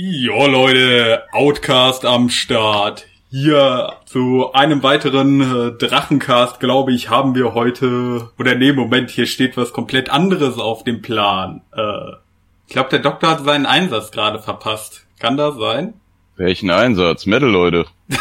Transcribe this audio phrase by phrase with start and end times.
[0.00, 3.06] Jo Leute, Outcast am Start.
[3.30, 9.26] Hier zu einem weiteren äh, Drachencast, glaube ich, haben wir heute, oder nee, Moment, hier
[9.26, 11.62] steht was komplett anderes auf dem Plan.
[11.76, 12.12] Äh,
[12.68, 15.04] ich glaube, der Doktor hat seinen Einsatz gerade verpasst.
[15.18, 15.94] Kann das sein?
[16.36, 17.26] Welchen Einsatz?
[17.26, 17.86] Metal, Leute.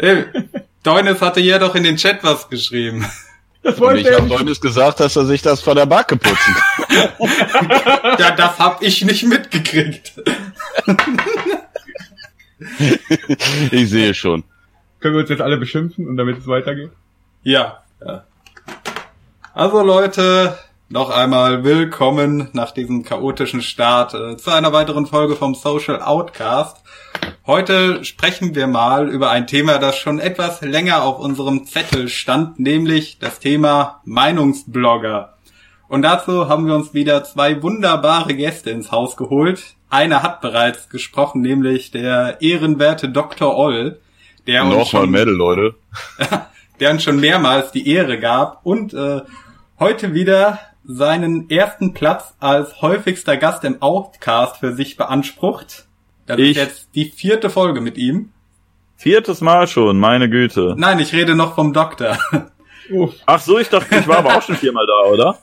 [0.00, 0.26] Hey,
[0.84, 3.04] Deunis hatte hier doch in den Chat was geschrieben.
[3.76, 6.56] Und ich habe Deunis gesagt, dass er sich das vor der Backe putzen
[8.18, 10.12] Ja, das hab ich nicht mitgekriegt.
[13.70, 14.44] ich sehe schon.
[15.00, 16.90] Können wir uns jetzt alle beschimpfen und damit es weitergeht?
[17.42, 17.82] Ja.
[18.04, 18.24] ja.
[19.54, 20.58] Also Leute,
[20.88, 26.78] noch einmal willkommen nach diesem chaotischen Start äh, zu einer weiteren Folge vom Social Outcast.
[27.46, 32.58] Heute sprechen wir mal über ein Thema, das schon etwas länger auf unserem Zettel stand,
[32.58, 35.34] nämlich das Thema Meinungsblogger.
[35.88, 39.62] Und dazu haben wir uns wieder zwei wunderbare Gäste ins Haus geholt.
[39.88, 43.56] Einer hat bereits gesprochen, nämlich der ehrenwerte Dr.
[43.56, 43.98] Oll,
[44.46, 45.74] der uns Nochmal schon, Mädel, Leute.
[46.80, 49.22] der uns schon mehrmals die Ehre gab und äh,
[49.78, 55.87] heute wieder seinen ersten Platz als häufigster Gast im Outcast für sich beansprucht.
[56.28, 56.50] Das Ich.
[56.50, 58.30] ist jetzt die vierte Folge mit ihm.
[58.96, 60.74] Viertes Mal schon, meine Güte.
[60.76, 62.18] Nein, ich rede noch vom Doktor.
[62.90, 63.14] Uff.
[63.26, 65.38] Ach so, ich dachte, ich war aber auch schon viermal da, oder?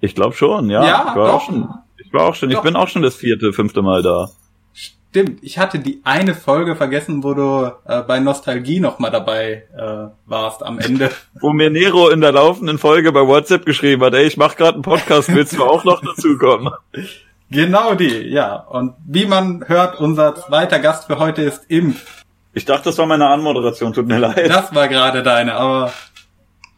[0.00, 0.84] Ich glaube schon, ja.
[0.84, 1.34] Ja, ich war doch.
[1.34, 1.68] auch schon.
[1.98, 2.62] Ich war auch schon, ich Doch.
[2.62, 4.30] bin auch schon das vierte, fünfte Mal da.
[4.72, 9.64] Stimmt, ich hatte die eine Folge vergessen, wo du äh, bei Nostalgie noch mal dabei
[9.76, 11.10] äh, warst am Ende.
[11.40, 14.74] Wo mir Nero in der laufenden Folge bei WhatsApp geschrieben hat, ey, ich mach gerade
[14.74, 16.72] einen Podcast, willst du auch noch dazukommen?
[17.50, 18.54] genau die, ja.
[18.56, 22.24] Und wie man hört, unser zweiter Gast für heute ist Impf.
[22.52, 24.50] Ich dachte, das war meine Anmoderation, tut mir leid.
[24.50, 25.92] Das war gerade deine, aber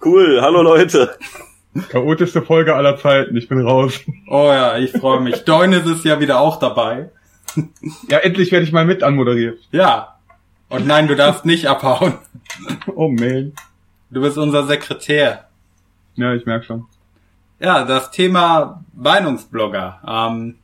[0.04, 1.16] Cool, hallo Leute.
[1.88, 4.00] Chaotischste Folge aller Zeiten, ich bin raus.
[4.28, 5.44] oh ja, ich freue mich.
[5.44, 7.10] Deunis ist ja wieder auch dabei.
[8.08, 9.60] Ja, endlich werde ich mal mit anmoderiert.
[9.70, 10.16] Ja.
[10.68, 12.14] Und nein, du darfst nicht abhauen.
[12.94, 13.52] Oh man.
[14.10, 15.48] Du bist unser Sekretär.
[16.16, 16.86] Ja, ich merk schon.
[17.60, 20.00] Ja, das Thema Meinungsblogger.
[20.06, 20.58] Ähm,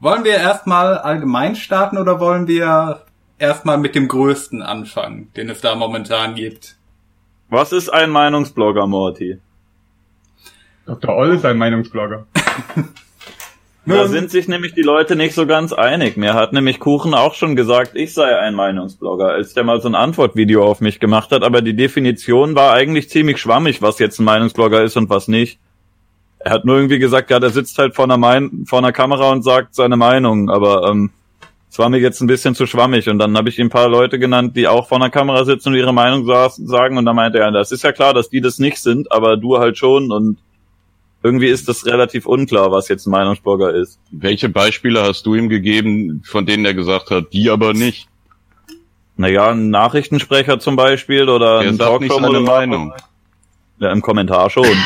[0.00, 3.02] wollen wir erstmal allgemein starten oder wollen wir
[3.38, 6.76] erstmal mit dem größten anfangen, den es da momentan gibt?
[7.50, 9.38] Was ist ein Meinungsblogger, Morty?
[10.86, 11.16] Dr.
[11.16, 12.26] Oll ist ein Meinungsblogger.
[13.88, 16.18] Da sind sich nämlich die Leute nicht so ganz einig.
[16.18, 19.88] Mir hat nämlich Kuchen auch schon gesagt, ich sei ein Meinungsblogger, als der mal so
[19.88, 24.18] ein Antwortvideo auf mich gemacht hat, aber die Definition war eigentlich ziemlich schwammig, was jetzt
[24.18, 25.58] ein Meinungsblogger ist und was nicht.
[26.48, 29.30] Er hat nur irgendwie gesagt, ja, der sitzt halt vor einer, mein vor einer Kamera
[29.32, 31.10] und sagt seine Meinung, aber ähm,
[31.70, 33.90] es war mir jetzt ein bisschen zu schwammig und dann habe ich ihm ein paar
[33.90, 37.16] Leute genannt, die auch vor einer Kamera sitzen und ihre Meinung sa- sagen und dann
[37.16, 40.10] meinte er, das ist ja klar, dass die das nicht sind, aber du halt schon
[40.10, 40.38] und
[41.22, 43.98] irgendwie ist das relativ unklar, was jetzt ein Meinungsblogger ist.
[44.10, 48.08] Welche Beispiele hast du ihm gegeben, von denen er gesagt hat, die aber nicht?
[49.18, 52.40] Naja, ein Nachrichtensprecher zum Beispiel oder Er ein sagt nicht seine.
[52.40, 52.94] Meinung.
[53.80, 54.64] Ja, im Kommentar schon.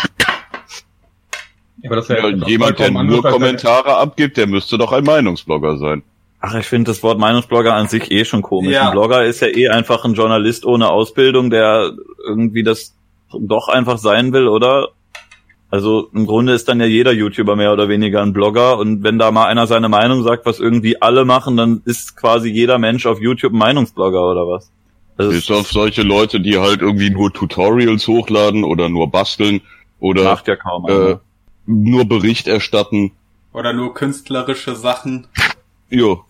[1.84, 6.02] Aber das Ja, jemand, der nur Kommentare abgibt, der müsste doch ein Meinungsblogger sein.
[6.40, 8.72] Ach, ich finde das Wort Meinungsblogger an sich eh schon komisch.
[8.72, 8.86] Ja.
[8.86, 11.92] Ein Blogger ist ja eh einfach ein Journalist ohne Ausbildung, der
[12.26, 12.94] irgendwie das
[13.32, 14.88] doch einfach sein will, oder?
[15.70, 19.18] Also im Grunde ist dann ja jeder YouTuber mehr oder weniger ein Blogger und wenn
[19.18, 23.06] da mal einer seine Meinung sagt, was irgendwie alle machen, dann ist quasi jeder Mensch
[23.06, 24.70] auf YouTube ein Meinungsblogger oder was?
[25.16, 29.62] Also Bis auf solche Leute, die halt irgendwie nur Tutorials hochladen oder nur basteln
[29.98, 31.20] oder macht ja kaum äh, einer.
[31.66, 33.12] Nur Bericht erstatten.
[33.52, 35.26] Oder nur künstlerische Sachen?
[35.90, 36.24] Jo.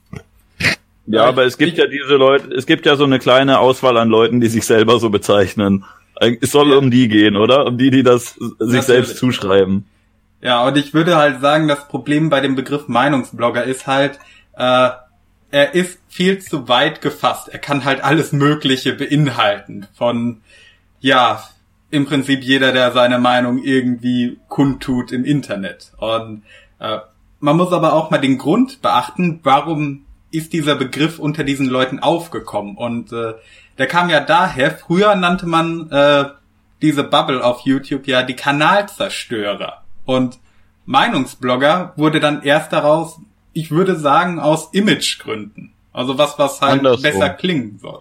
[1.07, 4.09] Ja, aber es gibt ja diese Leute, es gibt ja so eine kleine Auswahl an
[4.09, 5.85] Leuten, die sich selber so bezeichnen.
[6.41, 6.77] Es soll Ja.
[6.77, 7.67] um die gehen, oder?
[7.67, 8.85] Um die, die das sich Natürlich.
[8.85, 9.87] selbst zuschreiben.
[10.41, 14.19] Ja, und ich würde halt sagen, das Problem bei dem Begriff Meinungsblogger ist halt,
[14.57, 14.91] äh,
[15.51, 17.49] er ist viel zu weit gefasst.
[17.49, 19.87] Er kann halt alles Mögliche beinhalten.
[19.95, 20.41] Von,
[21.01, 21.43] ja,
[21.93, 25.93] im Prinzip jeder, der seine Meinung irgendwie kundtut im Internet.
[25.99, 26.43] Und
[26.81, 26.99] äh,
[27.39, 31.99] man muss aber auch mal den Grund beachten, warum ist dieser Begriff unter diesen Leuten
[31.99, 32.77] aufgekommen.
[32.77, 33.35] Und äh,
[33.77, 36.25] der kam ja daher, früher nannte man äh,
[36.81, 39.83] diese Bubble auf YouTube ja die Kanalzerstörer.
[40.07, 40.39] Und
[40.87, 43.21] Meinungsblogger wurde dann erst daraus,
[43.53, 45.73] ich würde sagen, aus Imagegründen.
[45.93, 47.03] Also was, was halt Andersrum.
[47.03, 48.01] besser klingen soll.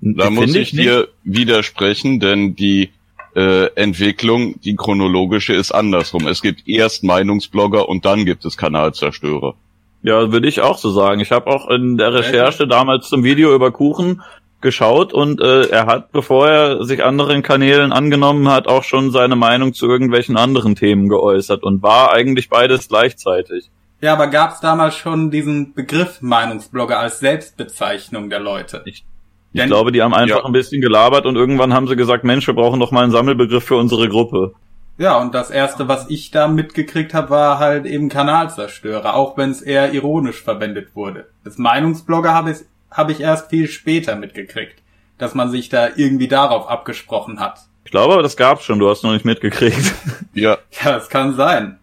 [0.00, 2.90] Da Finde muss ich dir widersprechen, denn die
[3.38, 6.26] äh, Entwicklung, die chronologische ist andersrum.
[6.26, 9.54] Es gibt erst Meinungsblogger und dann gibt es Kanalzerstörer.
[10.02, 11.20] Ja, würde ich auch so sagen.
[11.20, 14.22] Ich habe auch in der Recherche damals zum Video über Kuchen
[14.60, 19.36] geschaut und äh, er hat, bevor er sich anderen Kanälen angenommen hat, auch schon seine
[19.36, 23.70] Meinung zu irgendwelchen anderen Themen geäußert und war eigentlich beides gleichzeitig.
[24.00, 28.82] Ja, aber gab es damals schon diesen Begriff Meinungsblogger als Selbstbezeichnung der Leute?
[28.84, 29.04] Ich
[29.52, 30.44] Ich glaube, die haben einfach Ja.
[30.44, 33.64] ein bisschen gelabert und irgendwann haben sie gesagt, Mensch, wir brauchen doch mal einen Sammelbegriff
[33.64, 34.52] für unsere Gruppe.
[34.98, 39.50] Ja, und das erste, was ich da mitgekriegt habe, war halt eben Kanalzerstörer, auch wenn
[39.50, 41.26] es eher ironisch verwendet wurde.
[41.44, 42.58] Das Meinungsblogger habe ich,
[42.90, 44.80] hab ich erst viel später mitgekriegt,
[45.16, 47.60] dass man sich da irgendwie darauf abgesprochen hat.
[47.84, 49.94] Ich glaube, aber das gab's schon, du hast noch nicht mitgekriegt.
[50.34, 51.78] Ja, Ja, das kann sein.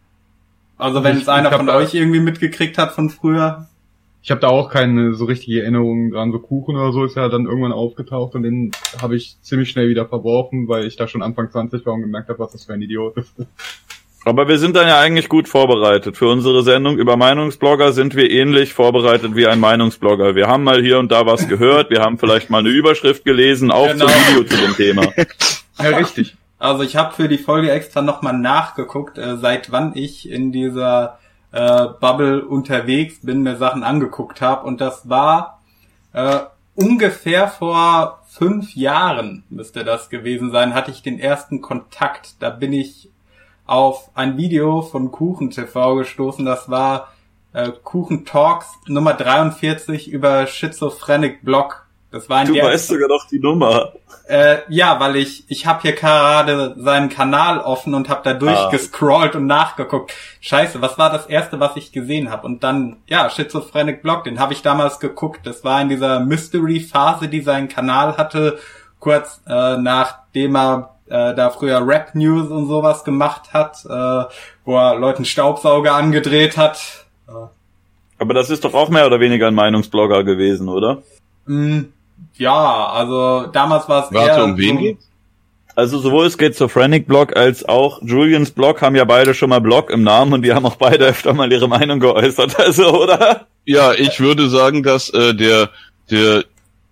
[0.77, 3.67] Also wenn Ich- es einer von euch irgendwie mitgekriegt hat von früher.
[4.25, 6.31] Ich habe da auch keine so richtige Erinnerung dran.
[6.31, 9.87] So Kuchen oder so ist ja dann irgendwann aufgetaucht und den habe ich ziemlich schnell
[9.87, 12.73] wieder verworfen, weil ich da schon Anfang 20 war und gemerkt habe, was das für
[12.73, 13.35] ein Idiot ist.
[14.25, 16.17] Aber wir sind dann ja eigentlich gut vorbereitet.
[16.17, 20.33] Für unsere Sendung über Meinungsblogger sind wir ähnlich vorbereitet wie ein Meinungsblogger.
[20.33, 23.69] Wir haben mal hier und da was gehört, wir haben vielleicht mal eine Überschrift gelesen,
[23.69, 24.07] auch Genau.
[24.07, 25.03] zum Video zu dem Thema.
[25.77, 26.35] Ja, richtig.
[26.57, 31.19] Also ich habe für die Folge extra nochmal nachgeguckt, äh, seit wann ich in dieser
[31.55, 34.67] äh, Bubble unterwegs bin, mir Sachen angeguckt habe.
[34.67, 35.61] Und das war
[36.11, 36.41] äh,
[36.75, 42.35] ungefähr vor fünf Jahren, müsste das gewesen sein, hatte ich den ersten Kontakt.
[42.41, 43.09] Da bin ich
[43.65, 46.45] auf ein Video von Kuchen TV gestoßen.
[46.45, 47.13] Das war
[47.53, 51.84] äh, Kuchen Talks Nummer 43 über Schizophrenic Blog.
[52.15, 53.91] Das war in Du der weißt sogar noch die Nummer.
[54.29, 59.35] äh, ja, weil ich ich habe hier gerade seinen Kanal offen und habe da durchgescrollt
[59.35, 60.13] und nachgeguckt.
[60.39, 62.47] Scheiße, was war das erste, was ich gesehen habe?
[62.47, 65.41] Und dann ja, Schizophrenic Blog, den habe ich damals geguckt.
[65.45, 68.59] Das war in dieser Mystery Phase, die sein Kanal hatte,
[68.99, 74.33] kurz äh, nachdem er äh, da früher Rap News und sowas gemacht hat, äh,
[74.63, 77.05] wo er Leuten Staubsauger angedreht hat.
[78.17, 81.03] Aber das ist doch auch mehr oder weniger ein Meinungsblogger gewesen, oder?
[81.45, 81.81] Mm,
[82.37, 85.09] ja, also damals war es eher warte, um wen geht's?
[85.75, 90.03] Also sowohl Schizophrenic Blog als auch Julians Blog haben ja beide schon mal Blog im
[90.03, 93.47] Namen und die haben auch beide öfter mal ihre Meinung geäußert, also oder?
[93.65, 95.69] Ja, ich würde sagen, dass äh, der
[96.09, 96.45] der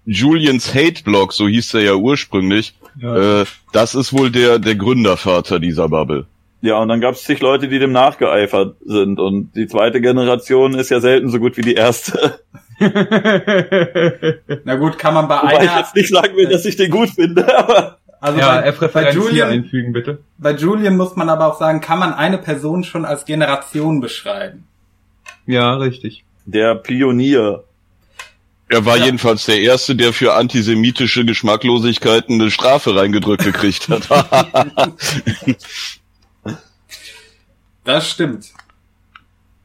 [0.05, 3.41] Julians Hate Blog, so hieß er ja ursprünglich, Ja.
[3.41, 6.25] äh, das ist wohl der der Gründervater dieser Bubble.
[6.61, 10.73] Ja, und dann gab es zig Leute, die dem nachgeeifert sind und die zweite Generation
[10.75, 12.39] ist ja selten so gut wie die erste.
[14.65, 16.91] Na gut, kann man bei Wobei ich einer jetzt nicht sagen will, dass ich den
[16.91, 20.19] gut finde, aber Also ja, bei, bei, Julian, einfügen, bitte.
[20.37, 24.65] bei Julian muss man aber auch sagen, kann man eine Person schon als Generation beschreiben.
[25.45, 26.23] Ja, richtig.
[26.45, 27.63] der Pionier.
[28.69, 29.05] Er war Ja.
[29.05, 34.07] jedenfalls der erste, der für antisemitische Geschmacklosigkeiten eine Strafe reingedrückt gekriegt hat.
[37.83, 38.45] Das stimmt.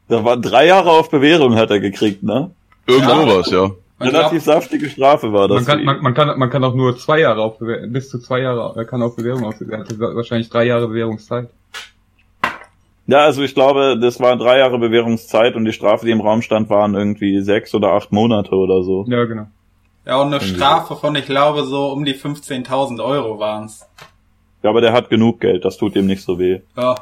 [0.09, 2.51] Da war drei Jahre auf Bewährung hat er gekriegt, ne?
[2.89, 3.15] Irgend Ja.
[3.21, 3.71] sowas, ja.
[4.01, 5.57] Relativ saftige Strafe war das.
[5.57, 8.19] Man kann, man, man kann, man kann auch nur zwei Jahre auf Bewähr- bis zu
[8.19, 9.73] zwei Jahre, er kann auf Bewährung ausgesetzt.
[9.73, 11.49] Er hatte wahrscheinlich drei Jahre Bewährungszeit.
[13.07, 16.41] Ja, also ich glaube, das war drei Jahre Bewährungszeit und die Strafe, die im Raum
[16.41, 19.03] stand, waren irgendwie sechs oder acht Monate oder so.
[19.07, 19.47] Ja, genau.
[20.05, 23.85] Ja, und eine Strafe von, ich glaube, so um die 15.000 Euro waren's.
[24.63, 26.61] Ja, aber der hat genug Geld, das tut ihm nicht so weh.
[26.77, 26.95] Ja.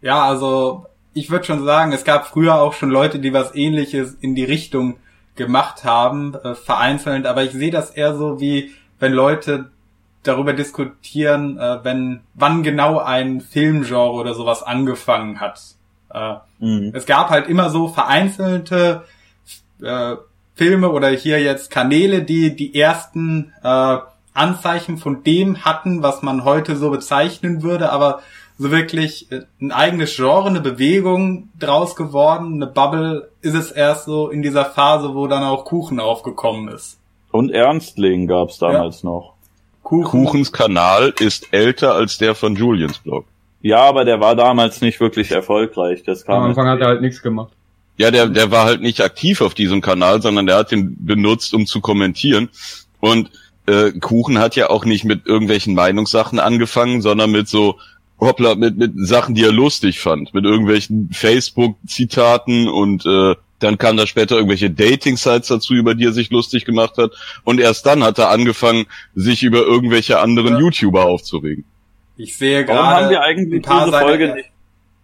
[0.00, 4.14] ja, also ich würde schon sagen, es gab früher auch schon Leute, die was ähnliches
[4.20, 4.96] in die Richtung
[5.38, 9.70] gemacht haben, äh, vereinzelt, aber ich sehe das eher so wie, wenn Leute
[10.22, 15.60] darüber diskutieren, äh, wenn wann genau ein Filmgenre oder sowas angefangen hat.
[16.12, 16.90] Äh, Mhm.
[16.92, 19.04] es gab halt immer so vereinzelte
[19.80, 20.16] äh,
[20.56, 23.98] Filme oder hier jetzt Kanäle, die die ersten äh,
[24.34, 28.20] Anzeichen von dem hatten, was man heute so bezeichnen würde, aber
[28.58, 34.04] so wirklich äh, ein eigenes Genre, eine Bewegung draus geworden, eine Bubble ist es erst
[34.04, 36.98] so in dieser Phase, wo dann auch Kuchen aufgekommen ist.
[37.30, 39.34] Und Ernstling gab's damals noch.
[39.82, 43.24] Kuchen, Kuchens Kanal ist älter als der von Julians Blog.
[43.62, 46.02] Ja, aber der war damals nicht wirklich erfolgreich.
[46.04, 47.52] Das Am kam Anfang hat er halt nichts gemacht.
[47.96, 51.52] Ja, der, der war halt nicht aktiv auf diesem Kanal, sondern der hat den benutzt,
[51.54, 52.48] um zu kommentieren.
[53.00, 53.30] Und
[53.66, 57.78] äh, Kuchen hat ja auch nicht mit irgendwelchen Meinungssachen angefangen, sondern mit so,
[58.20, 60.34] hoppla, mit, mit Sachen, die er lustig fand.
[60.34, 66.12] Mit irgendwelchen Facebook-Zitaten und äh, dann kamen da später irgendwelche Dating-Sites dazu, über die er
[66.12, 67.12] sich lustig gemacht hat.
[67.44, 70.60] Und erst dann hat er angefangen, sich über irgendwelche anderen Ja.
[70.60, 71.64] YouTuber aufzuregen.
[72.16, 74.36] ich sehe Warum gerade haben wir eigentlich ein paar diese seiner-?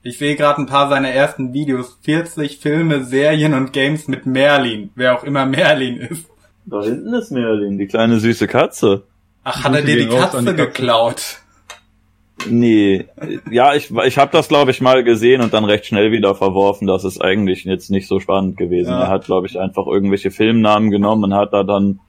[0.06, 1.98] Ich sehe gerade ein paar seiner ersten Videos.
[2.02, 4.90] 40 Filme, Serien und Games mit Merlin.
[4.94, 6.26] Wer auch immer Merlin ist.
[6.66, 9.02] Da hinten ist Merlin, die kleine süße Katze.
[9.42, 10.56] Ach, hat er dir die Katze die Katze.
[10.56, 11.38] geklaut?
[12.46, 13.06] Nee,
[13.50, 16.86] ja, ich, ich habe das, glaube ich, mal gesehen und dann recht schnell wieder verworfen.
[16.86, 18.90] Das ist eigentlich jetzt nicht so spannend gewesen.
[18.90, 19.04] Ja.
[19.04, 22.00] Er hat, glaube ich, einfach irgendwelche Filmnamen genommen und hat da dann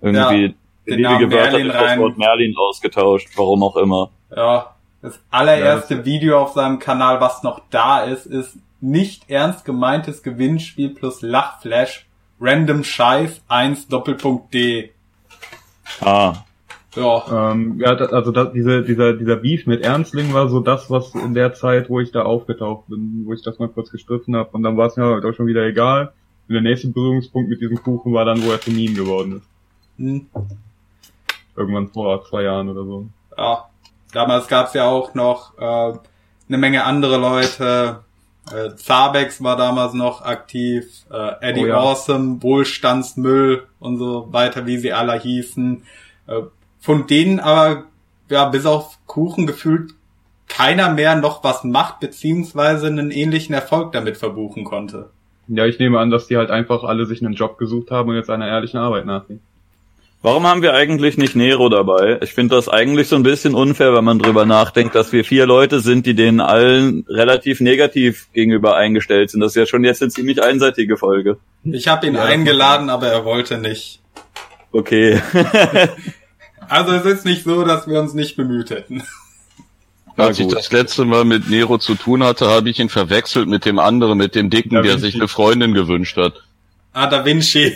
[0.00, 1.98] irgendwie beliebige Namen Wörter Merlin durch das.
[1.98, 4.10] Wort Merlin ausgetauscht, warum auch immer.
[4.34, 4.74] Ja.
[5.02, 10.22] Das allererste Ja, Video auf seinem Kanal, was noch da ist, ist nicht ernst gemeintes
[10.22, 12.06] Gewinnspiel plus Lachflash,
[12.40, 14.92] random Scheiß 1 Doppelpunkt D.
[16.00, 16.34] Ah.
[16.94, 21.14] Ja, Ähm, ja, also da, diese, dieser, dieser Beef mit Ernstling war so das, was
[21.14, 24.50] in der Zeit, wo ich da aufgetaucht bin, wo ich das mal kurz gestriffen habe.
[24.52, 26.12] Und dann war es mir halt auch schon wieder egal.
[26.48, 29.46] Und der nächste Berührungspunkt mit diesem Kuchen war dann, wo er zu Meme geworden ist.
[29.98, 30.26] hm,
[31.56, 33.06] Irgendwann vor zwei Jahren oder so.
[33.36, 33.64] ja.
[34.12, 35.62] Damals gab's ja auch noch äh,
[36.48, 38.00] eine Menge andere Leute.
[38.54, 41.76] Äh, Zabex war damals noch aktiv, äh, Eddie Oh ja.
[41.78, 45.82] Awesome, Wohlstandsmüll und so weiter, wie sie alle hießen.
[46.26, 46.42] Äh,
[46.82, 47.84] von denen aber,
[48.28, 49.92] ja, bis auf Kuchen gefühlt
[50.48, 55.10] keiner mehr noch was macht, beziehungsweise einen ähnlichen Erfolg damit verbuchen konnte.
[55.48, 58.16] Ja, ich nehme an, dass die halt einfach alle sich einen Job gesucht haben und
[58.16, 59.40] jetzt einer ehrlichen Arbeit nachgehen.
[60.24, 62.18] Warum haben wir eigentlich nicht Nero dabei?
[62.22, 65.46] Ich finde das eigentlich so ein bisschen unfair, wenn man drüber nachdenkt, dass wir vier
[65.46, 69.40] Leute sind, die denen allen relativ negativ gegenüber eingestellt sind.
[69.40, 71.38] Das ist ja schon jetzt eine ziemlich einseitige Folge.
[71.64, 74.00] Ich habe ihn Ja, eingeladen, aber er wollte nicht.
[74.70, 75.20] Okay.
[76.68, 79.02] Also es ist nicht so, dass wir uns nicht bemüht hätten.
[80.16, 83.64] Als ich das letzte Mal mit Nero zu tun hatte, habe ich ihn verwechselt mit
[83.64, 85.06] dem anderen, mit dem Dicken, Da der Vinci.
[85.06, 86.34] sich eine Freundin gewünscht hat.
[86.92, 87.74] Ah, Da Vinci.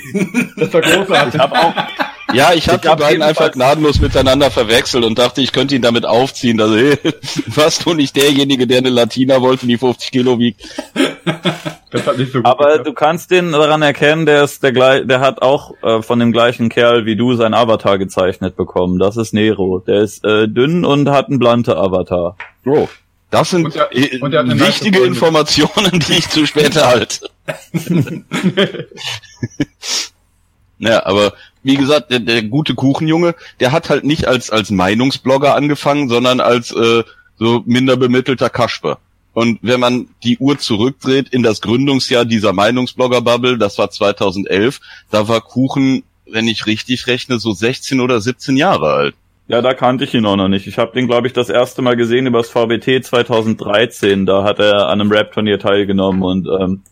[0.57, 1.35] Das war großartig.
[1.35, 1.75] Ich habe auch,
[2.33, 6.05] Ja, ich habe die beiden einfach gnadenlos miteinander verwechselt und dachte, ich könnte ihn damit
[6.05, 6.61] aufziehen.
[6.61, 6.99] Also, hey,
[7.47, 10.63] warst du nicht derjenige, der eine Latina wollte, die 50 Kilo wiegt?
[11.89, 12.87] Das hat nicht so gut aber geklappt.
[12.89, 16.33] du kannst den daran erkennen, der ist der gleich, der hat auch äh, von dem
[16.33, 18.99] gleichen Kerl wie du sein Avatar gezeichnet bekommen.
[18.99, 19.79] Das ist Nero.
[19.87, 22.37] Der ist äh, dünn und hat einen blante Avatar.
[22.65, 22.89] Bro,
[23.31, 25.05] das sind Und er- äh, und er nice wichtige.
[25.05, 27.31] Informationen, die ich zu später halte.
[30.79, 31.33] ja, aber
[31.67, 36.39] wie gesagt, der, der gute Kuchenjunge, der hat halt nicht als als Meinungsblogger angefangen, sondern
[36.39, 37.03] als äh,
[37.39, 38.99] so minder bemittelter Kasper.
[39.33, 44.81] Und wenn man die Uhr zurückdreht in das Gründungsjahr dieser Meinungsblogger-Bubble, das war 2011,
[45.11, 49.15] da war Kuchen, wenn ich richtig rechne, so 16 oder 17 Jahre alt.
[49.49, 50.69] Ja, da kannte ich ihn auch noch nicht.
[50.69, 54.25] Ich habe den, glaube ich, das erste Mal gesehen übers VBT 2013.
[54.25, 56.83] Da hat er an einem Rap-Turnier teilgenommen und ähm,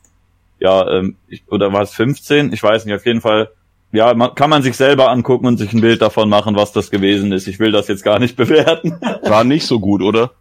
[0.59, 2.53] ja, ähm, ich, oder war es 15?
[2.53, 2.95] Ich weiß nicht.
[2.95, 3.51] Auf jeden Fall,
[3.95, 6.91] ja, man, kann man sich selber angucken und sich ein Bild davon machen, was das
[6.91, 7.47] gewesen ist.
[7.47, 8.99] Ich will das jetzt gar nicht bewerten.
[9.23, 10.33] War nicht so gut, oder?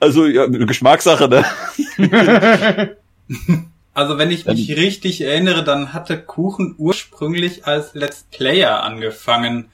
[0.00, 1.44] Also ja, Geschmackssache, ne?
[3.92, 9.68] Also wenn ich mich richtig erinnere, dann hatte Kuchen ursprünglich als Let's Player angefangen.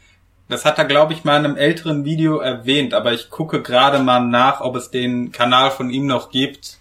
[0.48, 3.98] Das hat er, glaube ich, mal in einem älteren Video erwähnt, aber ich gucke gerade
[3.98, 6.78] mal nach, ob es den Kanal von ihm noch gibt.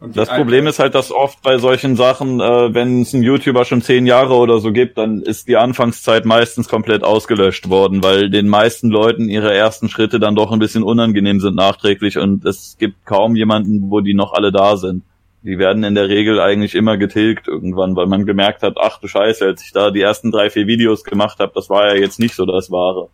[0.00, 3.82] Das Problem ist halt, dass oft bei solchen Sachen, äh, wenn es einen YouTuber schon
[3.82, 8.48] zehn Jahre oder so gibt, dann ist die Anfangszeit meistens komplett ausgelöscht worden, weil den
[8.48, 13.04] meisten Leuten ihre ersten Schritte dann doch ein bisschen unangenehm sind nachträglich und es gibt
[13.04, 15.02] kaum jemanden, wo die noch alle da sind.
[15.42, 19.06] Die werden in der Regel eigentlich immer getilgt irgendwann, weil man gemerkt hat, ach du
[19.06, 22.18] Scheiße, als ich da die ersten drei, vier Videos gemacht habe, das war ja jetzt
[22.18, 23.08] nicht so das Wahre.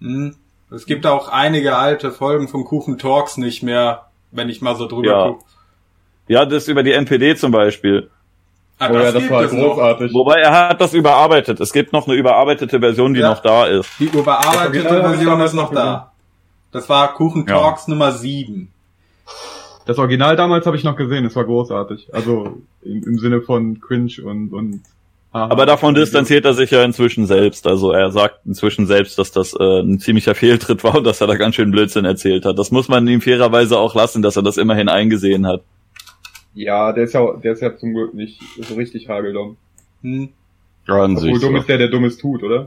[0.00, 0.36] Hm.
[0.70, 4.86] Es gibt auch einige alte Folgen von Kuchen Talks nicht mehr, wenn ich mal so
[4.86, 5.28] drüber Ja.
[5.28, 5.44] gucke.
[6.28, 8.10] Ja, das über die NPD zum Beispiel.
[8.78, 9.74] Ah, oh ja, das gibt war es noch.
[9.74, 10.14] großartig.
[10.14, 11.58] Wobei er hat das überarbeitet.
[11.58, 13.30] Es gibt noch eine überarbeitete Version, die Ja.
[13.30, 13.90] noch da ist.
[13.98, 16.12] Die überarbeitete Das ich Version ist noch da.
[16.70, 17.58] Das war Kuchen Ja.
[17.58, 18.68] Talks Nummer 7.
[19.86, 22.10] Das Original damals habe ich noch gesehen, es war großartig.
[22.12, 24.82] Also im, im Sinne von cringe und und
[25.32, 25.48] aha.
[25.50, 27.66] Aber davon distanziert er sich ja inzwischen selbst.
[27.66, 31.26] Also er sagt inzwischen selbst, dass das äh, ein ziemlicher Fehltritt war und dass er
[31.26, 32.58] da ganz schön Blödsinn erzählt hat.
[32.58, 35.62] Das muss man ihm fairerweise auch lassen, dass er das immerhin eingesehen hat.
[36.58, 39.56] Ja, der ist ja der ist ja zum Glück nicht so richtig hageldumm.
[40.02, 40.30] Hm.
[40.86, 41.40] An Obwohl sich.
[41.40, 41.60] dumm So.
[41.60, 42.66] ist der, der Dummes tut, oder?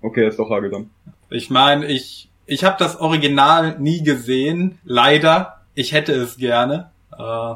[0.00, 0.88] Okay, er ist doch hageldumm.
[1.28, 5.60] Ich meine, ich, ich habe das Original nie gesehen, leider.
[5.74, 6.90] Ich hätte es gerne.
[7.18, 7.54] Äh,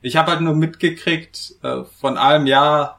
[0.00, 2.98] ich habe halt nur mitgekriegt äh, von allem, ja,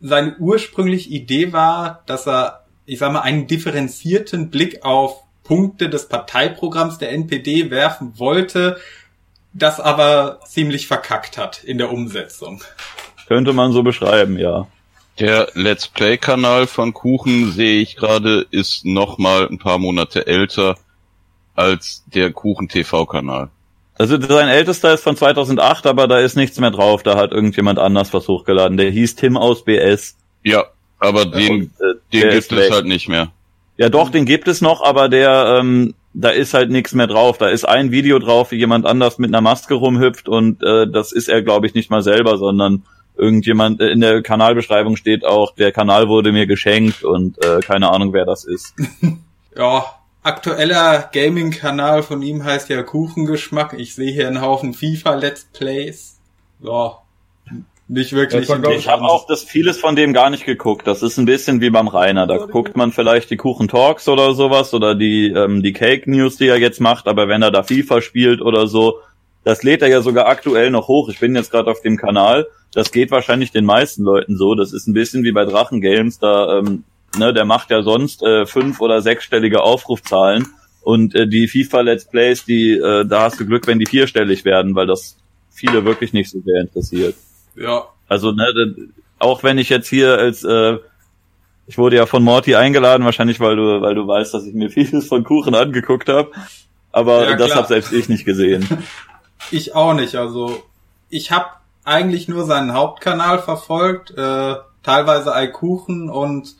[0.00, 6.08] seine ursprüngliche Idee war, dass er, ich sag mal, einen differenzierten Blick auf Punkte des
[6.08, 8.78] Parteiprogramms der NPD werfen wollte,
[9.52, 12.62] das aber ziemlich verkackt hat in der Umsetzung.
[13.26, 14.66] Könnte man so beschreiben, ja.
[15.18, 20.76] Der Let's Play-Kanal von Kuchen, sehe ich gerade, ist noch mal ein paar Monate älter
[21.54, 23.50] als der Kuchen-TV-Kanal.
[23.94, 27.02] Also sein ältester ist von 2008, aber da ist nichts mehr drauf.
[27.02, 28.78] Da hat irgendjemand anders was hochgeladen.
[28.78, 30.16] Der hieß Tim aus BS.
[30.42, 30.64] Ja,
[30.98, 33.30] aber den, Und, äh, den gibt es halt nicht mehr.
[33.82, 37.36] Ja, doch, den gibt es noch, aber der, ähm, da ist halt nichts mehr drauf.
[37.36, 41.10] Da ist ein Video drauf, wie jemand anders mit einer Maske rumhüpft und äh, das
[41.10, 42.84] ist er, glaube ich, nicht mal selber, sondern
[43.16, 47.90] irgendjemand äh, in der Kanalbeschreibung steht auch, der Kanal wurde mir geschenkt und äh, keine
[47.90, 48.72] Ahnung, wer das ist.
[49.54, 49.84] Ja,
[50.22, 53.74] aktueller Gaming-Kanal von ihm heißt ja Kuchengeschmack.
[53.74, 56.20] Ich sehe hier einen Haufen FIFA-Let's Plays.
[56.60, 57.01] ja,
[57.92, 58.46] nicht wirklich.
[58.46, 60.86] Glaub Ich habe auch das vieles von dem gar nicht geguckt.
[60.86, 62.26] Das ist ein bisschen wie beim Rainer.
[62.26, 66.36] Da guckt man vielleicht die Kuchen Talks oder sowas oder die ähm, die Cake News,
[66.36, 67.06] die er jetzt macht.
[67.06, 69.00] Aber wenn er da FIFA spielt oder so,
[69.44, 71.10] das lädt er ja sogar aktuell noch hoch.
[71.10, 72.46] Ich bin jetzt gerade auf dem Kanal.
[72.72, 74.54] Das geht wahrscheinlich den meisten Leuten so.
[74.54, 76.18] Das ist ein bisschen wie bei Drachen Games.
[76.18, 76.84] Da ähm,
[77.18, 80.48] ne, der macht ja sonst äh, fünf oder sechsstellige Aufrufzahlen.
[80.80, 84.44] Und äh, die FIFA Let's Plays, die äh, da hast du Glück, wenn die vierstellig
[84.44, 85.18] werden, weil das
[85.50, 87.14] viele wirklich nicht so sehr interessiert.
[87.56, 90.78] Ja, Also, ne, d- auch wenn ich jetzt hier als, äh,
[91.66, 94.70] ich wurde ja von Morty eingeladen, wahrscheinlich weil du, weil du weißt, dass ich mir
[94.70, 96.30] vieles von Kuchen angeguckt habe.
[96.90, 98.66] Aber Ja, das habe selbst ich nicht gesehen.
[99.50, 100.16] ich auch nicht.
[100.16, 100.62] Also
[101.08, 101.46] ich habe
[101.84, 106.54] eigentlich nur seinen Hauptkanal verfolgt, äh, teilweise Eikuchen und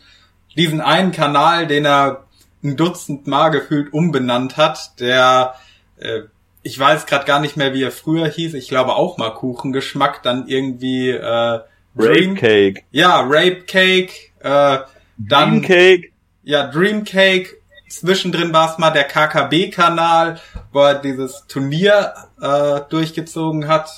[0.56, 2.24] diesen einen Kanal, den er
[2.64, 5.54] ein Dutzend Mal gefühlt umbenannt hat, der
[5.98, 6.22] äh,
[6.62, 8.54] ich weiß gerade gar nicht mehr, wie er früher hieß.
[8.54, 11.64] Ich glaube auch mal Kuchengeschmack, dann irgendwie äh, Rape
[11.96, 12.82] Dream, Cake.
[12.90, 14.78] ja Rape Cake, äh,
[15.18, 16.12] dann Dream Cake.
[16.44, 17.56] ja, Dream Cake.
[17.88, 20.40] Zwischendrin war es mal der KKB-Kanal,
[20.72, 23.90] wo er dieses Turnier äh, durchgezogen hat.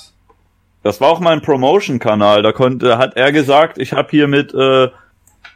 [0.83, 2.43] Das war auch mein Promotion-Kanal.
[2.43, 4.89] Da konnte, hat er gesagt, ich habe hier mit, äh,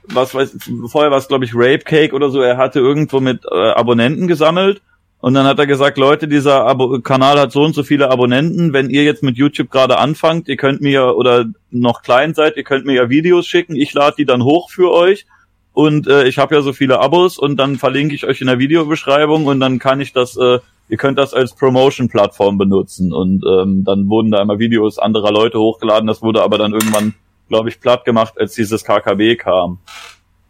[0.05, 2.41] was weiß, vorher war es glaube ich Rape Cake oder so.
[2.41, 4.81] Er hatte irgendwo mit äh, Abonnenten gesammelt
[5.21, 8.71] und dann hat er gesagt, Leute, dieser Abo Kanal hat so und so viele Abonnenten.
[8.71, 12.63] Wenn ihr jetzt mit YouTube gerade anfangt, ihr könnt mir oder noch klein seid, ihr
[12.63, 13.75] könnt mir ja Videos schicken.
[13.75, 15.25] Ich lade die dann hoch für euch.
[15.73, 18.59] Und äh, ich habe ja so viele Abos und dann verlinke ich euch in der
[18.59, 23.11] Videobeschreibung und dann kann ich das, äh, ihr könnt das als Promotion-Plattform benutzen.
[23.11, 26.07] Und ähm, dann wurden da immer Videos anderer Leute hochgeladen.
[26.07, 27.13] Das wurde aber dann irgendwann,
[27.49, 29.79] glaube ich, platt gemacht, als dieses KKB kam.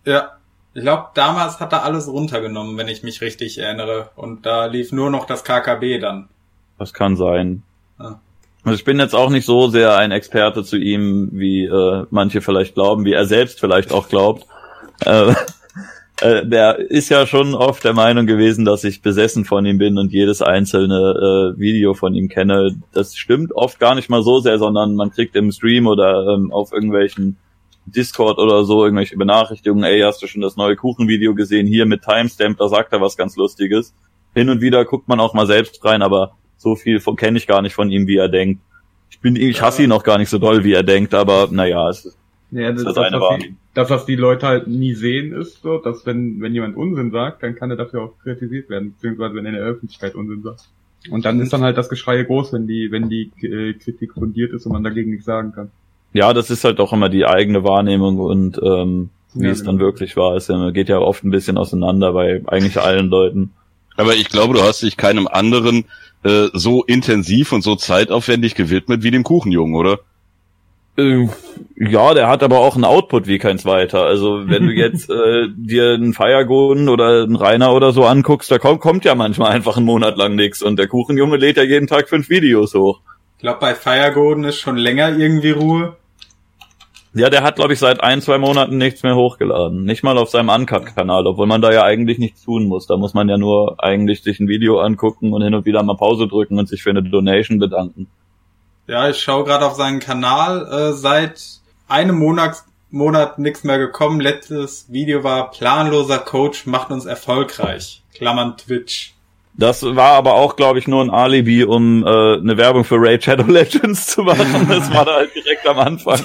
[0.05, 0.38] Ja.
[0.79, 4.11] Ich glaube, damals hat er alles runtergenommen, wenn ich mich richtig erinnere.
[4.15, 6.29] Und da lief nur noch das KKB dann.
[6.77, 7.63] Das kann sein.
[7.99, 8.21] Ja.
[8.63, 12.39] Also ich bin jetzt auch nicht so sehr ein Experte zu ihm, wie äh, manche
[12.39, 14.45] vielleicht glauben, wie er selbst vielleicht auch glaubt.
[15.01, 15.33] Äh,
[16.21, 19.97] äh, der ist ja schon oft der Meinung gewesen, dass ich besessen von ihm bin
[19.97, 22.77] und jedes einzelne äh, Video von ihm kenne.
[22.93, 26.53] Das stimmt oft gar nicht mal so sehr, sondern man kriegt im Stream oder ähm,
[26.53, 27.35] auf irgendwelchen
[27.91, 31.67] Discord oder so irgendwelche Benachrichtigungen, ey, hast du schon das neue Kuchenvideo gesehen?
[31.67, 33.93] Hier mit Timestamp, da sagt er was ganz Lustiges.
[34.35, 37.47] Hin und wieder guckt man auch mal selbst rein, aber so viel von- kenne ich
[37.47, 38.61] gar nicht von ihm, wie er denkt.
[39.09, 41.89] Ich bin, ich hasse ihn auch gar nicht so doll, wie er denkt, aber naja,
[41.89, 42.17] es ist
[42.51, 45.61] Ja, das, Das das, eine was die, das, was die Leute halt nie sehen, ist
[45.61, 49.35] so, dass wenn, wenn jemand Unsinn sagt, dann kann er dafür auch kritisiert werden, beziehungsweise
[49.35, 50.67] wenn er in der Öffentlichkeit Unsinn sagt.
[51.09, 54.51] Und dann ist dann halt das Geschrei groß, wenn die, wenn die äh, Kritik fundiert
[54.53, 55.71] ist und man dagegen nichts sagen kann.
[56.13, 59.77] Ja, das ist halt auch immer die eigene Wahrnehmung und ähm, wie Ja, es dann
[59.77, 59.87] genau.
[59.87, 60.35] wirklich war.
[60.35, 63.51] Es ja- geht ja oft ein bisschen auseinander bei eigentlich allen Leuten.
[63.95, 65.85] Aber ich glaube, du hast dich keinem anderen
[66.23, 69.99] äh, so intensiv und so zeitaufwendig gewidmet wie dem Kuchenjungen, oder?
[70.97, 71.27] Äh,
[71.75, 74.03] Ja, der hat aber auch einen Output wie kein zweiter.
[74.03, 78.57] Also wenn du jetzt äh, dir einen Feiergoden oder einen Rainer oder so anguckst, da
[78.57, 81.87] kommt, kommt ja manchmal einfach einen Monat lang nichts und der Kuchenjunge lädt ja jeden
[81.87, 83.01] Tag fünf Videos hoch.
[83.37, 85.95] Ich glaube, bei Firegoden ist schon länger irgendwie Ruhe.
[87.13, 89.83] Ja, der hat, glaube ich, seit ein, zwei Monaten nichts mehr hochgeladen.
[89.83, 92.85] Nicht mal auf seinem Uncut-Kanal, obwohl man da ja eigentlich nichts tun muss.
[92.85, 95.95] Da muss man ja nur eigentlich sich ein Video angucken und hin und wieder mal
[95.95, 98.07] Pause drücken und sich für eine Donation bedanken.
[98.85, 100.67] Ja, ich schaue gerade auf seinen Kanal.
[100.71, 101.41] Äh, seit
[101.87, 102.57] einem Monat,
[102.91, 104.19] Monat nichts mehr gekommen.
[104.19, 108.03] Letztes Video war planloser Coach macht uns erfolgreich.
[108.13, 109.13] Klammern Twitch.
[109.55, 113.23] Das war aber auch, glaube ich, nur ein Alibi, um äh, eine Werbung für Raid
[113.23, 114.67] Shadow Legends zu machen.
[114.69, 116.19] Das war da halt direkt am Anfang.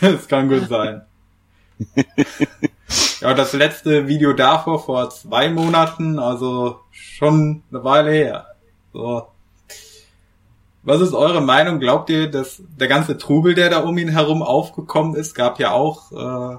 [0.00, 1.02] Das kann gut sein.
[3.20, 8.46] ja, das letzte Video davor vor zwei Monaten, also schon eine Weile her.
[8.92, 9.26] So.
[10.82, 11.78] Was ist eure Meinung?
[11.78, 15.72] Glaubt ihr, dass der ganze Trubel, der da um ihn herum aufgekommen ist, gab ja
[15.72, 16.58] auch äh,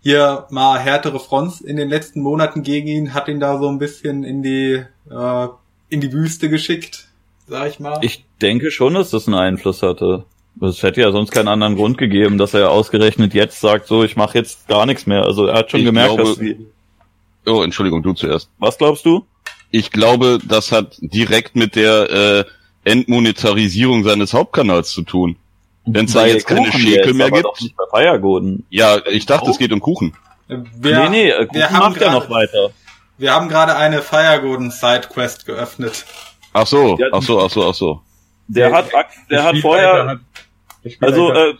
[0.00, 3.78] hier mal härtere Fronts in den letzten Monaten gegen ihn, hat ihn da so ein
[3.78, 5.48] bisschen in die äh,
[5.90, 7.08] in die Wüste geschickt,
[7.46, 7.98] sag ich mal.
[8.02, 10.24] Ich denke schon, dass das einen Einfluss hatte.
[10.60, 14.16] Es hätte ja sonst keinen anderen Grund gegeben, dass er ausgerechnet jetzt sagt, so, ich
[14.16, 15.24] mache jetzt gar nichts mehr.
[15.24, 16.66] Also er hat schon Ich gemerkt, glaube- dass die,
[17.46, 18.50] Oh, Entschuldigung, du zuerst.
[18.58, 19.24] Was glaubst du?
[19.70, 22.44] Ich glaube, das hat direkt mit der äh,
[22.84, 25.36] Entmonetarisierung seines Hauptkanals zu tun.
[25.86, 27.44] Wenn es da jetzt keine Schäkel mehr gibt.
[27.46, 28.66] Doch nicht bei Feiergoden.
[28.70, 30.14] Ja, ich dachte, es geht um Kuchen.
[30.48, 32.70] wir, nee, nee, wir Kuchen haben macht ja gerade- noch weiter.
[33.16, 36.04] Wir haben gerade eine Firegoden Sidequest geöffnet.
[36.52, 38.00] Ach so, ach so, ach so, ach so.
[38.54, 38.86] Der hat,
[39.30, 40.18] der hat vorher, hat-
[41.00, 41.54] also äh,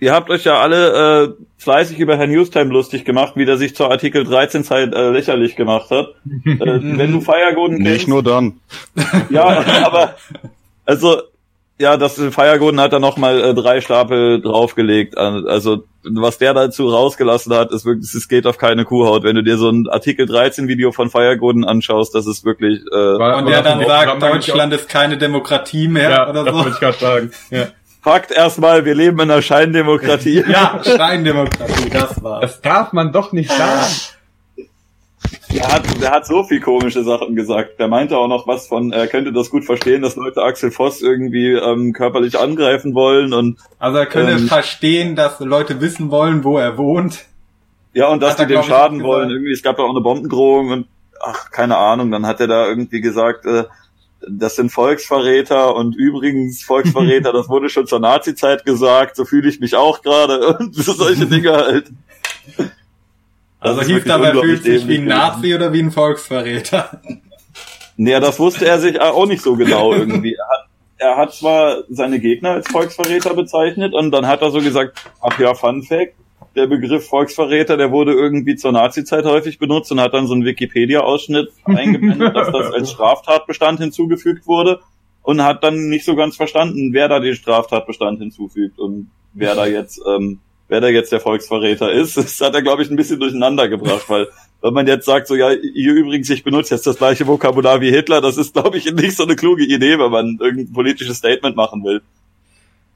[0.00, 3.74] ihr habt euch ja alle äh, fleißig über Herrn Newstime lustig gemacht, wie der sich
[3.74, 6.08] zur Artikel 13 Zeit äh, lächerlich gemacht hat.
[6.46, 8.60] äh, wenn du Feiergoden kennst, Nicht nur dann.
[9.30, 10.14] Ja, aber
[10.84, 11.22] also
[11.80, 15.16] Ja, das Feiergoden hat da noch mal äh, drei Stapel draufgelegt.
[15.16, 19.22] Also was der dazu rausgelassen hat, ist wirklich, es geht auf keine Kuhhaut.
[19.22, 22.80] Wenn du dir so ein Artikel 13 Video von Feiergoden anschaust, das ist wirklich.
[22.92, 26.58] Äh, und der dann sagt, Deutschland ist keine Demokratie mehr ja, oder das so.
[26.60, 27.30] wollte ich gerade sagen.
[27.50, 27.66] Ja.
[28.02, 30.44] Fakt erstmal, wir leben in einer Scheindemokratie.
[30.48, 32.40] ja, Scheindemokratie, das war.
[32.40, 33.86] Das darf man doch nicht sagen.
[35.52, 37.78] Der hat, der hat so viel komische Sachen gesagt.
[37.80, 41.00] Der meinte auch noch was von, er könnte das gut verstehen, dass Leute Axel Voss
[41.02, 46.44] irgendwie ähm, körperlich angreifen wollen und Also er könnte Ähm, verstehen, dass Leute wissen wollen,
[46.44, 47.26] wo er wohnt.
[47.94, 49.30] ja und dass die dem schaden wollen.
[49.30, 50.86] Irgendwie, es gab da auch eine Bombendrohung und
[51.20, 52.10] ach keine Ahnung.
[52.10, 53.64] Dann hat er da irgendwie gesagt, äh,
[54.28, 59.16] das sind Volksverräter und übrigens Volksverräter, das wurde schon zur Nazi-Zeit gesagt.
[59.16, 61.86] So fühle ich mich auch gerade und so solche Dinge halt.
[63.60, 65.06] Also hieß dabei, fühlt sich wie ein.
[65.06, 67.00] Nazi oder wie ein Volksverräter.
[68.00, 70.32] Nee, das wusste er sich auch nicht so genau irgendwie.
[70.34, 70.68] Er hat,
[70.98, 75.36] er hat zwar seine Gegner als Volksverräter bezeichnet und dann hat er so gesagt, ach
[75.40, 76.14] ja, Fun Fact,
[76.54, 80.44] der Begriff Volksverräter, der wurde irgendwie zur Nazi-Zeit häufig benutzt und hat dann so einen
[80.44, 84.78] Wikipedia-Ausschnitt eingeblendet, dass das als Straftatbestand hinzugefügt wurde
[85.22, 89.66] und hat dann nicht so ganz verstanden, wer da den Straftatbestand hinzufügt und wer da
[89.66, 92.16] jetzt, ähm, wer da jetzt der Volksverräter ist.
[92.16, 94.28] Das hat er, glaube ich, ein bisschen durcheinander gebracht, weil
[94.62, 97.90] wenn man jetzt sagt, so ja, hier übrigens, ich benutze jetzt das gleiche Vokabular wie
[97.90, 101.56] Hitler, das ist, glaube ich, nicht so eine kluge Idee, wenn man irgendein politisches Statement
[101.56, 102.00] machen will.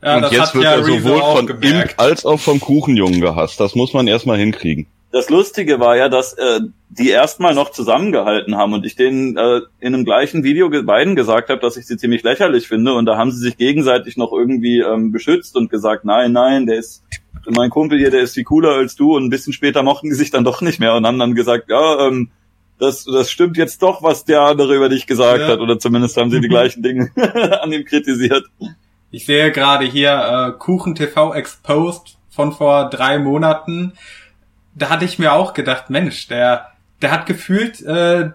[0.03, 2.01] Ja, und das jetzt hat wird ja er Rezo sowohl von Imp gemerkt.
[2.01, 3.61] als auch vom Kuchenjungen gehasst.
[3.61, 4.87] Das muss man erstmal hinkriegen.
[5.13, 9.61] Das Lustige war ja, dass äh, die erstmal noch zusammengehalten haben und ich denen äh,
[9.79, 13.05] in einem gleichen Video ge- beiden gesagt habe, dass ich sie ziemlich lächerlich finde und
[13.07, 17.03] da haben sie sich gegenseitig noch irgendwie ähm, beschützt und gesagt, nein, nein, der ist
[17.51, 20.15] mein Kumpel hier, der ist viel cooler als du und ein bisschen später mochten die
[20.15, 22.31] sich dann doch nicht mehr und haben dann gesagt, ja, ähm,
[22.79, 25.49] das, das stimmt jetzt doch, was der andere über dich gesagt Ja.
[25.49, 27.11] hat oder zumindest haben sie die gleichen Dinge
[27.63, 28.45] an ihm kritisiert.
[29.11, 33.93] Ich sehe gerade hier äh, Kuchen TV Exposed von vor drei Monaten.
[34.75, 36.69] Da hatte ich mir auch gedacht, Mensch, der,
[37.03, 38.31] der hat gefühlt äh,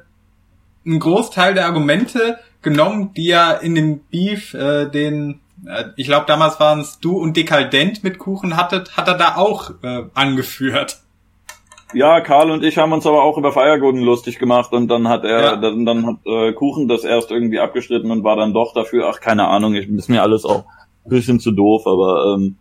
[0.86, 5.40] einen Großteil der Argumente genommen, die er in dem Beef, äh, den,
[5.96, 9.72] ich glaube damals waren es du und Dekadent mit Kuchen hattet, hat er da auch
[9.84, 11.00] äh, angeführt.
[11.94, 15.24] Ja, Karl und ich haben uns aber auch über Feiergoden lustig gemacht und dann hat
[15.24, 15.56] er, Ja.
[15.56, 19.22] dann, dann hat äh, Kuchen das erst irgendwie abgestritten und war dann doch dafür, ach
[19.22, 20.66] keine Ahnung, ich, ist mir alles auch
[21.06, 22.58] ein bisschen zu doof, aber ähm,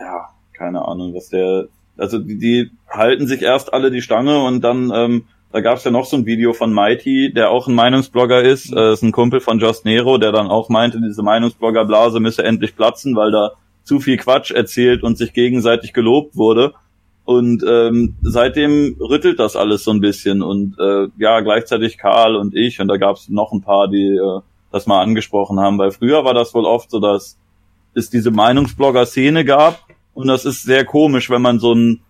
[0.00, 1.66] ja, keine Ahnung, was der,
[1.98, 5.90] also die, die halten sich erst alle die Stange und dann, ähm, da gab's ja
[5.90, 9.40] noch so ein Video von Mighty, der auch ein Meinungsblogger ist, äh, ist ein Kumpel
[9.40, 13.98] von Just Nero, der dann auch meinte, diese Meinungsblogger-Blase müsse endlich platzen, weil da zu
[13.98, 16.74] viel Quatsch erzählt und sich gegenseitig gelobt wurde.
[17.24, 20.42] Und ähm, seitdem rüttelt das alles so ein bisschen.
[20.42, 24.16] Und äh, ja, gleichzeitig Karl und ich, und da gab es noch ein paar, die
[24.16, 24.40] äh,
[24.72, 27.38] das mal angesprochen haben, weil früher war das wohl oft so, dass
[27.94, 29.80] es diese Meinungsblogger-Szene gab.
[30.14, 32.00] Und das ist sehr komisch, wenn man so ein,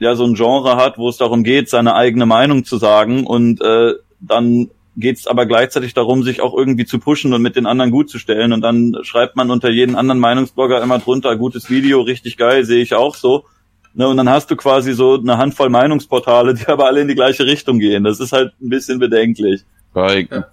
[0.00, 3.26] ja, so ein Genre hat, wo es darum geht, seine eigene Meinung zu sagen.
[3.26, 7.54] Und äh, dann geht es aber gleichzeitig darum, sich auch irgendwie zu pushen und mit
[7.54, 8.52] den anderen gut zu stellen.
[8.52, 12.82] Und dann schreibt man unter jeden anderen Meinungsblogger immer drunter, gutes Video, richtig geil, sehe
[12.82, 13.44] ich auch so.
[13.92, 17.14] Ne, und dann hast du quasi so eine Handvoll Meinungsportale, die aber alle in die
[17.14, 18.04] gleiche Richtung gehen.
[18.04, 19.62] Das ist halt ein bisschen bedenklich.
[19.92, 20.46] Bei Ja.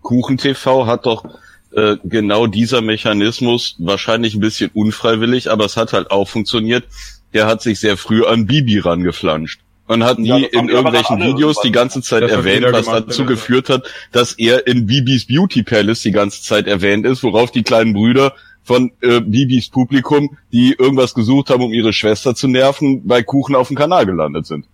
[0.00, 1.24] Kuchen TV hat doch
[1.72, 6.84] äh, genau dieser Mechanismus wahrscheinlich ein bisschen unfreiwillig, aber es hat halt auch funktioniert.
[7.34, 11.60] Der hat sich sehr früh an Bibi rangeflanscht und hat nie Ja, in irgendwelchen Videos
[11.60, 13.28] die ganze Zeit erwähnt, was gemacht, dazu ja.
[13.28, 17.62] geführt hat, dass er in Bibis Beauty Palace die ganze Zeit erwähnt ist, worauf die
[17.62, 23.06] kleinen Brüder von äh, Bibis Publikum, die irgendwas gesucht haben, um ihre Schwester zu nerven,
[23.06, 24.66] bei Kuchen auf dem Kanal gelandet sind.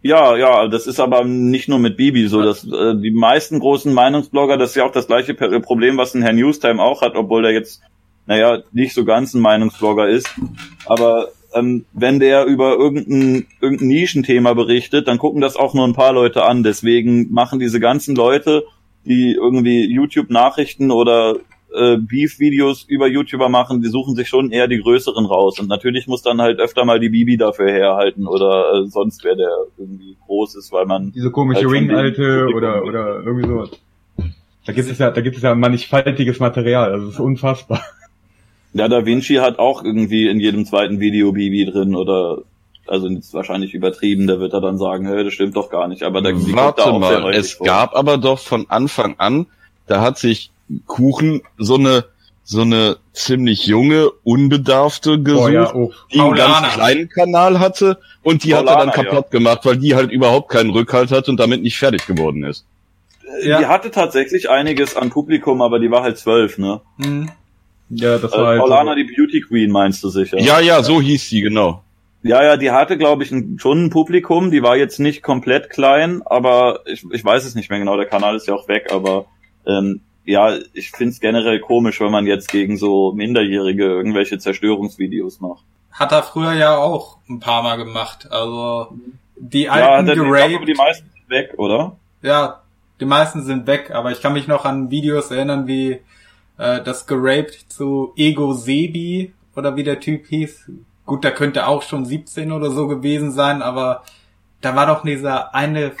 [0.00, 2.40] Ja, ja, das ist aber nicht nur mit Bibi so.
[2.42, 6.14] Dass, äh, die meisten großen Meinungsblogger, das ist ja auch das gleiche Per- Problem, was
[6.14, 7.82] ein Herr Newstime auch hat, obwohl er jetzt,
[8.26, 10.28] naja, nicht so ganz ein Meinungsblogger ist.
[10.86, 15.94] Aber ähm, wenn der über irgendein, irgendein Nischenthema berichtet, dann gucken das auch nur ein
[15.94, 16.62] paar Leute an.
[16.62, 18.64] Deswegen machen diese ganzen Leute,
[19.04, 21.36] die irgendwie YouTube-Nachrichten oder
[21.74, 25.58] äh, Beef-Videos über YouTuber machen, die suchen sich schon eher die größeren raus.
[25.58, 29.36] Und natürlich muss dann halt öfter mal die Bibi dafür herhalten oder äh, sonst wer
[29.36, 33.70] der irgendwie groß ist, weil man Diese komische Halt Ring-Alte oder, oder irgendwie sowas.
[34.66, 37.82] Da gibt es ja, da gibt es ja mannigfaltiges Material, also es ist unfassbar.
[38.72, 42.38] Ja, Da Vinci hat auch irgendwie in jedem zweiten Video Bibi drin oder
[42.86, 46.02] also jetzt wahrscheinlich übertrieben, der wird da dann sagen, hey, das stimmt doch gar nicht,
[46.02, 47.66] aber da da Warte mal, es vor.
[47.66, 49.46] gab aber doch von Anfang an,
[49.86, 50.50] da hat sich
[50.86, 52.04] Kuchen so eine
[52.50, 55.92] so eine ziemlich junge, unbedarfte gesucht, Boah, ja, oh.
[56.10, 56.60] die einen Paulana.
[56.60, 60.10] ganz kleinen Kanal hatte und die hat er dann Paulana, kaputt gemacht, weil die halt
[60.10, 62.64] überhaupt keinen Rückhalt hat und damit nicht fertig geworden ist.
[63.42, 63.58] Ja.
[63.58, 66.80] Die hatte tatsächlich einiges an Publikum, aber die war halt zwölf, ne?
[67.02, 67.30] Hm.
[67.90, 68.60] Ja, das Äh, war halt.
[68.60, 70.38] Paulana, so- die Beauty Queen, meinst du sicher?
[70.38, 71.82] Ja, ja, so hieß sie, genau.
[72.22, 74.50] Ja, ja, die hatte, glaube ich, ein, schon ein Publikum.
[74.50, 77.96] Die war jetzt nicht komplett klein, aber ich, ich weiß es nicht mehr genau.
[77.96, 79.26] Der Kanal ist ja auch weg, aber
[79.66, 85.64] ähm, ja, ich find's generell komisch, wenn man jetzt gegen so Minderjährige irgendwelche Zerstörungsvideos macht.
[85.92, 88.26] Hat er früher ja auch ein paar Mal gemacht.
[88.30, 88.88] Also
[89.36, 90.68] die Ja, alten glaube, geraped.
[90.68, 91.96] die meisten sind weg, oder?
[92.22, 92.62] Ja,
[93.00, 96.00] die meisten sind weg, aber ich kann mich noch an Videos erinnern, wie
[96.58, 100.70] äh, das geraped zu Ego Sebi oder wie der Typ hieß.
[101.06, 104.04] Gut, da könnte auch schon 17 oder so gewesen sein, aber
[104.60, 105.92] da war doch dieser eine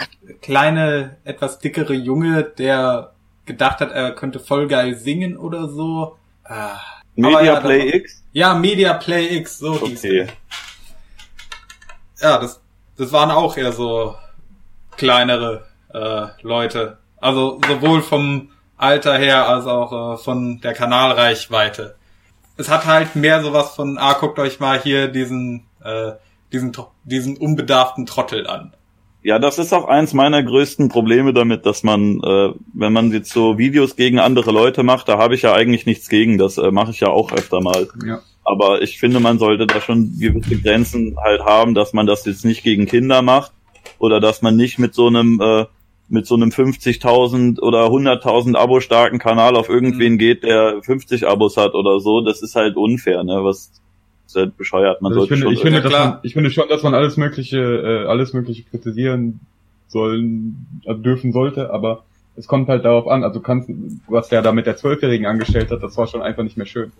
[0.42, 3.12] kleine, etwas dickere Junge, der
[3.46, 6.18] gedacht hat, er könnte voll geil singen oder so.
[6.44, 6.76] Ah.
[7.14, 8.24] Media ja, Play da- X?
[8.32, 10.10] Ja, Media Play X, so hieß Okay.
[10.10, 10.28] der.
[12.20, 12.60] Ja, das,
[12.96, 14.14] das waren auch eher so
[14.96, 16.98] kleinere äh, Leute.
[17.20, 21.96] Also sowohl vom Alter her als auch äh, von der Kanalreichweite.
[22.56, 26.12] Es hat halt mehr sowas von, ah, guckt euch mal hier diesen, äh,
[26.52, 26.72] diesen,
[27.04, 28.72] diesen unbedarften Trottel an.
[29.22, 33.30] Ja, das ist auch eins meiner größten Probleme damit, dass man, äh, wenn man jetzt
[33.30, 36.38] so Videos gegen andere Leute macht, da habe ich ja eigentlich nichts gegen.
[36.38, 37.88] Das äh, mache ich ja auch öfter mal.
[38.06, 38.20] Ja.
[38.44, 42.44] Aber ich finde, man sollte da schon gewisse Grenzen halt haben, dass man das jetzt
[42.44, 43.52] nicht gegen Kinder macht
[43.98, 45.66] oder dass man nicht mit so einem äh,
[46.08, 50.18] mit so einem 50.000 oder 100.000 Abo starken Kanal auf irgendwen Mhm.
[50.18, 52.22] geht, der 50 Abos hat oder so.
[52.22, 53.44] Das ist halt unfair, ne?
[53.44, 53.70] Was
[54.26, 55.02] ist halt bescheuert.
[55.02, 56.94] Man Also ich sollte finde, schon ich finde, dass man, ich finde schon, dass man
[56.94, 59.40] alles mögliche, äh, alles mögliche kritisieren
[59.88, 62.04] sollen, also dürfen sollte, aber
[62.36, 63.70] es kommt halt darauf an, also kannst,
[64.06, 66.92] was der da mit der Zwölfjährigen angestellt hat, das war schon einfach nicht mehr schön.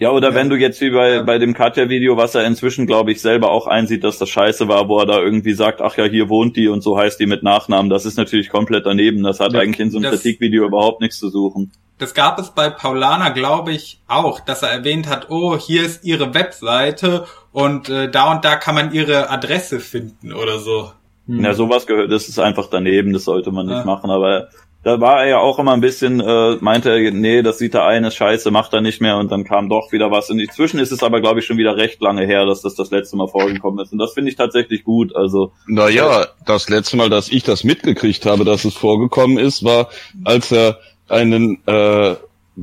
[0.00, 1.22] Ja, oder wenn du jetzt wie bei, Ja.
[1.22, 4.88] bei dem Katja-Video, was er inzwischen, glaube ich, selber auch einsieht, dass das scheiße war,
[4.88, 7.42] wo er da irgendwie sagt, ach ja, hier wohnt die und so heißt die mit
[7.42, 9.22] Nachnamen, das ist natürlich komplett daneben.
[9.22, 11.70] Das hat Das- eigentlich in so einem das- Kritikvideo überhaupt nichts zu suchen.
[11.98, 16.02] Das gab es bei Paulana, glaube ich, auch, dass er erwähnt hat, oh, hier ist
[16.02, 20.92] ihre Webseite und äh, da und da kann man ihre Adresse finden oder so.
[21.26, 21.44] Hm.
[21.44, 23.84] Ja, sowas gehört, das ist einfach daneben, das sollte man nicht Ja.
[23.84, 24.48] machen, aber
[24.82, 27.84] da war er ja auch immer ein bisschen, äh, meinte er, nee, das sieht er
[27.86, 30.30] ein, ist scheiße, macht er nicht mehr und dann kam doch wieder was.
[30.30, 32.90] Und inzwischen ist es aber, glaube ich, schon wieder recht lange her, dass das das
[32.90, 33.92] letzte Mal vorgekommen ist.
[33.92, 38.24] Und das finde ich tatsächlich gut, also Naja, das letzte Mal, dass ich das mitgekriegt
[38.24, 39.90] habe, dass es vorgekommen ist, war,
[40.24, 42.14] als er einen, äh,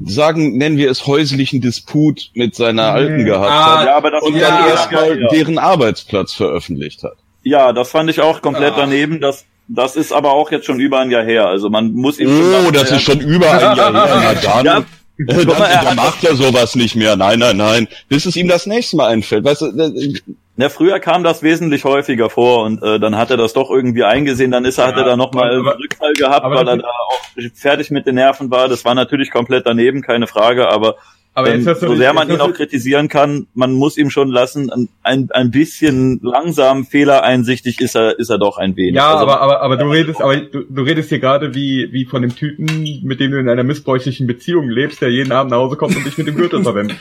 [0.06, 2.99] sagen, nennen wir es häuslichen Disput mit seiner Nee.
[2.99, 5.27] Alten gehabt Ah, hat ja, aber das und ja, dann ja, erstmal ja.
[5.30, 7.15] deren Arbeitsplatz veröffentlicht hat.
[7.43, 8.77] Ja, das fand ich auch komplett Ah.
[8.82, 9.21] daneben.
[9.21, 11.47] Das, das ist aber auch jetzt schon über ein Jahr her.
[11.47, 13.91] Also man muss ihm schon Oh, das ist schon über ein Jahr her.
[13.91, 17.15] Na dann, Ja, äh, dann, er hat- macht er sowas nicht mehr.
[17.15, 17.88] Nein, nein, nein.
[18.10, 19.43] Bis es ihm das nächste Mal einfällt.
[19.43, 20.13] Weißt du, äh,
[20.58, 24.03] Ja, früher kam das wesentlich häufiger vor und äh, dann hat er das doch irgendwie
[24.03, 24.51] eingesehen.
[24.51, 27.21] Dann ist er, hat Ja, er da nochmal einen Rückfall gehabt, weil er da auch
[27.53, 28.67] fertig mit den Nerven war.
[28.67, 30.69] Das war natürlich komplett daneben, keine Frage.
[30.69, 30.95] Aber,
[31.38, 34.89] aber ähm, so sehr man ihn auch kritisieren kann, man muss ihm schon lassen, ein,
[35.04, 38.95] ein, ein bisschen langsam fehlereinsichtig ist er, ist er doch ein wenig.
[38.95, 42.06] Ja, Also, aber, aber, aber du redest, aber du, du redest hier gerade wie, wie
[42.06, 42.65] von dem Typen,
[43.04, 46.08] mit dem du in einer missbräuchlichen Beziehung lebst, der jeden Abend nach Hause kommt und
[46.08, 46.97] dich mit dem Gürtel verwendet.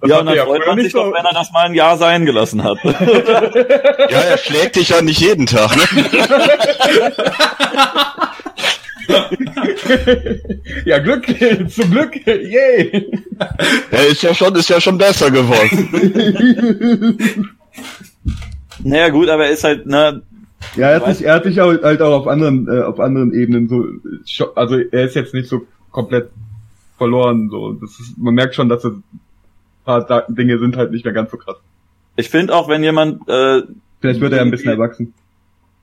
[0.00, 1.96] Das ja, und dann er freut man sich doch, wenn er das mal ein Jahr
[1.96, 2.78] sein gelassen hat.
[2.84, 5.76] ja, er schlägt dich ja nicht jeden Tag.
[5.76, 5.82] Ne?
[10.84, 11.26] ja, Glück,
[11.70, 13.10] zum Glück, yay!
[13.90, 15.88] Er ist ja schon, ist ja schon besser geworden.
[18.84, 20.22] naja, gut, aber er ist halt, ne,
[20.76, 23.34] Ja, er hat sich, er hat sich auch, halt auch auf anderen, äh, auf anderen
[23.34, 23.84] Ebenen so,
[24.54, 26.30] also er ist jetzt nicht so komplett
[26.96, 27.72] verloren, so.
[27.72, 29.02] Das ist, man merkt schon, dass ein
[29.84, 31.56] paar Dinge sind halt nicht mehr ganz so krass.
[32.16, 33.62] ich finde auch, wenn jemand, äh,
[34.00, 35.14] Vielleicht wird er ein bisschen erwachsen.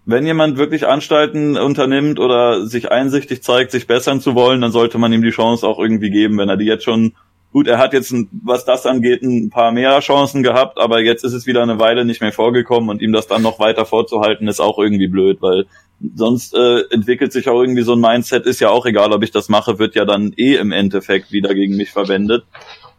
[0.05, 4.97] wenn jemand wirklich Anstalten unternimmt oder sich einsichtig zeigt, sich bessern zu wollen, dann sollte
[4.97, 7.13] man ihm die Chance auch irgendwie geben, wenn er die jetzt schon
[7.51, 11.23] Gut, er hat jetzt, ein, was das angeht, ein paar mehr Chancen gehabt, aber jetzt
[11.23, 14.47] ist es wieder eine Weile nicht mehr vorgekommen und ihm das dann noch weiter vorzuhalten,
[14.47, 15.65] ist auch irgendwie blöd, weil
[16.13, 19.31] sonst äh, entwickelt sich auch irgendwie so ein Mindset, ist ja auch egal, ob ich
[19.31, 22.43] das mache, wird ja dann eh im Endeffekt wieder gegen mich verwendet.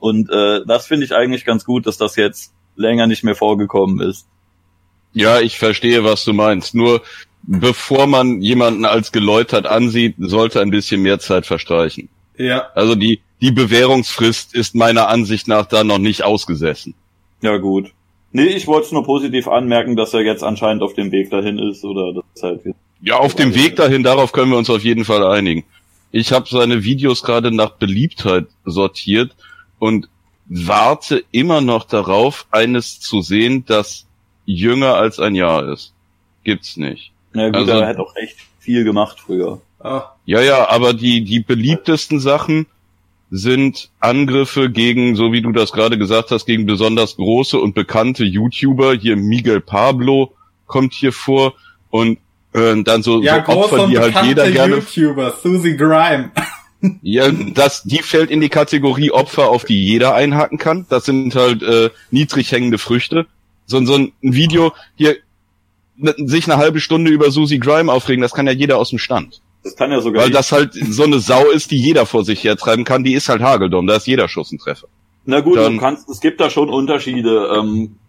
[0.00, 4.00] Und äh, das finde ich eigentlich ganz gut, dass das jetzt länger nicht mehr vorgekommen
[4.00, 4.26] ist.
[5.12, 6.74] Ja, ich verstehe, was du meinst.
[6.74, 7.02] Nur
[7.42, 12.08] bevor man jemanden als geläutert ansieht, sollte ein bisschen mehr Zeit verstreichen.
[12.36, 12.68] Ja.
[12.74, 16.94] Also die, die Bewährungsfrist ist meiner Ansicht nach da noch nicht ausgesessen.
[17.42, 17.92] Ja, gut.
[18.32, 21.58] Nee, ich wollte es nur positiv anmerken, dass er jetzt anscheinend auf dem Weg dahin
[21.58, 22.62] ist oder das halt
[23.02, 25.64] Ja, auf dem Weg dahin, darauf können wir uns auf jeden Fall einigen.
[26.12, 29.34] Ich habe seine Videos gerade nach Beliebtheit sortiert
[29.80, 30.08] und
[30.46, 34.06] warte immer noch darauf, eines zu sehen, das
[34.46, 35.92] jünger als ein Jahr ist.
[36.44, 37.10] Gibt's nicht.
[37.34, 39.60] Ja gut, Also- er hat auch echt viel gemacht früher.
[39.80, 42.66] Ah, Ja, ja, aber die, die beliebtesten Sachen
[43.30, 48.24] sind Angriffe gegen, so wie du das gerade gesagt hast, gegen besonders große und bekannte
[48.24, 48.94] YouTuber.
[48.94, 50.32] Hier Miguel Pablo
[50.66, 51.54] kommt hier vor
[51.90, 52.18] und
[52.52, 56.32] äh, dann so, Ja, so Opfer, die halt jeder bekannte gerne YouTuber, Susie Grime.
[57.02, 60.86] Ja, das, die fällt in die Kategorie Opfer, auf die jeder einhaken kann.
[60.88, 63.26] Das sind halt äh, niedrig hängende Früchte.
[63.66, 65.16] So, so ein Video hier
[66.16, 69.40] sich eine halbe Stunde über Susie Grime aufregen, das kann ja jeder aus dem Stand.
[69.62, 72.42] Das kann ja sogar Weil das halt so eine Sau ist, die jeder vor sich
[72.42, 74.88] hertreiben kann, die ist halt Hageldom, da ist jeder Schuss ein Treffer.
[75.26, 77.99] Na gut, Dann- du kannst, es gibt da schon Unterschiede, ähm, äh,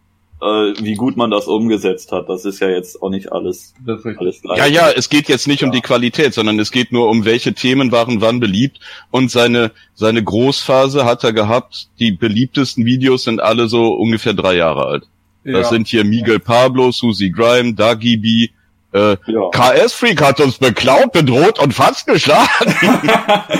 [0.42, 2.28] wie gut man das umgesetzt hat.
[2.28, 4.58] Das ist ja jetzt auch nicht alles, Das alles gleich.
[4.58, 7.54] Ja, ja, es geht jetzt nicht um die Qualität, sondern es geht nur um welche
[7.54, 8.80] Themen waren wann beliebt
[9.12, 11.90] und seine, seine Großphase hat er gehabt.
[12.00, 15.04] Die beliebtesten Videos sind alle so ungefähr drei Jahre alt.
[15.44, 15.64] Das Ja.
[15.70, 18.48] sind hier Miguel Pablo, Susie Grime, Dagi B.
[18.94, 19.50] Äh, Ja.
[19.52, 22.50] KS Freak hat uns beklaut, bedroht und fast geschlagen.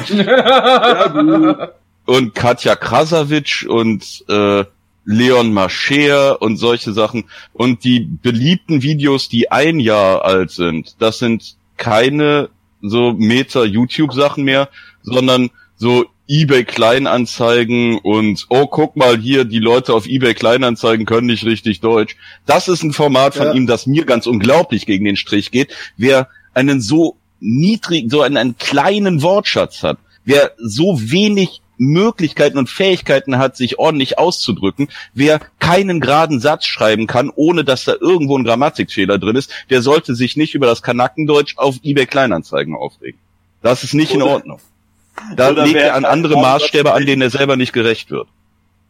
[2.06, 4.66] und Katja Krasavic und äh,
[5.06, 7.26] Leon Mascher und solche Sachen.
[7.54, 12.50] Und die beliebten Videos, die ein Jahr alt sind, das sind keine
[12.82, 14.70] so Meta-YouTube-Sachen mehr,
[15.04, 21.28] sondern so eBay Kleinanzeigen und oh, guck mal hier, die Leute auf eBay Kleinanzeigen können
[21.28, 22.16] nicht richtig Deutsch.
[22.46, 23.54] Das ist ein Format von Ja.
[23.54, 25.74] ihm, das mir ganz unglaublich gegen den Strich geht.
[25.98, 32.70] Wer einen so niedrigen, so einen, einen kleinen Wortschatz hat, wer so wenig Möglichkeiten und
[32.70, 38.38] Fähigkeiten hat, sich ordentlich auszudrücken, wer keinen geraden Satz schreiben kann, ohne dass da irgendwo
[38.38, 43.20] ein Grammatikfehler drin ist, der sollte sich nicht über das Kanackendeutsch auf eBay Kleinanzeigen aufregen.
[43.64, 44.60] Das ist nicht in Oder- Ordnung.
[45.36, 48.28] Da legt er an andere Maßstäbe an, denen er selber nicht gerecht wird.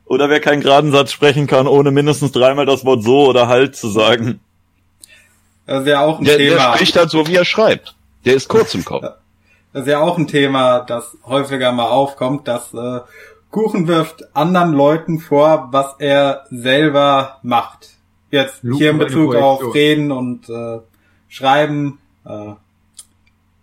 [0.05, 3.75] Oder wer keinen geraden Satz sprechen kann, ohne mindestens dreimal das Wort so oder halt
[3.75, 4.39] zu sagen.
[5.65, 6.73] Das ist ja auch ein Der, der Thema.
[6.75, 7.95] spricht halt so, wie er schreibt.
[8.25, 9.05] Der ist kurz im Kopf.
[9.73, 12.99] Das ist ja auch ein Thema, das häufiger mal aufkommt, dass äh,
[13.51, 17.89] Kuchen wirft anderen Leuten vor, was er selber macht.
[18.31, 19.73] Jetzt Lupe hier in Bezug auf.
[19.73, 20.79] Reden und äh,
[21.27, 21.99] Schreiben.
[22.25, 22.53] Äh,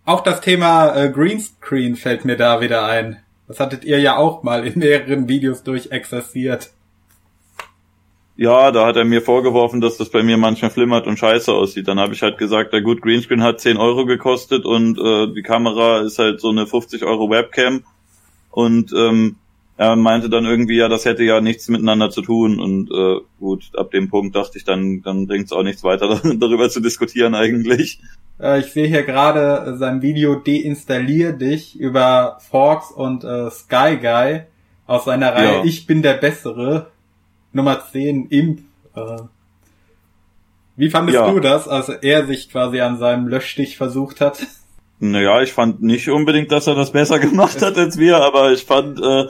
[0.05, 3.17] auch das Thema äh, Greenscreen fällt mir da wieder ein.
[3.47, 6.71] Das hattet ihr ja auch mal in mehreren Videos durchexerziert.
[8.41, 11.89] Ja, da hat er mir vorgeworfen, dass das bei mir manchmal flimmert und scheiße aussieht.
[11.89, 15.41] Dann habe ich halt gesagt, na gut, Greenscreen hat 10 Euro gekostet und äh, die
[15.41, 17.83] Kamera ist halt so eine 50 Euro Webcam.
[18.49, 19.35] Und ähm,
[19.75, 22.61] er meinte dann irgendwie, ja, das hätte ja nichts miteinander zu tun.
[22.61, 26.07] Und äh, gut, ab dem Punkt dachte ich, dann, dann bringt es auch nichts weiter,
[26.35, 27.99] darüber zu diskutieren eigentlich.
[28.41, 33.97] Äh, ich sehe hier gerade äh, sein Video Deinstallier dich über Forks und äh, Sky
[34.01, 34.43] Guy
[34.87, 35.63] aus seiner Reihe Ja.
[35.65, 36.87] Ich bin der Bessere.
[37.53, 38.59] Nummer 10 Imp.
[38.95, 39.17] Äh,
[40.75, 41.29] wie fandest Ja.
[41.29, 44.39] du das, als er sich quasi an seinem Löschstich versucht hat?
[44.99, 48.63] Naja, ich fand nicht unbedingt, dass er das besser gemacht hat als wir, aber ich
[48.65, 49.25] fand, äh,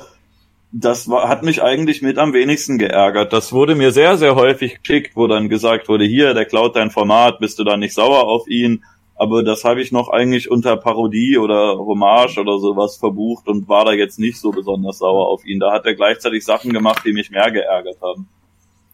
[0.71, 3.34] das war, hat mich eigentlich mit am wenigsten geärgert.
[3.34, 6.91] Das wurde mir sehr, sehr häufig geschickt, wo dann gesagt wurde, hier, der klaut dein
[6.91, 8.84] Format, bist du dann nicht sauer auf ihn?
[9.19, 13.84] Aber das habe ich noch eigentlich unter Parodie oder Hommage oder sowas verbucht und war
[13.84, 15.60] da jetzt nicht so besonders sauer auf ihn.
[15.60, 18.29] Da hat er gleichzeitig Sachen gemacht, die mich mehr geärgert haben.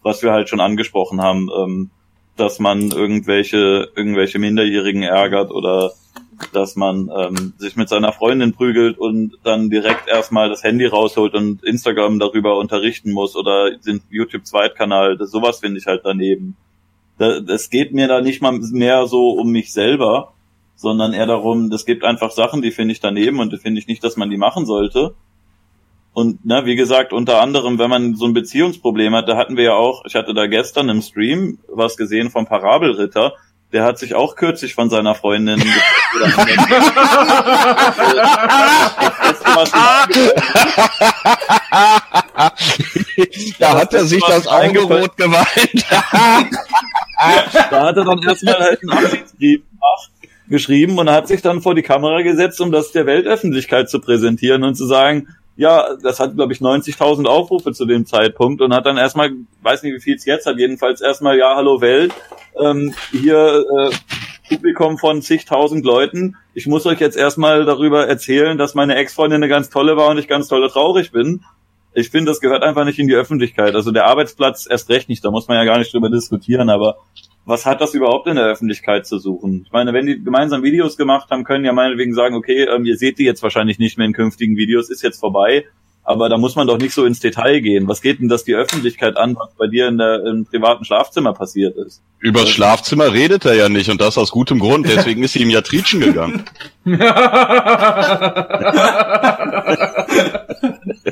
[0.02, 1.92] Was wir halt schon angesprochen haben, ähm,
[2.38, 5.92] dass man irgendwelche, irgendwelche Minderjährigen ärgert oder
[6.54, 11.36] dass man ähm, sich mit seiner Freundin prügelt und dann direkt erstmal das Handy rausholt
[11.36, 15.20] und Instagram darüber unterrichten muss oder den YouTube-Zweitkanal.
[15.28, 16.58] Sowas finde ich halt daneben.
[17.18, 20.34] Das geht mir da nicht mal mehr so um mich selber,
[20.76, 23.88] sondern eher darum, es gibt einfach Sachen, die finde ich daneben und die finde ich
[23.88, 25.16] nicht, dass man die machen sollte.
[26.14, 29.66] Und na, wie gesagt, unter anderem, wenn man so ein Beziehungsproblem hat, da hatten wir
[29.66, 33.34] ja auch, ich hatte da gestern im Stream was gesehen vom Parabelritter,
[33.72, 35.62] der hat sich auch kürzlich von seiner Freundin
[43.60, 45.86] da hat er sich das Auge rot geweint.
[47.18, 50.12] Da hat er dann erstmal halt einen Abschiedsbrief gemacht,
[50.50, 54.64] geschrieben und hat sich dann vor die Kamera gesetzt, um das der Weltöffentlichkeit zu präsentieren
[54.64, 58.86] und zu sagen, ja, das hat, glaube ich, 90.000 Aufrufe zu dem Zeitpunkt und hat
[58.86, 59.32] dann erstmal,
[59.62, 62.14] weiß nicht, wie viel es jetzt hat, jedenfalls erstmal, ja, hallo Welt,
[62.60, 63.96] ähm, hier äh,
[64.50, 66.36] Publikum von zigtausend Leuten.
[66.54, 70.18] Ich muss euch jetzt erstmal darüber erzählen, dass meine Ex-Freundin eine ganz tolle war und
[70.18, 71.44] ich ganz tolle traurig bin.
[71.94, 73.74] Ich finde, das gehört einfach nicht in die Öffentlichkeit.
[73.74, 76.98] Also der Arbeitsplatz erst recht nicht, da muss man ja gar nicht drüber diskutieren, aber
[77.46, 79.64] was hat das überhaupt in der Öffentlichkeit zu suchen?
[79.66, 82.98] Ich meine, wenn die gemeinsam Videos gemacht haben, können ja meinetwegen sagen, okay, ähm, ihr
[82.98, 85.66] seht die jetzt wahrscheinlich nicht mehr in künftigen Videos, ist jetzt vorbei.
[86.08, 87.88] Aber da muss man doch nicht so ins Detail gehen.
[87.88, 91.34] Was geht denn das die Öffentlichkeit an, was bei dir in der, im privaten Schlafzimmer
[91.34, 92.04] passiert ist?
[92.20, 95.50] Übers Schlafzimmer redet er ja nicht und das aus gutem Grund, deswegen ist sie ihm
[95.50, 96.44] ja tritschen gegangen.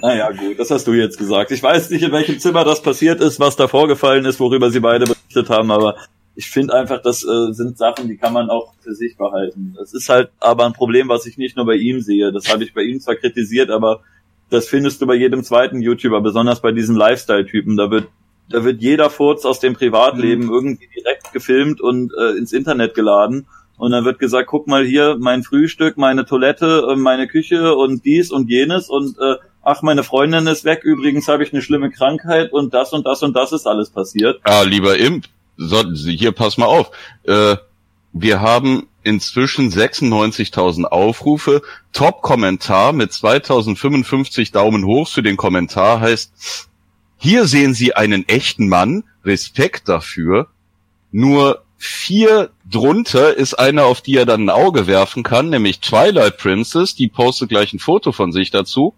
[0.02, 1.52] Naja, gut, das hast du jetzt gesagt.
[1.52, 4.82] Ich weiß nicht, in welchem Zimmer das passiert ist, was da vorgefallen ist, worüber sie
[4.82, 5.96] beide berichtet haben, aber
[6.36, 9.76] ich finde einfach, das äh, sind Sachen, die kann man auch für sich behalten.
[9.78, 12.32] Das ist halt aber ein Problem, was ich nicht nur bei ihm sehe.
[12.32, 14.02] Das habe ich bei ihm zwar kritisiert, aber
[14.50, 17.78] das findest du bei jedem zweiten YouTuber, besonders bei diesen Lifestyle-Typen.
[17.78, 18.08] Da wird,
[18.50, 20.54] da wird jeder Furz aus dem Privatleben mhm.
[20.54, 23.48] irgendwie direkt gefilmt und äh, ins Internet geladen.
[23.78, 28.06] Und dann wird gesagt, guck mal hier, mein Frühstück, meine Toilette, äh, meine Küche und
[28.06, 31.90] dies und jenes und äh, ach, meine Freundin ist weg, übrigens habe ich eine schlimme
[31.90, 34.40] Krankheit und das und das und das ist alles passiert.
[34.44, 35.26] Ah, lieber Imp,
[35.58, 36.92] so, hier pass mal auf.
[37.24, 37.58] Äh,
[38.12, 41.62] wir haben inzwischen 96.000 Aufrufe.
[41.92, 46.70] Top-Kommentar mit 2055 Daumen hoch für den Kommentar heißt,
[47.18, 50.48] hier sehen Sie einen echten Mann, Respekt dafür.
[51.12, 56.38] Nur vier drunter ist einer, auf die er dann ein Auge werfen kann, nämlich Twilight
[56.38, 58.94] Princess, die postet gleich ein Foto von sich dazu.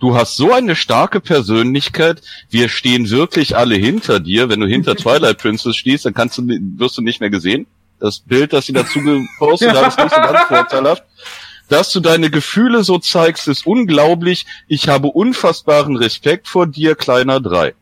[0.00, 2.20] Du hast so eine starke Persönlichkeit,
[2.50, 4.48] wir stehen wirklich alle hinter dir.
[4.48, 7.66] Wenn du hinter Twilight Princess stehst, dann kannst du, wirst du nicht mehr gesehen.
[8.00, 11.04] Das Bild, das sie dazu gepostet haben, ist nicht so ganz vorteilhaft.
[11.68, 14.44] Dass du deine Gefühle so zeigst, ist unglaublich.
[14.68, 17.74] Ich habe unfassbaren Respekt vor dir, kleiner drei.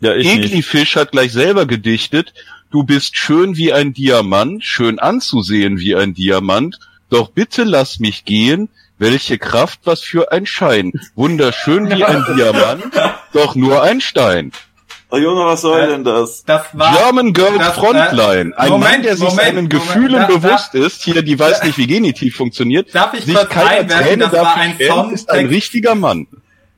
[0.00, 2.34] Ja, ich Egli Fisch hat gleich selber gedichtet.
[2.70, 6.78] Du bist schön wie ein Diamant, schön anzusehen wie ein Diamant.
[7.10, 8.68] Doch bitte lass mich gehen.
[9.00, 10.92] Welche Kraft, was für ein Schein.
[11.14, 12.84] Wunderschön wie ein Diamant,
[13.32, 14.52] doch nur ein Stein.
[15.10, 16.44] Oh Junge, was soll äh, denn das?
[16.44, 18.52] Das war German Girl das, äh, Frontline.
[18.58, 21.62] Ein Moment, Mann, der sich Moment, seinen Gefühlen Moment, bewusst da, ist, hier, die weiß
[21.62, 22.94] nicht, wie Genitiv funktioniert.
[22.94, 26.26] Darf ich sich kurz einwerfen, das war ein Song ist ein richtiger Mann.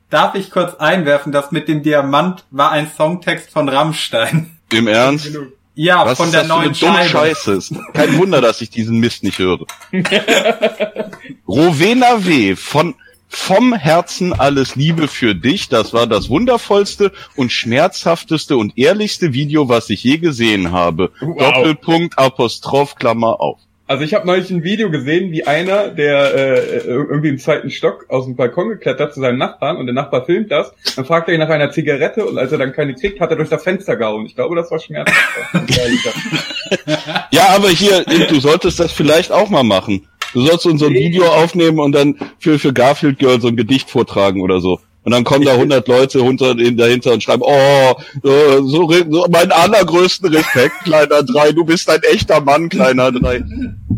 [0.09, 4.57] Darf ich kurz einwerfen, das mit dem Diamant war ein Songtext von Rammstein.
[4.71, 5.29] Im Ernst?
[5.75, 7.09] Ja, Was von der neuen Scheibe.
[7.09, 7.59] Scheiße.
[7.93, 9.65] Kein Wunder, dass ich diesen Mist nicht höre.
[11.53, 12.55] Rowena W.
[12.55, 12.95] von
[13.27, 15.69] vom Herzen alles Liebe für dich.
[15.69, 21.11] Das war das wundervollste und schmerzhafteste und ehrlichste Video, was ich je gesehen habe.
[21.19, 21.37] Wow.
[21.37, 23.59] Doppelpunkt, Apostroph, Klammer auf.
[23.85, 28.05] Also ich habe neulich ein Video gesehen, wie einer, der äh, irgendwie im zweiten Stock
[28.09, 31.35] aus dem Balkon geklettert zu seinem Nachbarn und der Nachbar filmt das, dann fragt er
[31.35, 33.95] ihn nach einer Zigarette und als er dann keine kriegt, hat er durch das Fenster
[33.95, 34.25] gehauen.
[34.25, 35.19] Ich glaube, das war schmerzhaft.
[37.31, 40.07] ja, aber hier, du solltest das vielleicht auch mal machen.
[40.33, 43.55] Du sollst uns so ein Video aufnehmen und dann für, für Garfield Girl so ein
[43.55, 44.79] Gedicht vortragen oder so.
[45.05, 49.51] Und dann kommen da 100 Leute unter, dahinter und schreiben, oh, so, so, so mein
[49.51, 53.43] allergrößten Respekt, kleiner Drei, du bist ein echter Mann, kleiner Drei.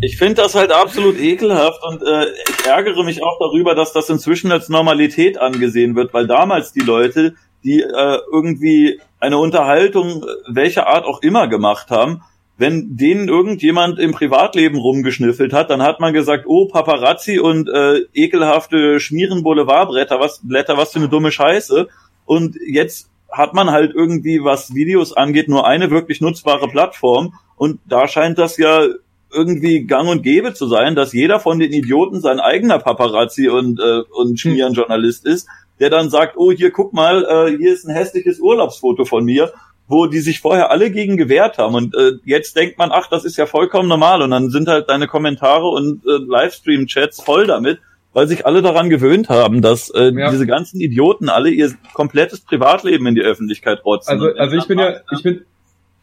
[0.01, 4.09] Ich finde das halt absolut ekelhaft und äh, ich ärgere mich auch darüber, dass das
[4.09, 10.87] inzwischen als Normalität angesehen wird, weil damals die Leute, die äh, irgendwie eine Unterhaltung welcher
[10.87, 12.23] Art auch immer gemacht haben,
[12.57, 18.05] wenn denen irgendjemand im Privatleben rumgeschnüffelt hat, dann hat man gesagt, oh, Paparazzi und äh,
[18.13, 21.87] ekelhafte Schmieren-Boulevardblätter, was, Blätter, was für eine dumme Scheiße.
[22.25, 27.33] Und jetzt hat man halt irgendwie, was Videos angeht, nur eine wirklich nutzbare Plattform.
[27.57, 28.85] Und da scheint das ja
[29.33, 33.79] irgendwie gang und gäbe zu sein, dass jeder von den Idioten sein eigener Paparazzi und,
[33.81, 34.37] äh, und hm.
[34.37, 35.47] Schmierenjournalist ist,
[35.81, 39.51] der dann sagt, oh, hier guck mal, äh, hier ist ein hässliches Urlaubsfoto von mir
[39.87, 41.75] wo die sich vorher alle gegen gewehrt haben.
[41.75, 44.21] Und äh, jetzt denkt man, ach, das ist ja vollkommen normal.
[44.21, 47.79] Und dann sind halt deine Kommentare und äh, Livestream-Chats voll damit,
[48.13, 50.31] weil sich alle daran gewöhnt haben, dass äh, ja.
[50.31, 54.11] diese ganzen Idioten alle ihr komplettes Privatleben in die Öffentlichkeit rotzen.
[54.11, 55.45] Also, also ich bin ja, ich bin,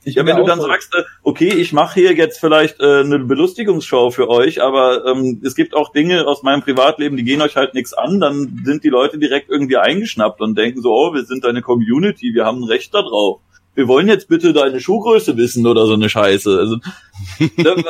[0.04, 3.00] ich ja, wenn du dann so sagst, äh, okay, ich mache hier jetzt vielleicht äh,
[3.00, 7.40] eine Belustigungsshow für euch, aber ähm, es gibt auch Dinge aus meinem Privatleben, die gehen
[7.40, 11.14] euch halt nichts an, dann sind die Leute direkt irgendwie eingeschnappt und denken so, oh,
[11.14, 13.40] wir sind eine Community, wir haben ein Recht darauf
[13.74, 16.58] wir wollen jetzt bitte deine Schuhgröße wissen oder so eine Scheiße.
[16.58, 16.76] Also,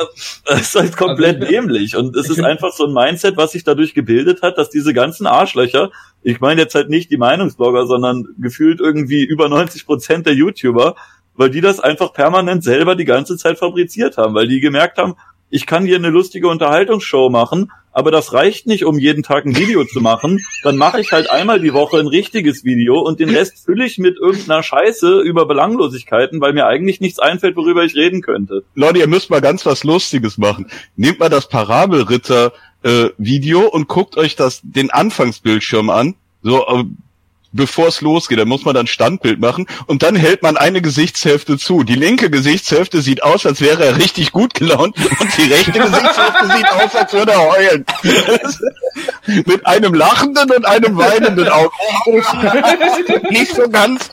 [0.45, 1.95] das ist halt komplett also, dämlich.
[1.97, 5.27] Und es ist einfach so ein Mindset, was sich dadurch gebildet hat, dass diese ganzen
[5.27, 10.33] Arschlöcher, ich meine jetzt halt nicht die Meinungsblogger, sondern gefühlt irgendwie über 90 Prozent der
[10.33, 10.95] YouTuber,
[11.35, 15.15] weil die das einfach permanent selber die ganze Zeit fabriziert haben, weil die gemerkt haben,
[15.53, 19.55] ich kann hier eine lustige Unterhaltungsshow machen, aber das reicht nicht, um jeden Tag ein
[19.55, 20.43] Video zu machen.
[20.63, 23.99] Dann mache ich halt einmal die Woche ein richtiges Video und den Rest fülle ich
[23.99, 28.63] mit irgendeiner Scheiße über Belanglosigkeiten, weil mir eigentlich nichts einfällt, worüber ich reden könnte.
[28.73, 30.71] Leute, ihr müsst mal ganz was Lustiges machen.
[30.95, 32.51] Nehmt mal das Parabelritter
[32.81, 36.15] äh, Video und guckt euch das den Anfangsbildschirm an.
[36.41, 36.83] So äh,
[37.53, 38.39] bevor es losgeht.
[38.39, 41.83] Da muss man dann Standbild machen und dann hält man eine Gesichtshälfte zu.
[41.83, 46.57] Die linke Gesichtshälfte sieht aus, als wäre er richtig gut gelaunt und die rechte Gesichtshälfte
[46.57, 47.85] sieht aus, als würde er heulen.
[49.45, 51.71] Mit einem lachenden und einem weinenden Auge.
[53.29, 54.09] Nicht so ganz.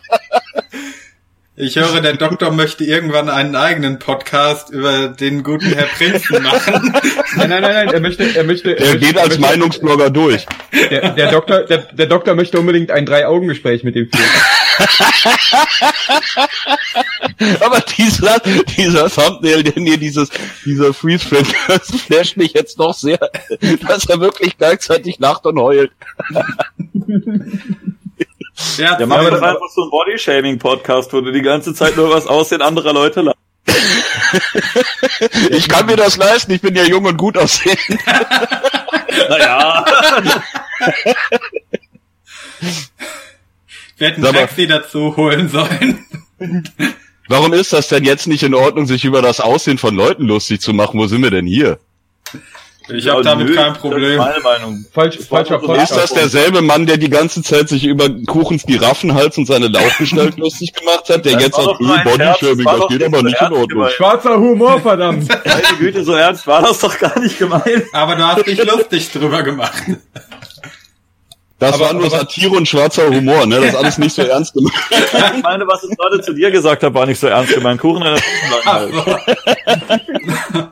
[1.56, 6.94] Ich höre, der Doktor möchte irgendwann einen eigenen Podcast über den guten Herr Prinzen machen.
[7.36, 8.78] Nein, nein, nein, nein, er möchte, er möchte.
[8.78, 10.46] Er möchte, geht als möchte, Meinungsblogger durch.
[10.90, 14.30] Der, der Doktor, der, der Doktor möchte unbedingt ein Drei-Augen-Gespräch mit dem führen.
[17.60, 18.40] Aber dieser,
[18.76, 20.30] dieser Thumbnail, der mir dieses,
[20.64, 23.18] dieser Freeze Frame, das flasht mich jetzt doch sehr,
[23.86, 25.90] dass er wirklich gleichzeitig lacht und heult.
[28.78, 32.10] Ja, Der macht aber doch einfach so einen Body-Shaming-Podcast, wo du die ganze Zeit nur
[32.10, 33.38] was aussehen anderer Leute lachen.
[35.50, 37.78] Ich kann mir das leisten, ich bin ja jung und gut aussehend.
[39.28, 39.84] Naja.
[43.98, 46.06] wir hätten Sag mal- Taxi dazu holen sollen.
[47.28, 50.60] Warum ist das denn jetzt nicht in Ordnung, sich über das Aussehen von Leuten lustig
[50.60, 50.98] zu machen?
[50.98, 51.78] Wo sind wir denn hier?
[52.88, 54.12] Ich habe damit nö, kein Das Problem.
[54.12, 54.84] ist meine Meinung.
[54.92, 55.92] Falsch, falscher Podcast.
[55.92, 60.36] Ist das derselbe Mann, der die ganze Zeit sich über Kuchens Giraffenhals und seine Laufgestalt
[60.38, 63.68] lustig gemacht hat, der Das jetzt öh, Scherz, Bodyshaming, das geht aber nicht in Ordnung.
[63.68, 63.92] gemeint.
[63.92, 65.28] Schwarzer Humor, verdammt.
[65.28, 67.84] Meine Güte, so ernst war das doch gar nicht gemeint.
[67.92, 69.82] Aber du hast dich lustig drüber gemacht.
[71.60, 73.56] Das Aber- war nur aber- Satire und schwarzer Humor, ne?
[73.60, 74.74] Das ist alles nicht so ernst gemeint.
[75.36, 77.80] Ich meine, was ich gerade zu dir gesagt habe, war nicht so ernst gemeint.
[77.80, 78.22] Kuchen in der
[78.90, 80.70] Kuchenlange.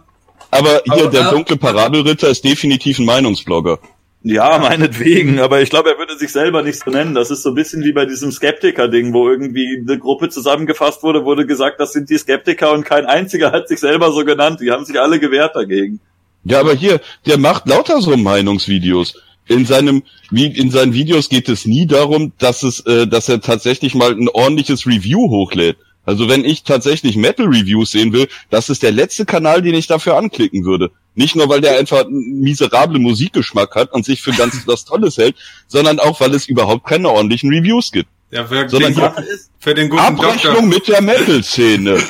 [0.50, 3.78] Aber hier, Aber- der dunkle Parabelritter ist definitiv ein Meinungsblogger.
[4.24, 7.14] Ja, meinetwegen, aber ich glaube, er würde sich selber nicht so nennen.
[7.14, 11.24] Das ist so ein bisschen wie bei diesem Skeptiker-Ding, wo irgendwie eine Gruppe zusammengefasst wurde,
[11.24, 14.60] wurde gesagt, das sind die Skeptiker und kein einziger hat sich selber so genannt.
[14.60, 16.00] Die haben sich alle gewehrt dagegen.
[16.44, 19.14] Ja, aber hier, der macht lauter so Meinungsvideos.
[19.46, 23.40] In seinem, wie in seinen Videos geht es nie darum, dass es, äh, dass er
[23.40, 25.78] tatsächlich mal ein ordentliches Review hochlädt.
[26.08, 29.88] Also wenn ich tatsächlich Metal Reviews sehen will, das ist der letzte Kanal, den ich
[29.88, 30.90] dafür anklicken würde.
[31.14, 35.18] Nicht nur, weil der einfach einen miserable Musikgeschmack hat und sich für ganz was Tolles
[35.18, 35.36] hält,
[35.66, 38.08] sondern auch, weil es überhaupt keine ordentlichen Reviews gibt.
[38.30, 39.12] ja, für, Sondern den,
[39.58, 40.30] für den guten Doktor.
[40.30, 41.98] Abrechnung mit der Metal-Szene.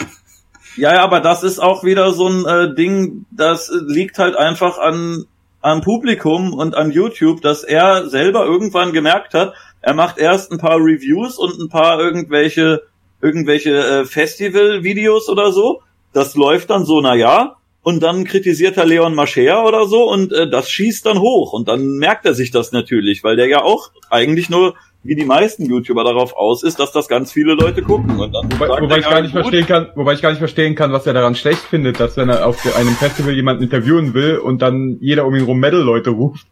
[0.77, 4.79] Ja, ja, aber das ist auch wieder so ein äh, Ding, das liegt halt einfach
[4.79, 5.25] an
[5.61, 10.59] am Publikum und an YouTube, dass er selber irgendwann gemerkt hat, er macht erst ein
[10.59, 12.83] paar Reviews und ein paar irgendwelche
[13.21, 15.83] irgendwelche äh, Festival-Videos oder so.
[16.13, 20.33] Das läuft dann so, na ja, und dann kritisiert er Leon Mascher oder so und
[20.33, 23.63] äh, das schießt dann hoch und dann merkt er sich das natürlich, weil der ja
[23.63, 27.83] auch eigentlich nur wie die meisten YouTuber darauf aus ist, dass das ganz viele Leute
[27.83, 30.41] gucken und dann Wobei, wobei ich gar nicht gut, verstehen kann, wobei ich gar nicht
[30.41, 34.13] verstehen kann, was er daran schlecht findet, dass wenn er auf einem Festival jemanden interviewen
[34.13, 36.47] will und dann jeder um ihn rum Metal-Leute ruft.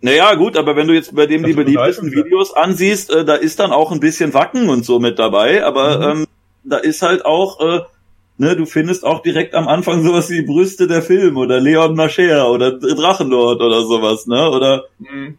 [0.00, 3.34] Naja, gut, aber wenn du jetzt bei dem Das die beliebtesten Videos ansiehst, äh, da
[3.34, 6.20] ist dann auch ein bisschen Wacken und so mit dabei, aber Mhm.
[6.20, 6.26] ähm,
[6.64, 7.80] da ist halt auch, äh,
[8.38, 12.50] ne, du findest auch direkt am Anfang sowas wie Brüste der Film oder Leon Mascher
[12.50, 14.84] oder Drachenlord oder sowas, ne, oder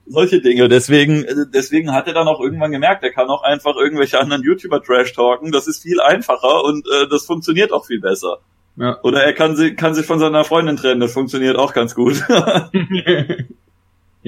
[0.07, 0.67] solche Dinge.
[0.69, 4.41] Deswegen, äh, deswegen hat er dann auch irgendwann gemerkt, er kann auch einfach irgendwelche anderen
[4.43, 8.39] YouTuber trash talken, das ist viel einfacher und äh, das funktioniert auch viel besser.
[8.75, 8.97] Ja.
[9.03, 12.23] Oder er kann, sie, kann sich von seiner Freundin trennen, das funktioniert auch ganz gut.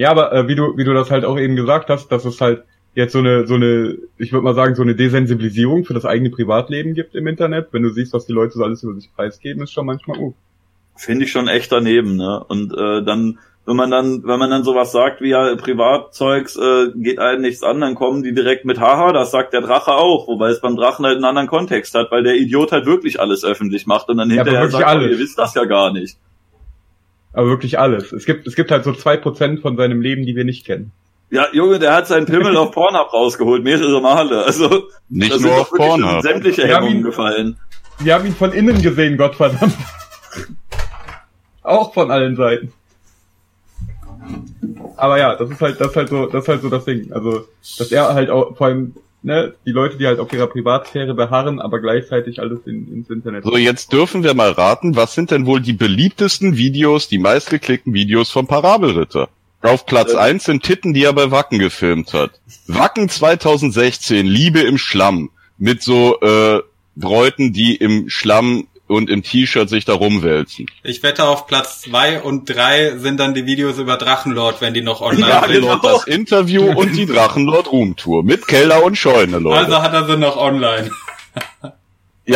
[0.00, 2.40] ja, aber äh, wie du wie du das halt auch eben gesagt hast, dass es
[2.40, 2.62] halt
[2.94, 6.30] jetzt so eine so eine ich würde mal sagen so eine Desensibilisierung für das eigene
[6.30, 9.62] Privatleben gibt im Internet, wenn du siehst, was die Leute so alles über sich preisgeben,
[9.62, 10.32] ist schon manchmal uh.
[10.96, 12.42] finde ich schon echt daneben, ne?
[12.48, 16.92] Und äh, dann, wenn man dann, wenn man dann sowas sagt wie ja, Privatzeugs äh,
[16.94, 20.28] geht einem nichts an, dann kommen die direkt mit Haha, das sagt der Drache auch,
[20.28, 23.44] wobei es beim Drachen halt einen anderen Kontext hat, weil der Idiot halt wirklich alles
[23.44, 25.10] öffentlich macht und dann Ja, hinterher sagt, alles.
[25.10, 26.16] ihr wisst das ja gar nicht.
[27.32, 28.12] Aber wirklich alles.
[28.12, 30.90] Es gibt es gibt halt so zwei Prozent von seinem Leben, die wir nicht kennen.
[31.30, 34.44] Ja, Junge, der hat seinen Pimmel auf Pornhub rausgeholt, mehrere Male.
[34.44, 36.22] Also Nicht nur auf Pornhub.
[36.22, 37.56] sämtliche Wir haben Hemmungen ihn- gefallen.
[38.00, 39.74] Wir haben ihn von innen gesehen, Gottverdammt.
[41.62, 42.72] Auch von allen Seiten.
[44.96, 47.12] Aber ja, das ist halt, das ist halt so, das ist halt so das Ding.
[47.12, 47.46] Also,
[47.78, 51.60] dass er halt auch, vor allem, ne, die Leute, die halt auf ihrer Privatsphäre beharren,
[51.60, 53.44] aber gleichzeitig alles in, ins Internet.
[53.44, 57.92] So, jetzt dürfen wir mal raten, was sind denn wohl die beliebtesten Videos, die meistgeklickten
[57.92, 59.28] Videos vom Parabelritter?
[59.62, 60.18] Auf Platz Äh.
[60.18, 62.40] eins sind Titten, die er bei Wacken gefilmt hat.
[62.66, 65.30] Wacken 2016, Liebe im Schlamm.
[65.58, 66.60] Mit so äh,
[66.96, 70.66] Bräuten, die im Schlamm und im T-Shirt sich da rumwälzen.
[70.82, 74.82] Ich wette, auf Platz zwei und drei sind dann die Videos über Drachenlord, wenn die
[74.82, 75.52] noch online Ja, sind.
[75.52, 75.76] genau.
[75.76, 78.24] Drachenlord das Interview und die Drachenlord Roomtour.
[78.24, 79.58] Mit Keller und Scheune, Leute.
[79.58, 80.90] Also hat er sie noch online.
[81.62, 81.72] ja,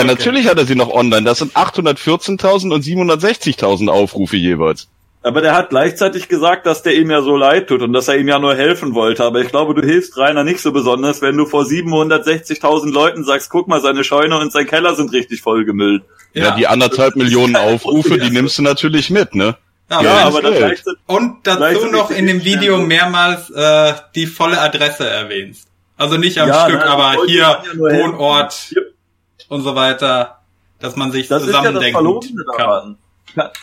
[0.01, 0.05] okay.
[0.05, 1.25] natürlich hat er sie noch online.
[1.25, 4.89] Das sind 814.000 und 760.000 Aufrufe jeweils.
[5.25, 8.19] Aber der hat gleichzeitig gesagt, dass der ihm ja so leid tut und dass er
[8.19, 9.25] ihm ja nur helfen wollte.
[9.25, 13.49] Aber ich glaube, du hilfst Rainer nicht so besonders, wenn du vor 760.000 Leuten sagst,
[13.51, 16.03] guck mal, seine Scheune und sein Keller sind richtig vollgemüllt.
[16.35, 19.57] Ja, die anderthalb Millionen Aufrufe, die nimmst du natürlich mit, ne?
[19.91, 23.95] Ja, Ja, Ja, und- aber gleichzeitig, Und dazu Gleichzeitig noch in dem Video mehrmals äh,
[24.15, 25.69] die volle Adresse erwähnst.
[25.97, 28.75] Also nicht am Ja, Stück, nein, aber hier ja Wohnort.
[29.49, 30.41] und so weiter,
[30.81, 32.59] dass man sich Das ist ja das zusammendenken Verlorene kann.
[32.67, 32.99] daran.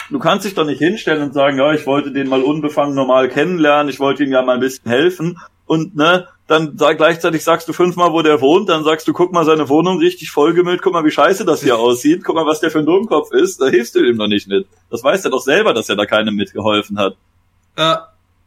[0.10, 3.30] Du kannst dich doch nicht hinstellen und sagen, ja, ich wollte den mal unbefangen normal
[3.30, 7.70] kennenlernen, ich wollte ihm ja mal ein bisschen helfen und ne, dann sag, gleichzeitig sagst
[7.70, 10.92] du fünfmal, wo der wohnt, dann sagst du, guck mal, seine Wohnung richtig vollgemüllt, guck
[10.92, 13.68] mal, wie scheiße das hier aussieht, guck mal, was der für ein Dummkopf ist, da
[13.68, 14.68] hilfst du ihm doch nicht mit.
[14.90, 17.16] Das weiß er doch selber, dass er da keinem mitgeholfen hat.
[17.78, 17.96] Äh,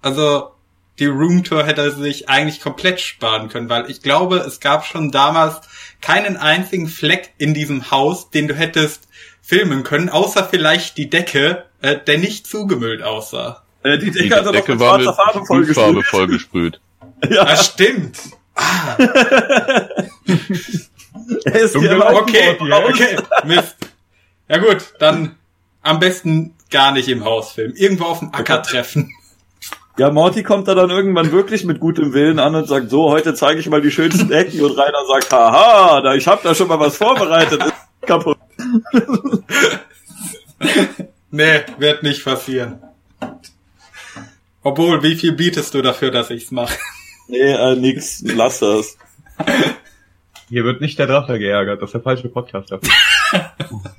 [0.02, 0.50] also
[0.98, 5.10] die Roomtour hätte er sich eigentlich komplett sparen können, weil ich glaube, es gab schon
[5.10, 5.62] damals
[6.02, 9.03] keinen einzigen Fleck in diesem Haus, den du hättest
[9.44, 13.62] filmen können, außer vielleicht die Decke, äh, der nicht zugemüllt aussah.
[13.82, 16.06] Äh, die Die Decke hat er doch Decke mit war mit schwarzer Farbe vollgesprüht.
[16.06, 16.80] vollgesprüht.
[17.38, 18.18] Ah, stimmt.
[18.54, 18.96] Ah,
[21.44, 22.82] Er ist immer okay, raus.
[22.88, 23.16] okay,
[23.46, 23.76] Mist.
[24.48, 25.36] Ja gut, dann
[25.82, 27.74] am besten gar nicht im Haus filmen.
[27.76, 29.10] Irgendwo auf dem Acker treffen.
[29.96, 33.32] Ja, Morty kommt da dann irgendwann wirklich mit gutem Willen an und sagt, so, heute
[33.34, 36.66] zeige ich mal die schönsten Ecken und Rainer sagt, haha, da, ich habe da schon
[36.68, 37.74] mal was vorbereitet, ist
[38.06, 38.33] kaputt.
[41.30, 42.80] Nee, wird nicht passieren.
[44.62, 46.78] Obwohl, wie viel bietest du dafür, dass ich's mache?
[47.26, 48.96] Nee, äh, nix, lass das.
[50.48, 52.92] Hier wird nicht der Drache geärgert, das ist der falsche Podcast dafür.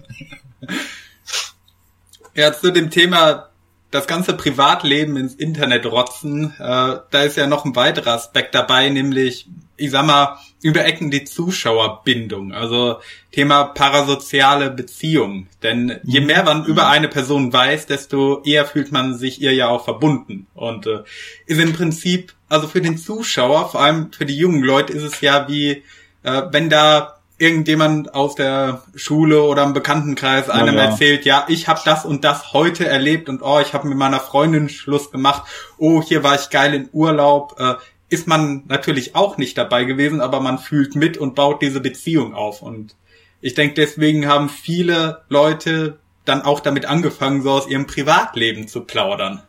[2.38, 3.50] Ja, zu dem Thema
[3.92, 8.90] das ganze Privatleben ins Internet rotzen, äh, da ist ja noch ein weiterer Aspekt dabei,
[8.90, 9.48] nämlich,
[9.78, 12.96] ich sag mal, über Ecken die Zuschauerbindung, also
[13.32, 15.46] Thema parasoziale Beziehung.
[15.62, 19.68] Denn je mehr man über eine Person weiß, desto eher fühlt man sich ihr ja
[19.68, 20.48] auch verbunden.
[20.56, 21.04] Und äh,
[21.46, 25.22] ist im Prinzip, also für den Zuschauer, vor allem für die jungen Leute, ist es
[25.22, 25.84] ja wie,
[26.24, 30.86] äh, wenn da irgendjemand aus der Schule oder im Bekanntenkreis einem ja.
[30.86, 34.20] erzählt, ja, ich habe das und das heute erlebt und oh, ich habe mit meiner
[34.20, 35.44] Freundin Schluss gemacht,
[35.78, 37.76] oh, hier war ich geil in Urlaub, äh,
[38.16, 42.34] ist man natürlich auch nicht dabei gewesen, aber man fühlt mit und baut diese Beziehung
[42.34, 42.62] auf.
[42.62, 42.96] Und
[43.42, 48.82] ich denke, deswegen haben viele Leute dann auch damit angefangen, so aus ihrem Privatleben zu
[48.82, 49.42] plaudern.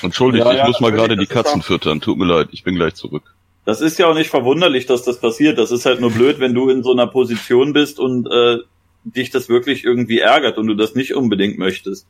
[0.00, 2.00] Entschuldigt, Ja, ich ja, muss mal gerade die Katzen auch- füttern.
[2.00, 3.22] Tut mir leid, ich bin gleich zurück.
[3.64, 5.58] Das ist ja auch nicht verwunderlich, dass das passiert.
[5.58, 8.56] Das ist halt nur blöd, wenn du in so einer Position bist und äh,
[9.04, 12.06] dich das wirklich irgendwie ärgert und du das nicht unbedingt möchtest.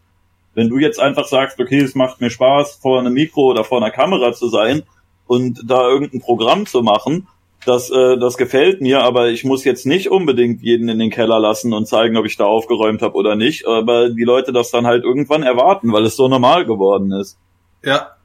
[0.55, 3.79] Wenn du jetzt einfach sagst, okay, es macht mir Spaß, vor einem Mikro oder vor
[3.79, 4.83] einer Kamera zu sein
[5.33, 7.27] und da irgendein Programm zu machen,
[7.65, 11.41] das, äh, das gefällt mir, aber ich muss jetzt nicht unbedingt jeden in den Keller
[11.41, 14.87] lassen und zeigen, ob ich da aufgeräumt habe oder nicht, aber die Leute das dann
[14.87, 17.39] halt irgendwann erwarten, weil es so normal geworden ist.
[17.83, 18.17] Ja,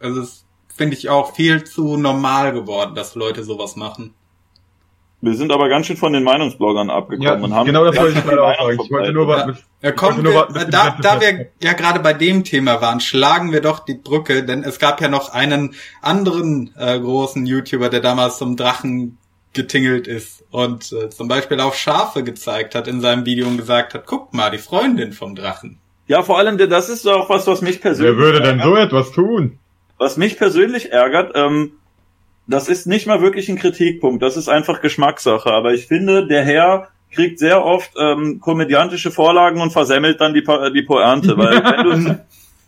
[0.00, 4.14] also es finde ich auch viel zu normal geworden, dass Leute sowas machen.
[5.20, 8.18] Wir sind aber ganz schön von den Meinungsbloggern abgekommen Ja, und haben genau das wollte
[8.18, 11.72] ich gerade auch Ich wollte nur bis, Ja, nur wir, die da, da wir ja
[11.72, 15.32] gerade bei dem Thema waren, schlagen wir doch die Brücke, denn es gab ja noch
[15.32, 19.18] einen anderen äh, großen YouTuber, der damals zum Drachen
[19.54, 23.94] getingelt ist und äh, zum Beispiel auch Schafe gezeigt hat in seinem Video und gesagt
[23.94, 25.78] hat, guck mal, die Freundin vom Drachen.
[26.06, 28.90] Ja, vor allem, das ist auch was, was mich persönlich Wer würde denn ärgert.
[28.90, 29.58] so etwas tun?
[29.98, 31.72] Was mich persönlich ärgert, ähm,
[32.48, 35.50] das ist nicht mal wirklich ein Kritikpunkt, das ist einfach Geschmackssache.
[35.52, 40.42] Aber ich finde, der Herr kriegt sehr oft ähm, komödiantische Vorlagen und versemmelt dann die,
[40.42, 41.36] Po- die Pointe.
[41.38, 42.20] Weil wenn du,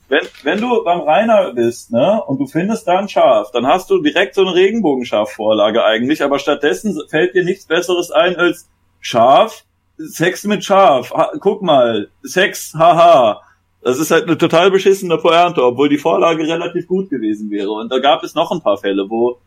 [0.09, 3.91] wenn, wenn du beim Rainer bist, ne, und du findest da ein Schaf, dann hast
[3.91, 8.69] du direkt so eine Regenbogenschaf-Vorlage eigentlich, aber stattdessen fällt dir nichts Besseres ein als
[9.01, 9.65] Schaf,
[9.99, 13.43] Sex mit Schaf, ha, guck mal, Sex, haha.
[13.83, 17.71] Das ist halt eine total beschissene Pointe, obwohl die Vorlage relativ gut gewesen wäre.
[17.71, 19.39] Und da gab es noch ein paar Fälle, wo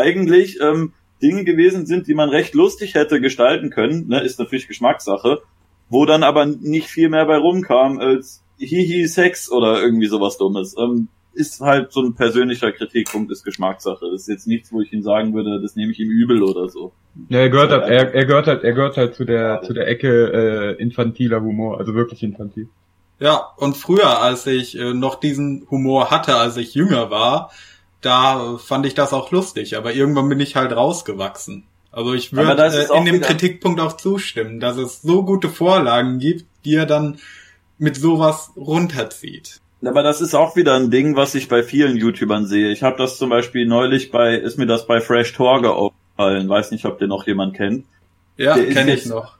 [0.00, 0.92] eigentlich ähm,
[1.22, 5.42] Dinge gewesen sind, die man recht lustig hätte gestalten können, ne, ist natürlich Geschmackssache,
[5.88, 10.74] wo dann aber nicht viel mehr bei rumkam als Hihi Sex oder irgendwie sowas Dummes.
[10.78, 14.10] Ähm, ist halt so ein persönlicher Kritikpunkt, ist Geschmackssache.
[14.10, 16.68] Das ist jetzt nichts, wo ich ihm sagen würde, das nehme ich ihm übel oder
[16.68, 16.92] so.
[17.28, 19.86] Ja, er gehört halt, er, er gehört halt, er gehört halt zu der, zu der
[19.86, 22.68] Ecke äh, infantiler Humor, also wirklich infantil.
[23.20, 27.50] Ja, und früher, als ich äh, noch diesen Humor hatte, als ich jünger war,
[28.00, 31.64] da fand ich das auch lustig, aber irgendwann bin ich halt rausgewachsen.
[31.92, 36.18] Also ich würde äh, in dem wieder- Kritikpunkt auch zustimmen, dass es so gute Vorlagen
[36.18, 37.18] gibt, die er dann
[37.78, 39.60] mit sowas runterzieht.
[39.84, 42.70] Aber das ist auch wieder ein Ding, was ich bei vielen YouTubern sehe.
[42.70, 46.48] Ich habe das zum Beispiel neulich bei, ist mir das bei Fresh Torge aufgefallen.
[46.48, 47.86] Weiß nicht, ob den noch jemand kennt.
[48.36, 49.36] Ja, kenne ich noch.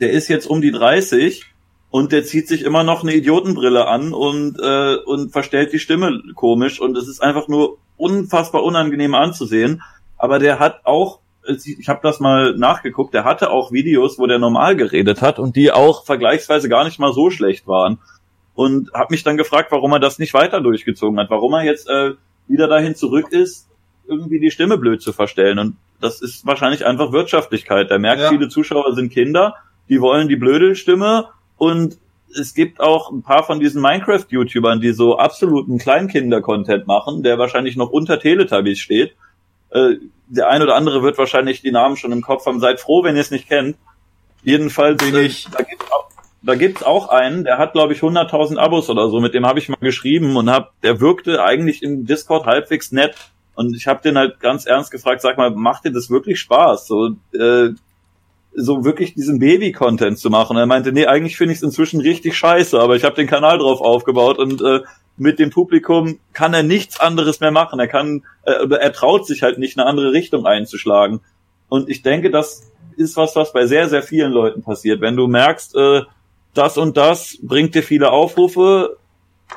[0.00, 1.44] Der ist jetzt um die 30
[1.90, 6.20] und der zieht sich immer noch eine Idiotenbrille an und äh, und verstellt die Stimme
[6.34, 9.82] komisch und es ist einfach nur unfassbar unangenehm anzusehen.
[10.16, 14.38] Aber der hat auch, ich habe das mal nachgeguckt, der hatte auch Videos, wo der
[14.38, 17.98] normal geredet hat und die auch vergleichsweise gar nicht mal so schlecht waren.
[18.54, 21.88] Und habe mich dann gefragt, warum er das nicht weiter durchgezogen hat, warum er jetzt
[21.88, 22.14] äh,
[22.48, 23.68] wieder dahin zurück ist,
[24.08, 25.60] irgendwie die Stimme blöd zu verstellen.
[25.60, 27.88] Und das ist wahrscheinlich einfach Wirtschaftlichkeit.
[27.90, 28.28] Der merkt, Ja.
[28.30, 29.54] viele Zuschauer sind Kinder,
[29.88, 31.28] die wollen die blöde Stimme
[31.58, 31.98] und
[32.38, 37.76] es gibt auch ein paar von diesen Minecraft-YouTubern, die so absoluten Kleinkinder-Content machen, der wahrscheinlich
[37.76, 39.14] noch unter Teletubbies steht.
[39.70, 39.96] Äh,
[40.28, 42.60] der ein oder andere wird wahrscheinlich die Namen schon im Kopf haben.
[42.60, 43.76] Seid froh, wenn ihr es nicht kennt.
[44.42, 45.48] Jedenfalls, Bin äh, ich.
[45.50, 46.08] da gibt's auch,
[46.42, 49.20] da gibt's auch einen, der hat, glaube ich, 100.000 Abos oder so.
[49.20, 53.16] Mit dem habe ich mal geschrieben und hab, der wirkte eigentlich im Discord halbwegs nett.
[53.54, 56.86] Und ich habe den halt ganz ernst gefragt, sag mal, macht dir das wirklich Spaß?
[56.86, 57.70] So, äh,
[58.58, 60.56] so wirklich diesen Baby-Content zu machen.
[60.56, 63.58] Er meinte, nee, eigentlich finde ich es inzwischen richtig scheiße, aber ich habe den Kanal
[63.58, 64.80] drauf aufgebaut und äh,
[65.16, 67.80] mit dem Publikum kann er nichts anderes mehr machen.
[67.80, 71.20] Er kann, äh, er traut sich halt nicht, eine andere Richtung einzuschlagen.
[71.68, 75.00] Und ich denke, das ist was, was bei sehr, sehr vielen Leuten passiert.
[75.00, 76.02] Wenn du merkst, äh,
[76.54, 78.96] das und das bringt dir viele Aufrufe,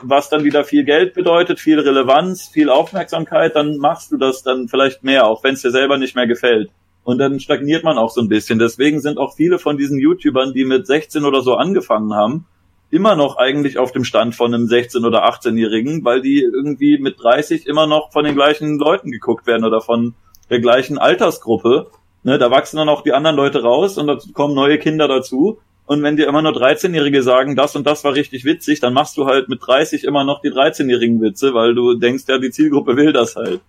[0.02, 4.68] was dann wieder viel Geld bedeutet, viel Relevanz, viel Aufmerksamkeit, dann machst du das dann
[4.68, 6.72] vielleicht mehr, auch wenn es dir selber nicht mehr gefällt.
[7.04, 8.60] Und dann stagniert man auch so ein bisschen.
[8.60, 12.46] Deswegen sind auch viele von diesen YouTubern, die mit 16 oder so angefangen haben,
[12.92, 17.22] immer noch eigentlich auf dem Stand von einem 16- oder 18-Jährigen, weil die irgendwie mit
[17.22, 20.14] 30 immer noch von den gleichen Leuten geguckt werden oder von
[20.50, 21.88] der gleichen Altersgruppe.
[22.24, 25.60] Ne, da wachsen dann auch die anderen Leute raus und da kommen neue Kinder dazu.
[25.88, 29.18] Und wenn dir immer nur 13-Jährige sagen, das und das war richtig witzig, dann machst
[29.18, 32.96] du halt mit 30 immer noch die 13-jährigen Witze, weil du denkst, ja, die Zielgruppe
[32.96, 33.62] will das halt.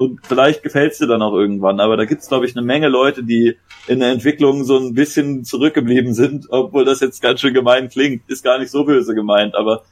[0.00, 1.78] Und vielleicht gefällt's dir dann auch irgendwann.
[1.78, 5.44] Aber da gibt's, glaube ich, eine Menge Leute, die in der Entwicklung so ein bisschen
[5.44, 9.54] zurückgeblieben sind, obwohl das jetzt ganz schön gemein klingt, ist gar nicht so böse gemeint,
[9.54, 9.82] aber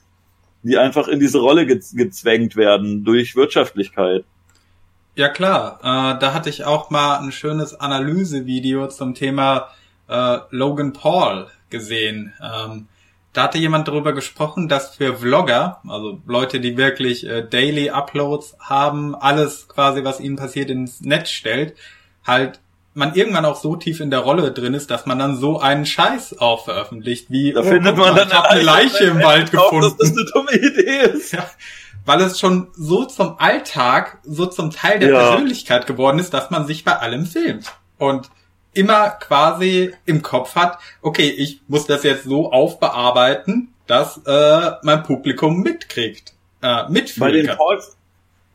[0.62, 4.24] die einfach in diese Rolle gez gezwängt werden durch Wirtschaftlichkeit.
[5.14, 9.68] Ja klar, äh, da hatte ich auch mal ein schönes Analysevideo zum Thema
[10.08, 12.32] äh, Logan Paul gesehen.
[12.42, 12.88] Ähm,
[13.38, 18.56] da hatte jemand darüber gesprochen, dass für Vlogger, also Leute, die wirklich äh, Daily Uploads
[18.58, 21.76] haben, alles quasi, was ihnen passiert, ins Netz stellt,
[22.26, 22.58] halt
[22.94, 25.86] man irgendwann auch so tief in der Rolle drin ist, dass man dann so einen
[25.86, 29.70] Scheiß auch veröffentlicht, wie Da oh, findet man dann ich eine Leiche im Wald Auch,
[29.70, 29.82] gefunden.
[29.82, 31.32] Dass das eine dumme Idee ist.
[31.32, 31.48] Ja,
[32.04, 35.28] weil es schon so zum Alltag, so zum Teil der Ja.
[35.28, 37.66] Persönlichkeit geworden ist, dass man sich bei allem filmt.
[37.98, 38.30] Und
[38.78, 45.02] immer quasi im Kopf hat, okay, ich muss das jetzt so aufbearbeiten, dass äh, mein
[45.02, 47.56] Publikum mitkriegt, äh, Bei mitfühlen den kann.
[47.56, 47.96] Pauls,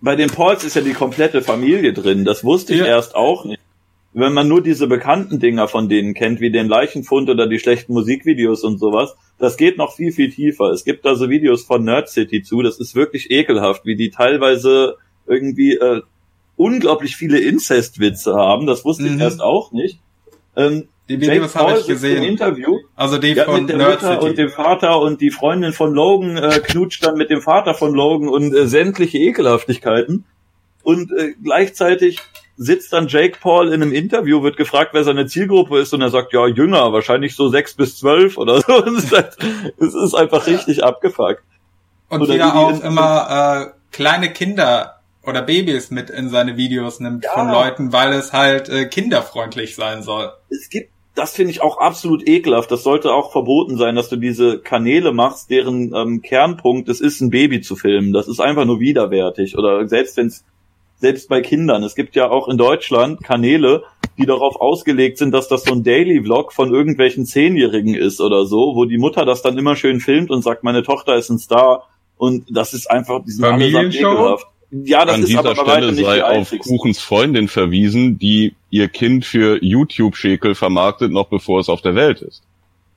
[0.02, 2.26] bei den Pauls ist ja die komplette Familie drin.
[2.26, 2.86] Das wusste ich Ja.
[2.86, 3.60] erst auch nicht.
[4.16, 7.94] Wenn man nur diese bekannten Dinger von denen kennt, wie den Leichenfund oder die schlechten
[7.94, 10.66] Musikvideos und sowas, das geht noch viel, viel tiefer.
[10.72, 14.12] Es gibt da so Videos von Nerd City zu, das ist wirklich ekelhaft, wie die
[14.12, 16.02] teilweise irgendwie äh,
[16.58, 18.68] unglaublich viele Inzestwitze haben.
[18.68, 19.16] Das wusste Mhm.
[19.16, 20.00] ich erst auch nicht.
[20.56, 22.24] Ähm, Die Jake Videos habe ich sitzt im gesehen.
[22.24, 24.36] Interview Also die ja, von mit der Nerd Mutter und City.
[24.36, 28.30] dem Vater und die Freundin von Logan äh, knutscht dann mit dem Vater von Logan
[28.30, 30.26] und äh, sämtliche Ekelhaftigkeiten.
[30.84, 32.20] Und äh, gleichzeitig
[32.56, 36.10] sitzt dann Jake Paul in einem Interview, wird gefragt, wer seine Zielgruppe ist, und er
[36.10, 38.84] sagt, ja, jünger, wahrscheinlich so sechs bis zwölf oder so.
[38.84, 39.38] Und es, ist halt,
[39.80, 41.44] es ist einfach richtig abgefuckt.
[42.10, 44.93] Und oder er die auch immer äh, kleine Kinder
[45.26, 47.32] oder Babys mit in seine Videos nimmt Ja.
[47.32, 50.32] von Leuten, weil es halt äh, kinderfreundlich sein soll.
[50.50, 52.72] Es gibt, das finde ich auch absolut ekelhaft.
[52.72, 57.22] Das sollte auch verboten sein, dass du diese Kanäle machst, deren ähm, Kernpunkt es ist,
[57.22, 58.14] ein Baby zu filmen.
[58.14, 59.58] Das ist einfach nur widerwärtig.
[59.58, 60.44] Oder selbst wenn's
[60.98, 61.84] selbst bei Kindern.
[61.84, 63.84] Es gibt ja auch in Deutschland Kanäle,
[64.18, 68.46] die darauf ausgelegt sind, dass das so ein Daily Vlog von irgendwelchen Zehnjährigen ist oder
[68.46, 71.40] so, wo die Mutter das dann immer schön filmt und sagt, meine Tochter ist ein
[71.40, 71.88] Star.
[72.18, 74.40] Und das ist einfach, die sind allesamt Familienshow?
[74.74, 76.52] Ja, das An ist dieser aber Stelle nicht die sei auf.
[76.60, 82.22] Kuchens Freundin verwiesen, die ihr Kind für YouTube-Schäkel vermarktet, noch bevor es auf der Welt
[82.24, 82.42] ist.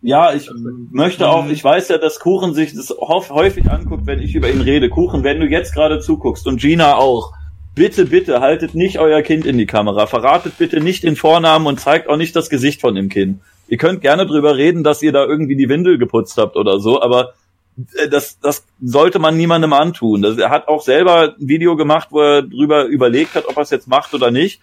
[0.01, 0.49] Ja, ich
[0.91, 4.61] möchte auch, ich weiß ja, dass Kuchen sich das häufig anguckt, wenn ich über ihn
[4.61, 4.89] rede.
[4.89, 7.33] Kuchen, wenn du jetzt gerade zuguckst und Gina auch,
[7.75, 10.07] bitte, bitte haltet nicht euer Kind in die Kamera.
[10.07, 13.41] Verratet bitte nicht den Vornamen und zeigt auch nicht das Gesicht von dem Kind.
[13.69, 17.03] Ihr könnt gerne drüber reden, dass ihr da irgendwie die Windel geputzt habt oder so,
[17.03, 17.35] aber
[18.11, 20.23] das, das sollte man niemandem antun.
[20.23, 23.63] Das, er hat auch selber ein Video gemacht, wo er drüber überlegt hat, ob er
[23.63, 24.61] es jetzt macht oder nicht.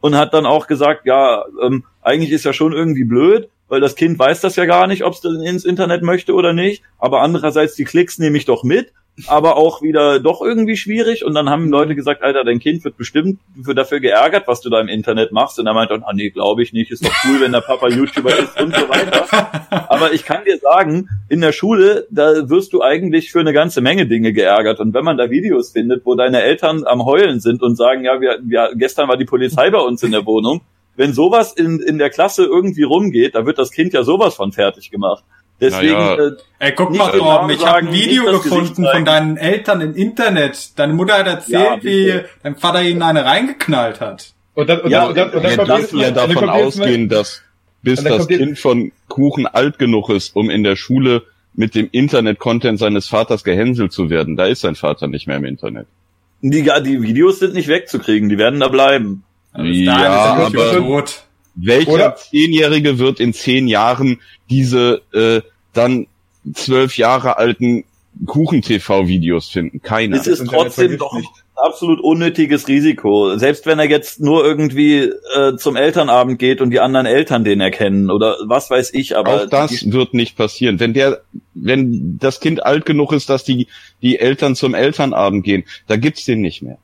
[0.00, 3.96] Und hat dann auch gesagt, ja, ähm, eigentlich ist ja schon irgendwie blöd, weil das
[3.96, 6.82] Kind weiß das ja gar nicht, ob es ins Internet möchte oder nicht.
[6.98, 8.92] Aber andererseits, die Klicks nehme ich doch mit.
[9.28, 11.24] Aber auch wieder doch irgendwie schwierig.
[11.24, 14.68] Und dann haben Leute gesagt, Alter, dein Kind wird bestimmt für dafür geärgert, was du
[14.68, 15.58] da im Internet machst.
[15.58, 17.88] Und er meint dann, ah nee, glaube ich nicht, ist doch cool, wenn der Papa
[17.88, 19.26] YouTuber ist und so weiter.
[19.90, 23.80] Aber ich kann dir sagen, in der Schule, da wirst du eigentlich für eine ganze
[23.80, 24.80] Menge Dinge geärgert.
[24.80, 28.20] Und wenn man da Videos findet, wo deine Eltern am Heulen sind und sagen, ja,
[28.20, 30.60] wir, wir, gestern war die Polizei bei uns in der Wohnung,
[30.96, 34.52] wenn sowas in, in der Klasse irgendwie rumgeht, da wird das Kind ja sowas von
[34.52, 35.24] fertig gemacht.
[35.60, 36.26] Deswegen, Naja.
[36.26, 39.94] äh, Ey, guck mal, den Torben, ich habe ein Video gefunden von deinen Eltern im
[39.94, 40.78] Internet.
[40.78, 44.32] Deine Mutter hat erzählt, Ja, wie dein Vater ihnen eine reingeknallt hat.
[44.54, 47.42] Und dann, und Ja, dann, und dann, und dann Wir dürfen ja davon ausgehen, dass
[47.82, 51.22] bis Und dann das Kind von Kuchen alt genug ist, um in der Schule
[51.54, 54.36] mit dem Internet-Content seines Vaters gehänselt zu werden.
[54.36, 55.86] Da ist sein Vater nicht mehr im Internet.
[56.42, 59.24] die, die Videos sind nicht wegzukriegen, die werden da bleiben.
[59.52, 61.04] Also Ja, er aber-.
[61.56, 65.40] Welcher Oder- Zehnjährige wird in zehn Jahren diese äh,
[65.72, 66.06] dann
[66.54, 67.84] zwölf Jahre alten
[68.24, 69.82] Kuchen-TV-Videos finden?
[69.82, 70.16] Keiner.
[70.16, 71.30] Es ist trotzdem doch ein nicht.
[71.54, 73.36] absolut unnötiges Risiko.
[73.36, 77.60] Selbst wenn er jetzt nur irgendwie äh, zum Elternabend geht und die anderen Eltern den
[77.60, 80.78] erkennen oder was weiß ich, aber Auch das wird nicht passieren.
[80.78, 81.22] Wenn der,
[81.54, 83.66] wenn das Kind alt genug ist, dass die,
[84.02, 86.78] die Eltern zum Elternabend gehen, da gibt's den nicht mehr.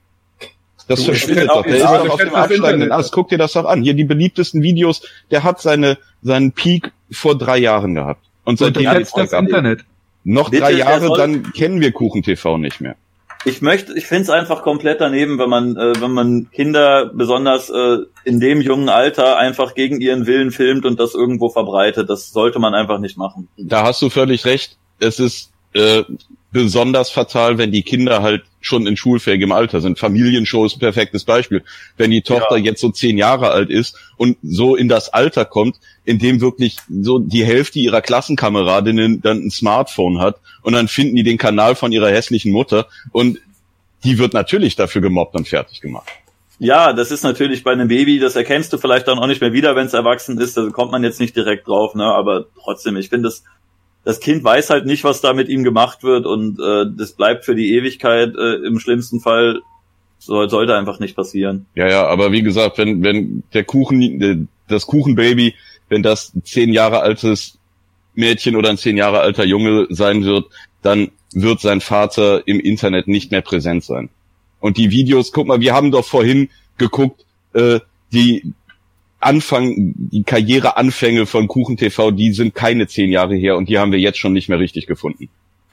[0.88, 1.62] Das Du, verschwindet das doch.
[1.62, 2.92] Der ist doch auf das dem das absteigenden.
[2.92, 3.12] Ast.
[3.12, 3.82] Guck dir das doch an.
[3.82, 5.02] Hier die beliebtesten Videos.
[5.30, 8.24] Der hat seine, seinen Peak vor drei Jahren gehabt.
[8.44, 9.84] Und seitdem Unterschätzt das Internet.
[10.24, 12.96] noch Bitte, drei Jahre, soll- dann kennen wir Kuchen TV nicht mehr.
[13.44, 17.70] ich möchte, ich finde es einfach komplett daneben, wenn man, äh, wenn man Kinder besonders
[17.70, 22.08] äh, in dem jungen Alter einfach gegen ihren Willen filmt und das irgendwo verbreitet.
[22.10, 23.48] Das sollte man einfach nicht machen.
[23.56, 24.76] Da hast du völlig recht.
[25.00, 26.02] Es ist äh,
[26.52, 29.98] besonders fatal, wenn die Kinder halt schon in schulfähigem Alter sind.
[29.98, 31.62] Familienshow ist ein perfektes Beispiel.
[31.96, 32.64] Wenn die Tochter Ja.
[32.64, 36.78] jetzt so zehn Jahre alt ist und so in das Alter kommt, in dem wirklich
[36.88, 41.74] so die Hälfte ihrer Klassenkameradinnen dann ein Smartphone hat und dann finden die den Kanal
[41.74, 43.38] von ihrer hässlichen Mutter und
[44.04, 46.08] die wird natürlich dafür gemobbt und fertig gemacht.
[46.58, 49.52] Ja, das ist natürlich bei einem Baby, das erkennst du vielleicht dann auch nicht mehr
[49.52, 52.04] wieder, wenn es erwachsen ist, da kommt man jetzt nicht direkt drauf, ne?
[52.04, 53.42] Aber trotzdem, ich finde das,
[54.04, 57.44] das Kind weiß halt nicht, was da mit ihm gemacht wird und äh, das bleibt
[57.44, 59.60] für die Ewigkeit äh, im schlimmsten Fall.
[60.18, 61.66] So, sollte einfach nicht passieren.
[61.74, 65.54] Ja, ja, aber wie gesagt, wenn, wenn der Kuchen, das Kuchenbaby,
[65.88, 67.58] wenn das zehn Jahre altes
[68.14, 70.46] Mädchen oder ein zehn Jahre alter Junge sein wird,
[70.82, 74.10] dann wird sein Vater im Internet nicht mehr präsent sein.
[74.60, 77.24] Und die Videos, guck mal, wir haben doch vorhin geguckt,
[77.54, 77.80] äh,
[78.12, 78.52] die
[79.22, 83.92] Anfang, die Karriereanfänge von Kuchen TV, die sind keine zehn Jahre her und die haben
[83.92, 85.28] wir jetzt schon nicht mehr richtig gefunden.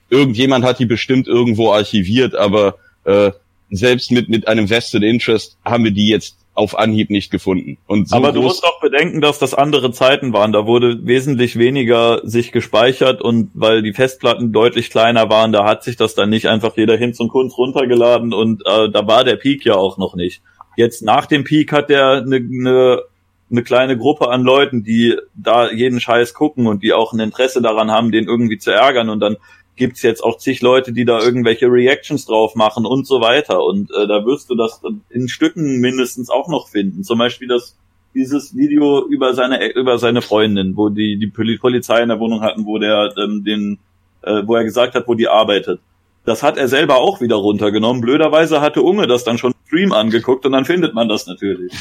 [0.10, 2.76] Irgendjemand hat die bestimmt irgendwo archiviert, aber
[3.06, 3.32] äh,
[3.70, 7.78] selbst mit, mit einem Vested Interest haben wir die jetzt auf Anhieb nicht gefunden.
[7.88, 10.52] Und so Aber du musst auch bedenken, dass das andere Zeiten waren.
[10.52, 15.84] Da wurde wesentlich weniger sich gespeichert und weil die Festplatten deutlich kleiner waren, da hat
[15.84, 19.38] sich das dann nicht einfach jeder hin zum Kunst runtergeladen und äh, da war der
[19.38, 20.42] Peak ja auch noch nicht.
[20.76, 23.02] Jetzt nach dem Peak hat der eine ne,
[23.50, 27.62] ne kleine Gruppe an Leuten, die da jeden Scheiß gucken und die auch ein Interesse
[27.62, 29.38] daran haben, den irgendwie zu ärgern und dann
[29.76, 33.64] gibt's jetzt auch zig Leute, die da irgendwelche Reactions drauf machen und so weiter.
[33.64, 37.04] Und äh, da wirst du das in Stücken mindestens auch noch finden.
[37.04, 37.78] Zum Beispiel das
[38.14, 42.42] dieses Video über seine über seine Freundin, wo die die Poli- Polizei in der Wohnung
[42.42, 43.80] hatten, wo der ähm, den
[44.22, 45.80] äh, wo er gesagt hat, wo die arbeitet.
[46.26, 48.02] Das hat er selber auch wieder runtergenommen.
[48.02, 51.72] Blöderweise hatte Unge das dann schon Stream angeguckt und dann findet man das natürlich.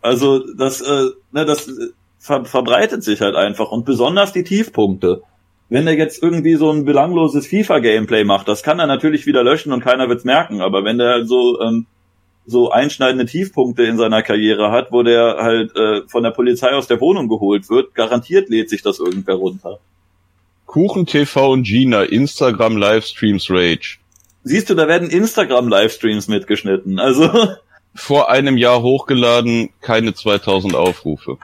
[0.00, 1.88] Also das, äh, ne, das äh,
[2.18, 5.22] ver verbreitet sich halt einfach und besonders die Tiefpunkte.
[5.68, 9.72] Wenn er jetzt irgendwie so ein belangloses FIFA-Gameplay macht, das kann er natürlich wieder löschen
[9.72, 10.62] und keiner wird's merken.
[10.62, 11.86] Aber wenn der so ähm,
[12.46, 16.86] so einschneidende Tiefpunkte in seiner Karriere hat, wo der halt äh, von der Polizei aus
[16.86, 19.78] der Wohnung geholt wird, garantiert lädt sich das irgendwer runter.
[20.64, 23.98] Kuchen TV und Gina, Instagram Livestreams Rage.
[24.44, 26.98] Siehst du, da werden Instagram-Livestreams mitgeschnitten.
[26.98, 27.30] Also
[27.94, 31.38] Vor einem Jahr hochgeladen, keine 2000 Aufrufe.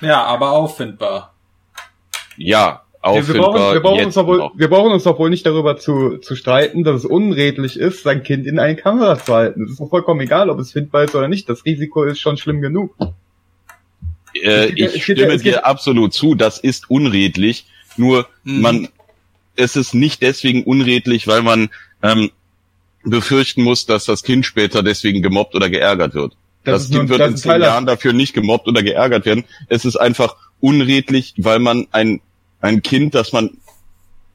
[0.00, 1.34] Ja, aber auffindbar.
[2.36, 3.50] Ja, Wir, wir, auffindbar.
[3.52, 4.52] brauchen, wir, brauchen jetzt uns doch wohl, noch.
[4.56, 8.22] wir brauchen uns doch wohl nicht darüber zu, zu streiten, dass es unredlich ist, sein
[8.22, 9.64] Kind in eine Kamera zu halten.
[9.64, 11.48] Es ist doch vollkommen egal, ob es findbar ist oder nicht.
[11.48, 12.94] Das Risiko ist schon schlimm genug.
[14.34, 17.66] Äh, ich ja- stimme es geht- dir absolut zu, das ist unredlich.
[17.96, 18.60] Nur Mhm.
[18.60, 18.88] man,
[19.56, 21.70] es ist nicht deswegen unredlich, weil man
[22.02, 22.30] ähm,
[23.04, 26.36] befürchten muss, dass das Kind später deswegen gemobbt oder geärgert wird.
[26.64, 29.44] Das, nur- Kind wird das in zehn Jahren dafür nicht gemobbt oder geärgert werden.
[29.68, 32.20] Es ist einfach unredlich, weil man ein,
[32.60, 33.58] ein Kind, das man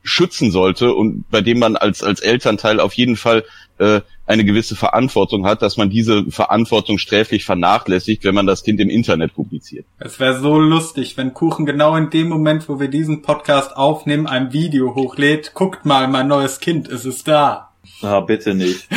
[0.05, 3.45] schützen sollte und bei dem man als, als Elternteil auf jeden Fall
[3.78, 8.80] äh, eine gewisse Verantwortung hat, dass man diese Verantwortung sträflich vernachlässigt, wenn man das Kind
[8.82, 9.86] im Internet publiziert.
[9.99, 14.28] Es wäre so lustig, wenn Kuchen genau in dem Moment, wo wir diesen Podcast aufnehmen,
[14.28, 15.53] ein Video hochlädt.
[15.53, 17.70] Guckt mal, mein neues Kind, es ist da.
[18.04, 18.88] Ah, bitte nicht.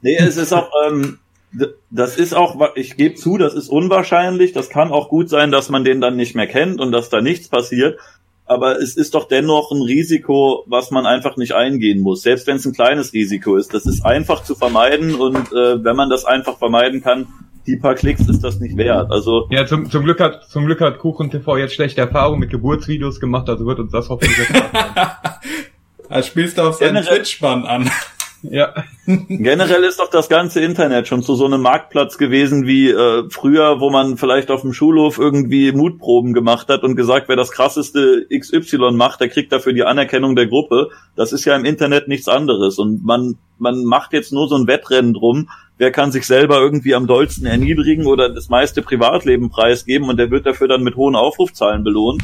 [0.00, 1.18] Nee, es ist auch, ähm,
[1.90, 4.52] das ist auch, ich gebe zu, das ist unwahrscheinlich.
[4.52, 7.20] Das kann auch gut sein, dass man den dann nicht mehr kennt und dass da
[7.20, 7.98] nichts passiert.
[8.44, 12.22] Aber es ist doch dennoch ein Risiko, was man einfach nicht eingehen muss.
[12.22, 13.74] Selbst wenn es ein kleines Risiko ist.
[13.74, 17.26] Das ist einfach zu vermeiden und äh, wenn man das einfach vermeiden kann,
[17.66, 19.10] die paar Klicks ist das nicht wert.
[19.12, 22.50] Also Ja, zum, zum Glück hat zum Glück hat Kuchen TV jetzt schlechte Erfahrungen mit
[22.50, 24.54] Geburtsvideos gemacht, also wird uns das hoffentlich jetzt
[26.08, 27.90] Als spielst du auf seinen Twitch-Bann an.
[28.42, 28.72] Ja.
[29.06, 33.80] Generell ist doch das ganze Internet schon zu so einem Marktplatz gewesen wie äh, früher,
[33.80, 38.26] wo man vielleicht auf dem Schulhof irgendwie Mutproben gemacht hat und gesagt, wer das krasseste
[38.30, 40.90] XY macht, der kriegt dafür die Anerkennung der Gruppe.
[41.16, 44.68] Das ist ja im Internet nichts anderes und man man macht jetzt nur so ein
[44.68, 50.08] Wettrennen drum, wer kann sich selber irgendwie am dollsten erniedrigen oder das meiste Privatleben preisgeben
[50.08, 52.22] und der wird dafür dann mit hohen Aufrufzahlen belohnt.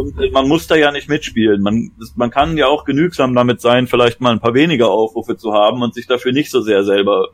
[0.00, 1.62] Und äh, man muss da ja nicht mitspielen.
[1.62, 5.52] Man, man kann ja auch genügsam damit sein, vielleicht mal ein paar weniger Aufrufe zu
[5.52, 7.28] haben und sich dafür nicht so sehr selber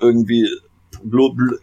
[0.00, 0.48] irgendwie,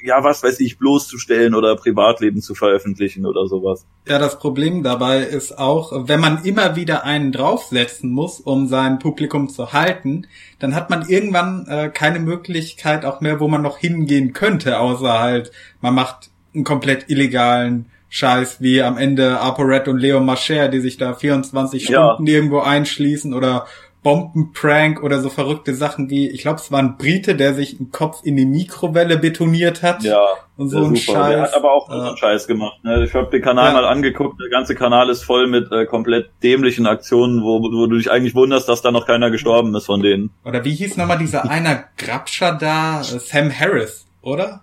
[0.01, 3.85] ja, was weiß ich, bloßzustellen oder Privatleben zu veröffentlichen oder sowas.
[4.07, 8.99] Ja, das Problem dabei ist auch, wenn man immer wieder einen draufsetzen muss, um sein
[8.99, 10.27] Publikum zu halten,
[10.59, 15.19] dann hat man irgendwann äh, keine Möglichkeit auch mehr, wo man noch hingehen könnte, außer
[15.19, 15.51] halt,
[15.81, 17.87] man macht einen komplett illegalen
[18.19, 22.13] Scheiß, wie am Ende ApoRed und Leo Mascher, die sich da 24 Ja.
[22.13, 23.65] Stunden irgendwo einschließen oder
[24.03, 27.91] Bombenprank oder so verrückte Sachen wie, ich glaube, es war ein Brite, der sich einen
[27.91, 30.03] Kopf in die Mikrowelle betoniert hat.
[30.03, 30.21] Ja,
[30.55, 30.95] und so ein.
[30.95, 31.27] Scheiß.
[31.29, 32.81] Der hat aber auch nur so einen Scheiß gemacht.
[32.83, 33.03] Ne?
[33.03, 33.73] Ich habe den Kanal Ja.
[33.73, 37.97] mal angeguckt, der ganze Kanal ist voll mit äh, komplett dämlichen Aktionen, wo, wo du
[37.97, 40.29] dich eigentlich wunderst, dass da noch keiner gestorben ist von denen.
[40.45, 43.01] Oder wie hieß nochmal dieser einer Grabscher da?
[43.01, 44.61] Äh, Sam Harris, oder?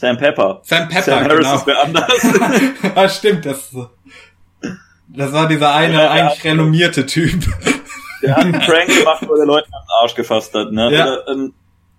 [0.00, 0.60] Sam Pepper.
[0.64, 1.54] Sam Pepper, Sam Harris genau.
[1.56, 2.12] ist wer anders.
[2.94, 3.70] ah, stimmt, das,
[5.08, 7.44] das war dieser eine Ja, der eigentlich hat- renommierte Typ.
[8.22, 10.72] Der hat einen Prank gemacht, wo der Leute den Arsch gefasst hat.
[10.72, 10.92] Ne?
[10.92, 11.06] Ja.
[11.06, 11.54] Oder, ähm,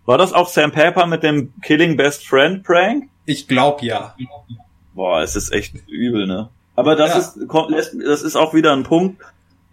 [0.06, 3.06] war das auch Sam Pepper mit dem Killing Best Friend Prank?
[3.26, 4.14] Ich glaub ja.
[4.94, 6.50] Boah, es ist echt übel, ne?
[6.76, 7.18] Aber das Ja.
[7.18, 7.40] ist
[8.06, 9.20] das ist auch wieder ein Punkt.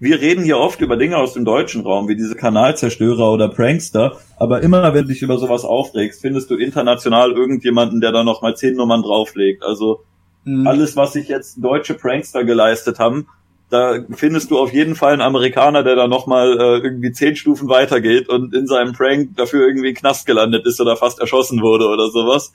[0.00, 4.18] Wir reden hier oft über Dinge aus dem deutschen Raum, wie diese Kanalzerstörer oder Prankster,
[4.36, 8.40] aber immer wenn du dich über sowas aufregst, findest du international irgendjemanden, der da noch
[8.40, 9.64] mal zehn Nummern drauflegt.
[9.64, 10.04] Also
[10.44, 10.66] Hm.
[10.66, 13.26] alles, was sich jetzt deutsche Prankster geleistet haben,
[13.70, 17.68] da findest du auf jeden Fall einen Amerikaner, der da nochmal äh, irgendwie zehn Stufen
[17.68, 21.86] weitergeht und in seinem Prank dafür irgendwie im Knast gelandet ist oder fast erschossen wurde
[21.86, 22.54] oder sowas.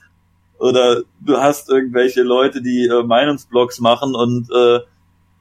[0.58, 4.80] Oder du hast irgendwelche Leute, die äh, Meinungsblogs machen und äh,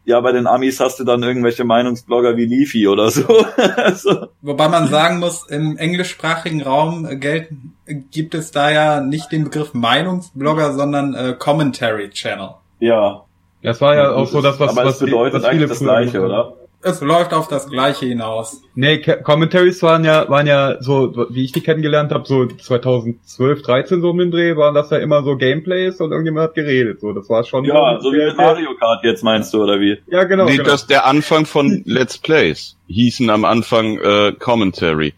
[0.05, 3.25] ja, bei den Amis hast du dann irgendwelche Meinungsblogger wie Leafy oder so.
[3.75, 7.73] also, Wobei man sagen muss, im englischsprachigen Raum äh, gelten,
[8.11, 12.55] gibt es da ja nicht den Begriff Meinungsblogger, sondern äh, Commentary Channel.
[12.79, 13.23] ja.
[13.63, 15.79] Das war ja auch so das, was, Aber was es bedeutet was viele eigentlich das
[15.79, 16.53] Gleiche, oder?
[16.85, 18.61] Es läuft auf das Gleiche hinaus.
[18.75, 24.01] Nee, Commentaries waren ja, waren ja so, wie ich die kennengelernt habe, so 2012, 13
[24.01, 26.99] so um den Dreh, waren das ja immer so Gameplays und irgendjemand hat geredet.
[26.99, 27.63] So, das war schon.
[27.65, 29.97] Ja, so wie mit Mario Kart jetzt meinst du, oder wie?
[30.07, 30.45] Ja, genau.
[30.45, 30.69] nee, genau.
[30.69, 35.13] das der Anfang von Let's Plays hießen am Anfang äh, Commentary.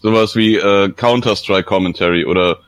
[0.00, 2.58] Sowas wie äh, Counter-Strike Commentary oder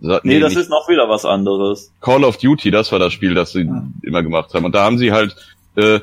[0.00, 0.62] sa- Nee, das nicht.
[0.62, 1.92] ist noch wieder was anderes.
[2.00, 3.86] Call of Duty, das war das Spiel, das sie Ah.
[4.02, 4.64] immer gemacht haben.
[4.64, 5.36] Und da haben sie halt
[5.76, 6.00] äh,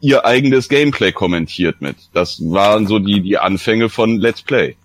[0.00, 1.96] ihr eigenes Gameplay kommentiert mit.
[2.14, 4.76] Das waren so die die Anfänge von Let's Play.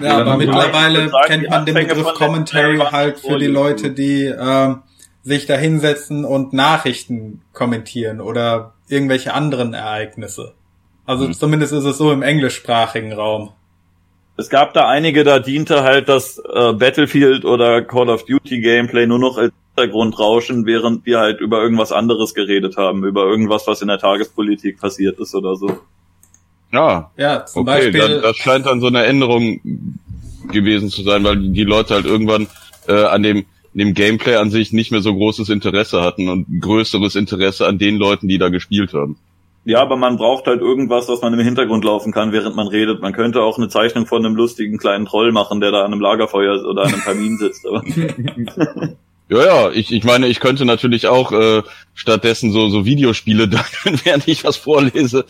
[0.00, 4.24] Ja, Ja, aber mittlerweile sagen, kennt man den Begriff Commentary halt für die Leute, die
[4.26, 4.82] ähm,
[5.22, 10.54] sich da hinsetzen und Nachrichten kommentieren oder irgendwelche anderen Ereignisse.
[11.04, 11.32] Also Mhm.
[11.34, 13.50] zumindest ist es so im englischsprachigen Raum.
[14.36, 19.06] Es gab da einige, da diente halt das äh, Battlefield oder Call of Duty Gameplay
[19.06, 23.82] nur noch als Hintergrundrauschen, während wir halt über irgendwas anderes geredet haben, über irgendwas, was
[23.82, 25.78] in der Tagespolitik passiert ist oder so.
[26.72, 28.00] Ja, Ja, zum okay, Beispiel.
[28.00, 29.60] dann, das scheint dann so eine Änderung
[30.52, 32.46] gewesen zu sein, weil die Leute halt irgendwann
[32.86, 37.14] äh, an dem dem Gameplay an sich nicht mehr so großes Interesse hatten und größeres
[37.14, 39.16] Interesse an den Leuten, die da gespielt haben.
[39.64, 43.00] Ja, aber man braucht halt irgendwas, was man im Hintergrund laufen kann, während man redet.
[43.00, 46.00] Man könnte auch eine Zeichnung von einem lustigen kleinen Troll machen, der da an einem
[46.00, 47.64] Lagerfeuer oder an einem Kamin sitzt.
[47.66, 47.84] Aber
[49.30, 51.62] Ja, ja, ich, ich meine, ich könnte natürlich auch äh,
[51.94, 55.24] stattdessen so, so Videospiele daddeln, während ich was vorlese.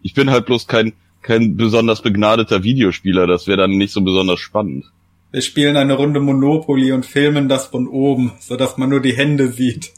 [0.00, 4.40] Ich bin halt bloß kein, kein besonders begnadeter Videospieler, das wäre dann nicht so besonders
[4.40, 4.86] spannend.
[5.30, 9.14] Wir spielen eine Runde Monopoly und filmen das von oben, so dass man nur die
[9.14, 9.90] Hände sieht.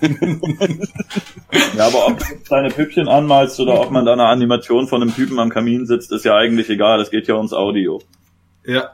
[1.76, 5.14] ja, aber ob du kleine Püppchen anmalst oder ob man da eine Animation von einem
[5.14, 7.00] Typen am Kamin sitzt, ist ja eigentlich egal.
[7.00, 8.02] Es geht ja ums Audio.
[8.66, 8.90] Ja.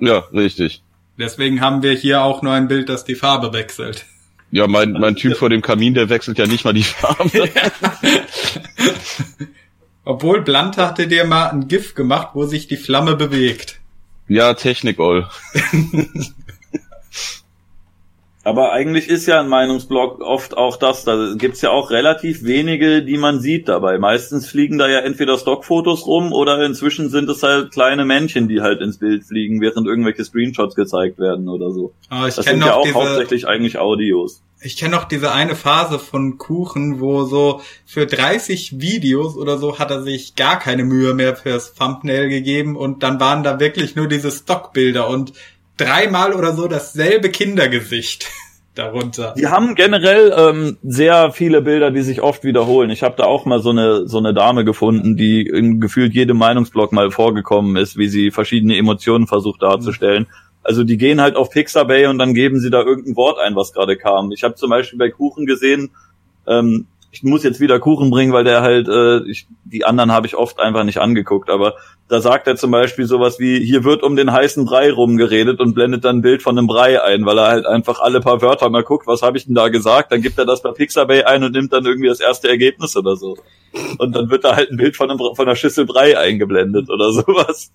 [0.00, 0.82] Ja, richtig.
[1.18, 4.06] Deswegen haben wir hier auch nur ein Bild, das die Farbe wechselt.
[4.50, 7.48] Ja, mein, mein Typ vor dem Kamin, der wechselt ja nicht mal die Farbe.
[10.04, 13.78] Obwohl Blunt hatte dir mal ein GIF gemacht, wo sich die Flamme bewegt.
[14.28, 15.28] Ja, Technik-Oll.
[18.44, 23.02] Aber eigentlich ist ja ein Meinungsblog oft auch das, da gibt's ja auch relativ wenige,
[23.02, 23.98] die man sieht dabei.
[23.98, 28.60] Meistens fliegen da ja entweder Stockfotos rum oder inzwischen sind es halt kleine Männchen, die
[28.60, 31.92] halt ins Bild fliegen, während irgendwelche Screenshots gezeigt werden oder so.
[32.08, 34.42] Aber ich Das sind ja auch diese, hauptsächlich eigentlich Audios.
[34.60, 39.78] ich kenne noch diese eine Phase von Kuchen, wo so für 30 Videos oder so
[39.78, 43.94] hat er sich gar keine Mühe mehr fürs Thumbnail gegeben und dann waren da wirklich
[43.94, 45.32] nur diese Stockbilder und
[45.76, 48.30] dreimal oder so dasselbe Kindergesicht
[48.74, 49.34] darunter.
[49.36, 52.90] Die haben generell ähm, sehr viele Bilder, die sich oft wiederholen.
[52.90, 56.38] Ich habe da auch mal so eine so eine Dame gefunden, die in gefühlt jedem
[56.38, 60.26] Meinungsblog mal vorgekommen ist, wie sie verschiedene Emotionen versucht darzustellen.
[60.62, 63.72] Also die gehen halt auf Pixabay und dann geben sie da irgendein Wort ein, was
[63.72, 64.30] gerade kam.
[64.30, 65.90] Ich habe zum Beispiel bei Kuchen gesehen,
[66.46, 70.26] ähm, ich muss jetzt wieder Kuchen bringen, weil der halt, äh, ich, die anderen habe
[70.26, 71.74] ich oft einfach nicht angeguckt, aber
[72.08, 75.74] da sagt er zum Beispiel sowas wie, hier wird um den heißen Brei rumgeredet und
[75.74, 78.70] blendet dann ein Bild von einem Brei ein, weil er halt einfach alle paar Wörter
[78.70, 81.44] mal guckt, was habe ich denn da gesagt, dann gibt er das bei Pixabay ein
[81.44, 83.36] und nimmt dann irgendwie das erste Ergebnis oder so.
[83.98, 87.12] Und dann wird da halt ein Bild von, einem, von einer Schüssel Brei eingeblendet oder
[87.12, 87.72] sowas.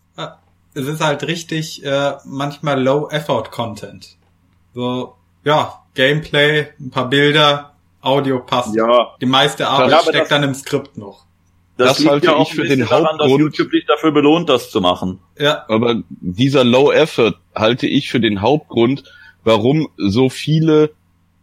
[0.74, 4.18] Es ist halt richtig äh, manchmal Low-Effort-Content.
[4.74, 5.14] So,
[5.44, 7.74] ja, Gameplay, ein paar Bilder,
[8.08, 8.76] Audio passt.
[8.76, 11.26] Ja, Die meiste Arbeit Ja, steckt das- dann im Skript noch.
[11.78, 14.72] das, Das halte ja ich für den daran, dass Hauptgrund- YouTube dich dafür belohnt, das
[14.72, 15.20] zu machen.
[15.38, 19.04] Ja, Aber dieser Low Effort halte ich für den Hauptgrund,
[19.44, 20.92] warum so viele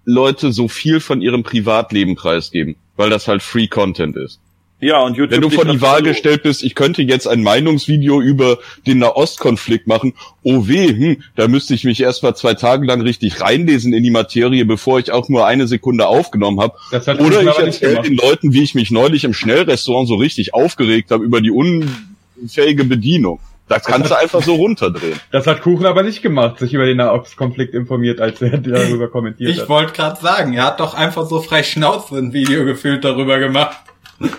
[0.04, 4.40] Leute so viel von ihrem Privatleben preisgeben, weil das halt Free Content ist.
[4.84, 6.14] Ja, und YouTube Wenn du vor die Wahl belohnt.
[6.14, 10.12] gestellt bist, ich könnte jetzt ein Meinungsvideo über den Nahostkonflikt machen,
[10.42, 14.02] oh weh, hm, da müsste ich mich erst mal zwei Tage lang richtig reinlesen in
[14.02, 16.74] die Materie, bevor ich auch nur eine Sekunde aufgenommen habe.
[16.90, 19.32] Das hat Oder Kuchen ich aber nicht erzähle den Leuten, wie ich mich neulich im
[19.32, 23.40] Schnellrestaurant so richtig aufgeregt habe über die unfähige Bedienung.
[23.68, 25.18] Das kannst du einfach so runterdrehen.
[25.30, 29.50] Das hat Kuchen aber nicht gemacht, sich über den Nahostkonflikt informiert, als er darüber kommentiert
[29.50, 29.68] ich hat.
[29.70, 33.78] wollte gerade sagen, er hat doch einfach so frei Schnauze ein Video gefühlt darüber gemacht.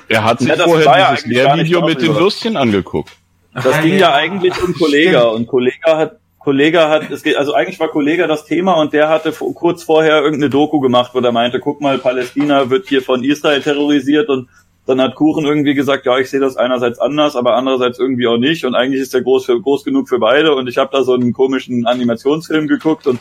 [0.08, 2.16] Er hat sich Ja, das vorher ja dieses Lehrvideo mit den.
[2.16, 3.12] Würstchen angeguckt.
[3.54, 4.00] Das Ah, ging ja.
[4.00, 8.28] ja eigentlich um Kollega und Kollega hat Kollega hat, es geht, also eigentlich war Kollega
[8.28, 11.82] das Thema und der hatte vor- kurz vorher irgendeine Doku gemacht, wo der meinte, guck
[11.82, 14.48] mal, Palästina wird hier von Israel terrorisiert und
[14.86, 18.38] dann hat Kuchen irgendwie gesagt, ja, ich sehe das einerseits anders, aber andererseits irgendwie auch
[18.38, 21.02] nicht und eigentlich ist der groß für groß genug für beide und ich habe da
[21.04, 23.20] so einen komischen Animationsfilm geguckt und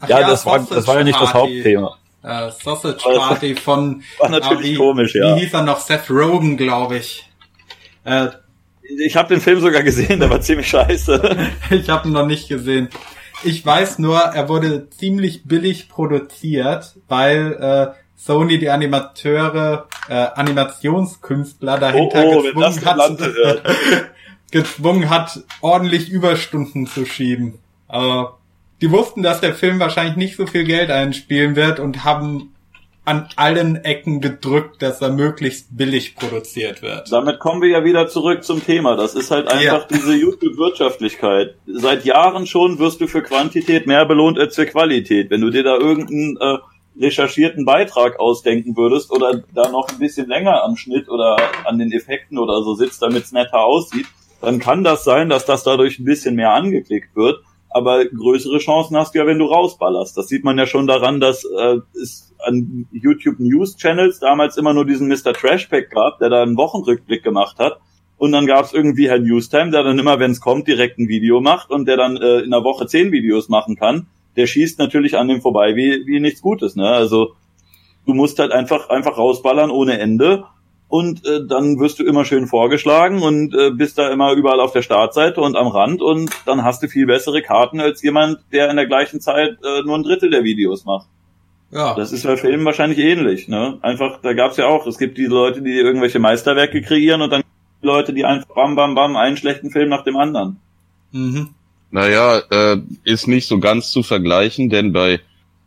[0.00, 1.32] Ach ja, das war das war ja nicht das.
[1.32, 1.96] Hauptthema.
[2.24, 5.36] Äh, Sausage Party von War natürlich ah, wie, komisch, ja.
[5.36, 5.78] Wie hieß er noch?
[5.80, 7.28] Seth Rogen, glaube ich.
[8.04, 8.28] Äh,
[8.98, 11.48] Ich habe den Film sogar gesehen, der war ziemlich scheiße.
[11.70, 12.88] ich habe ihn noch nicht gesehen.
[13.42, 21.78] Ich weiß nur, er wurde ziemlich billig produziert, weil äh, Sony die Animateure, äh, Animationskünstler
[21.78, 23.18] dahinter Oh, oh, gezwungen, hat,
[24.50, 27.58] gezwungen hat, ordentlich Überstunden zu schieben.
[27.86, 28.38] Aber
[28.80, 32.54] die wussten, dass der Film wahrscheinlich nicht so viel Geld einspielen wird und haben
[33.06, 37.12] an allen Ecken gedrückt, dass er möglichst billig produziert wird.
[37.12, 38.96] Damit kommen wir ja wieder zurück zum Thema.
[38.96, 41.54] Das ist halt einfach diese YouTube-Wirtschaftlichkeit.
[41.66, 45.30] Seit Jahren schon wirst du für Quantität mehr belohnt als für Qualität.
[45.30, 46.58] Wenn du dir da irgendeinen äh,
[46.98, 51.92] recherchierten Beitrag ausdenken würdest oder da noch ein bisschen länger am Schnitt oder an den
[51.92, 54.06] Effekten oder so sitzt, damit es netter aussieht,
[54.40, 57.40] dann kann das sein, dass das dadurch ein bisschen mehr angeklickt wird.
[57.74, 60.16] Aber größere Chancen hast du ja, wenn du rausballerst.
[60.16, 64.72] Das sieht man ja schon daran, dass äh, es an YouTube News Channels damals immer
[64.72, 65.32] nur diesen Mr.
[65.32, 67.80] Trashpack gab, der da einen Wochenrückblick gemacht hat.
[68.16, 71.08] Und dann gab es irgendwie Herrn Newstime, der dann immer, wenn es kommt, direkt ein
[71.08, 74.06] Video macht und der dann äh, in der Woche zehn Videos machen kann.
[74.36, 76.76] Der schießt natürlich an dem vorbei wie, wie nichts Gutes.
[76.76, 76.88] Ne?
[76.88, 77.34] Also
[78.06, 80.44] du musst halt einfach einfach rausballern ohne Ende
[80.94, 84.70] und äh, dann wirst du immer schön vorgeschlagen und äh, bist da immer überall auf
[84.70, 88.70] der Startseite und am Rand und dann hast du viel bessere Karten als jemand, der
[88.70, 91.08] in der gleichen Zeit äh, nur ein Drittel der Videos macht.
[91.72, 93.76] Ja, Das ist bei Filmen wahrscheinlich ähnlich, ne?
[93.82, 97.42] Einfach, da gab's ja auch, es gibt die Leute, die irgendwelche Meisterwerke kreieren und dann
[97.82, 100.60] die Leute, die einfach bam, bam, bam, einen schlechten Film nach dem anderen.
[101.10, 101.48] mhm.
[101.90, 105.18] Naja, äh, ist nicht so ganz zu vergleichen, denn bei,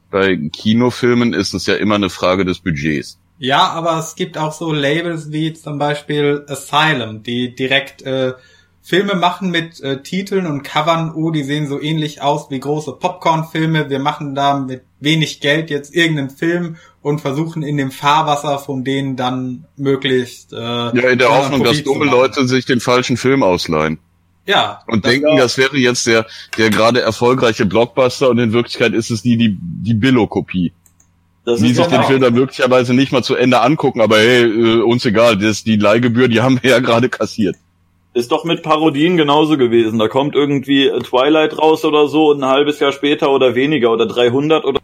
[0.10, 3.20] bei Kinofilmen ist es ja immer eine Frage des Budgets.
[3.40, 8.34] Ja, aber es gibt auch so Labels wie zum Beispiel Asylum, die direkt äh,
[8.82, 12.94] Filme machen mit äh, Titeln und Covern, oh, die sehen so ähnlich aus wie große
[12.94, 13.90] Popcorn-Filme.
[13.90, 18.84] Wir machen da mit wenig Geld jetzt irgendeinen Film und versuchen in dem Fahrwasser von
[18.84, 22.06] denen dann möglichst äh, Ja, in der Hoffnung, dass dumme.
[22.06, 24.00] Leute sich den falschen Film ausleihen.
[24.46, 26.26] Ja, Und das- denken, das wäre jetzt der,
[26.58, 30.72] der gerade erfolgreiche Blockbuster und in Wirklichkeit ist es die, die, die Billo-Kopie.
[31.48, 34.18] Das Die ist sich doch den Film dann möglicherweise nicht mal zu Ende angucken, aber
[34.18, 37.56] hey, äh, uns egal, das, die Leihgebühr, die haben wir ja gerade kassiert.
[38.14, 39.98] ist doch mit Parodien genauso gewesen.
[39.98, 44.06] Da kommt irgendwie Twilight raus oder so und ein halbes Jahr später oder weniger oder
[44.08, 44.82] 300 oder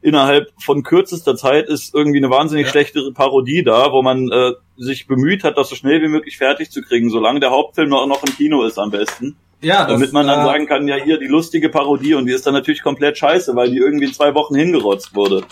[0.00, 2.70] innerhalb von kürzester Zeit ist irgendwie eine wahnsinnig Ja.
[2.70, 6.70] schlechte Parodie da, wo man äh, sich bemüht hat, das so schnell wie möglich fertig
[6.70, 9.36] zu kriegen, solange der Hauptfilm noch, noch im Kino ist am besten.
[9.60, 12.32] Ja, das, Damit man dann äh, sagen kann, ja hier die lustige Parodie und die
[12.32, 15.44] ist dann natürlich komplett scheiße, weil die irgendwie in zwei Wochen hingerotzt wurde.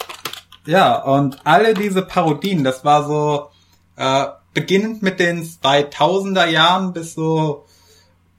[0.66, 3.48] Ja, und alle diese Parodien, das war so
[3.96, 7.64] äh, beginnend mit den 2000er Jahren bis so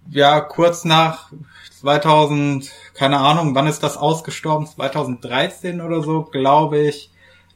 [0.09, 1.31] ja kurz nach
[1.81, 4.65] 2000, keine Ahnung, wann ist das ausgestorben?
[4.65, 7.11] 2013 oder so, glaube ich.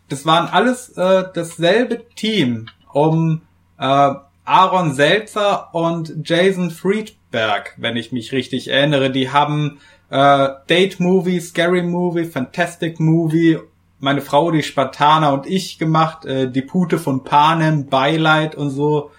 [0.08, 3.42] Das waren alles äh, dasselbe Team um
[3.80, 4.14] äh,
[4.46, 6.72] Aaron Seltzer und Jason
[7.30, 9.12] Friedberg, wenn ich mich richtig erinnere.
[9.12, 9.80] Die haben
[10.10, 13.60] äh, Date Movie, Scary Movie, Fantastic Movie,
[14.00, 19.12] meine Frau, die Spartaner und ich gemacht, äh, die Pute von Panem, Beileid und so.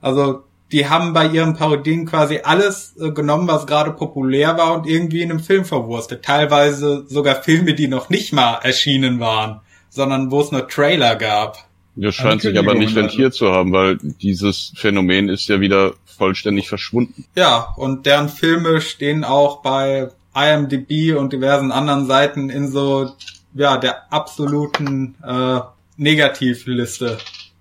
[0.00, 4.86] Also die haben bei ihren Parodien quasi alles äh, genommen, was gerade populär war und
[4.86, 6.24] irgendwie in einem Film verwurstet.
[6.24, 11.67] Teilweise sogar Filme, die noch nicht mal erschienen waren, sondern wo es nur Trailer gab.
[12.00, 16.68] Das scheint sich aber nicht rentiert zu haben, weil dieses Phänomen ist ja wieder vollständig
[16.68, 17.24] verschwunden.
[17.34, 23.10] Ja, und deren Filme stehen auch bei IMDb und diversen anderen Seiten in so
[23.54, 25.60] ja der absoluten äh,
[25.96, 27.18] Negativliste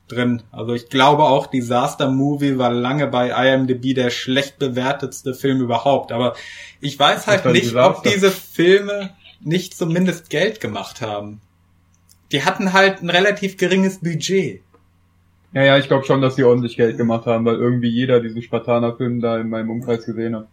[0.07, 0.43] drin.
[0.51, 6.11] Also ich glaube auch Disaster Movie war lange bei IMDb der schlecht bewertetste Film überhaupt.
[6.11, 6.35] Aber
[6.79, 8.09] ich weiß halt nicht, ob Disaster.
[8.09, 11.41] diese Filme nicht zumindest Geld gemacht haben.
[12.31, 14.61] Die hatten halt ein relativ geringes Budget.
[15.53, 18.41] Ja, ja, ich glaube schon, dass die ordentlich Geld gemacht haben, weil irgendwie jeder diesen
[18.41, 20.47] Spartaner-Film da in meinem Umkreis gesehen hat.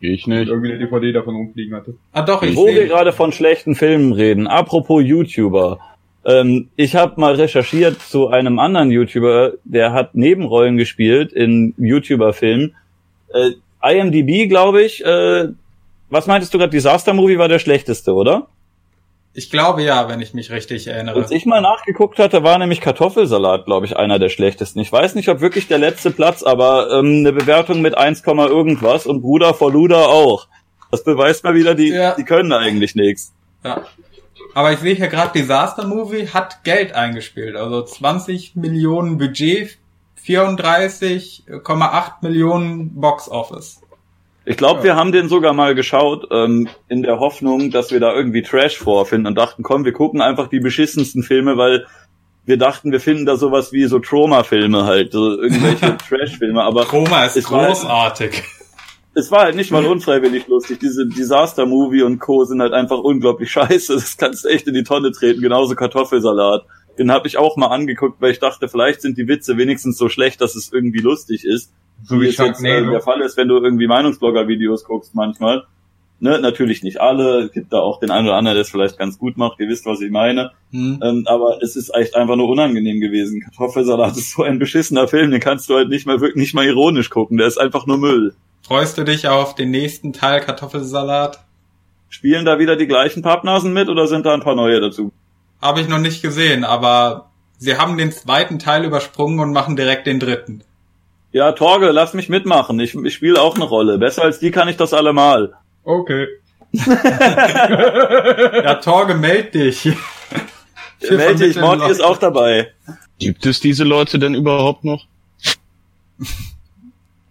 [0.00, 0.48] Ich Und nicht.
[0.48, 1.94] irgendwie eine DVD davon rumfliegen hatte.
[2.12, 5.78] Ah doch, ich Wo wir gerade von schlechten Filmen reden, apropos YouTuber.
[6.24, 12.74] Ähm, ich habe mal recherchiert zu einem anderen YouTuber, der hat Nebenrollen gespielt in YouTuber-Filmen.
[13.32, 13.52] Äh,
[13.82, 15.04] IMDb, glaube ich.
[15.04, 15.48] Äh,
[16.10, 16.70] was meintest du gerade?
[16.70, 18.48] Disaster Movie war der schlechteste, oder?
[19.32, 21.16] Ich glaube ja, wenn ich mich richtig erinnere.
[21.20, 24.80] Als ich mal nachgeguckt hatte, war nämlich Kartoffelsalat, glaube ich, einer der schlechtesten.
[24.80, 29.06] Ich weiß nicht, ob wirklich der letzte Platz, aber ähm, eine Bewertung mit 1, irgendwas
[29.06, 30.48] und Bruder vor Luder auch.
[30.90, 32.16] Das beweist mal wieder, die, Ja.
[32.16, 33.32] die können eigentlich nichts.
[33.64, 33.84] Ja.
[34.54, 37.54] Aber ich sehe hier gerade, Disaster Movie hat Geld eingespielt.
[37.54, 39.78] Also 20 Millionen Budget,
[40.26, 43.79] 34,8 Millionen Box Office.
[44.50, 48.12] Ich glaube, wir haben den sogar mal geschaut, ähm, in der Hoffnung, dass wir da
[48.14, 51.86] irgendwie Trash vorfinden und dachten, komm, wir gucken einfach die beschissensten Filme, weil
[52.46, 57.26] wir dachten, wir finden da sowas wie so Trauma-Filme halt, so irgendwelche Trash-Filme, aber Chroma
[57.26, 58.42] ist war- großartig.
[59.14, 60.80] es war halt nicht mal unfreiwillig lustig.
[60.80, 62.44] Diese Disaster-Movie und Co.
[62.44, 63.94] sind halt einfach unglaublich scheiße.
[63.94, 65.42] Das kannst echt in die Tonne treten.
[65.42, 66.62] Genauso Kartoffelsalat.
[66.98, 70.08] Den habe ich auch mal angeguckt, weil ich dachte, vielleicht sind die Witze wenigstens so
[70.08, 71.72] schlecht, dass es irgendwie lustig ist.
[72.04, 72.90] So wie es jetzt äh, Sharknado.
[72.92, 75.64] der Fall ist, wenn du irgendwie Meinungsblogger-Videos guckst manchmal.
[76.22, 77.44] Ne, natürlich nicht alle.
[77.44, 79.58] Es gibt da auch den einen oder anderen, der es vielleicht ganz gut macht.
[79.58, 80.50] Ihr wisst, was ich meine.
[80.70, 81.00] Hm.
[81.02, 83.40] Ähm, aber es ist echt einfach nur unangenehm gewesen.
[83.40, 86.66] Kartoffelsalat ist so ein beschissener Film, den kannst du halt nicht mal wirklich nicht mal
[86.66, 87.38] ironisch gucken.
[87.38, 88.34] Der ist einfach nur Müll.
[88.60, 91.42] Freust du dich auf den nächsten Teil Kartoffelsalat?
[92.10, 95.12] Spielen da wieder die gleichen Pappnasen mit oder sind da ein paar neue dazu?
[95.62, 100.06] Habe ich noch nicht gesehen, aber sie haben den zweiten Teil übersprungen und machen direkt
[100.06, 100.64] den dritten.
[101.32, 102.80] Ja, Torge, lass mich mitmachen.
[102.80, 103.98] Ich, ich spiele auch eine Rolle.
[103.98, 105.54] Besser als die kann ich das allemal.
[105.84, 106.26] Okay.
[108.62, 109.84] Ja, Torge, meld dich.
[109.84, 109.94] Wir
[111.00, 112.72] ich, vermitteln Morty ist auch dabei.
[113.18, 115.06] Gibt es diese Leute denn überhaupt noch?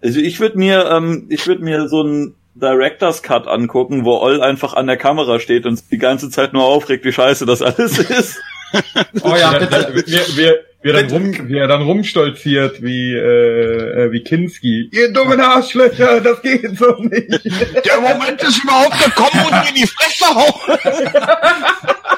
[0.02, 4.42] Also ich würde mir, ähm, ich würde mir so einen Director's Cut angucken, wo Oll
[4.42, 7.98] einfach an der Kamera steht und die ganze Zeit nur aufregt, wie scheiße das alles
[8.10, 8.40] ist.
[9.22, 10.26] Oh ja, bitte.
[10.36, 14.90] wer, wer, wer, dann rum, wie er dann rumstolziert wie, äh, äh, wie Kinski.
[14.92, 17.46] Ihr dummen Arschlöcher, das geht so nicht.
[17.86, 20.80] Der Moment ist überhaupt gekommen und mir die Fresse hauen.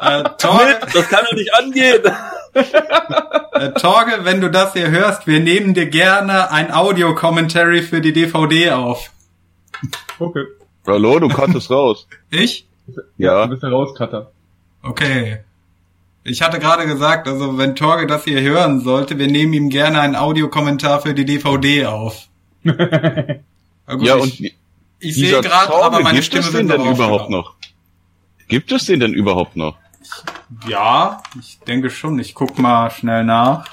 [0.00, 2.02] Äh, Torge, Das kann doch nicht angehen.
[2.54, 8.12] äh, Torge, wenn du das hier hörst, wir nehmen dir gerne ein Audio-Commentary für die
[8.12, 9.10] DVD auf.
[10.18, 10.44] Okay.
[10.86, 12.06] Hallo, du kattest raus.
[12.30, 12.66] Ich?
[12.86, 13.02] Ja.
[13.16, 13.44] Ja.
[13.44, 14.32] Du bist der Rauscutter.
[14.82, 15.40] Okay.
[16.28, 20.00] Ich hatte gerade gesagt, also wenn Torge das hier hören sollte, wir nehmen ihm gerne
[20.00, 22.28] einen Audiokommentar für die DVD auf.
[22.64, 22.76] Gut,
[24.00, 24.54] Ja, ich, und die-
[25.00, 27.54] ich sehe gerade, aber meine gibt Stimme es wird den denn überhaupt noch?
[28.48, 29.76] Gibt es den denn überhaupt noch?
[30.68, 32.18] Ja, ich denke schon.
[32.18, 33.66] Ich guck mal schnell nach.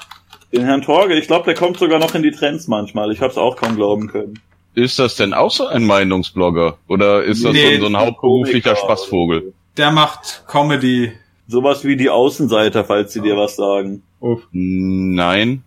[0.52, 3.10] Den Herrn Torge, ich glaube, der kommt sogar noch in die Trends manchmal.
[3.10, 4.38] Ich habe es auch kaum glauben können.
[4.74, 6.76] Ist das denn auch so ein Meinungsblogger?
[6.88, 8.76] Oder ist das Nee, so, so ein hauptberuflicher.
[8.76, 9.52] Spaßvogel?
[9.76, 11.12] Der macht Comedy.
[11.48, 14.02] Sowas wie die Außenseiter, falls sie dir was sagen.
[14.20, 14.42] Uff.
[14.52, 15.62] Nein.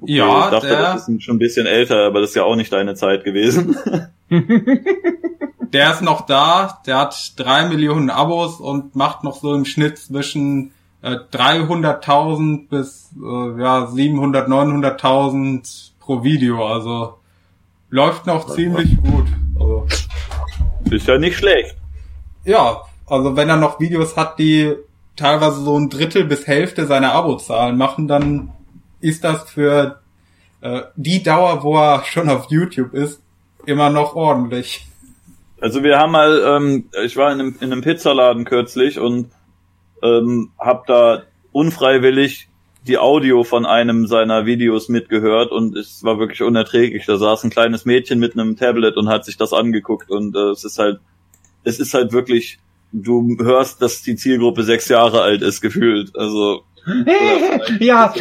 [0.00, 2.44] Okay, Ja, ich dachte, der- das ist schon ein bisschen älter, aber das ist ja
[2.44, 3.76] auch nicht deine Zeit gewesen.
[5.72, 9.98] der ist noch da, der hat drei Millionen Abos und macht noch so im Schnitt
[9.98, 10.72] zwischen
[11.02, 16.64] äh, 300.000 bis äh, ja 700, 900.000 pro Video.
[16.66, 17.14] Also
[17.90, 19.26] läuft noch ziemlich gut.
[19.58, 19.86] Also,
[20.90, 21.76] Ist ja nicht schlecht.
[22.44, 22.82] ja,
[23.14, 24.74] also wenn er noch Videos hat, die
[25.16, 28.52] teilweise so ein Drittel bis Hälfte seiner Abozahlen machen, dann
[29.00, 30.00] ist das für
[30.60, 33.22] äh, die Dauer, wo er schon auf YouTube ist,
[33.66, 34.86] immer noch ordentlich.
[35.60, 39.30] Also wir haben mal, ähm, ich war in einem, in einem Pizzaladen kürzlich und
[40.02, 41.22] ähm, hab da
[41.52, 42.48] unfreiwillig
[42.86, 47.06] die Audio von einem seiner Videos mitgehört und es war wirklich unerträglich.
[47.06, 50.50] Da saß ein kleines Mädchen mit einem Tablet und hat sich das angeguckt und äh,
[50.50, 51.00] es ist halt,
[51.62, 52.58] es ist halt wirklich,
[53.02, 56.14] du hörst, dass die Zielgruppe sechs Jahre alt ist gefühlt.
[56.16, 56.62] Also
[57.80, 58.12] ja,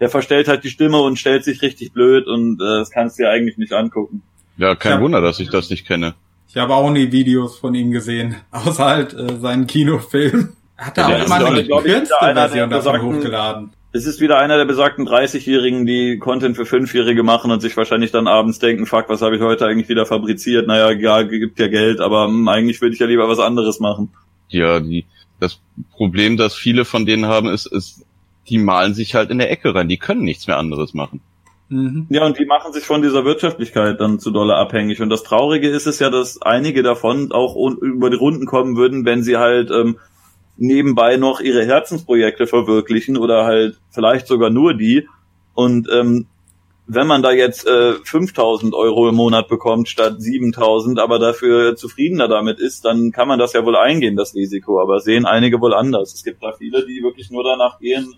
[0.00, 3.22] der verstellt halt die Stimme und stellt sich richtig blöd und äh, das kannst du
[3.24, 4.22] dir eigentlich nicht angucken.
[4.56, 5.00] Ja, kein Ja.
[5.00, 6.14] Wunder, dass ich das nicht kenne.
[6.48, 10.50] Ich habe auch nie Videos von ihm gesehen, außer halt äh, seinen Kinofilm.
[10.76, 13.70] Hat er Ja, auch mal eine gekürzte Version davon hochgeladen.
[13.98, 18.12] Es ist wieder einer der besagten 30-Jährigen, die Content für Fünfjährige machen und sich wahrscheinlich
[18.12, 20.68] dann abends denken, fuck, was habe ich heute eigentlich wieder fabriziert?
[20.68, 24.10] Naja, ja, gibt ja Geld, aber hm, eigentlich würde ich ja lieber was anderes machen.
[24.50, 25.04] Ja, die,
[25.40, 25.58] das
[25.90, 28.06] Problem, das viele von denen haben, ist, ist,
[28.48, 29.88] die malen sich halt in der Ecke rein.
[29.88, 31.20] Die können nichts mehr anderes machen.
[31.68, 32.06] Mhm.
[32.08, 35.02] Ja, und die machen sich von dieser Wirtschaftlichkeit dann zu dolle abhängig.
[35.02, 39.04] Und das Traurige ist es ja, dass einige davon auch über die Runden kommen würden,
[39.04, 39.98] wenn sie halt ähm,
[40.58, 45.08] nebenbei noch ihre Herzensprojekte verwirklichen oder halt vielleicht sogar nur die.
[45.54, 46.26] Und ähm,
[46.86, 52.28] wenn man da jetzt äh, 5000 Euro im Monat bekommt statt 7000, aber dafür zufriedener
[52.28, 54.80] damit ist, dann kann man das ja wohl eingehen, das Risiko.
[54.80, 56.14] Aber sehen einige wohl anders.
[56.14, 58.14] Es gibt da viele, die wirklich nur danach gehen,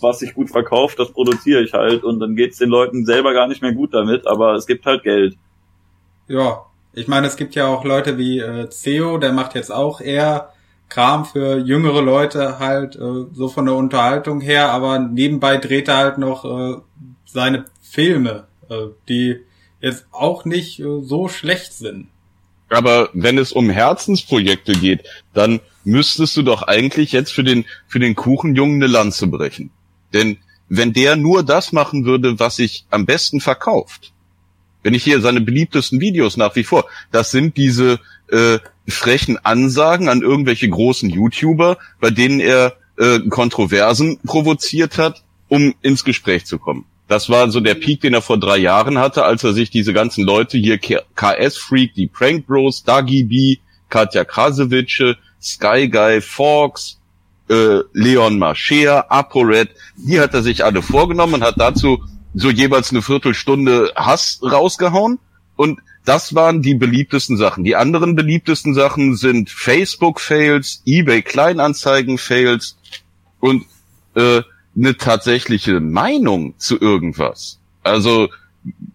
[0.00, 3.46] was sich gut verkauft, das produziere ich halt und dann geht's den Leuten selber gar
[3.46, 5.36] nicht mehr gut damit, aber es gibt halt Geld.
[6.26, 10.00] Ja, ich meine, es gibt ja auch Leute wie äh, Theo, der macht jetzt auch
[10.00, 10.53] eher
[10.88, 15.96] Kram für jüngere Leute halt äh, so von der Unterhaltung her, aber nebenbei dreht er
[15.96, 16.80] halt noch äh,
[17.24, 19.40] seine Filme, äh, die
[19.80, 22.08] jetzt auch nicht äh, so schlecht sind.
[22.70, 27.98] Aber wenn es um Herzensprojekte geht, dann müsstest du doch eigentlich jetzt für den, für
[27.98, 29.70] den Kuchenjungen eine Lanze brechen.
[30.12, 30.38] Denn
[30.68, 34.12] wenn der nur das machen würde, was sich am besten verkauft,
[34.82, 38.00] wenn ich hier seine beliebtesten Videos nach wie vor, das sind diese
[38.34, 38.58] äh,
[38.88, 46.04] frechen Ansagen an irgendwelche großen YouTuber, bei denen er äh, Kontroversen provoziert hat, um ins
[46.04, 46.84] Gespräch zu kommen.
[47.06, 49.92] Das war so der Peak, den er vor drei Jahren hatte, als er sich diese
[49.92, 53.56] ganzen Leute hier, KS Freak, die Prank Bros, Dagi B,
[53.88, 56.98] Katja Krasewitsche, Sky Guy, Fox,
[57.48, 62.02] äh, Leon Mascher, ApoRed, die hat er sich alle vorgenommen und hat dazu
[62.34, 65.18] so jeweils eine Viertelstunde Hass rausgehauen.
[65.56, 67.64] Und das waren die beliebtesten Sachen.
[67.64, 72.76] Die anderen beliebtesten Sachen sind Facebook-Fails, eBay-Kleinanzeigen-Fails
[73.40, 73.64] und
[74.14, 74.42] äh,
[74.76, 77.58] eine tatsächliche Meinung zu irgendwas.
[77.82, 78.28] Also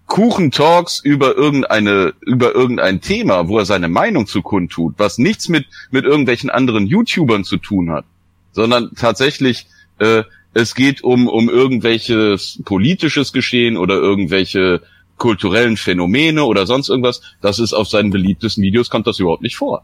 [0.07, 5.65] Kuchentalks über irgendeine über irgendein Thema, wo er seine Meinung zu kundtut, was nichts mit
[5.91, 8.05] mit irgendwelchen anderen YouTubern zu tun hat,
[8.51, 9.67] sondern tatsächlich
[9.99, 10.23] äh,
[10.53, 14.81] es geht um um irgendwelches politisches Geschehen oder irgendwelche
[15.19, 17.21] kulturellen Phänomene oder sonst irgendwas.
[17.41, 19.83] Das ist auf seinen beliebtesten Videos kommt das überhaupt nicht vor.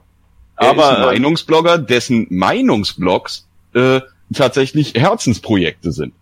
[0.58, 4.02] Er Aber, ist ein Meinungsblogger, dessen Meinungsblogs äh,
[4.34, 6.14] tatsächlich Herzensprojekte sind.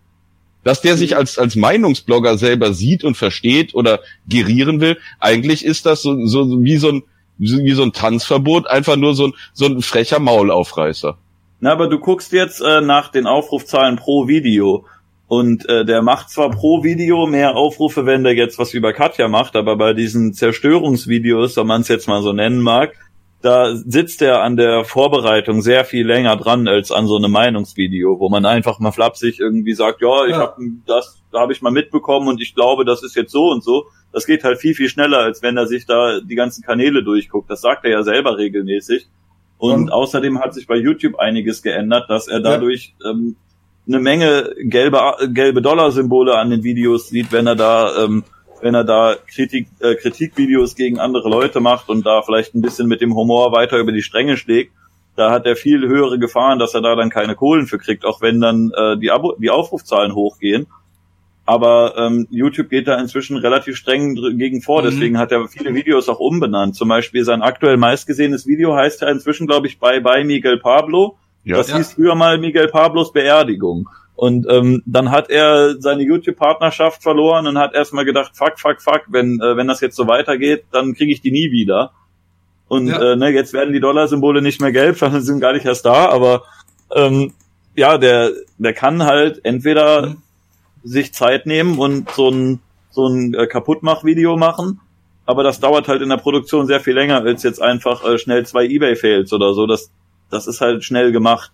[0.64, 5.86] Dass der sich als, als Meinungsblogger selber sieht und versteht oder gerieren will, eigentlich ist
[5.86, 7.04] das so, so wie so ein,
[7.38, 11.18] wie so ein Tanzverbot, einfach nur so ein, so ein frecher Maulaufreißer.
[11.60, 14.86] Na, aber du guckst jetzt äh, nach den Aufrufzahlen pro Video.
[15.28, 19.28] Und äh, der macht zwar pro Video mehr Aufrufe, wenn der jetzt was über Katja
[19.28, 22.94] macht, aber bei diesen Zerstörungsvideos, wenn man es jetzt mal so nennen mag,
[23.42, 28.20] da sitzt er an der Vorbereitung sehr viel länger dran als an so einem Meinungsvideo,
[28.20, 30.38] wo man einfach mal flapsig irgendwie sagt, ja, ich Ja.
[30.40, 33.64] hab das, da habe ich mal mitbekommen und ich glaube, das ist jetzt so und
[33.64, 33.86] so.
[34.14, 37.50] Das geht halt viel, viel schneller, als wenn er sich da die ganzen Kanäle durchguckt.
[37.50, 39.08] Das sagt er ja selber regelmäßig.
[39.58, 43.36] Und Und- außerdem hat sich bei YouTube einiges geändert, dass er dadurch ähm,
[43.88, 45.00] eine Menge gelbe,
[45.34, 48.24] gelbe Dollar-Symbole an den Videos sieht, wenn er da, ähm,
[48.62, 52.88] wenn er da Kritik, äh, Kritikvideos gegen andere Leute macht und da vielleicht ein bisschen
[52.88, 54.72] mit dem Humor weiter über die Stränge schlägt.
[55.16, 58.22] Da hat er viel höhere Gefahren, dass er da dann keine Kohlen für kriegt, auch
[58.22, 60.66] wenn dann äh, die, Abo die Aufrufzahlen hochgehen.
[61.46, 64.86] Aber ähm, YouTube geht da inzwischen relativ streng gegen vor, Mhm.
[64.86, 66.76] deswegen hat er viele Videos auch umbenannt.
[66.76, 71.18] Zum Beispiel sein aktuell meistgesehenes Video heißt ja inzwischen, glaube ich, Bye Bye Miguel Pablo.
[71.44, 71.58] Ja.
[71.58, 71.78] das Ja.
[71.78, 73.90] hieß früher mal Miguel Pablos Beerdigung.
[74.16, 79.02] Und ähm, dann hat er seine YouTube-Partnerschaft verloren und hat erstmal gedacht, fuck, fuck, fuck,
[79.10, 81.92] wenn, äh, wenn das jetzt so weitergeht, dann kriege ich die nie wieder.
[82.68, 83.14] Und Ja.
[83.14, 86.10] äh, ne, jetzt werden die Dollarsymbole nicht mehr gelb, sondern sind gar nicht erst da,
[86.10, 86.44] aber
[86.96, 87.34] ähm,
[87.76, 90.18] ja, der, der kann halt entweder Mhm.
[90.84, 92.60] sich Zeit nehmen und so ein,
[92.92, 94.80] so ein äh, Kaputtmach-Video machen,
[95.26, 98.46] aber das dauert halt in der Produktion sehr viel länger als jetzt einfach äh, schnell
[98.46, 99.66] zwei Ebay-Fails oder so.
[99.66, 99.90] Das,
[100.34, 101.52] das ist halt schnell gemacht.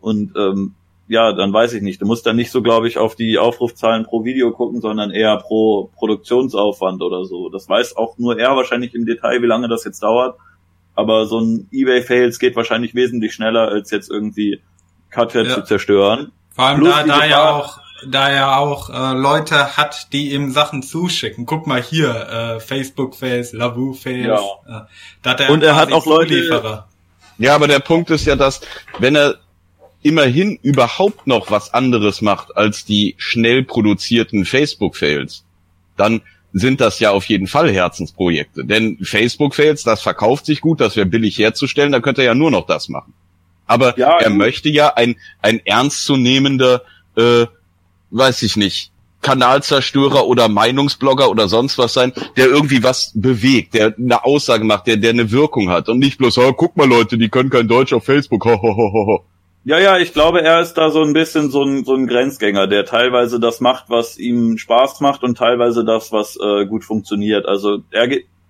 [0.00, 0.74] Und ähm,
[1.08, 2.02] ja, dann weiß ich nicht.
[2.02, 5.36] Du musst dann nicht so, glaube ich, auf die Aufrufzahlen pro Video gucken, sondern eher
[5.38, 7.48] pro Produktionsaufwand oder so.
[7.48, 10.36] Das weiß auch nur er wahrscheinlich im Detail, wie lange das jetzt dauert.
[10.94, 14.60] Aber so ein Ebay-Fails geht wahrscheinlich wesentlich schneller, als jetzt irgendwie
[15.10, 15.54] Cuthead Ja.
[15.54, 16.32] zu zerstören.
[16.54, 17.78] Vor allem Plus da, da ja Gefahr- auch,
[18.08, 21.46] da er auch äh, Leute hat, die ihm Sachen zuschicken.
[21.46, 22.08] Guck mal hier,
[22.56, 24.26] äh, Facebook-Face, Lavu-Face.
[24.26, 24.38] Ja.
[24.66, 24.86] Äh,
[25.22, 26.84] da hat er Und er hat auch Leute-.
[27.38, 28.60] Ja, aber der Punkt ist ja, dass
[28.98, 29.36] wenn er
[30.02, 35.44] immerhin überhaupt noch was anderes macht als die schnell produzierten Facebook-Fails,
[35.96, 36.22] dann
[36.52, 38.64] sind das ja auf jeden Fall Herzensprojekte.
[38.64, 42.50] Denn Facebook-Fails, das verkauft sich gut, das wäre billig herzustellen, dann könnte er ja nur
[42.50, 43.12] noch das machen.
[43.66, 44.38] Aber Ja, er gut.
[44.38, 46.82] möchte ja ein, ein ernstzunehmender,
[47.16, 47.46] äh,
[48.10, 48.92] weiß ich nicht,
[49.26, 54.86] Kanalzerstörer oder Meinungsblogger oder sonst was sein, der irgendwie was bewegt, der eine Aussage macht,
[54.86, 57.66] der, der eine Wirkung hat und nicht bloß, oh, guck mal Leute, die können kein
[57.66, 59.24] Deutsch auf Facebook, ho, ho, ho, ho.
[59.64, 62.68] Ja, ja, ich glaube, er ist da so ein bisschen so ein, so ein Grenzgänger,
[62.68, 67.46] der teilweise das macht, was ihm Spaß macht und teilweise das, was äh, gut funktioniert.
[67.46, 68.08] Also er